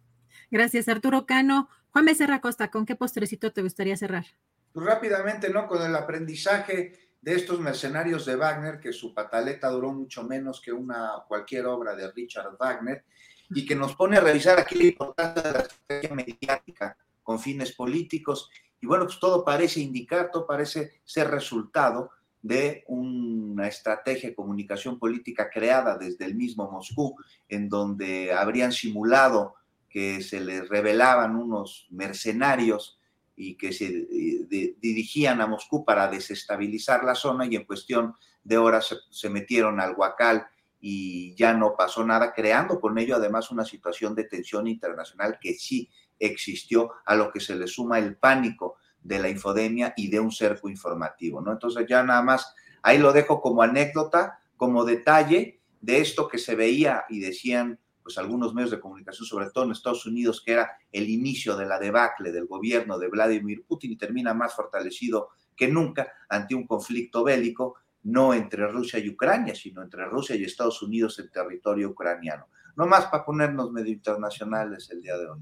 Gracias, 0.50 0.88
Arturo 0.88 1.26
Cano. 1.26 1.70
Juan 1.92 2.06
Becerra 2.06 2.40
Costa, 2.40 2.72
¿con 2.72 2.86
qué 2.86 2.96
postrecito 2.96 3.52
te 3.52 3.62
gustaría 3.62 3.98
cerrar? 3.98 4.26
Pues 4.72 4.86
rápidamente, 4.86 5.50
¿no? 5.50 5.68
Con 5.68 5.82
el 5.82 5.94
aprendizaje 5.94 6.94
de 7.22 7.36
estos 7.36 7.60
mercenarios 7.60 8.26
de 8.26 8.38
Wagner, 8.38 8.80
que 8.80 8.94
su 8.94 9.14
pataleta 9.14 9.70
duró 9.70 9.92
mucho 9.92 10.24
menos 10.24 10.62
que 10.62 10.72
una 10.72 11.12
cualquier 11.28 11.66
obra 11.66 11.94
de 11.94 12.10
Richard 12.12 12.56
Wagner, 12.58 13.04
y 13.50 13.66
que 13.66 13.76
nos 13.76 13.94
pone 13.96 14.16
a 14.16 14.22
revisar 14.22 14.58
aquí 14.58 14.76
la 14.76 14.86
importancia 14.86 15.44
de 15.44 15.52
la 15.52 15.60
estrategia 15.60 16.16
mediática 16.16 16.98
con 17.22 17.38
fines 17.38 17.74
políticos. 17.74 18.50
Y 18.80 18.88
bueno, 18.88 19.06
pues 19.06 19.20
todo 19.20 19.44
parece 19.44 19.82
indicar, 19.82 20.32
todo 20.32 20.48
parece 20.48 21.02
ser 21.04 21.30
resultado 21.30 22.12
de 22.42 22.86
una 22.88 23.68
estrategia 23.68 24.30
de 24.30 24.36
comunicación 24.36 24.98
política 24.98 25.50
creada 25.50 25.98
desde 25.98 26.24
el 26.24 26.36
mismo 26.36 26.72
Moscú, 26.72 27.18
en 27.50 27.68
donde 27.68 28.32
habrían 28.32 28.72
simulado 28.72 29.56
que 29.92 30.22
se 30.22 30.40
les 30.40 30.68
revelaban 30.70 31.36
unos 31.36 31.88
mercenarios 31.90 33.00
y 33.36 33.56
que 33.56 33.74
se 33.74 33.88
eh, 33.88 34.76
dirigían 34.80 35.42
a 35.42 35.48
Moscú 35.48 35.84
para 35.84 36.08
desestabilizar 36.08 37.04
la 37.04 37.16
zona 37.16 37.46
y 37.46 37.56
en 37.56 37.66
cuestión 37.66 38.16
de 38.44 38.58
horas 38.58 38.96
se, 39.10 39.30
metieron 39.30 39.80
al 39.80 39.96
Huacal 39.96 40.48
y 40.80 41.36
ya 41.36 41.54
no 41.54 41.76
pasó 41.78 42.06
nada, 42.06 42.34
creando 42.34 42.80
con 42.80 42.98
ello 42.98 43.18
además 43.18 43.52
una 43.52 43.66
situación 43.66 44.16
de 44.16 44.24
tensión 44.24 44.68
internacional 44.68 45.38
que 45.40 45.54
sí 45.54 45.90
existió, 46.20 46.92
a 47.06 47.16
lo 47.16 47.32
que 47.32 47.40
se 47.40 47.56
le 47.56 47.68
suma 47.68 48.00
el 48.00 48.16
pánico 48.16 48.78
de 49.02 49.20
la 49.20 49.30
infodemia 49.30 49.94
y 49.98 50.10
de 50.10 50.20
un 50.20 50.32
cerco 50.32 50.70
informativo, 50.70 51.42
¿no? 51.42 51.52
Entonces 51.52 51.86
ya 51.88 52.04
nada 52.04 52.22
más, 52.22 52.54
ahí 52.84 52.98
lo 52.98 53.12
dejo 53.12 53.42
como 53.42 53.64
anécdota, 53.64 54.40
como 54.56 54.86
detalle 54.86 55.60
de 55.82 56.00
esto 56.00 56.28
que 56.28 56.38
se 56.38 56.56
veía 56.56 57.06
y 57.10 57.20
decían 57.20 57.80
pues 58.02 58.18
algunos 58.18 58.54
medios 58.54 58.72
de 58.72 58.80
comunicación, 58.80 59.26
sobre 59.26 59.50
todo 59.52 59.66
en 59.66 59.72
Estados 59.72 60.06
Unidos, 60.06 60.42
que 60.46 60.54
era 60.54 60.72
el 60.92 61.10
inicio 61.10 61.56
de 61.56 61.66
la 61.66 61.80
debacle 61.80 62.32
del 62.32 62.46
gobierno 62.46 62.98
de 62.98 63.10
Vladimir 63.10 63.64
Putin 63.66 63.92
y 63.92 63.98
termina 63.98 64.34
más 64.34 64.56
fortalecido 64.56 65.30
que 65.56 65.68
nunca 65.68 66.12
ante 66.30 66.56
un 66.56 66.66
conflicto 66.66 67.24
bélico, 67.24 67.76
no 68.04 68.34
entre 68.34 68.68
Rusia 68.68 69.00
y 69.00 69.10
Ucrania, 69.10 69.54
sino 69.54 69.84
entre 69.84 70.06
Rusia 70.06 70.36
y 70.36 70.44
Estados 70.44 70.82
Unidos 70.82 71.20
en 71.20 71.30
territorio 71.30 71.90
ucraniano. 71.90 72.48
No 72.76 72.88
más 72.88 73.06
para 73.06 73.24
ponernos 73.24 73.72
medio 73.72 73.94
internacionales 73.94 74.90
el 74.92 75.02
día 75.02 75.18
de 75.18 75.30
hoy. 75.30 75.40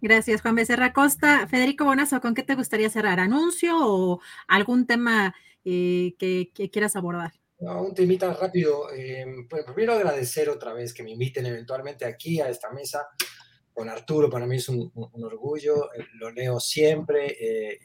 Gracias, 0.00 0.42
Juan 0.42 0.54
Becerra 0.54 0.92
Costa. 0.92 1.46
Federico 1.48 1.84
Bonazo, 1.84 2.20
¿con 2.20 2.34
qué 2.34 2.42
te 2.42 2.54
gustaría 2.54 2.88
cerrar? 2.88 3.18
¿Anuncio 3.18 3.74
o 3.80 4.20
algún 4.46 4.86
tema 4.86 5.34
eh, 5.64 6.14
que, 6.18 6.50
quieras 6.70 6.94
abordar? 6.94 7.32
Un 7.58 7.94
temita 7.94 8.32
rápido. 8.32 8.92
Eh, 8.92 9.46
pues 9.48 9.64
primero 9.64 9.94
agradecer 9.94 10.48
otra 10.48 10.72
vez 10.72 10.92
que 10.92 11.02
me 11.02 11.10
inviten 11.10 11.46
eventualmente 11.46 12.04
aquí 12.04 12.40
a 12.40 12.48
esta 12.48 12.70
mesa 12.70 13.08
con 13.72 13.88
Arturo. 13.88 14.28
Para 14.28 14.46
mí 14.46 14.56
es 14.56 14.68
un, 14.68 14.92
orgullo, 14.94 15.92
eh, 15.94 16.06
lo 16.14 16.30
leo 16.30 16.60
siempre. 16.60 17.36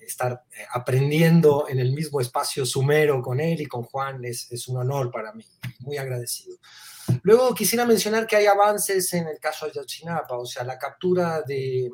estar 0.06 0.44
aprendiendo 0.74 1.68
en 1.70 1.80
el 1.80 1.92
mismo 1.94 2.22
espacio 2.22 2.66
sumero 2.66 3.22
con 3.22 3.40
él 3.40 3.62
y 3.62 3.66
con 3.66 3.84
Juan 3.84 4.24
es, 4.26 4.52
es 4.52 4.68
un 4.68 4.78
honor 4.78 5.12
para 5.12 5.34
mí. 5.34 5.46
Muy 5.80 5.98
agradecido. 5.98 6.58
Luego 7.24 7.54
quisiera 7.54 7.86
mencionar 7.86 8.28
que 8.28 8.36
hay 8.36 8.46
avances 8.46 9.14
en 9.14 9.28
el 9.28 9.40
caso 9.40 9.66
de 9.66 9.72
Ayotzinapa, 9.72 10.38
o 10.38 10.46
sea, 10.46 10.64
la 10.64 10.78
captura 10.78 11.42
de, 11.42 11.90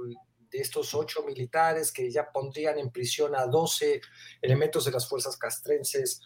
estos 0.52 0.96
ocho 0.96 1.24
militares 1.24 1.92
que 1.92 2.10
ya 2.10 2.32
pondrían 2.32 2.80
en 2.80 2.90
prisión 2.90 3.36
a 3.36 3.46
12 3.46 4.02
elementos 4.42 4.84
de 4.86 4.92
las 4.92 5.08
fuerzas 5.08 5.38
castrenses, 5.38 6.22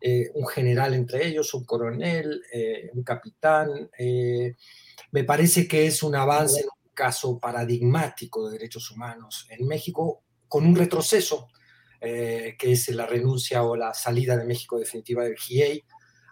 eh, 0.00 0.30
un 0.34 0.46
general 0.46 0.94
entre 0.94 1.26
ellos, 1.26 1.54
un 1.54 1.64
coronel, 1.64 2.42
eh, 2.52 2.90
un 2.92 3.02
capitán. 3.02 3.90
Eh, 3.98 4.54
me 5.12 5.24
parece 5.24 5.66
que 5.66 5.86
es 5.86 6.02
un 6.02 6.14
avance 6.14 6.60
en 6.60 6.66
un 6.66 6.92
caso 6.92 7.38
paradigmático 7.38 8.46
de 8.46 8.58
derechos 8.58 8.90
humanos 8.90 9.46
en 9.50 9.66
México, 9.66 10.22
con 10.48 10.66
un 10.66 10.76
retroceso, 10.76 11.48
que 11.98 12.56
es 12.60 12.88
la 12.90 13.04
renuncia 13.04 13.64
o 13.64 13.74
la 13.74 13.92
salida 13.92 14.36
de 14.36 14.44
México 14.44 14.78
definitiva 14.78 15.24
del 15.24 15.34
GIEI 15.34 15.82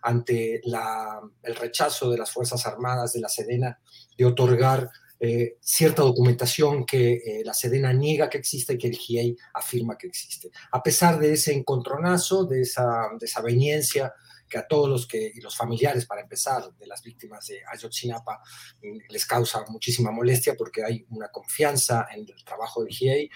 ante 0.02 0.60
el 0.62 1.56
rechazo 1.56 2.10
de 2.10 2.18
las 2.18 2.30
Fuerzas 2.30 2.64
Armadas 2.64 3.14
de 3.14 3.20
la 3.20 3.28
Sedena 3.28 3.80
de 4.16 4.24
otorgar 4.24 4.88
eh, 5.20 5.56
cierta 5.60 6.02
documentación 6.02 6.84
que 6.84 7.14
eh, 7.14 7.42
la 7.44 7.54
Sedena 7.54 7.92
niega 7.92 8.28
que 8.28 8.38
existe 8.38 8.74
y 8.74 8.78
que 8.78 8.88
el 8.88 8.96
GIEI 8.96 9.36
afirma 9.54 9.96
que 9.96 10.06
existe. 10.06 10.50
A 10.72 10.82
pesar 10.82 11.18
de 11.18 11.32
ese 11.32 11.52
encontronazo, 11.52 12.44
de 12.44 12.62
esa 12.62 13.08
desaveniencia 13.18 14.12
que 14.48 14.58
a 14.58 14.66
todos 14.66 14.88
los 14.88 15.06
que, 15.06 15.32
los 15.42 15.56
familiares, 15.56 16.06
para 16.06 16.20
empezar, 16.20 16.62
de 16.78 16.86
las 16.86 17.02
víctimas 17.02 17.46
de 17.46 17.60
Ayotzinapa, 17.72 18.40
mm, 18.82 18.98
les 19.08 19.26
causa 19.26 19.64
muchísima 19.68 20.10
molestia 20.10 20.54
porque 20.56 20.84
hay 20.84 21.06
una 21.10 21.28
confianza 21.28 22.06
en 22.12 22.20
el 22.20 22.44
trabajo 22.44 22.82
del 22.82 22.92
GIEI. 22.92 23.30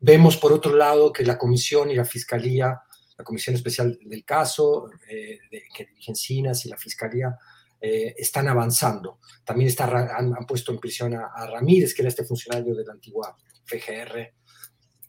Vemos, 0.00 0.36
por 0.36 0.52
otro 0.52 0.74
lado, 0.74 1.12
que 1.12 1.24
la 1.24 1.38
Comisión 1.38 1.90
y 1.90 1.94
la 1.94 2.04
Fiscalía 2.04 2.82
la 3.20 3.24
Comisión 3.24 3.54
Especial 3.54 3.98
del 4.02 4.24
Caso, 4.24 4.88
eh, 5.06 5.38
de, 5.50 5.62
que 5.74 5.84
dirigen 5.84 6.16
CINAS 6.16 6.64
y 6.64 6.70
la 6.70 6.78
Fiscalía, 6.78 7.36
eh, 7.80 8.14
están 8.16 8.48
avanzando. 8.48 9.20
También 9.44 9.68
está, 9.68 9.86
han, 10.16 10.32
puesto 10.46 10.72
en 10.72 10.78
prisión 10.78 11.14
a, 11.14 11.46
Ramírez, 11.46 11.94
que 11.94 12.02
era 12.02 12.08
este 12.08 12.24
funcionario 12.24 12.74
de 12.74 12.84
la 12.84 12.92
antigua 12.92 13.36
FGR, 13.64 14.34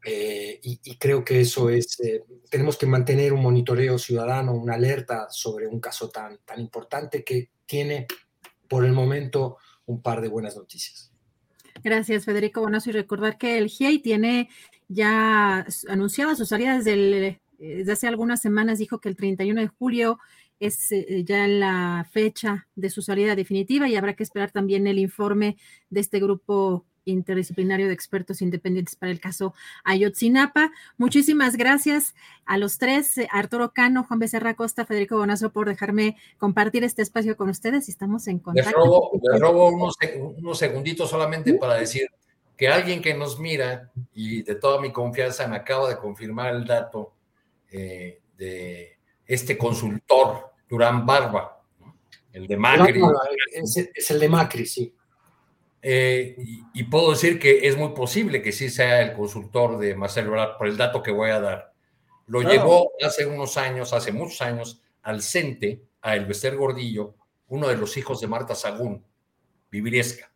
eh, 0.04 0.60
y, 0.64 0.98
creo 0.98 1.24
que 1.24 1.42
eso 1.42 1.70
es, 1.70 1.98
tenemos 2.50 2.76
que 2.78 2.88
mantener 2.88 3.34
un 3.34 3.44
monitoreo 3.44 4.00
ciudadano, 4.00 4.54
una 4.54 4.74
alerta 4.74 5.28
sobre 5.30 5.68
un 5.68 5.80
caso 5.80 6.10
tan, 6.10 6.40
tan 6.40 6.60
importante 6.60 7.24
que 7.24 7.52
tiene 7.68 8.08
por 8.68 8.84
el 8.84 8.94
momento 8.94 9.58
un 9.86 10.02
par 10.02 10.22
de 10.22 10.30
buenas 10.30 10.56
noticias. 10.56 11.12
Gracias, 11.84 12.26
Federico 12.26 12.62
Bonazo. 12.62 12.90
Y 12.90 12.94
recordar 12.94 13.38
que 13.38 13.58
el 13.58 13.68
GIEI 13.68 14.00
tiene 14.00 14.50
ya 14.88 15.66
anunciada 15.88 16.36
su 16.36 16.46
salida 16.46 16.78
desde, 16.78 17.28
eh, 17.28 17.42
desde 17.60 17.92
hace 17.92 18.08
algunas 18.08 18.42
semanas, 18.42 18.80
dijo 18.80 19.00
que 19.00 19.10
el 19.10 19.16
31 19.16 19.62
de 19.62 19.68
julio 19.68 20.20
es 20.62 20.92
eh, 20.92 21.24
ya 21.26 21.48
la 21.48 22.08
fecha 22.12 22.68
de 22.76 22.90
su 22.90 23.02
salida 23.02 23.36
definitiva 23.36 23.90
y 23.90 23.96
habrá 23.96 24.16
que 24.16 24.24
esperar 24.24 24.52
también 24.52 24.88
el 24.88 25.00
informe 25.00 25.58
de 25.90 26.00
este 26.00 26.20
grupo 26.20 26.86
interdisciplinario 27.04 27.88
de 27.88 27.94
expertos 27.94 28.44
independientes 28.44 28.96
para 28.96 29.12
el 29.12 29.20
caso 29.20 29.56
Ayotzinapa. 29.84 30.72
Muchísimas 30.98 31.58
gracias 31.58 32.14
a 32.46 32.60
los 32.60 32.78
tres, 32.78 33.18
eh, 33.18 33.28
Arturo 33.32 33.74
Cano, 33.74 34.04
Juan 34.04 34.20
Becerra 34.20 34.54
Costa, 34.56 34.86
Federico 34.86 35.18
Bonazo, 35.18 35.52
por 35.52 35.68
dejarme 35.68 36.16
compartir 36.38 36.84
este 36.84 37.02
espacio 37.02 37.36
con 37.36 37.50
ustedes 37.50 37.88
y 37.88 37.92
estamos 37.92 38.28
en 38.28 38.38
contacto. 38.38 38.70
Les 39.32 39.42
robo, 39.42 39.70
unos, 39.70 40.60
segunditos 40.60 41.10
solamente 41.10 41.56
para 41.56 41.74
decir 41.74 42.08
que 42.56 42.68
alguien 42.68 43.02
que 43.02 43.16
nos 43.16 43.40
mira 43.40 43.92
y 44.14 44.44
de 44.44 44.54
toda 44.54 44.80
mi 44.80 44.92
confianza 44.92 45.48
me 45.48 45.56
acaba 45.56 45.90
de 45.90 45.98
confirmar 45.98 46.54
el 46.54 46.66
dato 46.66 47.14
eh, 47.72 48.22
de 48.38 48.98
este 49.26 49.58
consultor, 49.58 50.51
Durán 50.72 51.06
Barba, 51.06 51.62
el 52.32 52.48
de 52.48 52.56
Macri. 52.56 53.02
es 53.94 54.10
el 54.12 54.20
de 54.22 54.30
Macri, 54.30 54.66
sí. 54.66 54.96
Eh, 55.82 56.36
y, 56.74 56.84
puedo 56.84 57.12
decir 57.12 57.40
que 57.40 57.68
es 57.68 57.76
muy 57.76 57.90
posible 57.90 58.42
que 58.42 58.54
sí 58.54 58.70
sea 58.70 59.02
el 59.02 59.12
consultor 59.12 59.80
de 59.80 59.96
Marcelo 59.96 60.30
Ebrard 60.30 60.58
por 60.58 60.68
el 60.68 60.78
dato 60.78 61.04
que 61.04 61.12
voy 61.12 61.32
a 61.32 61.42
dar. 61.42 61.74
Lo 62.28 62.42
llevó 62.42 62.94
hace 63.06 63.26
unos 63.26 63.58
años, 63.58 63.92
hace 63.92 64.14
muchos 64.14 64.42
años, 64.42 64.82
al 65.02 65.22
CENTE, 65.22 65.82
a 66.04 66.16
Elvester 66.16 66.56
Gordillo, 66.56 67.16
uno 67.50 67.68
de 67.68 67.76
los 67.76 67.98
hijos 67.98 68.22
de 68.22 68.28
Marta 68.28 68.56
Sagún, 68.56 69.04
Viviriesca. 69.70 70.32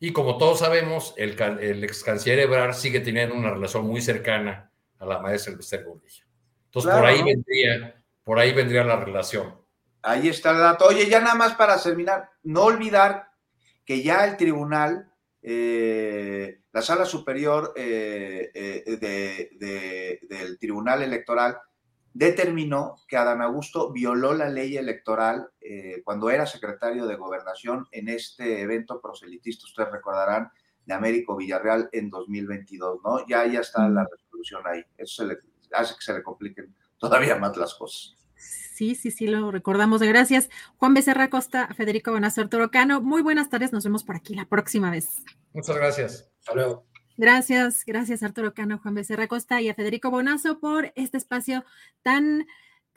Y 0.00 0.12
como 0.12 0.36
todos 0.36 0.58
sabemos, 0.58 1.14
el, 1.16 1.40
el 1.60 1.82
ex 1.82 2.04
canciller 2.04 2.40
Ebrard 2.40 2.74
sigue 2.74 3.00
teniendo 3.00 3.34
una 3.34 3.50
relación 3.50 3.86
muy 3.86 4.02
cercana 4.02 4.70
a 4.98 5.06
la 5.06 5.18
maestra 5.18 5.52
Elvester 5.52 5.82
Gordillo. 5.82 6.24
Entonces, 6.66 6.92
por 6.92 7.06
ahí 7.06 7.22
vendría, 7.22 7.97
por 8.28 8.38
ahí 8.38 8.52
vendría 8.52 8.84
la 8.84 9.02
relación. 9.02 9.54
Ahí 10.02 10.28
está 10.28 10.50
el 10.50 10.58
dato. 10.58 10.84
Oye, 10.84 11.08
ya 11.08 11.18
nada 11.18 11.34
más 11.34 11.54
para 11.54 11.82
terminar, 11.82 12.28
no 12.42 12.64
olvidar 12.64 13.30
que 13.86 14.02
ya 14.02 14.26
el 14.26 14.36
tribunal, 14.36 15.10
eh, 15.40 16.60
la 16.70 16.82
sala 16.82 17.06
superior 17.06 17.72
eh, 17.74 18.50
eh, 18.52 20.18
del 20.28 20.58
tribunal 20.58 21.02
electoral 21.02 21.56
determinó 22.12 22.96
que 23.08 23.16
Adán 23.16 23.40
Augusto 23.40 23.92
violó 23.94 24.34
la 24.34 24.50
ley 24.50 24.76
electoral 24.76 25.48
cuando 26.04 26.28
era 26.28 26.44
secretario 26.44 27.06
de 27.06 27.16
gobernación 27.16 27.86
en 27.92 28.10
este 28.10 28.60
evento 28.60 29.00
proselitista, 29.00 29.64
ustedes 29.64 29.90
recordarán, 29.90 30.52
de 30.84 30.92
Américo 30.92 31.34
Villarreal 31.34 31.88
en 31.92 32.10
2022, 32.10 32.98
¿no? 33.02 33.26
Ya, 33.26 33.46
ya 33.46 33.60
está 33.60 33.88
la 33.88 34.04
resolución 34.04 34.66
ahí. 34.66 34.84
Eso 34.98 35.24
hace 35.72 35.94
que 35.94 36.00
se 36.02 36.12
le 36.12 36.22
compliquen 36.22 36.76
todavía 36.98 37.36
más 37.36 37.56
las 37.56 37.74
cosas. 37.74 38.17
Sí, 38.78 38.94
sí, 38.94 39.10
sí, 39.10 39.26
lo 39.26 39.50
recordamos. 39.50 40.00
Gracias. 40.00 40.48
Juan 40.76 40.94
Becerra 40.94 41.30
Costa, 41.30 41.66
Federico 41.74 42.12
Bonazo, 42.12 42.42
Arturo 42.42 42.70
Cano. 42.70 43.00
Muy 43.00 43.22
buenas 43.22 43.50
tardes. 43.50 43.72
Nos 43.72 43.82
vemos 43.82 44.04
por 44.04 44.14
aquí 44.14 44.36
la 44.36 44.44
próxima 44.44 44.92
vez. 44.92 45.24
Muchas 45.52 45.74
gracias. 45.74 46.30
Hasta 46.38 46.54
luego. 46.54 46.86
Gracias, 47.16 47.82
gracias 47.84 48.22
Arturo 48.22 48.54
Cano, 48.54 48.78
Juan 48.78 48.94
Becerra 48.94 49.26
Costa 49.26 49.60
y 49.60 49.68
a 49.68 49.74
Federico 49.74 50.12
Bonazo 50.12 50.60
por 50.60 50.92
este 50.94 51.16
espacio 51.16 51.64
tan 52.02 52.46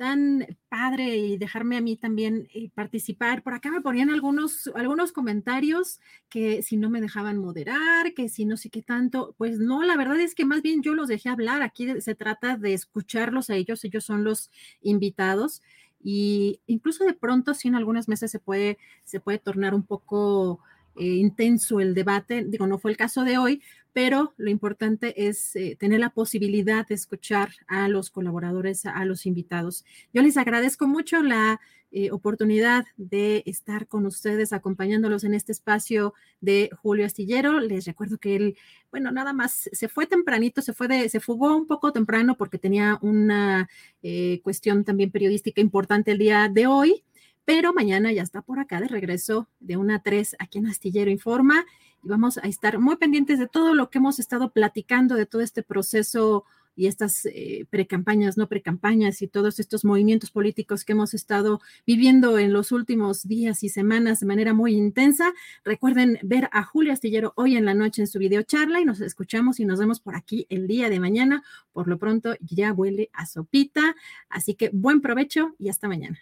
tan 0.02 0.58
padre 0.68 1.16
y 1.16 1.38
dejarme 1.38 1.78
a 1.78 1.82
mí 1.82 1.96
también 1.96 2.48
eh, 2.56 2.72
participar. 2.74 3.44
Por 3.44 3.54
acá 3.54 3.70
me 3.70 3.82
ponían 3.82 4.10
algunos, 4.10 4.72
algunos 4.74 5.12
comentarios 5.12 6.00
que 6.28 6.64
si 6.64 6.76
no 6.76 6.90
me 6.90 7.02
dejaban 7.02 7.38
moderar, 7.38 8.16
que 8.16 8.28
si 8.28 8.46
no 8.46 8.58
sé 8.58 8.72
qué 8.72 8.82
tanto, 8.82 9.36
pues 9.38 9.60
no, 9.60 9.84
la 9.84 9.96
verdad 9.98 10.20
es 10.20 10.34
que 10.34 10.44
más 10.44 10.64
bien 10.64 10.82
yo 10.82 10.96
los 10.96 11.08
dejé 11.08 11.30
hablar. 11.30 11.62
Aquí 11.62 12.02
se 12.02 12.16
trata 12.16 12.58
de 12.58 12.74
escucharlos 12.74 13.52
a 13.52 13.56
ellos, 13.56 13.84
ellos 13.84 14.04
son 14.04 14.24
los 14.24 14.50
invitados 14.82 15.62
y 16.04 16.62
incluso 16.66 17.04
de 17.04 17.14
pronto 17.14 17.54
sí 17.54 17.68
en 17.68 17.76
algunas 17.76 18.08
meses 18.08 18.32
se 18.32 18.40
puede, 18.40 18.80
se 19.04 19.20
puede 19.20 19.38
tornar 19.38 19.76
un 19.76 19.84
poco 19.84 20.62
eh, 20.96 21.06
intenso 21.06 21.80
el 21.80 21.94
debate. 21.94 22.44
Digo, 22.46 22.68
no 22.68 22.78
fue 22.78 22.92
el 22.92 22.98
caso 22.98 23.24
de 23.24 23.38
hoy, 23.38 23.62
pero 23.94 24.34
lo 24.38 24.50
importante 24.50 25.28
es 25.28 25.56
eh, 25.56 25.76
tener 25.80 26.00
la 26.00 26.12
posibilidad 26.12 26.88
de 26.88 26.96
escuchar 26.96 27.52
a 27.68 27.88
los 27.88 28.10
colaboradores, 28.10 28.86
a 28.86 29.04
los 29.06 29.26
invitados. 29.26 29.86
Yo 30.14 30.22
les 30.22 30.38
agradezco 30.38 30.88
mucho 30.88 31.22
la 31.22 31.60
eh, 31.94 32.10
oportunidad 32.12 32.86
de 32.96 33.44
estar 33.46 33.86
con 33.86 34.06
ustedes, 34.06 34.54
acompañándolos 34.54 35.26
en 35.26 35.34
este 35.34 35.52
espacio 35.52 36.14
de 36.40 36.70
Julio 36.82 37.06
Astillero. 37.06 37.60
Les 37.60 37.84
recuerdo 37.86 38.18
que 38.18 38.38
él, 38.38 38.58
bueno, 38.92 39.12
nada 39.12 39.34
más 39.34 39.70
se 39.74 39.90
fue 39.90 40.06
tempranito, 40.06 40.62
se 40.62 40.72
fue 40.72 40.88
de, 40.88 41.10
se 41.10 41.20
fugó 41.20 41.54
un 41.54 41.68
poco 41.68 41.92
temprano 41.92 42.38
porque 42.38 42.58
tenía 42.58 42.98
una 43.02 43.68
eh, 44.04 44.40
cuestión 44.42 44.86
también 44.86 45.12
periodística 45.12 45.60
importante 45.60 46.12
el 46.12 46.20
día 46.20 46.48
de 46.48 46.66
hoy 46.66 47.04
pero 47.46 47.74
mañana 47.74 48.12
ya 48.12 48.22
está 48.22 48.42
por 48.42 48.60
acá 48.60 48.80
de 48.80 48.88
regreso 48.88 49.48
de 49.60 49.78
una 49.78 49.96
a 49.96 50.00
3 50.02 50.36
aquí 50.40 50.60
en 50.60 50.68
Astillero 50.68 51.12
Informa 51.12 51.66
y 52.04 52.08
vamos 52.08 52.38
a 52.38 52.48
estar 52.48 52.80
muy 52.80 52.98
pendientes 52.98 53.40
de 53.40 53.48
todo 53.48 53.74
lo 53.74 53.90
que 53.90 54.00
hemos 54.00 54.20
estado 54.20 54.52
platicando, 54.52 55.16
de 55.16 55.26
todo 55.26 55.42
este 55.42 55.64
proceso 55.64 56.46
y 56.76 56.88
estas 56.88 57.26
eh, 57.26 57.66
precampañas, 57.70 58.38
no 58.38 58.48
precampañas 58.48 59.22
y 59.22 59.28
todos 59.28 59.60
estos 59.60 59.84
movimientos 59.84 60.32
políticos 60.32 60.86
que 60.86 60.94
hemos 60.94 61.14
estado 61.14 61.60
viviendo 61.86 62.40
en 62.40 62.54
los 62.54 62.72
últimos 62.72 63.28
días 63.28 63.64
y 63.64 63.70
semanas 63.70 64.22
de 64.22 64.26
manera 64.26 64.54
muy 64.54 64.76
intensa. 64.76 65.34
Recuerden 65.64 66.18
ver 66.24 66.50
a 66.52 66.64
Julio 66.64 66.94
Astillero 66.94 67.34
hoy 67.36 67.58
en 67.58 67.66
la 67.66 67.74
noche 67.74 68.02
en 68.02 68.08
su 68.08 68.20
video 68.20 68.44
charla 68.44 68.80
y 68.80 68.86
nos 68.86 69.02
escuchamos 69.02 69.60
y 69.60 69.66
nos 69.66 69.80
vemos 69.80 70.00
por 70.00 70.16
aquí 70.16 70.48
el 70.50 70.68
día 70.68 70.90
de 70.90 71.00
mañana. 71.00 71.44
Por 71.74 71.88
lo 71.88 71.98
pronto 71.98 72.36
ya 72.40 72.72
huele 72.72 73.10
a 73.14 73.26
sopita, 73.26 73.96
así 74.30 74.56
que 74.56 74.70
buen 74.74 75.02
provecho 75.02 75.56
y 75.60 75.70
hasta 75.70 75.88
mañana. 75.88 76.20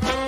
Bye. 0.00 0.27